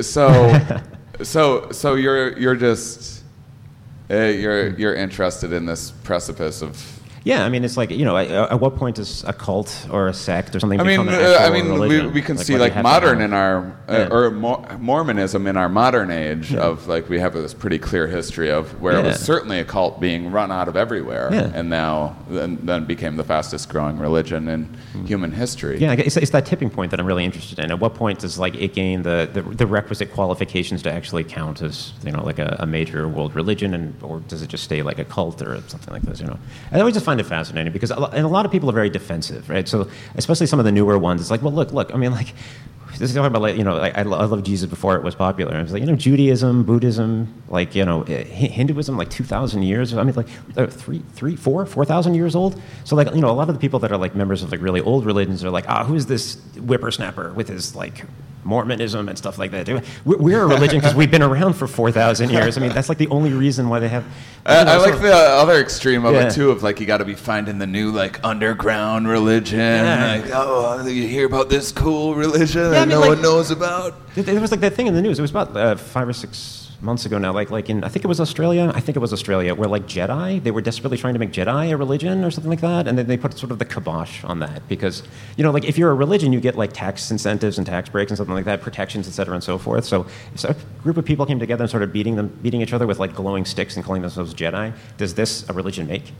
so 0.00 0.80
So, 1.20 1.70
so 1.70 1.94
you're 1.94 2.36
you're 2.38 2.56
just 2.56 3.22
uh, 4.10 4.16
you're 4.16 4.70
you're 4.70 4.94
interested 4.94 5.52
in 5.52 5.66
this 5.66 5.90
precipice 5.90 6.62
of. 6.62 7.01
Yeah, 7.24 7.44
I 7.44 7.48
mean, 7.48 7.64
it's 7.64 7.76
like 7.76 7.90
you 7.90 8.04
know, 8.04 8.16
at, 8.16 8.30
at 8.30 8.60
what 8.60 8.76
point 8.76 8.96
does 8.96 9.24
a 9.24 9.32
cult 9.32 9.86
or 9.90 10.08
a 10.08 10.14
sect 10.14 10.54
or 10.56 10.60
something 10.60 10.80
I 10.80 10.82
mean, 10.82 11.00
become 11.06 11.08
an 11.08 11.14
uh, 11.14 11.38
I 11.40 11.50
mean, 11.50 11.78
we, 11.78 12.06
we 12.08 12.22
can 12.22 12.36
see 12.36 12.46
do 12.46 12.52
you 12.54 12.58
like 12.58 12.74
modern 12.82 13.20
in 13.20 13.32
our 13.32 13.58
uh, 13.88 13.92
Yeah. 13.92 14.08
or 14.10 14.30
Mo- 14.30 14.64
Mormonism 14.78 15.46
in 15.46 15.56
our 15.56 15.68
modern 15.68 16.10
age 16.10 16.54
of 16.54 16.88
like 16.88 17.08
we 17.08 17.20
have 17.20 17.34
this 17.34 17.54
pretty 17.54 17.78
clear 17.78 18.06
history 18.06 18.50
of 18.50 18.80
where 18.80 18.98
it 18.98 19.04
was 19.04 19.20
certainly 19.20 19.58
a 19.58 19.64
cult 19.64 20.00
being 20.00 20.30
run 20.32 20.50
out 20.50 20.68
of 20.68 20.76
everywhere, 20.76 21.28
Yeah. 21.32 21.50
and 21.54 21.70
now 21.70 22.16
then, 22.28 22.58
then 22.62 22.84
became 22.86 23.16
the 23.16 23.24
fastest 23.24 23.68
growing 23.68 23.98
religion 23.98 24.48
in 24.48 24.76
human 25.06 25.32
history. 25.32 25.78
Yeah, 25.78 25.92
it's, 25.92 26.16
it's 26.16 26.30
that 26.32 26.46
tipping 26.46 26.70
point 26.70 26.90
that 26.90 27.00
I'm 27.00 27.06
really 27.06 27.24
interested 27.24 27.58
in. 27.58 27.70
At 27.70 27.78
what 27.78 27.94
point 27.94 28.18
does 28.20 28.38
like 28.38 28.54
it 28.56 28.74
gain 28.74 29.02
the, 29.02 29.28
the, 29.32 29.42
the 29.42 29.66
requisite 29.66 30.12
qualifications 30.12 30.82
to 30.82 30.92
actually 30.92 31.24
count 31.24 31.62
as 31.62 31.92
you 32.04 32.10
know 32.12 32.24
like 32.24 32.38
a, 32.38 32.56
a 32.60 32.66
major 32.66 33.06
world 33.08 33.34
religion, 33.34 33.74
and 33.74 33.94
or 34.02 34.20
does 34.20 34.42
it 34.42 34.48
just 34.48 34.64
stay 34.64 34.82
like 34.82 34.98
a 34.98 35.04
cult 35.04 35.40
or 35.42 35.60
something 35.68 35.92
like 35.92 36.02
this? 36.02 36.20
You 36.20 36.26
know, 36.26 36.38
I 36.72 36.78
always 36.80 36.94
just 36.94 37.04
find 37.06 37.11
it 37.20 37.26
fascinating 37.26 37.72
because 37.72 37.90
a 37.90 37.96
and 37.96 38.24
a 38.24 38.28
lot 38.28 38.46
of 38.46 38.52
people 38.52 38.68
are 38.68 38.72
very 38.74 38.90
defensive, 38.90 39.48
right? 39.48 39.68
So 39.68 39.88
especially 40.14 40.46
some 40.46 40.58
of 40.58 40.64
the 40.64 40.72
newer 40.72 40.98
ones, 40.98 41.20
it's 41.20 41.30
like, 41.30 41.42
well, 41.42 41.52
look, 41.52 41.72
look. 41.72 41.92
I 41.94 41.96
mean, 41.96 42.12
like. 42.12 42.34
This 42.98 43.08
is 43.08 43.16
talking 43.16 43.28
about 43.28 43.42
like 43.42 43.56
you 43.56 43.64
know 43.64 43.76
like 43.76 43.96
I, 43.96 44.02
lo- 44.02 44.18
I 44.18 44.26
love 44.26 44.44
Jesus 44.44 44.68
before 44.68 44.94
it 44.96 45.02
was 45.02 45.14
popular. 45.14 45.56
I 45.56 45.62
was 45.62 45.72
like 45.72 45.80
you 45.80 45.86
know 45.86 45.96
Judaism, 45.96 46.62
Buddhism, 46.62 47.42
like 47.48 47.74
you 47.74 47.86
know 47.86 48.02
eh, 48.02 48.22
Hinduism, 48.22 48.98
like 48.98 49.08
two 49.08 49.24
thousand 49.24 49.62
years. 49.62 49.94
I 49.94 50.04
mean 50.04 50.14
like 50.14 50.28
uh, 50.58 50.66
three, 50.66 51.02
three, 51.14 51.34
four, 51.34 51.64
four 51.64 51.86
thousand 51.86 52.14
years 52.14 52.36
old. 52.36 52.60
So 52.84 52.94
like 52.94 53.12
you 53.14 53.22
know 53.22 53.30
a 53.30 53.32
lot 53.32 53.48
of 53.48 53.54
the 53.54 53.60
people 53.60 53.78
that 53.80 53.90
are 53.90 53.96
like 53.96 54.14
members 54.14 54.42
of 54.42 54.52
like 54.52 54.60
really 54.60 54.82
old 54.82 55.06
religions 55.06 55.42
are 55.42 55.50
like 55.50 55.64
ah 55.68 55.84
who's 55.84 56.04
this 56.06 56.36
whippersnapper 56.58 57.32
with 57.32 57.48
his 57.48 57.74
like 57.74 58.04
Mormonism 58.44 59.08
and 59.08 59.16
stuff 59.16 59.38
like 59.38 59.50
that. 59.52 59.68
We're, 60.04 60.18
we're 60.18 60.42
a 60.42 60.46
religion 60.46 60.78
because 60.80 60.94
we've 60.94 61.10
been 61.10 61.22
around 61.22 61.52
for 61.54 61.66
four 61.66 61.92
thousand 61.92 62.30
years. 62.30 62.56
I 62.58 62.60
mean 62.60 62.72
that's 62.72 62.88
like 62.88 62.98
the 62.98 63.08
only 63.08 63.32
reason 63.32 63.68
why 63.68 63.78
they 63.78 63.88
have. 63.88 64.04
I, 64.44 64.56
I 64.58 64.76
like 64.78 65.00
the 65.00 65.12
other 65.14 65.60
extreme 65.60 66.04
of 66.04 66.14
Yeah. 66.14 66.26
it 66.28 66.32
too, 66.32 66.50
of 66.50 66.62
like 66.62 66.80
you 66.80 66.86
got 66.86 66.98
to 66.98 67.04
be 67.04 67.14
finding 67.14 67.58
the 67.58 67.66
new 67.66 67.92
like 67.92 68.22
underground 68.24 69.06
religion. 69.08 69.58
Yeah. 69.60 70.20
Like, 70.22 70.30
oh, 70.34 70.84
you 70.86 71.06
hear 71.06 71.26
about 71.26 71.48
this 71.50 71.70
cool 71.72 72.14
religion 72.14 72.62
I 72.66 72.68
that 72.70 72.80
mean, 72.88 72.96
no 72.96 73.00
like- 73.00 73.08
one 73.10 73.22
knows 73.22 73.50
about. 73.50 73.94
There 74.14 74.40
was 74.40 74.50
like 74.50 74.60
that 74.60 74.74
thing 74.74 74.88
in 74.88 74.94
the 74.94 75.02
news. 75.02 75.18
It 75.18 75.22
was 75.22 75.30
about 75.30 75.56
uh, 75.56 75.76
five 75.76 76.08
or 76.08 76.12
six 76.12 76.61
months 76.82 77.06
ago 77.06 77.18
now. 77.18 77.32
Like 77.32 77.50
like 77.50 77.70
in 77.70 77.84
I 77.84 77.88
think 77.88 78.04
it 78.04 78.08
was 78.08 78.20
Australia. 78.20 78.72
I 78.74 78.80
think 78.80 78.96
it 78.96 79.00
was 79.00 79.12
Australia 79.12 79.54
where 79.54 79.68
like 79.68 79.86
Jedi 79.86 80.42
they 80.42 80.50
were 80.50 80.60
desperately 80.60 80.98
trying 80.98 81.14
to 81.14 81.18
make 81.20 81.32
Jedi 81.32 81.72
a 81.72 81.76
religion 81.76 82.24
or 82.24 82.30
something 82.30 82.50
like 82.50 82.60
that, 82.60 82.86
and 82.88 82.98
then 82.98 83.06
they 83.06 83.16
put 83.16 83.38
sort 83.38 83.52
of 83.52 83.58
the 83.58 83.64
kibosh 83.64 84.24
on 84.24 84.40
that 84.40 84.66
because 84.68 85.02
you 85.36 85.44
know 85.44 85.50
like 85.50 85.64
if 85.64 85.78
you're 85.78 85.90
a 85.90 85.94
religion 85.94 86.32
you 86.32 86.40
get 86.40 86.56
like 86.56 86.72
tax 86.72 87.10
incentives 87.10 87.58
and 87.58 87.66
tax 87.66 87.88
breaks 87.88 88.10
and 88.10 88.18
something 88.18 88.34
like 88.34 88.44
that, 88.44 88.60
protections, 88.60 89.06
et 89.08 89.12
cetera, 89.12 89.34
and 89.34 89.44
so 89.44 89.58
forth. 89.58 89.84
So 89.84 90.06
a 90.44 90.56
group 90.82 90.96
of 90.96 91.04
people 91.04 91.26
came 91.26 91.38
together 91.38 91.62
and 91.62 91.68
started 91.68 91.92
beating 91.92 92.16
them 92.16 92.28
beating 92.42 92.60
each 92.60 92.72
other 92.72 92.86
with 92.86 92.98
like 92.98 93.14
glowing 93.14 93.44
sticks 93.44 93.76
and 93.76 93.84
calling 93.84 94.02
themselves 94.02 94.34
Jedi, 94.34 94.72
does 94.98 95.14
this 95.14 95.48
a 95.48 95.52
religion 95.52 95.86
make? 95.86 96.12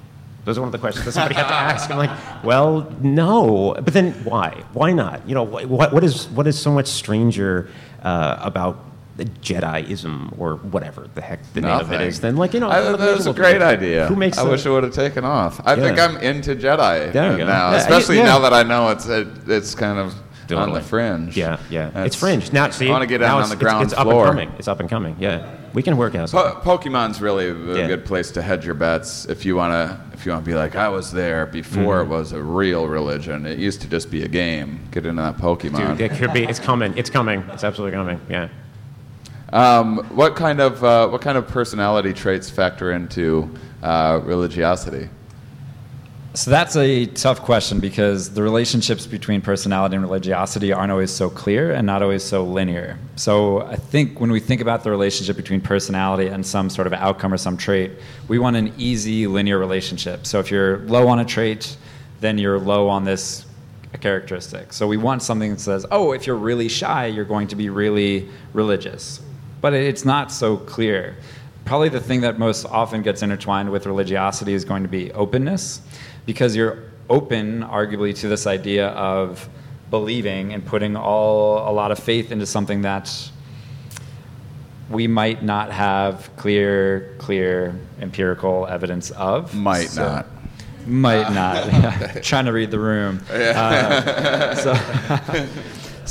Those 0.44 0.58
are 0.58 0.60
one 0.60 0.68
of 0.68 0.72
the 0.72 0.78
questions 0.78 1.04
that 1.04 1.12
somebody 1.12 1.36
had 1.36 1.46
to 1.46 1.54
ask. 1.54 1.88
I'm 1.88 1.98
like, 1.98 2.10
well, 2.44 2.92
no. 3.00 3.74
But 3.74 3.94
then 3.94 4.12
why? 4.24 4.64
Why 4.72 4.92
not? 4.92 5.28
You 5.28 5.36
know, 5.36 5.46
wh- 5.46 5.70
what, 5.70 5.92
what, 5.92 6.02
is, 6.02 6.28
what 6.30 6.48
is 6.48 6.58
so 6.58 6.72
much 6.72 6.88
stranger 6.88 7.68
uh, 8.02 8.38
about 8.40 8.91
the 9.16 9.24
Jediism 9.26 10.34
or 10.38 10.56
whatever 10.56 11.06
the 11.14 11.20
heck 11.20 11.40
the 11.52 11.60
name 11.60 11.70
of 11.80 11.92
it 11.92 12.00
is, 12.00 12.20
then 12.20 12.36
like, 12.36 12.54
you 12.54 12.60
know, 12.60 12.68
I, 12.70 12.82
one 12.82 12.94
of 12.94 13.00
the 13.00 13.06
that 13.06 13.16
was 13.16 13.26
a 13.26 13.32
great 13.32 13.54
people. 13.54 13.66
idea. 13.68 14.06
Who 14.06 14.16
makes 14.16 14.38
I 14.38 14.44
the- 14.44 14.50
wish 14.50 14.64
it 14.66 14.70
would 14.70 14.84
have 14.84 14.94
taken 14.94 15.24
off. 15.24 15.60
I 15.66 15.76
think 15.76 15.98
I'm 15.98 16.16
into 16.18 16.54
Jedi 16.54 17.12
There 17.12 17.32
you 17.32 17.38
go. 17.38 17.46
now, 17.46 17.70
Yeah, 17.72 17.76
especially 17.76 18.16
yeah. 18.18 18.24
now 18.24 18.38
that 18.40 18.52
I 18.52 18.62
know 18.62 18.88
it's 18.90 19.06
it, 19.06 19.28
it's 19.46 19.74
kind 19.74 19.98
of 19.98 20.14
on 20.56 20.72
the 20.72 20.80
fringe. 20.82 21.34
Yeah, 21.36 21.58
yeah. 21.70 21.86
That's- 21.86 22.06
it's 22.08 22.16
fringe. 22.16 22.52
Now, 22.52 22.68
see, 22.70 22.88
I 22.88 22.90
want 22.90 23.02
to 23.02 23.06
get 23.06 23.22
out 23.22 23.42
on 23.42 23.48
the 23.48 23.56
ground 23.56 23.84
it's, 23.84 23.92
it's 23.94 24.02
floor. 24.02 24.26
up 24.26 24.30
and 24.32 24.38
coming. 24.40 24.58
It's 24.58 24.68
up 24.68 24.80
and 24.80 24.88
coming. 24.90 25.16
Yeah, 25.18 25.50
we 25.72 25.82
can 25.82 25.96
work 25.96 26.14
out. 26.14 26.30
Po- 26.30 26.60
Pokemon's 26.62 27.22
really 27.22 27.48
a 27.48 27.54
Yeah. 27.54 27.86
good 27.86 28.04
place 28.04 28.30
to 28.32 28.42
hedge 28.42 28.64
your 28.66 28.74
bets 28.74 29.24
if 29.26 29.44
you 29.46 29.56
want 29.56 29.72
to 29.72 29.98
if 30.12 30.26
you 30.26 30.32
want 30.32 30.44
to 30.44 30.50
be 30.50 30.54
like 30.54 30.76
I 30.76 30.88
was 30.88 31.10
there 31.10 31.46
before 31.46 32.02
Mm-hmm. 32.02 32.12
it 32.12 32.16
was 32.16 32.32
a 32.32 32.42
real 32.42 32.86
religion. 32.86 33.46
It 33.46 33.58
used 33.58 33.80
to 33.82 33.88
just 33.88 34.10
be 34.10 34.22
a 34.24 34.28
game. 34.28 34.80
Get 34.90 35.06
into 35.06 35.20
that 35.22 35.36
Pokemon. 35.38 35.96
Dude, 35.98 36.00
it 36.02 36.12
could 36.18 36.32
be. 36.34 36.44
It's 36.44 36.58
coming. 36.60 36.92
It's 36.96 37.10
coming. 37.10 37.44
It's 37.52 37.64
absolutely 37.64 37.96
coming. 37.96 38.20
Yeah. 38.28 38.48
Um, 39.52 39.98
what 40.16 40.34
kind 40.34 40.60
of 40.60 40.82
uh, 40.82 41.08
what 41.08 41.20
kind 41.20 41.36
of 41.36 41.46
personality 41.46 42.14
traits 42.14 42.48
factor 42.48 42.92
into 42.92 43.50
uh, 43.82 44.20
religiosity? 44.24 45.10
So 46.34 46.50
that's 46.50 46.76
a 46.76 47.04
tough 47.04 47.42
question 47.42 47.78
because 47.78 48.32
the 48.32 48.42
relationships 48.42 49.06
between 49.06 49.42
personality 49.42 49.96
and 49.96 50.02
religiosity 50.02 50.72
aren't 50.72 50.90
always 50.90 51.10
so 51.10 51.28
clear 51.28 51.72
and 51.72 51.86
not 51.86 52.02
always 52.02 52.22
so 52.22 52.42
linear. 52.42 52.98
So 53.16 53.60
I 53.60 53.76
think 53.76 54.18
when 54.18 54.32
we 54.32 54.40
think 54.40 54.62
about 54.62 54.82
the 54.82 54.90
relationship 54.90 55.36
between 55.36 55.60
personality 55.60 56.28
and 56.28 56.44
some 56.46 56.70
sort 56.70 56.86
of 56.86 56.94
outcome 56.94 57.34
or 57.34 57.36
some 57.36 57.58
trait, 57.58 57.90
we 58.28 58.38
want 58.38 58.56
an 58.56 58.72
easy 58.78 59.26
linear 59.26 59.58
relationship. 59.58 60.26
So 60.26 60.40
if 60.40 60.50
you're 60.50 60.78
low 60.86 61.06
on 61.08 61.18
a 61.18 61.24
trait, 61.26 61.76
then 62.20 62.38
you're 62.38 62.58
low 62.58 62.88
on 62.88 63.04
this 63.04 63.44
characteristic. 64.00 64.72
So 64.72 64.86
we 64.86 64.96
want 64.96 65.22
something 65.22 65.50
that 65.50 65.60
says, 65.60 65.84
oh, 65.90 66.12
if 66.12 66.26
you're 66.26 66.36
really 66.36 66.68
shy, 66.68 67.08
you're 67.08 67.26
going 67.26 67.48
to 67.48 67.56
be 67.56 67.68
really 67.68 68.26
religious. 68.54 69.20
But 69.62 69.72
it's 69.72 70.04
not 70.04 70.30
so 70.30 70.58
clear. 70.58 71.16
Probably 71.64 71.88
the 71.88 72.00
thing 72.00 72.20
that 72.22 72.38
most 72.38 72.66
often 72.66 73.00
gets 73.02 73.22
intertwined 73.22 73.70
with 73.70 73.86
religiosity 73.86 74.52
is 74.52 74.64
going 74.66 74.82
to 74.82 74.88
be 74.88 75.10
openness, 75.12 75.80
because 76.26 76.54
you're 76.54 76.82
open, 77.08 77.62
arguably, 77.62 78.14
to 78.16 78.28
this 78.28 78.46
idea 78.46 78.88
of 78.88 79.48
believing 79.90 80.52
and 80.52 80.64
putting 80.66 80.96
all 80.96 81.70
a 81.70 81.72
lot 81.72 81.90
of 81.92 81.98
faith 81.98 82.32
into 82.32 82.44
something 82.46 82.82
that 82.82 83.30
we 84.90 85.06
might 85.06 85.42
not 85.42 85.70
have 85.70 86.28
clear, 86.36 87.14
clear 87.18 87.74
empirical 88.00 88.66
evidence 88.66 89.10
of. 89.12 89.54
Might 89.54 89.88
So- 89.88 90.02
not. 90.04 90.26
Might 90.84 91.32
not. 91.32 92.22
Trying 92.24 92.46
to 92.46 92.52
read 92.52 92.72
the 92.72 92.80
room. 92.80 93.20
Uh, 93.30 94.54
so, 94.56 94.74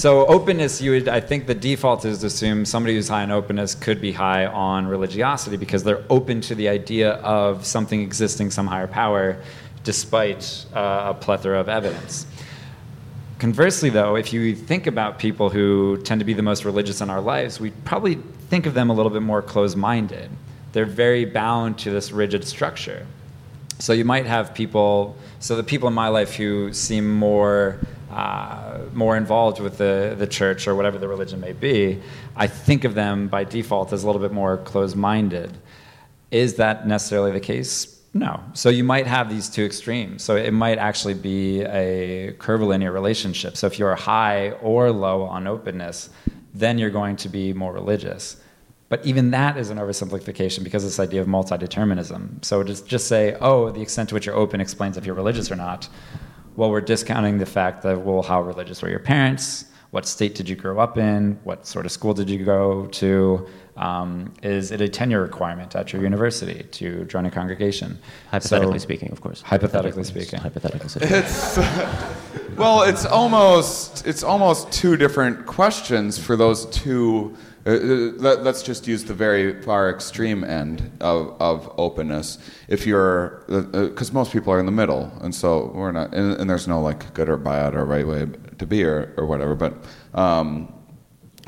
so 0.02 0.26
openness, 0.26 0.82
you 0.82 0.90
would. 0.90 1.08
I 1.08 1.20
think 1.20 1.46
the 1.46 1.54
default 1.54 2.06
is 2.06 2.22
to 2.22 2.26
assume 2.26 2.66
somebody 2.66 2.96
who's 2.96 3.08
high 3.08 3.22
on 3.22 3.30
openness 3.30 3.76
could 3.76 4.02
be 4.02 4.12
high 4.12 4.48
on 4.48 4.88
religiosity 4.88 5.58
because 5.58 5.84
they're 5.84 6.04
open 6.10 6.42
to 6.42 6.56
the 6.56 6.70
idea 6.70 7.12
of 7.18 7.68
something 7.68 8.02
existing, 8.02 8.50
some 8.50 8.66
higher 8.66 8.88
power, 8.88 9.40
despite 9.84 10.66
uh, 10.74 11.04
a 11.10 11.14
plethora 11.14 11.60
of 11.60 11.70
evidence. 11.70 12.26
Conversely, 13.38 13.92
though, 13.92 14.16
if 14.16 14.34
you 14.34 14.56
think 14.56 14.88
about 14.88 15.20
people 15.20 15.52
who 15.52 15.98
tend 15.98 16.18
to 16.18 16.26
be 16.26 16.34
the 16.34 16.42
most 16.42 16.66
religious 16.66 17.00
in 17.02 17.12
our 17.12 17.22
lives, 17.22 17.60
we 17.60 17.70
probably 17.86 18.16
think 18.50 18.66
of 18.66 18.74
them 18.74 18.90
a 18.90 18.94
little 18.94 19.12
bit 19.12 19.22
more 19.22 19.44
closed 19.44 19.78
minded. 19.78 20.32
They're 20.72 20.86
very 20.86 21.26
bound 21.26 21.78
to 21.78 21.92
this 21.92 22.12
rigid 22.12 22.44
structure. 22.44 23.06
So 23.78 23.94
you 23.94 24.06
might 24.06 24.26
have 24.26 24.56
people, 24.56 25.16
so 25.40 25.56
the 25.56 25.64
people 25.64 25.88
in 25.88 25.94
my 25.94 26.08
life 26.08 26.34
who 26.34 26.74
seem 26.74 27.08
more, 27.08 27.80
uh, 28.12 28.80
more 28.94 29.18
involved 29.18 29.60
with 29.60 29.78
the, 29.78 30.16
the 30.18 30.28
church 30.28 30.68
or 30.68 30.76
whatever 30.76 30.98
the 30.98 31.08
religion 31.08 31.40
may 31.40 31.54
be, 31.54 32.02
I 32.36 32.48
think 32.48 32.84
of 32.84 32.94
them 32.94 33.28
by 33.28 33.44
default 33.44 33.94
as 33.94 34.04
a 34.04 34.06
little 34.06 34.22
bit 34.22 34.32
more 34.32 34.58
closed 34.58 34.96
minded. 34.96 35.58
Is 36.30 36.56
that 36.56 36.88
necessarily 36.88 37.32
the 37.32 37.40
case? 37.40 38.02
No. 38.14 38.44
So 38.54 38.70
you 38.70 38.84
might 38.84 39.08
have 39.08 39.30
these 39.30 39.50
two 39.50 39.64
extremes. 39.64 40.24
So 40.24 40.36
it 40.36 40.52
might 40.52 40.78
actually 40.78 41.14
be 41.14 41.62
a 41.62 42.34
curvilinear 42.40 42.92
relationship. 42.92 43.56
So 43.56 43.68
if 43.68 43.80
you're 43.80 43.96
high 43.96 44.52
or 44.62 44.92
low 44.92 45.24
on 45.24 45.48
openness, 45.48 46.10
then 46.54 46.78
you're 46.78 46.90
going 46.90 47.16
to 47.18 47.30
be 47.30 47.54
more 47.54 47.72
religious. 47.72 48.38
But 48.90 49.06
even 49.06 49.32
that 49.32 49.56
is 49.56 49.70
an 49.70 49.78
oversimplification 49.78 50.66
because 50.66 50.84
this 50.84 51.00
idea 51.00 51.22
of 51.22 51.28
multi-determinism. 51.30 52.40
So 52.42 52.62
to 52.62 52.86
just 52.86 53.08
say, 53.08 53.38
oh, 53.40 53.72
the 53.72 53.82
extent 53.82 54.10
to 54.10 54.16
which 54.16 54.26
you're 54.26 54.36
open 54.36 54.60
explains 54.60 54.98
if 54.98 55.06
you're 55.06 55.16
religious 55.16 55.50
or 55.50 55.56
not, 55.56 55.88
well, 56.56 56.70
we're 56.70 56.82
discounting 56.82 57.38
the 57.38 57.46
fact 57.46 57.82
that, 57.84 58.02
well, 58.02 58.22
how 58.22 58.42
religious 58.42 58.82
were 58.82 58.90
your 58.90 59.00
parents? 59.00 59.66
What 59.92 60.06
state 60.06 60.36
did 60.36 60.48
you 60.48 60.56
grow 60.56 60.80
up 60.80 60.98
in? 60.98 61.38
What 61.44 61.68
sort 61.68 61.86
of 61.86 61.92
school 61.92 62.14
did 62.14 62.30
you 62.30 62.46
go 62.46 62.86
to? 62.88 63.48
Um, 63.78 64.34
is 64.44 64.72
it 64.72 64.80
a 64.80 64.88
tenure 64.88 65.22
requirement 65.22 65.76
at 65.76 65.92
your 65.92 66.02
university 66.02 66.64
to 66.72 67.04
join 67.06 67.26
a 67.26 67.32
congregation? 67.32 68.00
Hypothetically 68.30 68.80
So- 68.80 68.84
speaking, 68.84 69.12
of 69.12 69.22
course. 69.22 69.42
Hypothetically 69.42 70.04
speaking. 70.06 70.40
Hypothetically 70.40 70.88
speaking. 70.94 71.10
It's 71.18 71.58
well, 72.58 72.84
it's 72.84 73.06
almost 73.06 74.06
it's 74.08 74.24
almost 74.24 74.72
two 74.72 74.96
different 74.98 75.46
questions 75.46 76.18
for 76.18 76.36
those 76.36 76.66
two. 76.68 77.36
Uh, 77.66 77.70
uh, 77.70 77.76
let, 78.18 78.44
let's 78.44 78.64
just 78.64 78.88
use 78.88 79.04
the 79.04 79.14
very 79.14 79.62
far 79.62 79.90
extreme 79.90 80.44
end 80.44 80.92
of, 81.00 81.40
of 81.40 81.72
openness. 81.78 82.40
If 82.68 82.88
you're, 82.88 83.44
because 83.48 84.12
most 84.12 84.32
people 84.34 84.52
are 84.52 84.60
in 84.60 84.66
the 84.66 84.72
middle, 84.72 85.12
and 85.22 85.34
so 85.34 85.72
we're 85.76 85.92
not, 85.92 86.14
and, 86.14 86.40
and 86.40 86.50
there's 86.50 86.68
no 86.68 86.82
like 86.82 87.14
good 87.14 87.30
or 87.30 87.38
bad 87.38 87.76
or 87.76 87.86
right 87.86 88.08
way 88.08 88.28
to 88.58 88.66
be 88.66 88.84
or, 88.84 89.14
or 89.18 89.28
whatever. 89.28 89.54
But 89.54 89.76
um, 90.16 90.74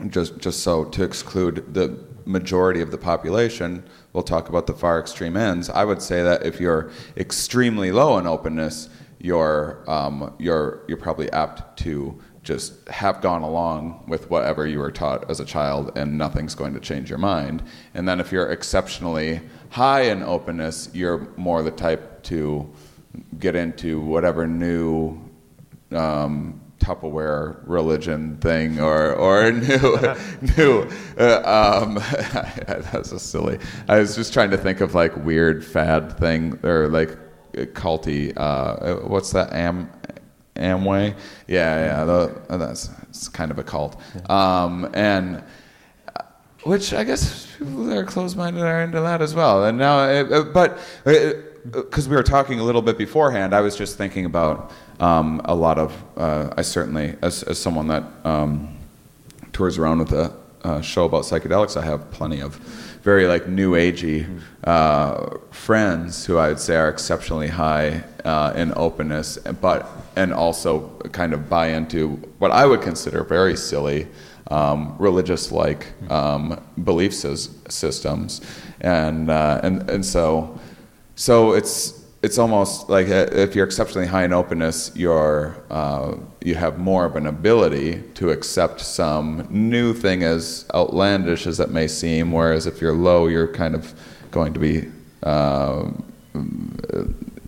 just 0.10 0.38
just 0.38 0.61
so 0.61 0.85
to 0.85 1.03
exclude 1.03 1.73
the 1.73 1.98
majority 2.26 2.81
of 2.81 2.91
the 2.91 2.98
population, 2.98 3.84
we'll 4.14 4.23
talk 4.23 4.49
about 4.49 4.68
the 4.68 4.73
far 4.73 4.99
extreme 4.99 5.35
ends. 5.35 5.69
I 5.69 5.84
would 5.84 6.02
say 6.02 6.22
that 6.22 6.45
if 6.45 6.60
you're 6.60 6.91
extremely 7.18 7.91
low 7.91 8.18
in 8.19 8.27
openness, 8.27 8.90
you're 9.19 9.84
um, 9.88 10.34
you're 10.38 10.84
you're 10.88 10.98
probably 10.98 11.31
apt 11.31 11.77
to 11.80 12.19
just 12.44 12.88
have 12.90 13.22
gone 13.22 13.41
along 13.41 14.03
with 14.07 14.30
whatever 14.30 14.68
you 14.68 14.80
were 14.80 14.91
taught 14.91 15.30
as 15.30 15.40
a 15.40 15.45
child 15.45 15.98
and 15.98 16.18
nothing's 16.18 16.56
going 16.56 16.74
to 16.74 16.80
change 16.80 17.10
your 17.10 17.20
mind. 17.20 17.64
And 17.94 18.07
then 18.07 18.20
if 18.20 18.32
you're 18.32 18.52
exceptionally 18.52 19.41
high 19.70 20.02
in 20.02 20.22
openness, 20.22 20.90
you're 20.94 21.30
more 21.38 21.64
the 21.64 21.72
type 21.72 22.22
to 22.24 22.70
get 23.40 23.56
into 23.56 24.02
whatever 24.02 24.45
new 24.45 25.18
um, 25.91 26.60
Tupperware 26.80 27.61
religion 27.65 28.36
thing 28.38 28.82
or 28.82 29.14
or 29.14 29.52
new 29.52 30.15
new. 30.57 30.90
Uh, 31.18 31.80
um, 31.82 31.95
that's 32.68 33.10
so 33.10 33.18
silly. 33.18 33.57
I 33.88 33.99
was 33.99 34.18
just 34.18 34.34
trying 34.34 34.52
to 34.52 34.57
think 34.57 34.82
of 34.82 34.94
like 34.94 35.15
weird 35.15 35.64
fad 35.64 36.18
thing 36.18 36.60
or 36.61 36.90
like 36.90 37.18
culty. 37.74 38.34
Uh, 38.36 38.95
what's 39.07 39.32
that? 39.32 39.53
Am 39.53 39.90
Amway? 40.55 41.15
Yeah, 41.47 41.85
yeah. 41.85 42.05
The, 42.05 42.57
that's 42.57 42.89
it's 43.09 43.27
kind 43.27 43.51
of 43.51 43.59
a 43.59 43.63
cult. 43.63 43.99
Um, 44.30 44.89
and 44.93 45.43
uh, 46.15 46.23
which 46.63 46.93
I 46.93 47.03
guess 47.03 47.47
people 47.57 47.85
that 47.85 47.97
are 47.97 48.03
closed-minded 48.03 48.61
are 48.61 48.81
into 48.81 49.01
that 49.01 49.21
as 49.21 49.34
well. 49.34 49.65
And 49.65 49.77
now, 49.77 49.99
uh, 49.99 50.43
but 50.43 50.80
because 51.71 52.07
we 52.07 52.15
were 52.15 52.23
talking 52.23 52.59
a 52.59 52.63
little 52.63 52.81
bit 52.81 52.97
beforehand, 52.97 53.53
I 53.53 53.61
was 53.61 53.75
just 53.75 53.97
thinking 53.97 54.25
about 54.25 54.71
um, 54.99 55.41
a 55.45 55.55
lot 55.55 55.77
of. 55.77 56.03
Uh, 56.17 56.53
I 56.55 56.61
certainly, 56.61 57.15
as, 57.21 57.43
as 57.43 57.57
someone 57.57 57.88
that 57.88 58.03
um, 58.23 58.77
tours 59.53 59.77
around 59.77 59.99
with 59.99 60.11
a, 60.11 60.34
a, 60.63 60.84
show 60.84 61.05
about 61.05 61.23
psychedelics, 61.23 61.77
I 61.77 61.85
have 61.85 62.11
plenty 62.11 62.41
of 62.41 62.59
very 63.03 63.27
like 63.27 63.47
new 63.47 63.73
agey 63.73 64.25
uh, 64.63 65.38
friends 65.51 66.25
who 66.25 66.38
I 66.38 66.47
would 66.47 66.59
say 66.59 66.77
are 66.77 66.89
exceptionally 66.89 67.49
high 67.49 68.03
uh, 68.23 68.53
in 68.55 68.73
openness, 68.75 69.38
but 69.38 69.88
and 70.15 70.34
also 70.34 70.88
kind 71.11 71.34
of 71.34 71.49
buy 71.49 71.67
into 71.67 72.11
what 72.39 72.51
I 72.51 72.65
would 72.65 72.81
consider 72.81 73.23
very 73.23 73.55
silly. 73.55 74.07
Um, 74.51 74.97
religious-like 74.99 75.88
um, 76.11 76.61
belief 76.84 77.13
systems, 77.13 78.41
and 78.81 79.30
uh, 79.30 79.61
and 79.63 79.89
and 79.89 80.05
so 80.05 80.59
so 81.15 81.53
it's 81.53 82.02
it's 82.23 82.37
almost 82.37 82.89
like 82.89 83.07
if 83.09 83.53
you're 83.53 83.65
exceptionally 83.65 84.07
high 84.07 84.23
in 84.23 84.31
openness, 84.31 84.91
you're 84.95 85.61
uh, 85.69 86.15
you 86.41 86.55
have 86.55 86.79
more 86.79 87.03
of 87.03 87.17
an 87.17 87.27
ability 87.27 88.01
to 88.15 88.29
accept 88.29 88.79
some 88.79 89.45
new 89.49 89.93
thing 89.93 90.23
as 90.23 90.65
outlandish 90.73 91.45
as 91.45 91.57
that 91.57 91.69
may 91.69 91.85
seem. 91.85 92.31
Whereas 92.31 92.65
if 92.65 92.79
you're 92.79 92.95
low, 92.95 93.27
you're 93.27 93.51
kind 93.51 93.75
of 93.75 93.93
going 94.31 94.53
to 94.53 94.59
be 94.59 94.89
uh, 95.23 95.91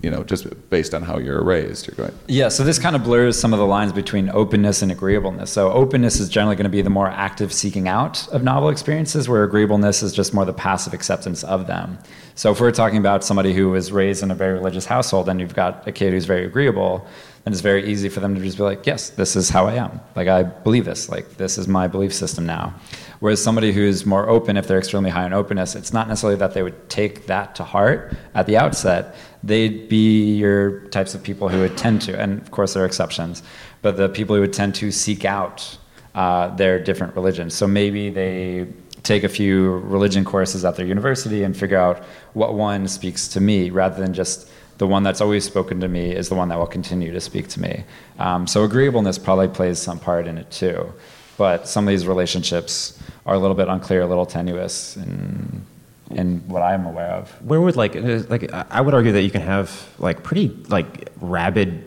you 0.05 0.11
know, 0.11 0.23
just 0.23 0.45
based 0.69 0.93
on 0.93 1.01
how 1.01 1.17
you're 1.17 1.43
raised. 1.43 1.87
You're 1.87 1.95
going. 1.95 2.13
Yeah, 2.27 2.49
so 2.49 2.63
this 2.63 2.77
kind 2.77 2.95
of 2.95 3.03
blurs 3.03 3.39
some 3.39 3.53
of 3.53 3.59
the 3.59 3.65
lines 3.65 3.91
between 3.91 4.29
openness 4.29 4.83
and 4.83 4.91
agreeableness. 4.91 5.49
So 5.49 5.71
openness 5.71 6.19
is 6.19 6.29
generally 6.29 6.55
going 6.55 6.65
to 6.65 6.69
be 6.69 6.83
the 6.83 6.91
more 6.91 7.07
active 7.07 7.51
seeking 7.51 7.87
out 7.87 8.27
of 8.27 8.43
novel 8.43 8.69
experiences, 8.69 9.27
where 9.27 9.43
agreeableness 9.43 10.03
is 10.03 10.13
just 10.13 10.31
more 10.31 10.45
the 10.45 10.53
passive 10.53 10.93
acceptance 10.93 11.43
of 11.43 11.65
them. 11.65 11.97
So 12.35 12.51
if 12.51 12.61
we're 12.61 12.69
talking 12.71 12.99
about 12.99 13.23
somebody 13.23 13.51
who 13.51 13.71
was 13.71 13.91
raised 13.91 14.21
in 14.21 14.29
a 14.29 14.35
very 14.35 14.53
religious 14.53 14.85
household 14.85 15.27
and 15.27 15.39
you've 15.39 15.55
got 15.55 15.87
a 15.87 15.91
kid 15.91 16.13
who's 16.13 16.25
very 16.25 16.45
agreeable, 16.45 17.07
then 17.45 17.53
it's 17.53 17.61
very 17.61 17.87
easy 17.87 18.09
for 18.09 18.21
them 18.21 18.33
to 18.33 18.41
just 18.41 18.57
be 18.57 18.63
like, 18.63 18.87
yes, 18.87 19.11
this 19.11 19.35
is 19.35 19.49
how 19.49 19.67
I 19.67 19.75
am. 19.75 20.01
Like 20.15 20.27
I 20.27 20.41
believe 20.41 20.85
this. 20.85 21.09
Like 21.09 21.37
this 21.37 21.59
is 21.59 21.67
my 21.67 21.87
belief 21.87 22.11
system 22.11 22.43
now. 22.47 22.73
Whereas 23.19 23.41
somebody 23.41 23.71
who's 23.71 24.03
more 24.03 24.27
open, 24.27 24.57
if 24.57 24.67
they're 24.67 24.79
extremely 24.79 25.11
high 25.11 25.27
in 25.27 25.33
openness, 25.33 25.75
it's 25.75 25.93
not 25.93 26.07
necessarily 26.07 26.39
that 26.39 26.55
they 26.55 26.63
would 26.63 26.89
take 26.89 27.27
that 27.27 27.53
to 27.55 27.63
heart 27.63 28.17
at 28.33 28.47
the 28.47 28.57
outset. 28.57 29.15
They'd 29.43 29.87
be 29.87 30.33
your 30.33 30.87
types 30.87 31.13
of 31.13 31.21
people 31.21 31.47
who 31.47 31.59
would 31.59 31.77
tend 31.77 32.01
to, 32.03 32.19
and 32.19 32.41
of 32.41 32.49
course 32.49 32.73
there 32.73 32.81
are 32.81 32.85
exceptions, 32.87 33.43
but 33.83 33.95
the 33.95 34.09
people 34.09 34.35
who 34.35 34.41
would 34.41 34.53
tend 34.53 34.73
to 34.75 34.91
seek 34.91 35.23
out 35.23 35.77
uh, 36.15 36.47
their 36.55 36.79
different 36.79 37.15
religions. 37.15 37.53
So 37.53 37.67
maybe 37.67 38.09
they 38.09 38.67
take 39.03 39.23
a 39.23 39.29
few 39.29 39.77
religion 39.79 40.25
courses 40.25 40.65
at 40.65 40.77
their 40.77 40.87
university 40.87 41.43
and 41.43 41.55
figure 41.55 41.77
out 41.77 42.03
what 42.33 42.55
one 42.55 42.87
speaks 42.87 43.27
to 43.27 43.39
me 43.39 43.69
rather 43.69 44.01
than 44.01 44.15
just 44.15 44.49
the 44.77 44.87
one 44.87 45.03
that's 45.03 45.21
always 45.21 45.45
spoken 45.45 45.79
to 45.79 45.87
me 45.87 46.11
is 46.11 46.29
the 46.29 46.35
one 46.35 46.49
that 46.49 46.57
will 46.57 46.67
continue 46.67 47.11
to 47.11 47.21
speak 47.21 47.47
to 47.49 47.61
me. 47.61 47.83
Um, 48.19 48.45
so 48.47 48.63
agreeableness 48.63 49.17
probably 49.17 49.47
plays 49.47 49.79
some 49.79 49.99
part 49.99 50.27
in 50.27 50.37
it 50.37 50.51
too. 50.51 50.93
But 51.37 51.67
some 51.67 51.87
of 51.87 51.91
these 51.91 52.07
relationships 52.07 52.99
are 53.25 53.35
a 53.35 53.39
little 53.39 53.55
bit 53.55 53.67
unclear, 53.67 54.01
a 54.01 54.07
little 54.07 54.25
tenuous 54.25 54.97
in 54.97 55.65
in 56.11 56.39
what 56.47 56.61
I'm 56.61 56.85
aware 56.85 57.11
of. 57.11 57.29
Where 57.41 57.59
would 57.59 57.75
like 57.75 57.95
uh, 57.95 58.23
like 58.29 58.51
I 58.53 58.79
would 58.79 58.93
argue 58.93 59.11
that 59.11 59.23
you 59.23 59.31
can 59.31 59.41
have 59.41 59.89
like 59.97 60.23
pretty 60.23 60.49
like 60.69 61.09
rabid, 61.19 61.83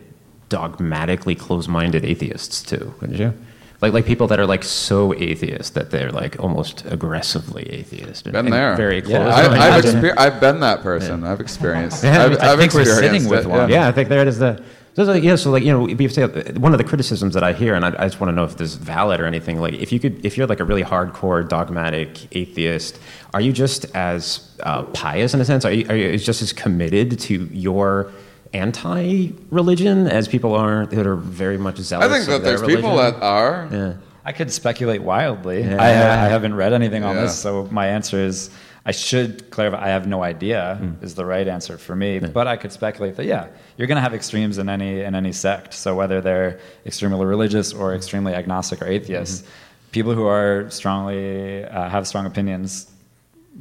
dogmatically 0.49 1.35
closed-minded 1.35 2.05
atheists 2.05 2.63
too, 2.63 2.95
wouldn't 3.01 3.19
you? 3.19 3.33
Like 3.81 3.93
like 3.93 4.07
people 4.07 4.27
that 4.27 4.41
are 4.41 4.47
like 4.47 4.65
so 4.65 5.15
atheist 5.15 5.75
that 5.75 5.91
they're 5.91 6.11
like 6.11 6.39
almost 6.41 6.85
aggressively 6.87 7.63
atheist. 7.71 8.27
And, 8.27 8.33
been 8.33 8.51
there. 8.51 8.75
Very 8.75 9.01
close. 9.01 9.13
Yeah. 9.13 9.29
I, 9.29 9.43
have 9.43 9.85
exper- 9.85 10.15
I've 10.19 10.41
been 10.41 10.61
that 10.61 10.83
person. 10.83 11.23
Yeah. 11.23 11.33
I've 11.33 11.41
experienced. 11.41 12.03
Yeah, 12.03 12.25
I've, 12.25 12.41
I 12.41 12.53
I've 12.53 12.59
think 12.59 12.75
we're 12.75 12.85
sitting 12.85 13.29
with 13.29 13.47
it, 13.47 13.49
one. 13.49 13.71
Yeah. 13.71 13.87
I 13.87 13.93
think 13.93 14.09
there 14.09 14.21
it 14.21 14.29
is. 14.29 14.39
The 14.39 14.63
so 14.99 15.13
like, 15.13 15.23
yeah, 15.23 15.37
so 15.37 15.53
like 15.53 15.63
you 15.63 15.71
know, 15.71 15.89
if 15.89 16.01
you 16.01 16.09
say 16.09 16.27
one 16.55 16.73
of 16.73 16.79
the 16.79 16.85
criticisms 16.85 17.35
that 17.35 17.45
I 17.45 17.53
hear, 17.53 17.75
and 17.75 17.85
I, 17.85 17.91
I 17.91 18.07
just 18.07 18.21
want 18.21 18.31
to 18.31 18.35
know 18.35 18.43
if 18.43 18.57
this 18.57 18.71
is 18.71 18.75
valid 18.75 19.21
or 19.21 19.27
anything. 19.27 19.61
Like, 19.61 19.75
if 19.75 19.93
you 19.93 20.01
could, 20.01 20.27
if 20.27 20.37
you're 20.37 20.49
like 20.49 20.59
a 20.59 20.65
really 20.65 20.83
hardcore 20.83 21.49
dogmatic 21.49 22.35
atheist, 22.35 22.99
are 23.33 23.41
you 23.41 23.53
just 23.53 23.85
as 23.95 24.59
uh, 24.65 24.83
pious 24.83 25.35
in 25.35 25.41
a 25.41 25.45
sense? 25.45 25.65
Are 25.65 25.71
you, 25.71 25.89
are 25.89 25.95
you 25.95 26.19
just 26.19 26.43
as 26.43 26.53
committed 26.53 27.21
to 27.21 27.45
your 27.53 28.11
anti-religion 28.53 30.07
as 30.07 30.29
people 30.29 30.55
are 30.55 30.87
that 30.87 31.07
are 31.07 31.17
very 31.17 31.59
much 31.59 31.77
zealous? 31.79 32.07
I 32.07 32.09
think 32.09 32.27
that 32.27 32.43
there's 32.43 32.61
religion? 32.61 32.83
people 32.83 32.97
that 32.97 33.17
are. 33.23 33.69
Yeah. 33.71 33.95
I 34.25 34.33
could 34.33 34.53
speculate 34.53 35.03
wildly. 35.03 35.63
Yeah. 35.63 35.83
I, 35.83 35.95
uh, 35.95 36.27
I 36.27 36.29
haven't 36.29 36.55
read 36.55 36.73
anything 36.73 37.03
on 37.03 37.17
Yeah. 37.17 37.23
this, 37.23 37.39
so 37.39 37.67
my 37.71 37.87
answer 37.87 38.19
is 38.19 38.51
I 38.85 38.91
should 38.91 39.51
clarify. 39.51 39.85
I 39.85 39.89
have 39.89 40.07
no 40.07 40.23
idea 40.23 40.77
hmm. 40.81 41.05
is 41.05 41.15
the 41.15 41.25
right 41.25 41.47
answer 41.47 41.77
for 41.79 41.95
me, 41.95 42.21
but 42.21 42.47
I 42.47 42.57
could 42.57 42.73
speculate 42.73 43.17
that 43.17 43.27
yeah, 43.27 43.49
you're 43.77 43.87
going 43.87 43.97
to 43.97 44.03
have 44.03 44.15
extremes 44.15 44.57
in 44.59 44.69
any 44.69 45.01
in 45.01 45.15
any 45.15 45.33
sect. 45.33 45.75
So 45.75 45.95
whether 45.95 46.21
they're 46.21 46.59
extremely 46.87 47.27
religious 47.27 47.73
or 47.73 47.95
extremely 47.95 48.35
agnostic 48.35 48.81
or 48.81 48.87
atheists, 48.87 49.43
mm-hmm. 49.43 49.91
people 49.93 50.15
who 50.15 50.27
are 50.27 50.71
strongly 50.71 51.65
uh, 51.65 51.89
have 51.89 52.07
strong 52.07 52.25
opinions 52.25 52.91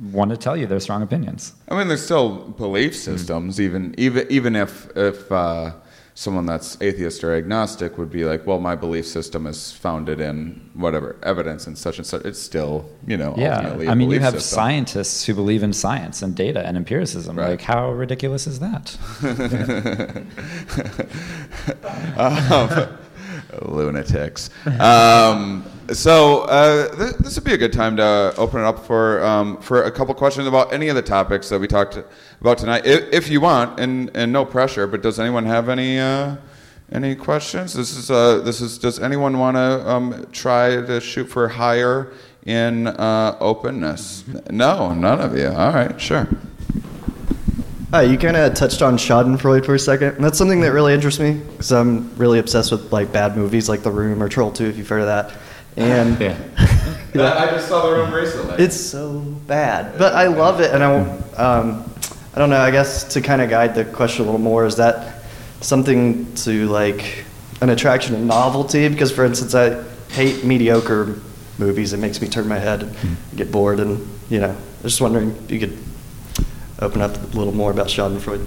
want 0.01 0.31
to 0.31 0.37
tell 0.37 0.55
you 0.55 0.67
their 0.67 0.79
strong 0.79 1.01
opinions. 1.01 1.53
I 1.69 1.77
mean, 1.77 1.87
there's 1.87 2.03
still 2.03 2.35
belief 2.49 2.95
systems, 2.95 3.59
even 3.59 3.95
even 3.97 4.27
even 4.29 4.55
if 4.55 4.89
if 4.95 5.31
uh, 5.31 5.71
someone 6.13 6.47
that's 6.47 6.81
atheist 6.81 7.23
or 7.23 7.35
agnostic 7.35 7.97
would 7.99 8.09
be 8.09 8.25
like, 8.25 8.47
well, 8.47 8.59
my 8.59 8.75
belief 8.75 9.05
system 9.05 9.45
is 9.45 9.71
founded 9.71 10.19
in 10.19 10.59
whatever 10.73 11.15
evidence 11.21 11.67
and 11.67 11.77
such 11.77 11.99
and 11.99 12.07
such. 12.07 12.25
It's 12.25 12.39
still, 12.39 12.89
you 13.05 13.17
know, 13.17 13.35
Yeah, 13.37 13.77
I 13.87 13.93
mean, 13.93 14.09
you 14.09 14.19
have 14.19 14.33
system. 14.33 14.55
scientists 14.55 15.25
who 15.25 15.35
believe 15.35 15.61
in 15.61 15.73
science 15.73 16.23
and 16.23 16.35
data 16.35 16.65
and 16.65 16.75
empiricism. 16.75 17.37
Right. 17.37 17.49
Like, 17.51 17.61
how 17.61 17.91
ridiculous 17.91 18.47
is 18.47 18.59
that? 18.59 18.97
um, 22.17 22.97
lunatics. 23.71 24.49
Um, 24.79 25.63
so 25.93 26.41
uh, 26.41 26.95
th- 26.95 27.15
this 27.17 27.35
would 27.35 27.43
be 27.43 27.53
a 27.53 27.57
good 27.57 27.73
time 27.73 27.97
to 27.97 28.33
open 28.37 28.61
it 28.61 28.65
up 28.65 28.85
for 28.85 29.23
um, 29.23 29.57
for 29.61 29.83
a 29.83 29.91
couple 29.91 30.13
questions 30.13 30.47
about 30.47 30.73
any 30.73 30.89
of 30.89 30.95
the 30.95 31.01
topics 31.01 31.49
that 31.49 31.59
we 31.59 31.67
talked 31.67 32.01
about 32.41 32.57
tonight, 32.57 32.85
if, 32.85 33.13
if 33.13 33.29
you 33.29 33.41
want, 33.41 33.79
and 33.79 34.15
and 34.15 34.31
no 34.31 34.45
pressure. 34.45 34.87
But 34.87 35.01
does 35.01 35.19
anyone 35.19 35.45
have 35.45 35.69
any? 35.69 35.99
Uh, 35.99 36.37
any 36.91 37.15
questions? 37.15 37.73
This 37.73 37.97
is 37.97 38.09
uh, 38.09 38.39
this 38.39 38.61
is. 38.61 38.77
Does 38.77 38.99
anyone 38.99 39.37
want 39.39 39.57
to 39.57 39.89
um, 39.89 40.27
try 40.31 40.69
to 40.81 41.01
shoot 41.01 41.25
for 41.25 41.49
higher 41.49 42.13
in 42.45 42.87
uh, 42.87 43.35
openness? 43.39 44.23
No, 44.49 44.93
none 44.93 45.19
of 45.19 45.37
you. 45.37 45.47
All 45.47 45.73
right, 45.73 45.99
sure. 45.99 46.27
Hi, 47.91 48.03
you 48.03 48.17
kind 48.17 48.35
of 48.35 48.53
touched 48.53 48.81
on 48.81 48.97
Schadenfreude 48.97 49.65
for 49.65 49.75
a 49.75 49.79
second. 49.79 50.15
And 50.15 50.23
that's 50.23 50.37
something 50.37 50.59
that 50.61 50.73
really 50.73 50.93
interests 50.93 51.21
me 51.21 51.33
because 51.35 51.71
I'm 51.71 52.13
really 52.17 52.39
obsessed 52.39 52.69
with 52.71 52.91
like 52.91 53.13
bad 53.13 53.37
movies 53.37 53.69
like 53.69 53.81
The 53.81 53.91
Room 53.91 54.21
or 54.21 54.27
Troll 54.27 54.51
2, 54.51 54.65
if 54.65 54.77
you've 54.77 54.89
heard 54.89 54.99
of 54.99 55.07
that. 55.07 55.33
And 55.77 56.19
Yeah. 56.19 56.35
I 57.15 57.47
just 57.51 57.67
saw 57.67 57.89
the 57.89 57.95
room 57.95 58.13
recently. 58.13 58.63
it's 58.63 58.79
so 58.79 59.19
bad, 59.47 59.97
but 59.97 60.13
I 60.13 60.27
love 60.27 60.59
it. 60.59 60.71
And 60.71 60.83
I, 60.83 60.99
um, 61.37 61.91
I 62.35 62.39
don't 62.39 62.49
know. 62.49 62.59
I 62.59 62.69
guess 62.69 63.03
to 63.13 63.21
kind 63.21 63.41
of 63.41 63.49
guide 63.49 63.73
the 63.73 63.85
question 63.85 64.23
a 64.23 64.25
little 64.25 64.39
more, 64.41 64.65
is 64.65 64.75
that 64.75 65.23
something 65.61 66.31
to 66.35 66.67
like 66.67 67.25
an 67.61 67.69
attraction 67.69 68.13
of 68.15 68.21
novelty? 68.21 68.87
Because, 68.89 69.11
for 69.11 69.25
instance, 69.25 69.55
I 69.55 69.83
hate 70.11 70.43
mediocre 70.43 71.19
movies. 71.57 71.93
It 71.93 71.97
makes 71.97 72.21
me 72.21 72.27
turn 72.27 72.47
my 72.47 72.59
head 72.59 72.83
and 72.83 73.17
get 73.35 73.51
bored. 73.51 73.79
And 73.79 74.07
you 74.29 74.39
know, 74.39 74.49
I 74.51 74.83
was 74.83 74.93
just 74.93 75.01
wondering 75.01 75.35
if 75.35 75.51
you 75.51 75.59
could 75.59 75.77
open 76.79 77.01
up 77.01 77.15
a 77.15 77.37
little 77.37 77.53
more 77.53 77.71
about 77.71 77.87
Schadenfreude. 77.87 78.45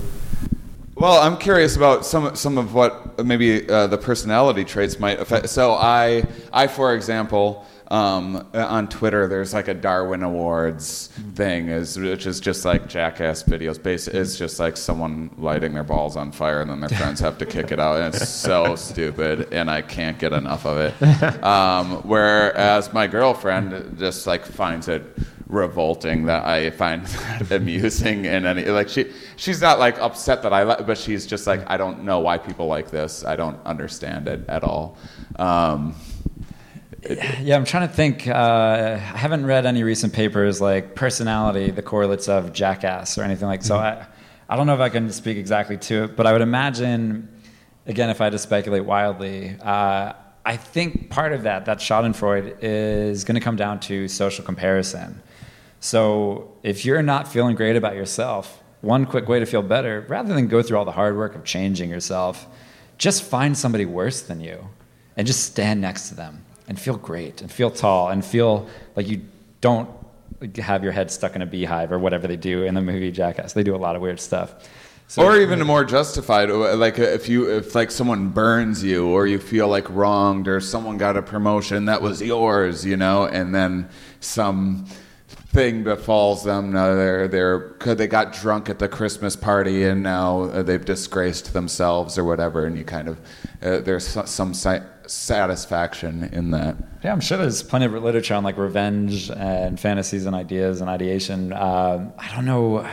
Well, 1.01 1.19
I'm 1.23 1.39
curious 1.39 1.77
about 1.77 2.05
some 2.05 2.37
some 2.37 2.59
of 2.59 2.75
what 2.75 3.25
maybe 3.25 3.67
uh, 3.67 3.87
the 3.87 3.97
personality 3.97 4.67
traits 4.67 5.01
might 5.01 5.19
affect. 5.19 5.49
So 5.49 5.73
I, 5.73 6.25
I 6.53 6.67
for 6.67 6.95
example, 6.95 7.65
um, 7.89 8.47
on 8.53 8.87
Twitter, 8.87 9.27
there's 9.27 9.55
like 9.55 9.69
a 9.69 9.73
Darwin 9.73 10.23
Awards 10.23 11.07
thing, 11.35 11.71
is 11.71 11.99
which 11.99 12.27
is 12.27 12.39
just 12.39 12.67
like 12.67 12.87
jackass 12.87 13.43
videos. 13.43 13.83
Base 13.83 14.09
it's 14.09 14.37
just 14.37 14.61
like 14.61 14.77
someone 14.77 15.31
lighting 15.39 15.73
their 15.73 15.85
balls 15.85 16.17
on 16.17 16.33
fire, 16.33 16.61
and 16.61 16.71
then 16.71 16.81
their 16.81 16.91
friends 16.91 17.19
have 17.21 17.39
to 17.39 17.47
kick 17.47 17.73
it 17.73 17.81
out, 17.81 17.97
and 17.97 18.15
it's 18.15 18.29
so 18.29 18.77
stupid, 18.77 19.55
and 19.55 19.71
I 19.71 19.81
can't 19.81 20.19
get 20.19 20.35
enough 20.35 20.67
of 20.67 20.77
it. 20.77 20.95
Um, 21.43 22.03
whereas 22.03 22.93
my 22.93 23.07
girlfriend 23.07 23.99
just 23.99 24.27
like 24.27 24.45
finds 24.45 24.89
it 24.89 25.03
revolting 25.51 26.27
that 26.27 26.45
I 26.45 26.71
find 26.71 27.05
that 27.07 27.51
amusing 27.51 28.27
and 28.27 28.47
any 28.47 28.65
like 28.67 28.89
she 28.89 29.13
she's 29.37 29.61
not 29.61 29.79
like 29.79 29.99
upset 29.99 30.43
that 30.43 30.53
I 30.53 30.63
like, 30.63 30.87
but 30.87 30.97
she's 30.97 31.27
just 31.27 31.47
like 31.47 31.63
I 31.67 31.77
don't 31.77 32.05
know 32.05 32.21
why 32.21 32.39
people 32.39 32.67
like 32.67 32.91
this. 32.91 33.25
I 33.25 33.37
don't 33.37 33.59
understand 33.67 34.29
it 34.29 34.49
at 34.49 34.65
all. 34.65 34.97
Um, 35.37 35.95
yeah, 37.41 37.57
I'm 37.57 37.65
trying 37.65 37.89
to 37.89 37.95
think. 37.95 38.29
Uh, 38.29 38.33
I 38.33 38.97
haven't 38.97 39.47
read 39.47 39.67
any 39.67 39.83
recent 39.83 40.13
papers 40.13 40.61
like 40.61 40.95
personality, 40.95 41.71
the 41.71 41.83
correlates 41.83 42.29
of 42.29 42.53
jackass, 42.53 43.17
or 43.17 43.23
anything 43.23 43.49
like. 43.49 43.63
So 43.63 43.77
I, 43.77 44.07
I 44.49 44.57
don't 44.57 44.67
know 44.67 44.75
if 44.75 44.81
I 44.81 44.91
can 44.91 45.11
speak 45.11 45.39
exactly 45.39 45.79
to 45.79 46.05
it, 46.05 46.17
but 46.17 46.27
I 46.27 46.33
would 46.33 46.43
imagine, 46.43 47.29
again, 47.87 48.11
if 48.11 48.21
I 48.21 48.25
had 48.25 48.33
to 48.33 48.39
speculate 48.39 48.85
wildly, 48.85 49.57
uh, 49.63 50.13
I 50.45 50.57
think 50.57 51.11
part 51.11 51.33
of 51.33 51.45
that, 51.45 51.67
that 51.67 51.79
Schadenfreude, 51.79 52.57
is 52.61 53.25
going 53.25 53.37
to 53.37 53.41
come 53.41 53.57
down 53.57 53.81
to 53.81 54.09
social 54.09 54.45
comparison. 54.45 55.23
So 55.81 56.53
if 56.63 56.85
you're 56.85 57.03
not 57.03 57.27
feeling 57.27 57.57
great 57.57 57.77
about 57.77 57.95
yourself, 57.95 58.63
one 58.83 59.07
quick 59.07 59.29
way 59.29 59.41
to 59.41 59.47
feel 59.47 59.63
better, 59.63 60.07
rather 60.09 60.35
than 60.35 60.47
go 60.47 60.63
through 60.63 60.79
all 60.79 60.85
the 60.85 60.93
hard 60.93 61.17
work 61.17 61.35
of 61.35 61.45
changing 61.45 61.91
yourself, 61.91 62.47
just 62.99 63.23
find 63.23 63.57
somebody 63.57 63.87
worse 63.87 64.21
than 64.23 64.41
you 64.41 64.69
and 65.17 65.27
just 65.27 65.43
stand 65.45 65.81
next 65.81 66.09
to 66.11 66.15
them 66.15 66.45
and 66.69 66.79
feel 66.79 66.97
great 66.97 67.41
and 67.41 67.51
feel 67.51 67.71
tall 67.71 68.09
and 68.09 68.25
feel 68.25 68.69
like 68.95 69.09
you 69.09 69.23
don't 69.61 69.89
have 70.57 70.83
your 70.83 70.93
head 70.93 71.11
stuck 71.11 71.35
in 71.35 71.43
a 71.43 71.47
beehive 71.47 71.93
or 71.93 71.99
whatever 71.99 72.27
they 72.27 72.37
do 72.37 72.63
in 72.65 72.75
the 72.75 72.81
movie 72.81 73.11
Jackass. 73.11 73.53
They 73.53 73.63
do 73.63 73.75
a 73.75 73.79
lot 73.79 73.97
of 73.97 74.03
weird 74.03 74.21
stuff. 74.21 74.55
So, 75.09 75.25
or 75.25 75.37
even 75.37 75.67
more 75.67 75.85
justified, 75.85 76.51
uh, 76.51 76.77
like 76.77 76.99
if 76.99 77.29
you 77.29 77.51
if 77.51 77.75
like 77.75 77.91
someone 77.91 78.29
burns 78.29 78.85
you 78.85 79.09
or 79.09 79.27
you 79.27 79.41
feel 79.41 79.67
like 79.67 79.91
wronged 79.91 80.47
or 80.47 80.61
someone 80.61 80.99
got 80.99 81.17
a 81.17 81.23
promotion 81.23 81.87
that 81.87 82.01
was 82.01 82.23
yours, 82.23 82.85
you 82.87 82.97
know, 82.97 83.25
and 83.25 83.53
then 83.53 83.89
some 84.21 84.87
thing 85.53 85.83
befalls 85.83 86.45
them. 86.45 86.73
Now 86.73 86.95
they're 86.95 87.27
they're 87.27 87.75
they 87.95 88.07
got 88.07 88.33
drunk 88.33 88.69
at 88.69 88.79
the 88.79 88.89
Christmas 88.89 89.35
party 89.35 89.85
and 89.85 90.03
now 90.03 90.43
uh, 90.43 90.63
they've 90.63 90.85
disgraced 90.85 91.53
themselves 91.53 92.17
or 92.17 92.25
whatever, 92.25 92.67
and 92.67 92.79
you 92.79 92.85
kind 92.85 93.09
of 93.09 93.21
uh, 93.63 93.81
there's 93.81 94.07
some 94.07 94.55
si- 94.55 94.79
satisfaction 95.07 96.25
in 96.33 96.53
that. 96.53 96.77
Yeah, 97.03 97.13
I'm 97.13 97.21
sure 97.21 97.37
there's 97.37 97.63
plenty 97.63 97.87
of 97.87 97.93
literature 97.93 98.35
on 98.35 98.45
like 98.45 98.57
revenge 98.57 99.31
and 99.31 99.79
fantasies 99.79 100.27
and 100.27 100.37
ideas 100.37 100.81
and 100.81 100.89
ideation. 100.89 101.53
Uh, 101.53 102.11
I 102.17 102.35
don't 102.35 102.45
know. 102.45 102.89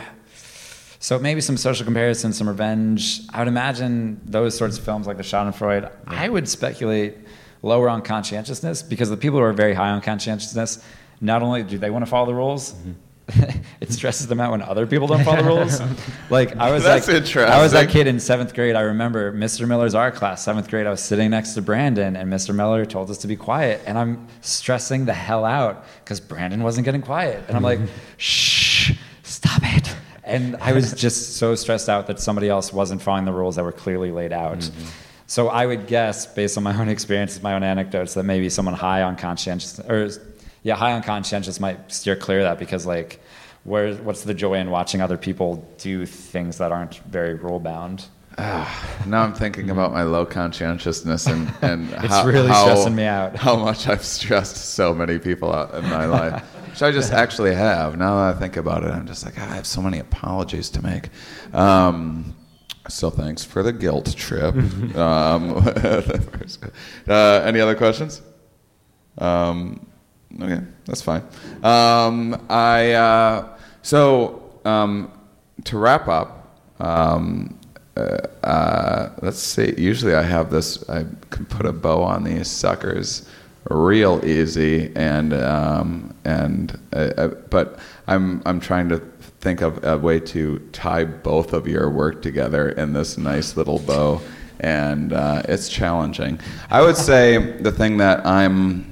So 1.00 1.16
maybe 1.20 1.40
some 1.40 1.56
social 1.56 1.84
comparison, 1.84 2.32
some 2.32 2.48
revenge. 2.48 3.20
I 3.32 3.38
would 3.38 3.46
imagine 3.46 4.20
those 4.24 4.58
sorts 4.58 4.78
of 4.78 4.84
films 4.84 5.06
like 5.06 5.16
The 5.16 5.22
Schadenfreude. 5.22 5.82
Yeah. 5.82 5.90
I 6.06 6.28
would 6.28 6.48
speculate 6.48 7.18
lower 7.62 7.88
on 7.88 8.02
conscientiousness 8.02 8.82
because 8.82 9.08
the 9.08 9.16
people 9.16 9.38
who 9.38 9.44
are 9.44 9.52
very 9.52 9.74
high 9.74 9.90
on 9.90 10.00
conscientiousness 10.00 10.82
not 11.20 11.42
only 11.42 11.62
do 11.62 11.78
they 11.78 11.90
want 11.90 12.04
to 12.04 12.10
follow 12.10 12.26
the 12.26 12.34
rules, 12.34 12.72
mm-hmm. 12.72 12.92
it 13.80 13.92
stresses 13.92 14.26
them 14.26 14.40
out 14.40 14.52
when 14.52 14.62
other 14.62 14.86
people 14.86 15.06
don't 15.06 15.22
follow 15.22 15.42
the 15.42 15.48
rules. 15.48 15.80
like 16.30 16.56
I 16.56 16.70
was 16.70 16.82
That's 16.82 17.06
like, 17.06 17.16
interesting. 17.16 17.52
I 17.52 17.60
was 17.62 17.72
that 17.72 17.90
kid 17.90 18.06
in 18.06 18.20
seventh 18.20 18.54
grade. 18.54 18.74
I 18.74 18.82
remember 18.82 19.32
Mr. 19.32 19.68
Miller's 19.68 19.94
art 19.94 20.14
class, 20.14 20.42
seventh 20.42 20.68
grade. 20.70 20.86
I 20.86 20.90
was 20.90 21.02
sitting 21.02 21.30
next 21.30 21.54
to 21.54 21.62
Brandon, 21.62 22.16
and 22.16 22.32
Mr. 22.32 22.54
Miller 22.54 22.86
told 22.86 23.10
us 23.10 23.18
to 23.18 23.26
be 23.26 23.36
quiet, 23.36 23.82
and 23.86 23.98
I'm 23.98 24.26
stressing 24.40 25.04
the 25.04 25.12
hell 25.12 25.44
out 25.44 25.84
because 26.02 26.20
Brandon 26.20 26.62
wasn't 26.62 26.86
getting 26.86 27.02
quiet, 27.02 27.44
and 27.48 27.56
I'm 27.56 27.62
like, 27.62 27.80
shh, 28.16 28.92
stop 29.22 29.60
it. 29.62 29.94
And 30.24 30.56
I 30.56 30.72
was 30.72 30.92
just 30.92 31.36
so 31.36 31.54
stressed 31.54 31.88
out 31.88 32.06
that 32.06 32.20
somebody 32.20 32.48
else 32.48 32.72
wasn't 32.72 33.02
following 33.02 33.24
the 33.24 33.32
rules 33.32 33.56
that 33.56 33.64
were 33.64 33.72
clearly 33.72 34.10
laid 34.10 34.32
out. 34.32 34.58
Mm-hmm. 34.58 34.86
So 35.26 35.48
I 35.48 35.66
would 35.66 35.86
guess, 35.86 36.26
based 36.26 36.56
on 36.56 36.64
my 36.64 36.78
own 36.78 36.88
experiences, 36.88 37.42
my 37.42 37.54
own 37.54 37.62
anecdotes, 37.62 38.14
that 38.14 38.22
maybe 38.22 38.48
someone 38.48 38.74
high 38.74 39.02
on 39.02 39.16
conscientious 39.16 39.78
or 39.80 40.08
yeah, 40.62 40.74
high 40.74 40.92
on 40.92 41.02
conscientious 41.02 41.60
might 41.60 41.90
steer 41.90 42.16
clear 42.16 42.40
of 42.40 42.44
that 42.44 42.58
because 42.58 42.86
like, 42.86 43.20
where 43.64 43.94
what's 43.96 44.22
the 44.22 44.34
joy 44.34 44.54
in 44.54 44.70
watching 44.70 45.00
other 45.00 45.18
people 45.18 45.68
do 45.78 46.06
things 46.06 46.58
that 46.58 46.72
aren't 46.72 46.96
very 47.04 47.34
rule 47.34 47.60
bound? 47.60 48.06
Ah, 48.40 49.02
now 49.04 49.22
I'm 49.22 49.34
thinking 49.34 49.70
about 49.70 49.92
my 49.92 50.04
low 50.04 50.24
conscientiousness 50.24 51.26
and, 51.26 51.52
and 51.60 51.90
it's 51.92 52.06
how, 52.06 52.24
really 52.24 52.48
how, 52.48 52.66
stressing 52.66 52.94
me 52.94 53.04
out. 53.04 53.34
How 53.36 53.56
much 53.56 53.88
I've 53.88 54.04
stressed 54.04 54.56
so 54.56 54.94
many 54.94 55.18
people 55.18 55.52
out 55.52 55.74
in 55.74 55.82
my 55.90 56.04
life, 56.04 56.40
which 56.68 56.82
I 56.82 56.92
just 56.92 57.12
actually 57.12 57.54
have. 57.54 57.98
Now 57.98 58.16
that 58.16 58.36
I 58.36 58.38
think 58.38 58.56
about 58.56 58.84
it, 58.84 58.90
I'm 58.90 59.08
just 59.08 59.24
like, 59.24 59.34
oh, 59.38 59.42
I 59.42 59.56
have 59.56 59.66
so 59.66 59.82
many 59.82 59.98
apologies 59.98 60.70
to 60.70 60.82
make. 60.82 61.08
Um, 61.52 62.36
so 62.88 63.10
thanks 63.10 63.44
for 63.44 63.64
the 63.64 63.72
guilt 63.72 64.14
trip. 64.16 64.54
um, 64.94 65.56
uh, 67.08 67.42
any 67.44 67.58
other 67.58 67.74
questions? 67.74 68.22
Um, 69.18 69.84
Okay, 70.40 70.60
that's 70.84 71.02
fine. 71.02 71.22
Um, 71.62 72.46
I 72.48 72.92
uh, 72.92 73.56
so 73.82 74.50
um, 74.64 75.10
to 75.64 75.78
wrap 75.78 76.08
up. 76.08 76.34
Um, 76.80 77.58
uh, 77.96 78.46
uh, 78.46 79.10
let's 79.22 79.40
see. 79.40 79.74
Usually, 79.76 80.14
I 80.14 80.22
have 80.22 80.50
this. 80.50 80.88
I 80.88 81.04
can 81.30 81.46
put 81.46 81.66
a 81.66 81.72
bow 81.72 82.02
on 82.02 82.22
these 82.22 82.48
suckers 82.48 83.28
real 83.70 84.24
easy, 84.24 84.92
and 84.94 85.32
um, 85.34 86.14
and 86.24 86.78
uh, 86.92 87.10
uh, 87.16 87.28
but 87.50 87.78
I'm 88.06 88.42
I'm 88.46 88.60
trying 88.60 88.88
to 88.90 88.98
think 89.40 89.60
of 89.60 89.82
a 89.84 89.98
way 89.98 90.20
to 90.20 90.58
tie 90.72 91.04
both 91.04 91.52
of 91.52 91.66
your 91.66 91.90
work 91.90 92.22
together 92.22 92.70
in 92.70 92.92
this 92.92 93.18
nice 93.18 93.56
little 93.56 93.78
bow, 93.80 94.20
and 94.60 95.12
uh, 95.12 95.42
it's 95.48 95.68
challenging. 95.68 96.38
I 96.70 96.82
would 96.82 96.96
say 96.96 97.38
the 97.60 97.72
thing 97.72 97.96
that 97.98 98.24
I'm 98.26 98.87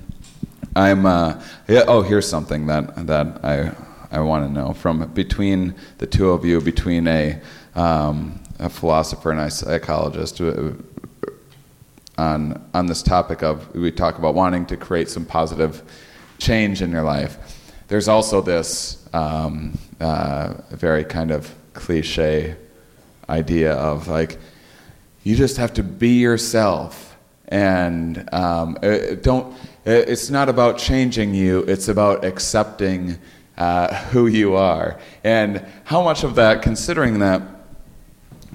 I'm. 0.77 1.07
Uh, 1.07 1.43
yeah, 1.69 1.85
oh, 1.89 2.03
here's 2.03 2.29
something 2.29 2.67
that 2.67 3.07
that 3.07 3.45
I 3.45 3.73
I 4.11 4.21
want 4.21 4.47
to 4.47 4.53
know 4.53 4.75
from 4.75 5.07
between 5.13 5.75
the 5.99 6.07
two 6.07 6.31
of 6.31 6.45
you, 6.45 6.61
between 6.61 7.09
a 7.09 7.41
um, 7.75 8.41
a 8.59 8.69
philosopher 8.69 9.31
and 9.31 9.41
a 9.41 9.51
psychologist. 9.51 10.41
Uh, 10.41 10.73
on 12.19 12.63
on 12.73 12.87
this 12.87 13.03
topic 13.03 13.43
of 13.43 13.75
we 13.75 13.91
talk 13.91 14.19
about 14.19 14.35
wanting 14.35 14.67
to 14.67 14.77
create 14.77 15.09
some 15.09 15.25
positive 15.25 15.83
change 16.39 16.83
in 16.83 16.91
your 16.91 17.03
life. 17.03 17.39
There's 17.89 18.09
also 18.09 18.41
this 18.41 19.07
um, 19.15 19.79
uh, 20.01 20.55
very 20.71 21.05
kind 21.05 21.31
of 21.31 21.55
cliche 21.73 22.57
idea 23.29 23.73
of 23.75 24.09
like 24.09 24.39
you 25.25 25.37
just 25.37 25.57
have 25.57 25.73
to 25.75 25.83
be 25.83 26.21
yourself 26.21 27.17
and 27.49 28.29
um, 28.33 28.77
uh, 28.83 29.15
don't 29.21 29.57
it's 29.87 30.31
not 30.31 30.49
about 30.49 30.79
changing 30.79 31.33
you, 31.33 31.61
it's 31.61 31.87
about 31.87 32.25
accepting 32.25 33.19
uh, 33.57 33.95
who 34.07 34.27
you 34.27 34.57
are. 34.57 34.99
And 35.23 35.65
how 35.85 36.03
much 36.03 36.25
of 36.25 36.35
that, 36.35 36.61
considering 36.61 37.21
that, 37.21 37.41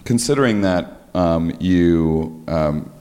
considering 0.03 0.61
that 0.61 1.07
um, 1.13 1.55
you, 1.59 2.43
um, 2.49 2.91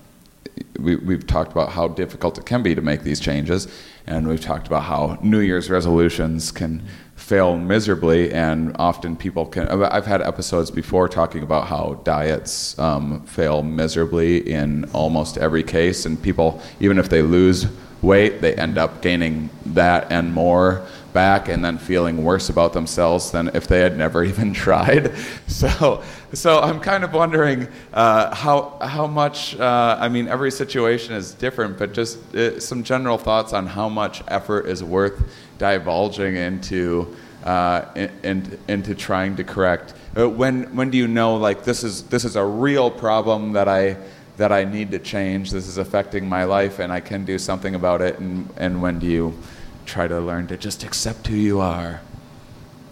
we, 0.79 0.95
we've 0.97 1.27
talked 1.27 1.51
about 1.51 1.71
how 1.71 1.89
difficult 1.89 2.39
it 2.39 2.47
can 2.47 2.63
be 2.63 2.75
to 2.75 2.81
make 2.81 3.03
these 3.03 3.19
changes, 3.19 3.67
and 4.07 4.29
we've 4.29 4.41
talked 4.41 4.69
about 4.69 4.85
how 4.85 5.19
New 5.23 5.41
Year's 5.41 5.69
resolutions 5.69 6.53
can 6.53 6.85
fail 7.17 7.57
miserably, 7.57 8.33
and 8.33 8.77
often 8.79 9.17
people 9.17 9.45
can. 9.45 9.69
I've 9.69 10.07
had 10.07 10.23
episodes 10.23 10.71
before 10.71 11.09
talking 11.09 11.43
about 11.43 11.67
how 11.67 12.01
diets 12.05 12.79
um, 12.79 13.23
fail 13.25 13.63
miserably 13.63 14.49
in 14.49 14.85
almost 14.93 15.37
every 15.37 15.63
case, 15.63 16.07
and 16.07 16.21
people, 16.21 16.63
even 16.79 16.99
if 16.99 17.09
they 17.09 17.23
lose 17.23 17.67
weight, 18.03 18.41
they 18.41 18.55
end 18.55 18.79
up 18.79 19.03
gaining 19.03 19.51
that 19.67 20.11
and 20.11 20.33
more 20.33 20.87
back 21.13 21.49
and 21.49 21.65
then 21.65 21.77
feeling 21.77 22.23
worse 22.23 22.49
about 22.49 22.73
themselves 22.73 23.31
than 23.33 23.49
if 23.55 23.67
they 23.67 23.81
had 23.81 23.97
never 23.97 24.23
even 24.33 24.53
tried. 24.53 25.13
So, 25.47 26.03
so 26.33 26.61
I'm 26.61 26.81
kind 26.81 27.05
of 27.05 27.13
wondering 27.13 27.69
uh, 27.93 28.35
how, 28.35 28.79
how 28.81 29.07
much, 29.07 29.59
uh, 29.59 29.97
I 30.01 30.09
mean, 30.09 30.29
every 30.29 30.51
situation 30.51 31.15
is 31.15 31.35
different, 31.35 31.77
but 31.79 31.93
just 31.93 32.35
uh, 32.35 32.61
some 32.61 32.83
general 32.83 33.19
thoughts 33.19 33.53
on 33.53 33.67
how 33.67 33.89
much 33.89 34.23
effort 34.29 34.67
is 34.67 34.83
worth 34.83 35.21
divulging 35.59 36.37
into, 36.37 37.15
uh, 37.45 37.85
in, 37.97 38.11
in, 38.23 38.59
into 38.69 38.95
trying 38.95 39.37
to 39.37 39.45
correct. 39.45 39.95
Uh, 40.17 40.29
when, 40.29 40.75
when 40.75 40.91
do 40.91 40.99
you 40.99 41.09
know, 41.09 41.37
like, 41.37 41.65
this 41.65 41.85
is, 41.85 42.05
this 42.05 42.25
is 42.25 42.37
a 42.37 42.45
real 42.45 42.91
problem 42.91 43.53
that 43.53 43.69
I, 43.69 43.97
that 44.41 44.53
I 44.53 44.65
need 44.65 44.91
to 44.91 44.99
change. 44.99 45.51
This 45.51 45.67
is 45.67 45.79
affecting 45.79 46.29
my 46.29 46.45
life, 46.45 46.79
and 46.79 46.93
I 46.93 47.01
can 47.01 47.25
do 47.25 47.39
something 47.39 47.75
about 47.75 48.03
it. 48.03 48.19
And, 48.19 48.53
and 48.57 48.83
when 48.83 48.99
do 48.99 49.07
you 49.07 49.39
try 49.87 50.09
to 50.09 50.21
learn 50.21 50.47
to 50.49 50.57
just 50.57 50.83
accept 50.83 51.29
who 51.29 51.37
you 51.37 51.61
are? 51.61 52.01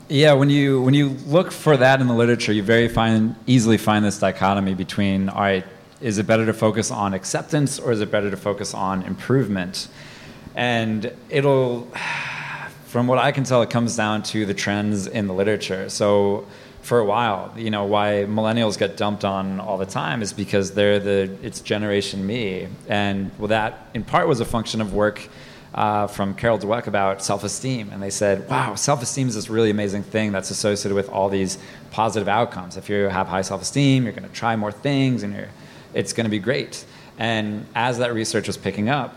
Yeah, 0.08 0.32
when 0.32 0.48
you 0.48 0.80
when 0.80 0.94
you 0.94 1.10
look 1.26 1.52
for 1.52 1.76
that 1.76 2.00
in 2.00 2.06
the 2.06 2.14
literature, 2.14 2.52
you 2.52 2.62
very 2.62 2.88
find 2.88 3.36
easily 3.46 3.76
find 3.76 4.04
this 4.04 4.18
dichotomy 4.18 4.74
between 4.74 5.28
all 5.28 5.42
right, 5.42 5.66
is 6.00 6.16
it 6.16 6.26
better 6.26 6.46
to 6.46 6.54
focus 6.54 6.90
on 6.90 7.12
acceptance 7.12 7.78
or 7.78 7.92
is 7.92 8.00
it 8.00 8.10
better 8.10 8.30
to 8.30 8.36
focus 8.36 8.72
on 8.72 9.02
improvement? 9.02 9.88
and 10.58 11.12
it'll, 11.30 11.82
from 12.86 13.06
what 13.06 13.18
I 13.18 13.32
can 13.32 13.44
tell, 13.44 13.62
it 13.62 13.70
comes 13.70 13.96
down 13.96 14.22
to 14.24 14.44
the 14.44 14.54
trends 14.54 15.06
in 15.06 15.28
the 15.28 15.32
literature. 15.32 15.88
So 15.88 16.46
for 16.82 16.98
a 16.98 17.04
while, 17.04 17.52
you 17.56 17.70
know, 17.70 17.84
why 17.84 18.24
millennials 18.26 18.78
get 18.78 18.96
dumped 18.96 19.24
on 19.24 19.60
all 19.60 19.76
the 19.76 19.86
time 19.86 20.22
is 20.22 20.32
because 20.32 20.72
they're 20.72 20.98
the 20.98 21.30
it's 21.42 21.60
Generation 21.60 22.26
Me, 22.26 22.68
and 22.88 23.30
well, 23.38 23.48
that 23.48 23.88
in 23.94 24.04
part 24.04 24.26
was 24.28 24.40
a 24.40 24.44
function 24.44 24.80
of 24.80 24.94
work. 24.94 25.28
Uh, 25.74 26.06
from 26.06 26.34
Carol 26.34 26.58
Dweck 26.58 26.86
about 26.86 27.22
self-esteem, 27.22 27.90
and 27.92 28.02
they 28.02 28.08
said, 28.08 28.48
"Wow, 28.48 28.74
self-esteem 28.74 29.28
is 29.28 29.34
this 29.34 29.50
really 29.50 29.68
amazing 29.68 30.02
thing 30.02 30.32
that's 30.32 30.50
associated 30.50 30.94
with 30.94 31.10
all 31.10 31.28
these 31.28 31.58
positive 31.90 32.26
outcomes. 32.26 32.78
If 32.78 32.88
you 32.88 33.04
have 33.04 33.28
high 33.28 33.42
self-esteem, 33.42 34.04
you're 34.04 34.14
going 34.14 34.26
to 34.26 34.34
try 34.34 34.56
more 34.56 34.72
things, 34.72 35.22
and 35.22 35.46
it's 35.92 36.14
going 36.14 36.24
to 36.24 36.30
be 36.30 36.38
great." 36.38 36.86
And 37.18 37.66
as 37.74 37.98
that 37.98 38.14
research 38.14 38.46
was 38.46 38.56
picking 38.56 38.88
up, 38.88 39.14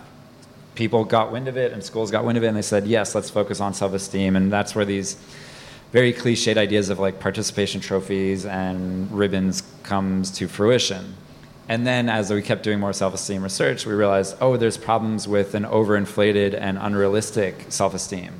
people 0.75 1.05
got 1.05 1.31
wind 1.31 1.47
of 1.47 1.55
it, 1.55 1.71
and 1.71 1.81
schools 1.81 2.11
got 2.11 2.25
wind 2.25 2.37
of 2.37 2.43
it, 2.43 2.47
and 2.47 2.57
they 2.57 2.61
said, 2.61 2.85
"Yes, 2.85 3.15
let's 3.15 3.29
focus 3.29 3.61
on 3.61 3.73
self-esteem." 3.73 4.35
And 4.35 4.51
that's 4.51 4.75
where 4.75 4.85
these 4.85 5.15
very 5.91 6.13
cliched 6.13 6.57
ideas 6.57 6.89
of 6.89 6.99
like 6.99 7.19
participation 7.19 7.81
trophies 7.81 8.45
and 8.45 9.11
ribbons 9.11 9.63
comes 9.83 10.31
to 10.31 10.47
fruition. 10.47 11.15
And 11.69 11.85
then 11.87 12.09
as 12.09 12.31
we 12.31 12.41
kept 12.41 12.63
doing 12.63 12.79
more 12.79 12.91
self-esteem 12.93 13.43
research, 13.43 13.85
we 13.85 13.93
realized, 13.93 14.35
oh, 14.41 14.57
there's 14.57 14.77
problems 14.77 15.27
with 15.27 15.53
an 15.55 15.63
overinflated 15.63 16.53
and 16.59 16.77
unrealistic 16.77 17.65
self-esteem. 17.69 18.31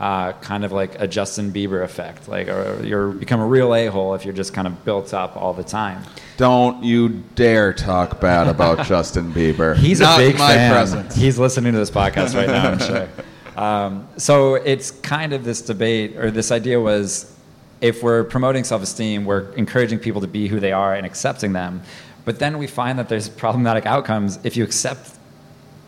Uh, 0.00 0.32
kind 0.40 0.64
of 0.64 0.72
like 0.72 1.00
a 1.00 1.06
Justin 1.06 1.52
Bieber 1.52 1.84
effect. 1.84 2.26
Like, 2.26 2.48
or 2.48 2.82
you're 2.84 3.10
become 3.10 3.38
a 3.38 3.46
real 3.46 3.72
a-hole 3.72 4.14
if 4.14 4.24
you're 4.24 4.34
just 4.34 4.52
kind 4.52 4.66
of 4.66 4.84
built 4.84 5.14
up 5.14 5.36
all 5.36 5.52
the 5.54 5.62
time. 5.62 6.02
Don't 6.38 6.82
you 6.82 7.22
dare 7.36 7.72
talk 7.72 8.20
bad 8.20 8.48
about 8.48 8.84
Justin 8.86 9.32
Bieber. 9.32 9.76
He's 9.76 10.00
Not 10.00 10.18
a 10.18 10.26
big 10.26 10.38
my 10.38 10.54
fan. 10.54 10.72
presence. 10.72 11.14
He's 11.14 11.38
listening 11.38 11.72
to 11.74 11.78
this 11.78 11.90
podcast 11.90 12.34
right 12.34 12.48
now, 12.48 12.70
I'm 12.72 12.78
sure. 12.80 13.08
Um, 13.56 14.08
so 14.16 14.54
it's 14.54 14.90
kind 14.90 15.32
of 15.32 15.44
this 15.44 15.62
debate, 15.62 16.16
or 16.16 16.30
this 16.30 16.50
idea 16.50 16.80
was 16.80 17.36
if 17.80 18.02
we're 18.02 18.24
promoting 18.24 18.64
self 18.64 18.82
esteem, 18.82 19.24
we're 19.24 19.50
encouraging 19.52 19.98
people 19.98 20.20
to 20.20 20.26
be 20.26 20.48
who 20.48 20.60
they 20.60 20.72
are 20.72 20.94
and 20.94 21.04
accepting 21.04 21.52
them. 21.52 21.82
But 22.24 22.38
then 22.38 22.58
we 22.58 22.66
find 22.66 22.98
that 22.98 23.08
there's 23.08 23.28
problematic 23.28 23.84
outcomes 23.84 24.38
if 24.44 24.56
you 24.56 24.64
accept 24.64 25.18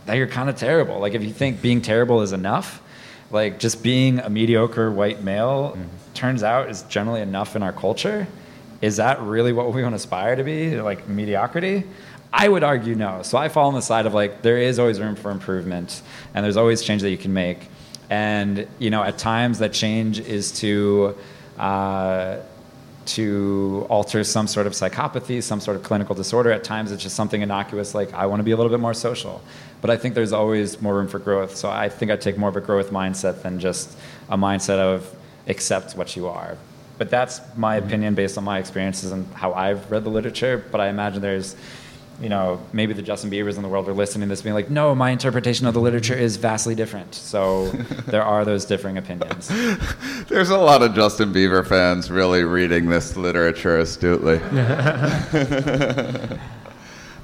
that 0.07 0.15
you're 0.15 0.27
kind 0.27 0.51
of 0.51 0.57
terrible. 0.57 0.99
Like 0.99 1.15
if 1.15 1.23
you 1.23 1.33
think 1.33 1.63
being 1.63 1.81
terrible 1.81 2.21
is 2.23 2.33
enough, 2.33 2.83
like 3.31 3.59
just 3.59 3.83
being 3.83 4.19
a 4.19 4.29
mediocre 4.29 4.91
white 4.91 5.23
male 5.23 5.73
Mm-hmm. 5.73 6.13
turns 6.15 6.43
out 6.43 6.69
is 6.69 6.83
generally 6.85 7.21
enough 7.21 7.57
in 7.57 7.63
our 7.63 7.73
culture. 7.73 8.27
Is 8.83 8.97
that 8.97 9.21
really 9.23 9.53
what 9.53 9.73
we 9.73 9.83
want 9.83 9.93
to 9.93 9.97
aspire 9.97 10.37
to 10.37 10.45
be? 10.45 10.81
Like 10.81 11.09
mediocrity? 11.09 11.85
I 12.37 12.49
would 12.49 12.65
argue 12.65 12.97
no. 12.97 13.23
So 13.23 13.39
I 13.39 13.49
fall 13.49 13.69
on 13.69 13.75
the 13.75 13.81
side 13.81 14.07
of 14.07 14.13
like 14.13 14.43
there 14.43 14.59
is 14.59 14.81
always 14.81 15.01
room 15.01 15.15
for 15.15 15.31
improvement, 15.31 16.03
and 16.35 16.45
there's 16.45 16.57
always 16.57 16.83
change 16.83 17.01
that 17.03 17.11
you 17.11 17.17
can 17.17 17.33
make. 17.33 17.69
And 18.11 18.67
you 18.81 18.91
know, 18.91 19.05
at 19.05 19.19
times 19.19 19.61
that 19.61 19.73
change 19.73 20.19
is 20.19 20.51
to 20.59 21.17
uh, 21.57 22.39
to 23.07 23.87
alter 23.89 24.25
some 24.25 24.49
sort 24.49 24.67
of 24.67 24.73
psychopathy, 24.73 25.41
some 25.41 25.61
sort 25.61 25.77
of 25.77 25.85
clinical 25.85 26.17
disorder. 26.17 26.51
At 26.51 26.65
times 26.65 26.91
it's 26.91 27.05
just 27.05 27.15
something 27.15 27.41
innocuous 27.41 27.95
like 27.95 28.13
I 28.13 28.27
want 28.27 28.41
to 28.41 28.45
be 28.45 28.51
a 28.51 28.57
little 28.57 28.71
bit 28.71 28.81
more 28.81 28.95
social. 28.95 29.41
But 29.81 29.91
I 29.91 29.97
think 29.97 30.17
there's 30.17 30.33
always 30.33 30.83
more 30.83 30.97
room 30.97 31.07
for 31.07 31.21
growth. 31.21 31.55
So 31.55 31.71
I 31.71 31.89
think 31.89 32.11
I 32.11 32.17
take 32.17 32.37
more 32.37 32.49
of 32.49 32.57
a 32.57 32.61
growth 32.61 32.91
mindset 32.91 33.43
than 33.43 33.61
just 33.61 33.97
a 34.29 34.37
mindset 34.37 34.79
of 34.79 35.15
accept 35.47 35.97
what 35.97 36.17
you 36.17 36.27
are. 36.27 36.59
But 36.99 37.11
that's 37.11 37.41
my 37.57 37.77
opinion 37.77 38.15
based 38.15 38.39
on 38.39 38.45
my 38.45 38.59
experiences 38.59 39.13
and 39.13 39.33
how 39.35 39.53
I've 39.53 39.89
read 39.91 40.03
the 40.05 40.11
literature. 40.11 40.65
But 40.73 40.81
I 40.81 40.89
imagine 40.89 41.23
there's, 41.23 41.55
you 42.21 42.29
know, 42.29 42.61
maybe 42.73 42.93
the 42.93 43.03
Justin 43.03 43.31
Biebers 43.31 43.57
in 43.57 43.63
the 43.63 43.69
world 43.69 43.89
are 43.89 43.93
listening 43.93 44.29
to 44.29 44.33
this 44.33 44.43
being 44.43 44.55
like, 44.55 44.71
no, 44.71 44.95
my 44.95 45.11
interpretation 45.11 45.67
of 45.67 45.75
the 45.75 45.81
literature 45.81 46.15
is 46.15 46.37
vastly 46.37 46.75
different. 46.75 47.15
So 47.15 47.69
there 48.07 48.23
are 48.23 48.45
those 48.45 48.65
differing 48.65 48.99
opinions. 48.99 49.49
There's 50.29 50.51
a 50.51 50.59
lot 50.59 50.83
of 50.83 50.95
Justin 50.95 51.33
Bieber 51.33 51.67
fans 51.67 52.11
really 52.11 52.45
reading 52.45 52.89
this 52.89 53.17
literature 53.17 53.79
astutely. 53.79 54.37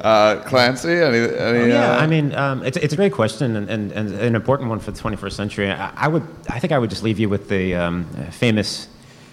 uh, 0.01 0.43
Clancy, 0.45 0.91
any? 0.91 1.19
any 1.37 1.69
yeah, 1.69 1.93
uh, 1.93 2.01
I 2.01 2.07
mean, 2.07 2.35
um, 2.35 2.65
it's, 2.65 2.77
it's 2.77 2.93
a 2.93 2.97
great 2.97 3.12
question 3.12 3.57
and, 3.57 3.71
and, 3.71 3.93
and 3.93 4.12
an 4.15 4.35
important 4.35 4.71
one 4.71 4.81
for 4.81 4.91
the 4.91 5.01
21st 5.01 5.33
century. 5.33 5.71
I, 5.71 5.93
I 5.95 6.09
would, 6.09 6.27
I 6.49 6.59
think 6.59 6.73
I 6.73 6.79
would 6.79 6.91
just 6.91 7.05
leave 7.05 7.21
you 7.21 7.29
with 7.29 7.49
the 7.49 7.77
um, 7.77 8.07
famous, 8.33 8.89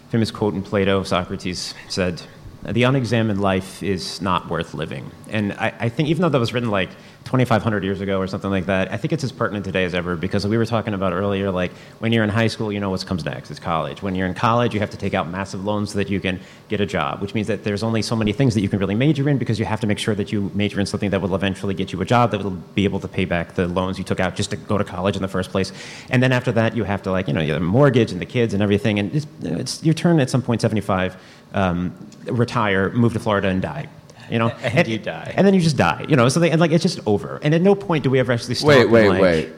famous 0.10 0.30
quote 0.30 0.54
in 0.54 0.62
Plato. 0.62 1.02
Socrates 1.04 1.74
said, 1.90 2.22
"The 2.68 2.84
unexamined 2.84 3.42
life 3.42 3.82
is 3.82 4.22
not 4.22 4.50
worth 4.50 4.74
living." 4.74 5.12
And 5.30 5.54
I, 5.54 5.74
I 5.80 5.90
think, 5.90 6.10
even 6.10 6.22
though 6.22 6.30
that 6.30 6.40
was 6.40 6.54
written 6.54 6.70
like 6.70 6.90
2,500 7.28 7.84
years 7.84 8.00
ago 8.00 8.20
or 8.20 8.28
something 8.28 8.50
like 8.50 8.68
that, 8.68 8.90
I 8.90 8.96
think 8.96 9.12
it's 9.12 9.24
as 9.24 9.34
pertinent 9.34 9.66
today 9.66 9.84
as 9.84 9.94
ever 9.94 10.16
because 10.16 10.48
we 10.48 10.58
were 10.58 10.66
talking 10.66 10.94
about 10.94 11.12
earlier, 11.12 11.52
like 11.52 11.74
when 12.00 12.14
you're 12.14 12.24
in 12.24 12.30
high 12.30 12.48
school, 12.48 12.72
you 12.72 12.80
know 12.80 12.90
what 12.90 13.06
comes 13.06 13.26
next. 13.26 13.52
is 13.52 13.60
college. 13.60 14.02
When 14.02 14.16
you're 14.16 14.28
in 14.28 14.34
college, 14.34 14.74
you 14.74 14.80
have 14.80 14.92
to 14.92 14.98
take 14.98 15.14
out 15.14 15.28
massive 15.28 15.66
loans 15.66 15.92
so 15.92 15.98
that 15.98 16.10
you 16.10 16.22
can 16.22 16.40
get 16.70 16.80
a 16.80 16.86
job, 16.86 17.22
which 17.22 17.34
means 17.34 17.48
that 17.48 17.66
there's 17.66 17.84
only 17.84 18.02
so 18.02 18.16
many 18.16 18.32
things 18.32 18.54
that 18.54 18.62
you 18.62 18.70
can 18.70 18.80
really 18.80 18.96
major 18.96 19.28
in 19.28 19.38
because 19.38 19.60
you 19.60 19.66
have 19.66 19.82
to 19.82 19.88
make 19.88 20.00
sure 20.00 20.16
that 20.16 20.32
you 20.32 20.50
major 20.54 20.80
in 20.80 20.86
something 20.86 21.10
that 21.10 21.22
will 21.22 21.36
eventually 21.36 21.74
get 21.74 21.92
you 21.92 22.02
a 22.02 22.06
job 22.06 22.32
that 22.32 22.42
will 22.42 22.52
be 22.76 22.86
able 22.86 23.02
to 23.02 23.10
pay 23.10 23.26
back 23.26 23.56
the 23.56 23.68
loans 23.68 23.98
you 23.98 24.06
took 24.06 24.22
out 24.22 24.36
just 24.36 24.52
to 24.52 24.56
go 24.56 24.78
to 24.78 24.86
college 24.86 25.18
in 25.18 25.22
the 25.22 25.28
first 25.28 25.52
place. 25.52 25.74
And 26.10 26.24
then 26.24 26.32
after 26.32 26.54
that, 26.54 26.78
you 26.78 26.86
have 26.86 27.02
to 27.04 27.12
like, 27.12 27.28
you 27.28 27.34
know, 27.34 27.42
you 27.42 27.52
have 27.52 27.62
a 27.62 27.66
mortgage 27.66 28.14
and 28.14 28.22
the 28.22 28.26
kids 28.26 28.54
and 28.54 28.64
everything. 28.64 29.00
And 29.00 29.14
it's, 29.14 29.28
it's 29.42 29.84
your 29.84 29.94
turn 29.94 30.22
at 30.22 30.30
some 30.30 30.42
point, 30.42 30.62
75, 30.62 31.18
um, 31.54 31.94
retire, 32.26 32.92
move 32.92 33.14
to 33.14 33.20
Florida 33.20 33.48
and 33.50 33.62
die. 33.62 33.88
You 34.30 34.40
know, 34.40 34.50
And 34.50 34.88
you 34.88 34.98
die. 34.98 35.34
and 35.38 35.48
then 35.48 35.54
you 35.54 35.62
just 35.62 35.78
die. 35.78 36.06
You 36.10 36.16
know, 36.18 36.28
so 36.28 36.40
they, 36.42 36.52
and 36.52 36.60
like 36.60 36.72
it's 36.72 36.84
just 36.84 37.00
over. 37.06 37.40
And 37.44 37.54
at 37.56 37.62
no 37.62 37.76
point 37.76 38.04
do 38.04 38.10
we 38.10 38.20
ever 38.20 38.34
actually 38.34 38.56
stop. 38.56 38.68
wait, 38.68 38.82
and, 38.84 38.92
wait, 38.92 39.10
like- 39.10 39.22
wait. 39.22 39.50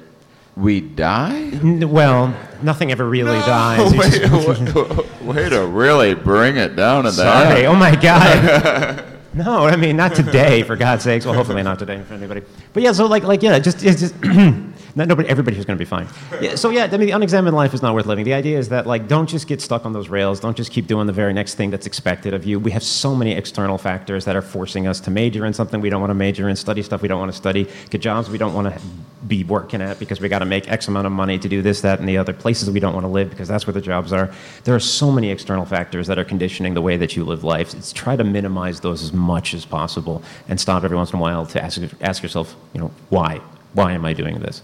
We 0.55 0.81
die? 0.81 1.37
N- 1.53 1.89
Well, 1.89 2.35
nothing 2.61 2.91
ever 2.91 3.07
really 3.07 3.39
dies. 3.39 3.93
Wait, 3.97 4.11
just- 4.11 4.75
wait, 4.75 5.21
way 5.21 5.47
to 5.49 5.65
really 5.65 6.15
bring 6.15 6.57
it 6.57 6.75
down 6.75 7.05
to 7.05 7.11
Sorry. 7.13 7.61
that. 7.61 7.65
Oh 7.65 7.75
my 7.75 7.95
God. 7.95 9.05
no, 9.33 9.65
I 9.65 9.75
mean 9.75 9.95
not 9.95 10.15
today, 10.15 10.63
for 10.63 10.75
God's 10.75 11.03
sakes. 11.03 11.25
Well, 11.25 11.35
hopefully 11.35 11.61
not 11.61 11.77
today 11.77 12.01
for 12.01 12.15
anybody. 12.15 12.41
But 12.73 12.83
yeah, 12.83 12.91
so 12.93 13.05
like, 13.05 13.23
like 13.23 13.43
yeah, 13.43 13.59
just, 13.59 13.83
it's 13.83 13.99
just 13.99 14.15
not 14.95 15.07
nobody, 15.07 15.29
everybody 15.29 15.55
here's 15.55 15.65
going 15.65 15.77
to 15.77 15.81
be 15.81 15.87
fine. 15.87 16.07
Yeah, 16.41 16.55
so 16.55 16.71
yeah, 16.71 16.85
I 16.85 16.97
mean, 16.97 17.07
the 17.07 17.11
unexamined 17.11 17.55
life 17.55 17.73
is 17.73 17.81
not 17.81 17.93
worth 17.93 18.07
living. 18.07 18.25
The 18.25 18.33
idea 18.33 18.57
is 18.57 18.69
that 18.69 18.87
like, 18.87 19.07
don't 19.07 19.27
just 19.27 19.47
get 19.47 19.61
stuck 19.61 19.85
on 19.85 19.93
those 19.93 20.09
rails. 20.09 20.39
Don't 20.39 20.57
just 20.57 20.71
keep 20.71 20.87
doing 20.87 21.05
the 21.05 21.13
very 21.13 21.33
next 21.33 21.55
thing 21.55 21.69
that's 21.69 21.85
expected 21.85 22.33
of 22.33 22.45
you. 22.45 22.59
We 22.59 22.71
have 22.71 22.83
so 22.83 23.15
many 23.15 23.33
external 23.33 23.77
factors 23.77 24.25
that 24.25 24.35
are 24.35 24.41
forcing 24.41 24.87
us 24.87 24.99
to 25.01 25.11
major 25.11 25.45
in 25.45 25.53
something 25.53 25.79
we 25.79 25.89
don't 25.89 26.01
want 26.01 26.11
to 26.11 26.15
major 26.15 26.49
in, 26.49 26.55
study 26.55 26.81
stuff 26.81 27.01
we 27.01 27.07
don't 27.07 27.19
want 27.19 27.31
to 27.31 27.37
study, 27.37 27.67
get 27.91 28.01
jobs 28.01 28.29
we 28.29 28.37
don't 28.37 28.53
want 28.53 28.73
to 28.73 28.81
be 29.27 29.43
working 29.43 29.81
at 29.81 29.99
because 29.99 30.21
we 30.21 30.29
got 30.29 30.39
to 30.39 30.45
make 30.45 30.69
X 30.71 30.87
amount 30.87 31.05
of 31.05 31.13
money 31.13 31.37
to 31.37 31.49
do 31.49 31.61
this, 31.61 31.81
that, 31.81 31.99
and 31.99 32.07
the 32.07 32.17
other 32.17 32.33
places 32.33 32.69
we 32.69 32.79
don't 32.79 32.93
want 32.93 33.03
to 33.03 33.09
live 33.09 33.29
because 33.29 33.47
that's 33.47 33.67
where 33.67 33.73
the 33.73 33.81
jobs 33.81 34.11
are. 34.13 34.31
There 34.63 34.73
are 34.73 34.79
so 34.79 35.11
many 35.11 35.29
external 35.29 35.65
factors 35.65 36.07
that 36.07 36.17
are 36.17 36.23
conditioning 36.23 36.73
the 36.73 36.81
way 36.81 36.97
that 36.97 37.15
you 37.15 37.23
live 37.23 37.43
life. 37.43 37.73
It's 37.73 37.91
try 37.91 38.15
to 38.15 38.23
minimize 38.23 38.79
those 38.79 39.03
as 39.03 39.13
much 39.19 39.53
as 39.53 39.65
possible 39.65 40.23
and 40.47 40.59
stop 40.59 40.83
every 40.83 40.97
once 40.97 41.11
in 41.11 41.19
a 41.19 41.21
while 41.21 41.45
to 41.47 41.63
ask, 41.63 41.79
ask 42.01 42.23
yourself, 42.23 42.55
you 42.73 42.81
know, 42.81 42.91
why? 43.09 43.41
Why 43.73 43.93
am 43.93 44.05
I 44.05 44.13
doing 44.13 44.39
this? 44.39 44.61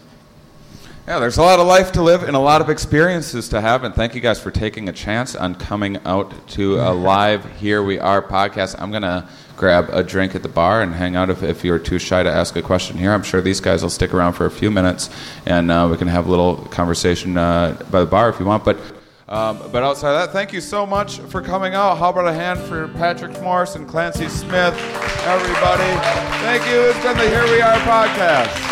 Yeah, 1.07 1.19
there's 1.19 1.37
a 1.37 1.43
lot 1.43 1.59
of 1.59 1.67
life 1.67 1.91
to 1.91 2.01
live 2.01 2.23
and 2.23 2.35
a 2.35 2.39
lot 2.39 2.61
of 2.61 2.69
experiences 2.71 3.49
to 3.49 3.61
have. 3.61 3.83
And 3.83 3.93
thank 3.93 4.15
you 4.15 4.21
guys 4.21 4.41
for 4.41 4.49
taking 4.49 4.89
a 4.89 4.91
chance 4.91 5.35
on 5.35 5.53
coming 5.53 5.97
out 6.03 6.47
to 6.49 6.77
a 6.77 6.89
live 6.89 7.45
Here 7.59 7.83
We 7.83 7.99
Are 7.99 8.23
podcast. 8.23 8.75
I'm 8.79 8.89
going 8.89 9.03
to 9.03 9.29
grab 9.55 9.89
a 9.91 10.01
drink 10.01 10.33
at 10.33 10.41
the 10.41 10.49
bar 10.49 10.81
and 10.81 10.95
hang 10.95 11.15
out 11.15 11.29
if, 11.29 11.43
if 11.43 11.63
you're 11.63 11.77
too 11.77 11.99
shy 11.99 12.23
to 12.23 12.31
ask 12.31 12.55
a 12.55 12.61
question 12.63 12.97
here. 12.97 13.13
I'm 13.13 13.21
sure 13.21 13.39
these 13.39 13.59
guys 13.59 13.83
will 13.83 13.91
stick 13.91 14.15
around 14.15 14.33
for 14.33 14.47
a 14.47 14.51
few 14.51 14.71
minutes 14.71 15.11
and 15.45 15.69
uh, 15.69 15.87
we 15.91 15.95
can 15.95 16.07
have 16.07 16.25
a 16.25 16.29
little 16.29 16.55
conversation 16.55 17.37
uh, 17.37 17.77
by 17.91 17.99
the 17.99 18.07
bar 18.07 18.29
if 18.29 18.39
you 18.39 18.47
want. 18.47 18.65
But 18.65 18.77
um, 19.27 19.59
but 19.71 19.83
outside 19.83 20.13
of 20.13 20.27
that, 20.27 20.31
thank 20.31 20.53
you 20.53 20.61
so 20.61 20.85
much 20.85 21.19
for 21.19 21.41
coming 21.41 21.73
out. 21.73 21.97
How 21.97 22.09
about 22.09 22.27
a 22.27 22.33
hand 22.33 22.59
for 22.59 22.87
Patrick 22.89 23.41
Morris 23.41 23.75
and 23.75 23.87
Clancy 23.87 24.29
Smith, 24.29 24.75
everybody? 25.25 25.91
Thank 26.43 26.65
you. 26.67 26.81
It's 26.81 27.01
been 27.03 27.17
the 27.17 27.27
Here 27.29 27.43
We 27.51 27.61
Are 27.61 27.77
podcast. 27.79 28.64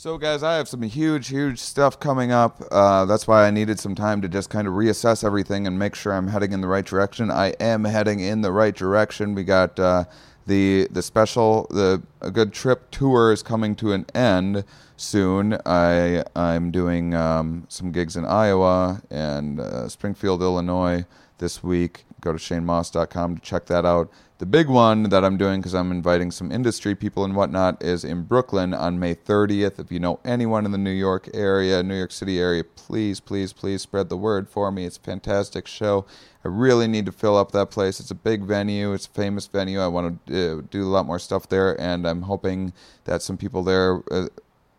So, 0.00 0.16
guys, 0.16 0.42
I 0.42 0.54
have 0.54 0.66
some 0.66 0.80
huge, 0.80 1.28
huge 1.28 1.58
stuff 1.58 2.00
coming 2.00 2.32
up. 2.32 2.62
Uh, 2.70 3.04
that's 3.04 3.28
why 3.28 3.46
I 3.46 3.50
needed 3.50 3.78
some 3.78 3.94
time 3.94 4.22
to 4.22 4.30
just 4.30 4.48
kind 4.48 4.66
of 4.66 4.72
reassess 4.72 5.22
everything 5.22 5.66
and 5.66 5.78
make 5.78 5.94
sure 5.94 6.14
I'm 6.14 6.28
heading 6.28 6.52
in 6.52 6.62
the 6.62 6.68
right 6.68 6.86
direction. 6.86 7.30
I 7.30 7.48
am 7.60 7.84
heading 7.84 8.18
in 8.18 8.40
the 8.40 8.50
right 8.50 8.74
direction. 8.74 9.34
We 9.34 9.44
got 9.44 9.78
uh, 9.78 10.04
the 10.46 10.88
the 10.90 11.02
special, 11.02 11.66
the 11.68 12.02
a 12.22 12.30
good 12.30 12.54
trip 12.54 12.90
tour 12.90 13.30
is 13.30 13.42
coming 13.42 13.76
to 13.76 13.92
an 13.92 14.06
end 14.14 14.64
soon. 14.96 15.58
I 15.66 16.24
I'm 16.34 16.70
doing 16.70 17.12
um, 17.12 17.66
some 17.68 17.92
gigs 17.92 18.16
in 18.16 18.24
Iowa 18.24 19.02
and 19.10 19.60
uh, 19.60 19.86
Springfield, 19.90 20.40
Illinois 20.40 21.04
this 21.36 21.62
week. 21.62 22.06
Go 22.22 22.32
to 22.32 22.38
shanemauss.com 22.38 23.36
to 23.36 23.42
check 23.42 23.66
that 23.66 23.84
out. 23.84 24.10
The 24.40 24.46
big 24.46 24.70
one 24.70 25.02
that 25.10 25.22
I'm 25.22 25.36
doing 25.36 25.60
because 25.60 25.74
I'm 25.74 25.90
inviting 25.90 26.30
some 26.30 26.50
industry 26.50 26.94
people 26.94 27.26
and 27.26 27.36
whatnot 27.36 27.82
is 27.82 28.04
in 28.04 28.22
Brooklyn 28.22 28.72
on 28.72 28.98
May 28.98 29.14
30th. 29.14 29.78
If 29.78 29.92
you 29.92 30.00
know 30.00 30.18
anyone 30.24 30.64
in 30.64 30.72
the 30.72 30.78
New 30.78 30.90
York 30.90 31.28
area, 31.34 31.82
New 31.82 31.98
York 31.98 32.10
City 32.10 32.40
area, 32.40 32.64
please, 32.64 33.20
please, 33.20 33.52
please 33.52 33.82
spread 33.82 34.08
the 34.08 34.16
word 34.16 34.48
for 34.48 34.72
me. 34.72 34.86
It's 34.86 34.96
a 34.96 35.00
fantastic 35.00 35.66
show. 35.66 36.06
I 36.42 36.48
really 36.48 36.88
need 36.88 37.04
to 37.04 37.12
fill 37.12 37.36
up 37.36 37.52
that 37.52 37.70
place. 37.70 38.00
It's 38.00 38.10
a 38.10 38.14
big 38.14 38.44
venue. 38.44 38.94
It's 38.94 39.04
a 39.04 39.10
famous 39.10 39.46
venue. 39.46 39.78
I 39.78 39.88
want 39.88 40.26
to 40.28 40.60
uh, 40.60 40.62
do 40.70 40.84
a 40.84 40.88
lot 40.88 41.04
more 41.04 41.18
stuff 41.18 41.46
there, 41.50 41.78
and 41.78 42.08
I'm 42.08 42.22
hoping 42.22 42.72
that 43.04 43.20
some 43.20 43.36
people 43.36 43.62
there 43.62 44.00
uh, 44.10 44.28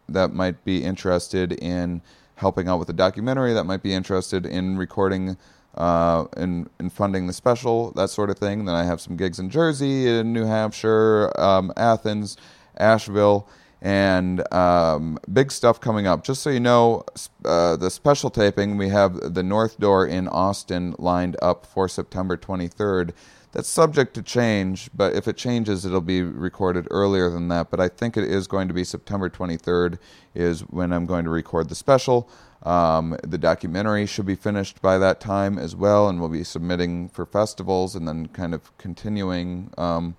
that 0.10 0.34
might 0.34 0.66
be 0.66 0.84
interested 0.84 1.52
in 1.52 2.02
helping 2.38 2.68
out 2.68 2.80
with 2.80 2.88
the 2.88 2.94
documentary, 2.94 3.54
that 3.54 3.66
might 3.66 3.84
be 3.84 3.94
interested 3.94 4.48
in 4.48 4.76
recording 4.76 5.38
uh, 5.76 6.26
in 6.38 6.70
in 6.80 6.90
funding 6.90 7.28
the 7.28 7.34
special, 7.34 7.92
that 7.94 8.10
sort 8.10 8.30
of 8.30 8.38
thing. 8.38 8.66
Then 8.66 8.76
I 8.76 8.84
have 8.84 9.02
some 9.02 9.16
gigs 9.16 9.40
in 9.40 9.50
Jersey, 9.50 10.08
in 10.08 10.34
New 10.34 10.46
Hampshire, 10.46 11.32
um, 11.40 11.72
Athens, 11.78 12.38
Asheville, 12.78 13.48
and 13.82 14.52
um, 14.54 15.18
big 15.32 15.52
stuff 15.52 15.80
coming 15.80 16.08
up. 16.08 16.24
Just 16.24 16.42
so 16.42 16.50
you 16.50 16.60
know, 16.60 17.04
uh, 17.46 17.76
the 17.78 17.90
special 17.90 18.30
taping 18.30 18.78
we 18.78 18.90
have 18.90 19.34
the 19.34 19.44
North 19.44 19.80
Door 19.80 20.08
in 20.08 20.28
Austin 20.28 20.96
lined 21.00 21.38
up 21.42 21.66
for 21.66 21.88
September 21.88 22.38
23rd. 22.38 23.12
That's 23.54 23.68
subject 23.68 24.14
to 24.14 24.22
change, 24.22 24.90
but 24.96 25.14
if 25.14 25.28
it 25.28 25.36
changes, 25.36 25.84
it'll 25.86 26.00
be 26.00 26.22
recorded 26.22 26.88
earlier 26.90 27.30
than 27.30 27.50
that. 27.50 27.70
But 27.70 27.82
I 27.82 27.90
think 27.90 28.16
it 28.16 28.24
is 28.24 28.48
going 28.48 28.70
to 28.70 28.74
be 28.74 28.86
September 28.86 29.30
23rd 29.30 29.98
is 30.34 30.62
when 30.62 30.94
I'm 30.94 31.06
going 31.06 31.26
to 31.26 31.30
record 31.30 31.68
the 31.68 31.76
special. 31.76 32.30
Um, 32.64 33.18
the 33.24 33.38
documentary 33.38 34.06
should 34.06 34.26
be 34.26 34.36
finished 34.36 34.82
by 34.82 34.98
that 35.00 35.20
time 35.20 35.58
as 35.58 35.76
well, 35.76 36.08
and 36.08 36.20
we'll 36.20 36.30
be 36.30 36.44
submitting 36.44 37.10
for 37.10 37.26
festivals 37.26 37.96
and 37.96 38.08
then 38.08 38.28
kind 38.28 38.54
of 38.54 38.76
continuing 38.78 39.74
um, 39.78 40.16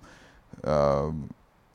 uh, 0.63 1.11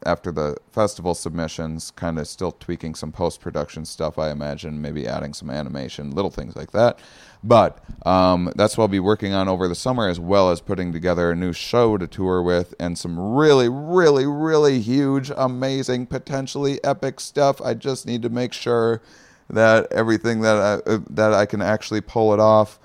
after 0.06 0.30
the 0.30 0.56
festival 0.70 1.14
submissions, 1.14 1.90
kind 1.90 2.18
of 2.18 2.28
still 2.28 2.52
tweaking 2.52 2.94
some 2.94 3.10
post 3.10 3.40
production 3.40 3.84
stuff, 3.84 4.18
I 4.18 4.30
imagine, 4.30 4.80
maybe 4.80 5.06
adding 5.06 5.34
some 5.34 5.50
animation, 5.50 6.12
little 6.12 6.30
things 6.30 6.54
like 6.54 6.70
that. 6.72 6.98
But 7.42 7.82
um, 8.06 8.52
that's 8.54 8.76
what 8.76 8.84
I'll 8.84 8.88
be 8.88 9.00
working 9.00 9.32
on 9.32 9.48
over 9.48 9.68
the 9.68 9.74
summer, 9.74 10.08
as 10.08 10.20
well 10.20 10.50
as 10.50 10.60
putting 10.60 10.92
together 10.92 11.30
a 11.30 11.36
new 11.36 11.52
show 11.52 11.96
to 11.96 12.06
tour 12.06 12.42
with 12.42 12.74
and 12.78 12.96
some 12.96 13.18
really, 13.18 13.68
really, 13.68 14.26
really 14.26 14.80
huge, 14.80 15.30
amazing, 15.36 16.06
potentially 16.06 16.82
epic 16.84 17.20
stuff. 17.20 17.60
I 17.60 17.74
just 17.74 18.06
need 18.06 18.22
to 18.22 18.28
make 18.28 18.52
sure 18.52 19.02
that 19.50 19.90
everything 19.92 20.40
that 20.42 20.56
I, 20.56 20.90
uh, 20.90 20.98
that 21.10 21.32
I 21.32 21.46
can 21.46 21.62
actually 21.62 22.00
pull 22.00 22.34
it 22.34 22.40
off. 22.40 22.78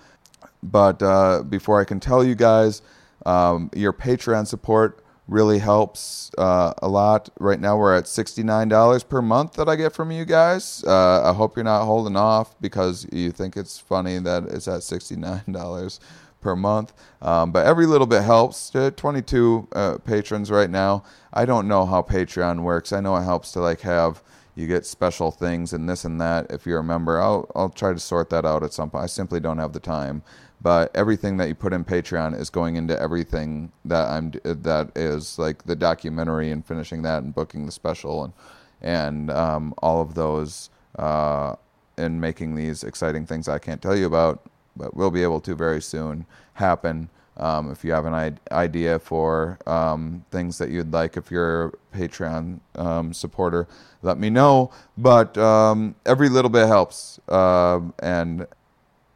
But 0.61 1.01
uh, 1.01 1.43
before 1.43 1.81
I 1.81 1.83
can 1.83 1.99
tell 1.99 2.23
you 2.23 2.35
guys, 2.35 2.81
um, 3.25 3.69
your 3.75 3.93
Patreon 3.93 4.47
support 4.47 5.03
really 5.27 5.59
helps 5.59 6.31
uh, 6.37 6.73
a 6.81 6.87
lot. 6.87 7.29
Right 7.39 7.59
now, 7.59 7.77
we're 7.77 7.95
at 7.95 8.05
$69 8.05 9.07
per 9.07 9.21
month 9.21 9.53
that 9.53 9.69
I 9.69 9.75
get 9.75 9.93
from 9.93 10.11
you 10.11 10.25
guys. 10.25 10.83
Uh, 10.85 11.29
I 11.29 11.33
hope 11.33 11.55
you're 11.55 11.63
not 11.63 11.85
holding 11.85 12.15
off 12.15 12.59
because 12.59 13.07
you 13.11 13.31
think 13.31 13.55
it's 13.55 13.79
funny 13.79 14.19
that 14.19 14.43
it's 14.45 14.67
at 14.67 14.81
$69 14.81 15.99
per 16.41 16.55
month. 16.55 16.93
Um, 17.21 17.51
but 17.51 17.65
every 17.65 17.85
little 17.85 18.07
bit 18.07 18.23
helps. 18.23 18.69
22 18.69 19.67
uh, 19.71 19.97
patrons 19.99 20.51
right 20.51 20.69
now. 20.69 21.03
I 21.33 21.45
don't 21.45 21.67
know 21.67 21.85
how 21.85 22.01
Patreon 22.01 22.61
works. 22.61 22.91
I 22.91 22.99
know 22.99 23.15
it 23.15 23.23
helps 23.23 23.53
to 23.53 23.61
like 23.61 23.81
have 23.81 24.21
you 24.55 24.67
get 24.67 24.85
special 24.85 25.31
things 25.31 25.73
and 25.73 25.89
this 25.89 26.05
and 26.05 26.21
that 26.21 26.51
if 26.51 26.65
you're 26.65 26.79
a 26.79 26.83
member. 26.83 27.19
I'll 27.19 27.49
I'll 27.55 27.69
try 27.69 27.93
to 27.93 27.99
sort 27.99 28.29
that 28.29 28.45
out 28.45 28.63
at 28.63 28.73
some 28.73 28.89
point. 28.89 29.03
I 29.03 29.07
simply 29.07 29.39
don't 29.39 29.57
have 29.57 29.73
the 29.73 29.79
time. 29.79 30.23
But 30.61 30.95
everything 30.95 31.35
that 31.37 31.49
you 31.49 31.55
put 31.55 31.73
in 31.73 31.83
Patreon 31.83 32.39
is 32.39 32.49
going 32.49 32.77
into 32.77 32.99
everything 32.99 33.71
that 33.83 34.07
I'm 34.07 34.31
that 34.43 34.91
is 34.95 35.37
like 35.37 35.63
the 35.63 35.75
documentary 35.75 36.51
and 36.51 36.65
finishing 36.65 37.01
that 37.01 37.23
and 37.23 37.35
booking 37.35 37.65
the 37.65 37.71
special 37.71 38.23
and 38.23 38.33
and 38.81 39.29
um, 39.31 39.73
all 39.79 40.01
of 40.01 40.13
those 40.13 40.69
uh, 40.97 41.55
and 41.97 42.19
making 42.21 42.55
these 42.55 42.83
exciting 42.83 43.25
things 43.25 43.47
I 43.47 43.59
can't 43.59 43.81
tell 43.81 43.95
you 43.95 44.05
about, 44.05 44.41
but 44.75 44.95
we'll 44.95 45.11
be 45.11 45.23
able 45.23 45.41
to 45.41 45.55
very 45.55 45.81
soon 45.81 46.25
happen. 46.53 47.09
Um, 47.37 47.71
if 47.71 47.83
you 47.83 47.91
have 47.93 48.05
an 48.05 48.37
idea 48.51 48.99
for 48.99 49.57
um, 49.65 50.23
things 50.31 50.57
that 50.59 50.69
you'd 50.69 50.93
like, 50.93 51.17
if 51.17 51.31
you're 51.31 51.67
a 51.67 51.71
Patreon 51.97 52.59
um, 52.75 53.13
supporter, 53.13 53.67
let 54.01 54.19
me 54.19 54.29
know. 54.29 54.71
But 54.97 55.37
um, 55.37 55.95
every 56.05 56.29
little 56.29 56.51
bit 56.51 56.67
helps, 56.67 57.19
uh, 57.27 57.79
and 57.99 58.45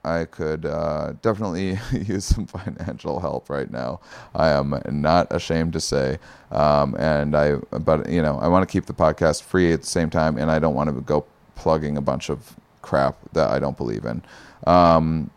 I 0.04 0.26
could 0.26 0.66
uh, 0.66 1.14
definitely 1.22 1.78
use 1.92 2.26
some 2.26 2.48
financial 2.48 3.20
help 3.20 3.50
right 3.50 3.70
now. 3.70 4.00
I 4.34 4.50
am 4.50 4.82
not 4.90 5.28
ashamed 5.32 5.74
to 5.74 5.80
say, 5.80 6.18
um, 6.52 6.96
and 6.98 7.36
I, 7.36 7.56
but 7.56 8.10
you 8.10 8.22
know, 8.22 8.40
I 8.40 8.48
want 8.48 8.68
to 8.68 8.72
keep 8.72 8.86
the 8.86 8.94
podcast 8.94 9.44
free 9.44 9.74
at 9.74 9.82
the 9.82 9.88
same 9.88 10.10
time, 10.10 10.38
and 10.38 10.50
I 10.50 10.60
don't 10.60 10.76
want 10.76 10.90
to 10.90 11.02
go 11.02 11.26
plugging 11.56 11.98
a 11.98 12.02
bunch 12.02 12.30
of 12.30 12.56
crap 12.82 13.18
that 13.34 13.50
I 13.50 13.60
don't 13.60 13.76
believe 13.76 14.06
in. 14.06 14.24
Um, 14.66 15.30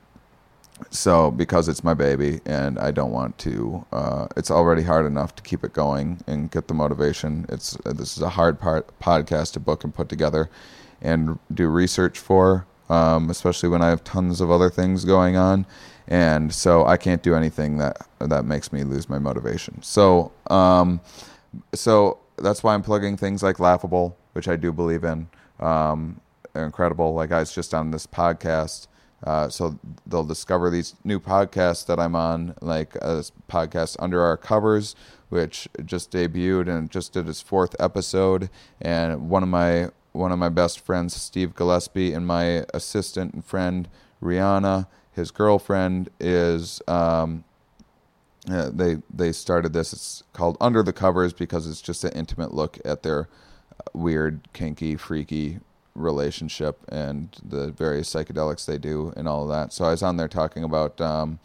so 0.90 1.30
because 1.30 1.68
it's 1.68 1.84
my 1.84 1.94
baby 1.94 2.40
and 2.46 2.78
I 2.78 2.90
don't 2.90 3.12
want 3.12 3.38
to, 3.38 3.84
uh, 3.92 4.26
it's 4.36 4.50
already 4.50 4.82
hard 4.82 5.06
enough 5.06 5.34
to 5.36 5.42
keep 5.42 5.64
it 5.64 5.72
going 5.72 6.20
and 6.26 6.50
get 6.50 6.68
the 6.68 6.74
motivation. 6.74 7.46
It's 7.48 7.76
uh, 7.84 7.92
this 7.92 8.16
is 8.16 8.22
a 8.22 8.30
hard 8.30 8.58
part 8.58 8.98
podcast 9.00 9.52
to 9.52 9.60
book 9.60 9.84
and 9.84 9.94
put 9.94 10.08
together 10.08 10.50
and 11.02 11.38
do 11.52 11.68
research 11.68 12.18
for, 12.18 12.66
um, 12.88 13.30
especially 13.30 13.68
when 13.68 13.82
I 13.82 13.88
have 13.88 14.04
tons 14.04 14.40
of 14.40 14.50
other 14.50 14.70
things 14.70 15.04
going 15.04 15.36
on, 15.36 15.66
and 16.08 16.52
so 16.52 16.84
I 16.84 16.96
can't 16.96 17.22
do 17.22 17.34
anything 17.34 17.78
that 17.78 18.06
that 18.18 18.44
makes 18.44 18.72
me 18.72 18.84
lose 18.84 19.08
my 19.08 19.18
motivation. 19.18 19.82
So, 19.82 20.32
um, 20.48 21.00
so 21.74 22.18
that's 22.36 22.62
why 22.62 22.74
I'm 22.74 22.82
plugging 22.82 23.16
things 23.16 23.42
like 23.42 23.58
Laughable, 23.60 24.16
which 24.32 24.48
I 24.48 24.56
do 24.56 24.72
believe 24.72 25.04
in. 25.04 25.28
Um, 25.58 26.20
incredible, 26.54 27.14
like 27.14 27.32
I 27.32 27.40
was 27.40 27.52
just 27.52 27.74
on 27.74 27.90
this 27.90 28.06
podcast 28.06 28.86
uh, 29.24 29.48
so 29.48 29.78
they'll 30.06 30.24
discover 30.24 30.70
these 30.70 30.94
new 31.04 31.20
podcasts 31.20 31.84
that 31.86 32.00
I'm 32.00 32.14
on, 32.14 32.54
like 32.60 32.96
a 32.96 33.04
uh, 33.04 33.22
podcast 33.48 33.96
Under 33.98 34.22
Our 34.22 34.36
Covers, 34.36 34.94
which 35.28 35.68
just 35.84 36.10
debuted 36.10 36.68
and 36.68 36.90
just 36.90 37.12
did 37.12 37.28
its 37.28 37.40
fourth 37.40 37.76
episode. 37.78 38.48
And 38.80 39.28
one 39.28 39.42
of 39.42 39.48
my 39.48 39.90
one 40.12 40.32
of 40.32 40.38
my 40.38 40.48
best 40.48 40.80
friends, 40.80 41.14
Steve 41.14 41.54
Gillespie, 41.54 42.12
and 42.12 42.26
my 42.26 42.64
assistant 42.74 43.34
and 43.34 43.44
friend 43.44 43.88
Rihanna, 44.22 44.86
his 45.12 45.30
girlfriend, 45.30 46.08
is 46.18 46.80
um, 46.88 47.44
uh, 48.50 48.70
they 48.72 49.02
they 49.12 49.32
started 49.32 49.74
this. 49.74 49.92
It's 49.92 50.22
called 50.32 50.56
Under 50.60 50.82
the 50.82 50.94
Covers 50.94 51.34
because 51.34 51.68
it's 51.68 51.82
just 51.82 52.04
an 52.04 52.12
intimate 52.12 52.54
look 52.54 52.78
at 52.86 53.02
their 53.02 53.28
weird, 53.92 54.48
kinky, 54.52 54.96
freaky 54.96 55.60
relationship 55.94 56.78
and 56.88 57.36
the 57.44 57.72
various 57.72 58.12
psychedelics 58.12 58.66
they 58.66 58.78
do 58.78 59.12
and 59.16 59.28
all 59.28 59.42
of 59.42 59.48
that. 59.48 59.72
So 59.72 59.84
I 59.84 59.90
was 59.90 60.02
on 60.02 60.16
there 60.16 60.28
talking 60.28 60.64
about 60.64 61.00
um, 61.00 61.38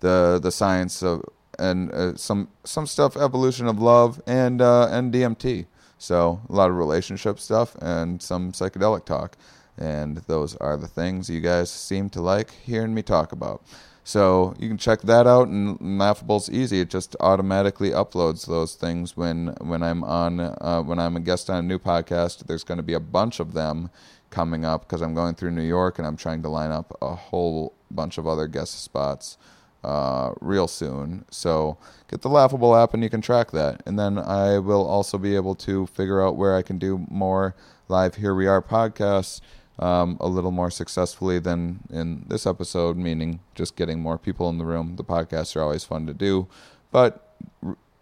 the 0.00 0.40
the 0.42 0.50
science 0.50 1.02
of 1.02 1.22
and 1.58 1.92
uh, 1.92 2.16
some 2.16 2.48
some 2.64 2.86
stuff 2.86 3.16
evolution 3.16 3.66
of 3.66 3.78
love 3.78 4.20
and 4.26 4.60
uh, 4.60 4.88
and 4.90 5.12
DMT. 5.12 5.66
So 5.98 6.40
a 6.48 6.52
lot 6.52 6.70
of 6.70 6.76
relationship 6.76 7.38
stuff 7.38 7.76
and 7.80 8.20
some 8.20 8.52
psychedelic 8.52 9.04
talk. 9.04 9.36
And 9.78 10.18
those 10.26 10.56
are 10.56 10.76
the 10.76 10.88
things 10.88 11.30
you 11.30 11.40
guys 11.40 11.70
seem 11.70 12.10
to 12.10 12.20
like 12.20 12.50
hearing 12.50 12.92
me 12.92 13.02
talk 13.02 13.32
about. 13.32 13.62
So 14.04 14.54
you 14.58 14.68
can 14.68 14.78
check 14.78 15.02
that 15.02 15.28
out, 15.28 15.46
and 15.46 15.98
Laughable's 15.98 16.50
easy. 16.50 16.80
It 16.80 16.90
just 16.90 17.14
automatically 17.20 17.90
uploads 17.90 18.46
those 18.46 18.74
things 18.74 19.16
when 19.16 19.54
when 19.60 19.82
I'm 19.82 20.02
on 20.02 20.40
uh, 20.40 20.82
when 20.82 20.98
I'm 20.98 21.16
a 21.16 21.20
guest 21.20 21.48
on 21.48 21.58
a 21.58 21.62
new 21.62 21.78
podcast. 21.78 22.46
There's 22.46 22.64
going 22.64 22.78
to 22.78 22.82
be 22.82 22.94
a 22.94 23.00
bunch 23.00 23.38
of 23.38 23.52
them 23.52 23.90
coming 24.30 24.64
up 24.64 24.82
because 24.82 25.02
I'm 25.02 25.14
going 25.14 25.34
through 25.36 25.52
New 25.52 25.62
York 25.62 25.98
and 25.98 26.06
I'm 26.06 26.16
trying 26.16 26.42
to 26.42 26.48
line 26.48 26.72
up 26.72 26.96
a 27.00 27.14
whole 27.14 27.74
bunch 27.90 28.18
of 28.18 28.26
other 28.26 28.48
guest 28.48 28.82
spots 28.82 29.38
uh, 29.84 30.32
real 30.40 30.66
soon. 30.66 31.24
So 31.30 31.76
get 32.10 32.22
the 32.22 32.28
Laughable 32.28 32.74
app 32.74 32.94
and 32.94 33.02
you 33.02 33.10
can 33.10 33.20
track 33.20 33.50
that. 33.52 33.82
And 33.86 33.98
then 33.98 34.18
I 34.18 34.58
will 34.58 34.84
also 34.84 35.18
be 35.18 35.36
able 35.36 35.54
to 35.56 35.86
figure 35.86 36.26
out 36.26 36.36
where 36.36 36.56
I 36.56 36.62
can 36.62 36.78
do 36.78 37.06
more 37.10 37.54
live 37.88 38.16
Here 38.16 38.34
We 38.34 38.46
Are 38.46 38.62
podcasts 38.62 39.40
um, 39.78 40.16
a 40.20 40.28
little 40.28 40.50
more 40.50 40.70
successfully 40.70 41.38
than 41.38 41.80
in 41.90 42.24
this 42.28 42.46
episode, 42.46 42.96
meaning 42.96 43.40
just 43.54 43.76
getting 43.76 44.00
more 44.00 44.18
people 44.18 44.48
in 44.48 44.58
the 44.58 44.64
room. 44.64 44.96
The 44.96 45.04
podcasts 45.04 45.56
are 45.56 45.62
always 45.62 45.84
fun 45.84 46.06
to 46.06 46.14
do, 46.14 46.46
but 46.90 47.34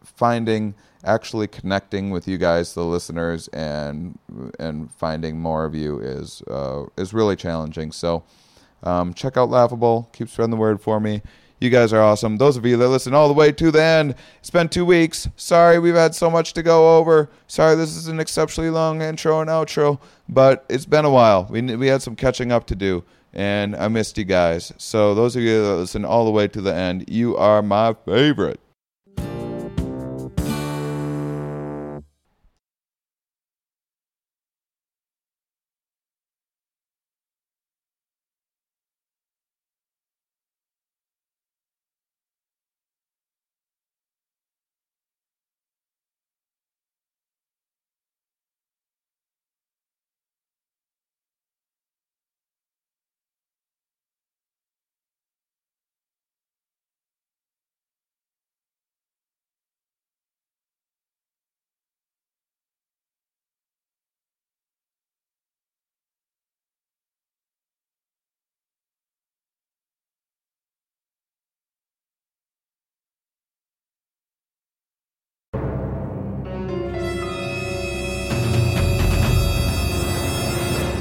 finding 0.03 0.75
actually 1.05 1.47
connecting 1.47 2.11
with 2.11 2.29
you 2.29 2.39
guys, 2.39 2.75
the 2.75 2.85
listeners, 2.85 3.49
and 3.49 4.19
and 4.59 4.93
finding 4.93 5.39
more 5.39 5.65
of 5.65 5.75
you 5.75 6.01
is 6.01 6.43
uh, 6.43 6.85
is 6.97 7.15
really 7.15 7.37
challenging. 7.37 7.93
So 7.93 8.25
um, 8.83 9.15
check 9.15 9.37
out 9.37 9.51
Laughable. 9.51 10.09
Keep 10.13 10.29
spreading 10.29 10.51
the 10.51 10.57
word 10.57 10.81
for 10.81 11.01
me. 11.01 11.23
You 11.61 11.69
guys 11.69 11.93
are 11.93 12.01
awesome. 12.01 12.39
Those 12.39 12.57
of 12.57 12.65
you 12.65 12.79
that 12.79 12.89
listen 12.89 13.13
all 13.13 13.29
the 13.29 13.35
way 13.35 13.53
to 13.53 13.71
the 13.71 13.83
end, 13.83 14.15
it's 14.39 14.49
been 14.49 14.71
two 14.71 14.87
weeks. 14.87 15.29
Sorry, 15.37 15.79
we've 15.79 15.95
had 15.95 16.15
so 16.15 16.31
much 16.31 16.55
to 16.55 16.63
go 16.63 16.97
over. 16.97 17.29
Sorry, 17.49 17.75
this 17.75 17.97
is 17.97 18.09
an 18.09 18.19
exceptionally 18.19 18.71
long 18.71 19.03
intro 19.03 19.43
and 19.43 19.51
outro, 19.51 20.01
but 20.31 20.65
it's 20.69 20.87
been 20.87 21.05
a 21.05 21.11
while. 21.11 21.47
We 21.51 21.61
we 21.77 21.89
had 21.89 22.03
some 22.03 22.17
catching 22.17 22.53
up 22.53 22.67
to 22.69 22.75
do, 22.75 23.05
and 23.33 23.75
I 23.77 23.89
missed 23.89 24.17
you 24.17 24.25
guys. 24.25 24.73
So 24.79 25.15
those 25.15 25.37
of 25.37 25.43
you 25.43 25.63
that 25.63 25.77
listen 25.77 26.05
all 26.05 26.25
the 26.25 26.31
way 26.31 26.49
to 26.49 26.61
the 26.61 26.75
end, 26.75 27.07
you 27.09 27.37
are 27.37 27.63
my 27.63 27.95
favorite. 28.05 28.61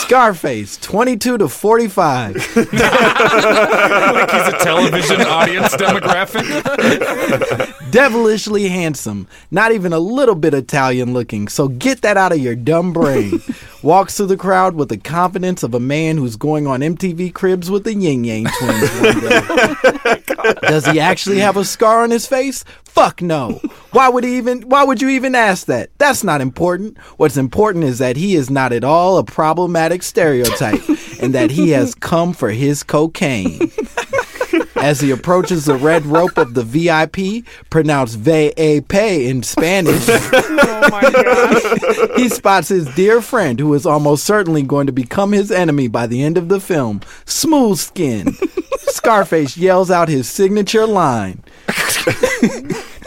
Scarface, 0.00 0.76
22 0.78 1.38
to 1.38 1.48
45. 1.48 2.34
like 2.56 2.70
he's 4.30 4.48
a 4.48 4.58
television 4.60 5.20
audience 5.22 5.74
demographic. 5.74 6.44
Devilishly 7.90 8.68
handsome, 8.68 9.28
not 9.50 9.72
even 9.72 9.92
a 9.92 9.98
little 9.98 10.34
bit 10.34 10.52
Italian 10.52 11.12
looking, 11.12 11.48
so 11.48 11.68
get 11.68 12.02
that 12.02 12.16
out 12.16 12.32
of 12.32 12.38
your 12.38 12.54
dumb 12.54 12.92
brain. 12.92 13.40
Walks 13.82 14.16
through 14.16 14.26
the 14.26 14.36
crowd 14.36 14.74
with 14.74 14.88
the 14.88 14.98
confidence 14.98 15.62
of 15.62 15.72
a 15.72 15.80
man 15.80 16.16
who's 16.18 16.36
going 16.36 16.66
on 16.66 16.80
MTV 16.80 17.32
Cribs 17.32 17.70
with 17.70 17.84
the 17.84 17.94
Ying 17.94 18.24
Yang 18.24 18.46
twins 18.58 18.90
one 19.00 19.20
day. 19.20 20.22
Oh 20.40 20.54
Does 20.62 20.86
he 20.86 21.00
actually 21.00 21.38
have 21.40 21.56
a 21.56 21.64
scar 21.64 22.04
on 22.04 22.12
his 22.12 22.24
face? 22.26 22.64
Fuck 22.84 23.20
no. 23.20 23.60
Why 23.90 24.08
would 24.08 24.22
he 24.22 24.36
even 24.36 24.62
why 24.62 24.84
would 24.84 25.02
you 25.02 25.08
even 25.08 25.34
ask 25.34 25.66
that? 25.66 25.90
That's 25.98 26.22
not 26.22 26.40
important. 26.40 26.96
What's 27.16 27.36
important 27.36 27.84
is 27.84 27.98
that 27.98 28.16
he 28.16 28.36
is 28.36 28.48
not 28.48 28.72
at 28.72 28.84
all 28.84 29.18
a 29.18 29.24
problematic 29.24 30.04
stereotype 30.04 30.80
and 31.20 31.34
that 31.34 31.50
he 31.50 31.70
has 31.70 31.94
come 31.96 32.32
for 32.32 32.50
his 32.50 32.84
cocaine. 32.84 33.72
As 34.80 35.00
he 35.00 35.10
approaches 35.10 35.64
the 35.64 35.74
red 35.74 36.06
rope 36.06 36.38
of 36.38 36.54
the 36.54 36.62
VIP, 36.62 37.44
pronounced 37.70 38.18
ve 38.18 38.52
a 38.56 38.80
pay 38.82 39.26
in 39.28 39.42
Spanish, 39.42 40.06
Oh 40.08 40.88
my 40.90 41.00
god. 41.02 42.10
he 42.18 42.28
spots 42.28 42.68
his 42.68 42.86
dear 42.94 43.20
friend 43.20 43.58
who 43.60 43.74
is 43.74 43.84
almost 43.84 44.24
certainly 44.24 44.62
going 44.62 44.86
to 44.86 44.92
become 44.92 45.32
his 45.32 45.50
enemy 45.50 45.88
by 45.88 46.06
the 46.06 46.22
end 46.22 46.38
of 46.38 46.48
the 46.48 46.60
film, 46.60 47.00
Smooth 47.26 47.78
Skin. 47.78 48.36
Scarface 48.78 49.56
yells 49.56 49.90
out 49.90 50.08
his 50.08 50.28
signature 50.28 50.86
line. 50.86 51.42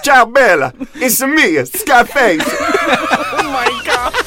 Ciao 0.03 0.26
Bella. 0.26 0.73
It's 0.95 1.22
me, 1.22 1.64
Scarface. 1.65 2.43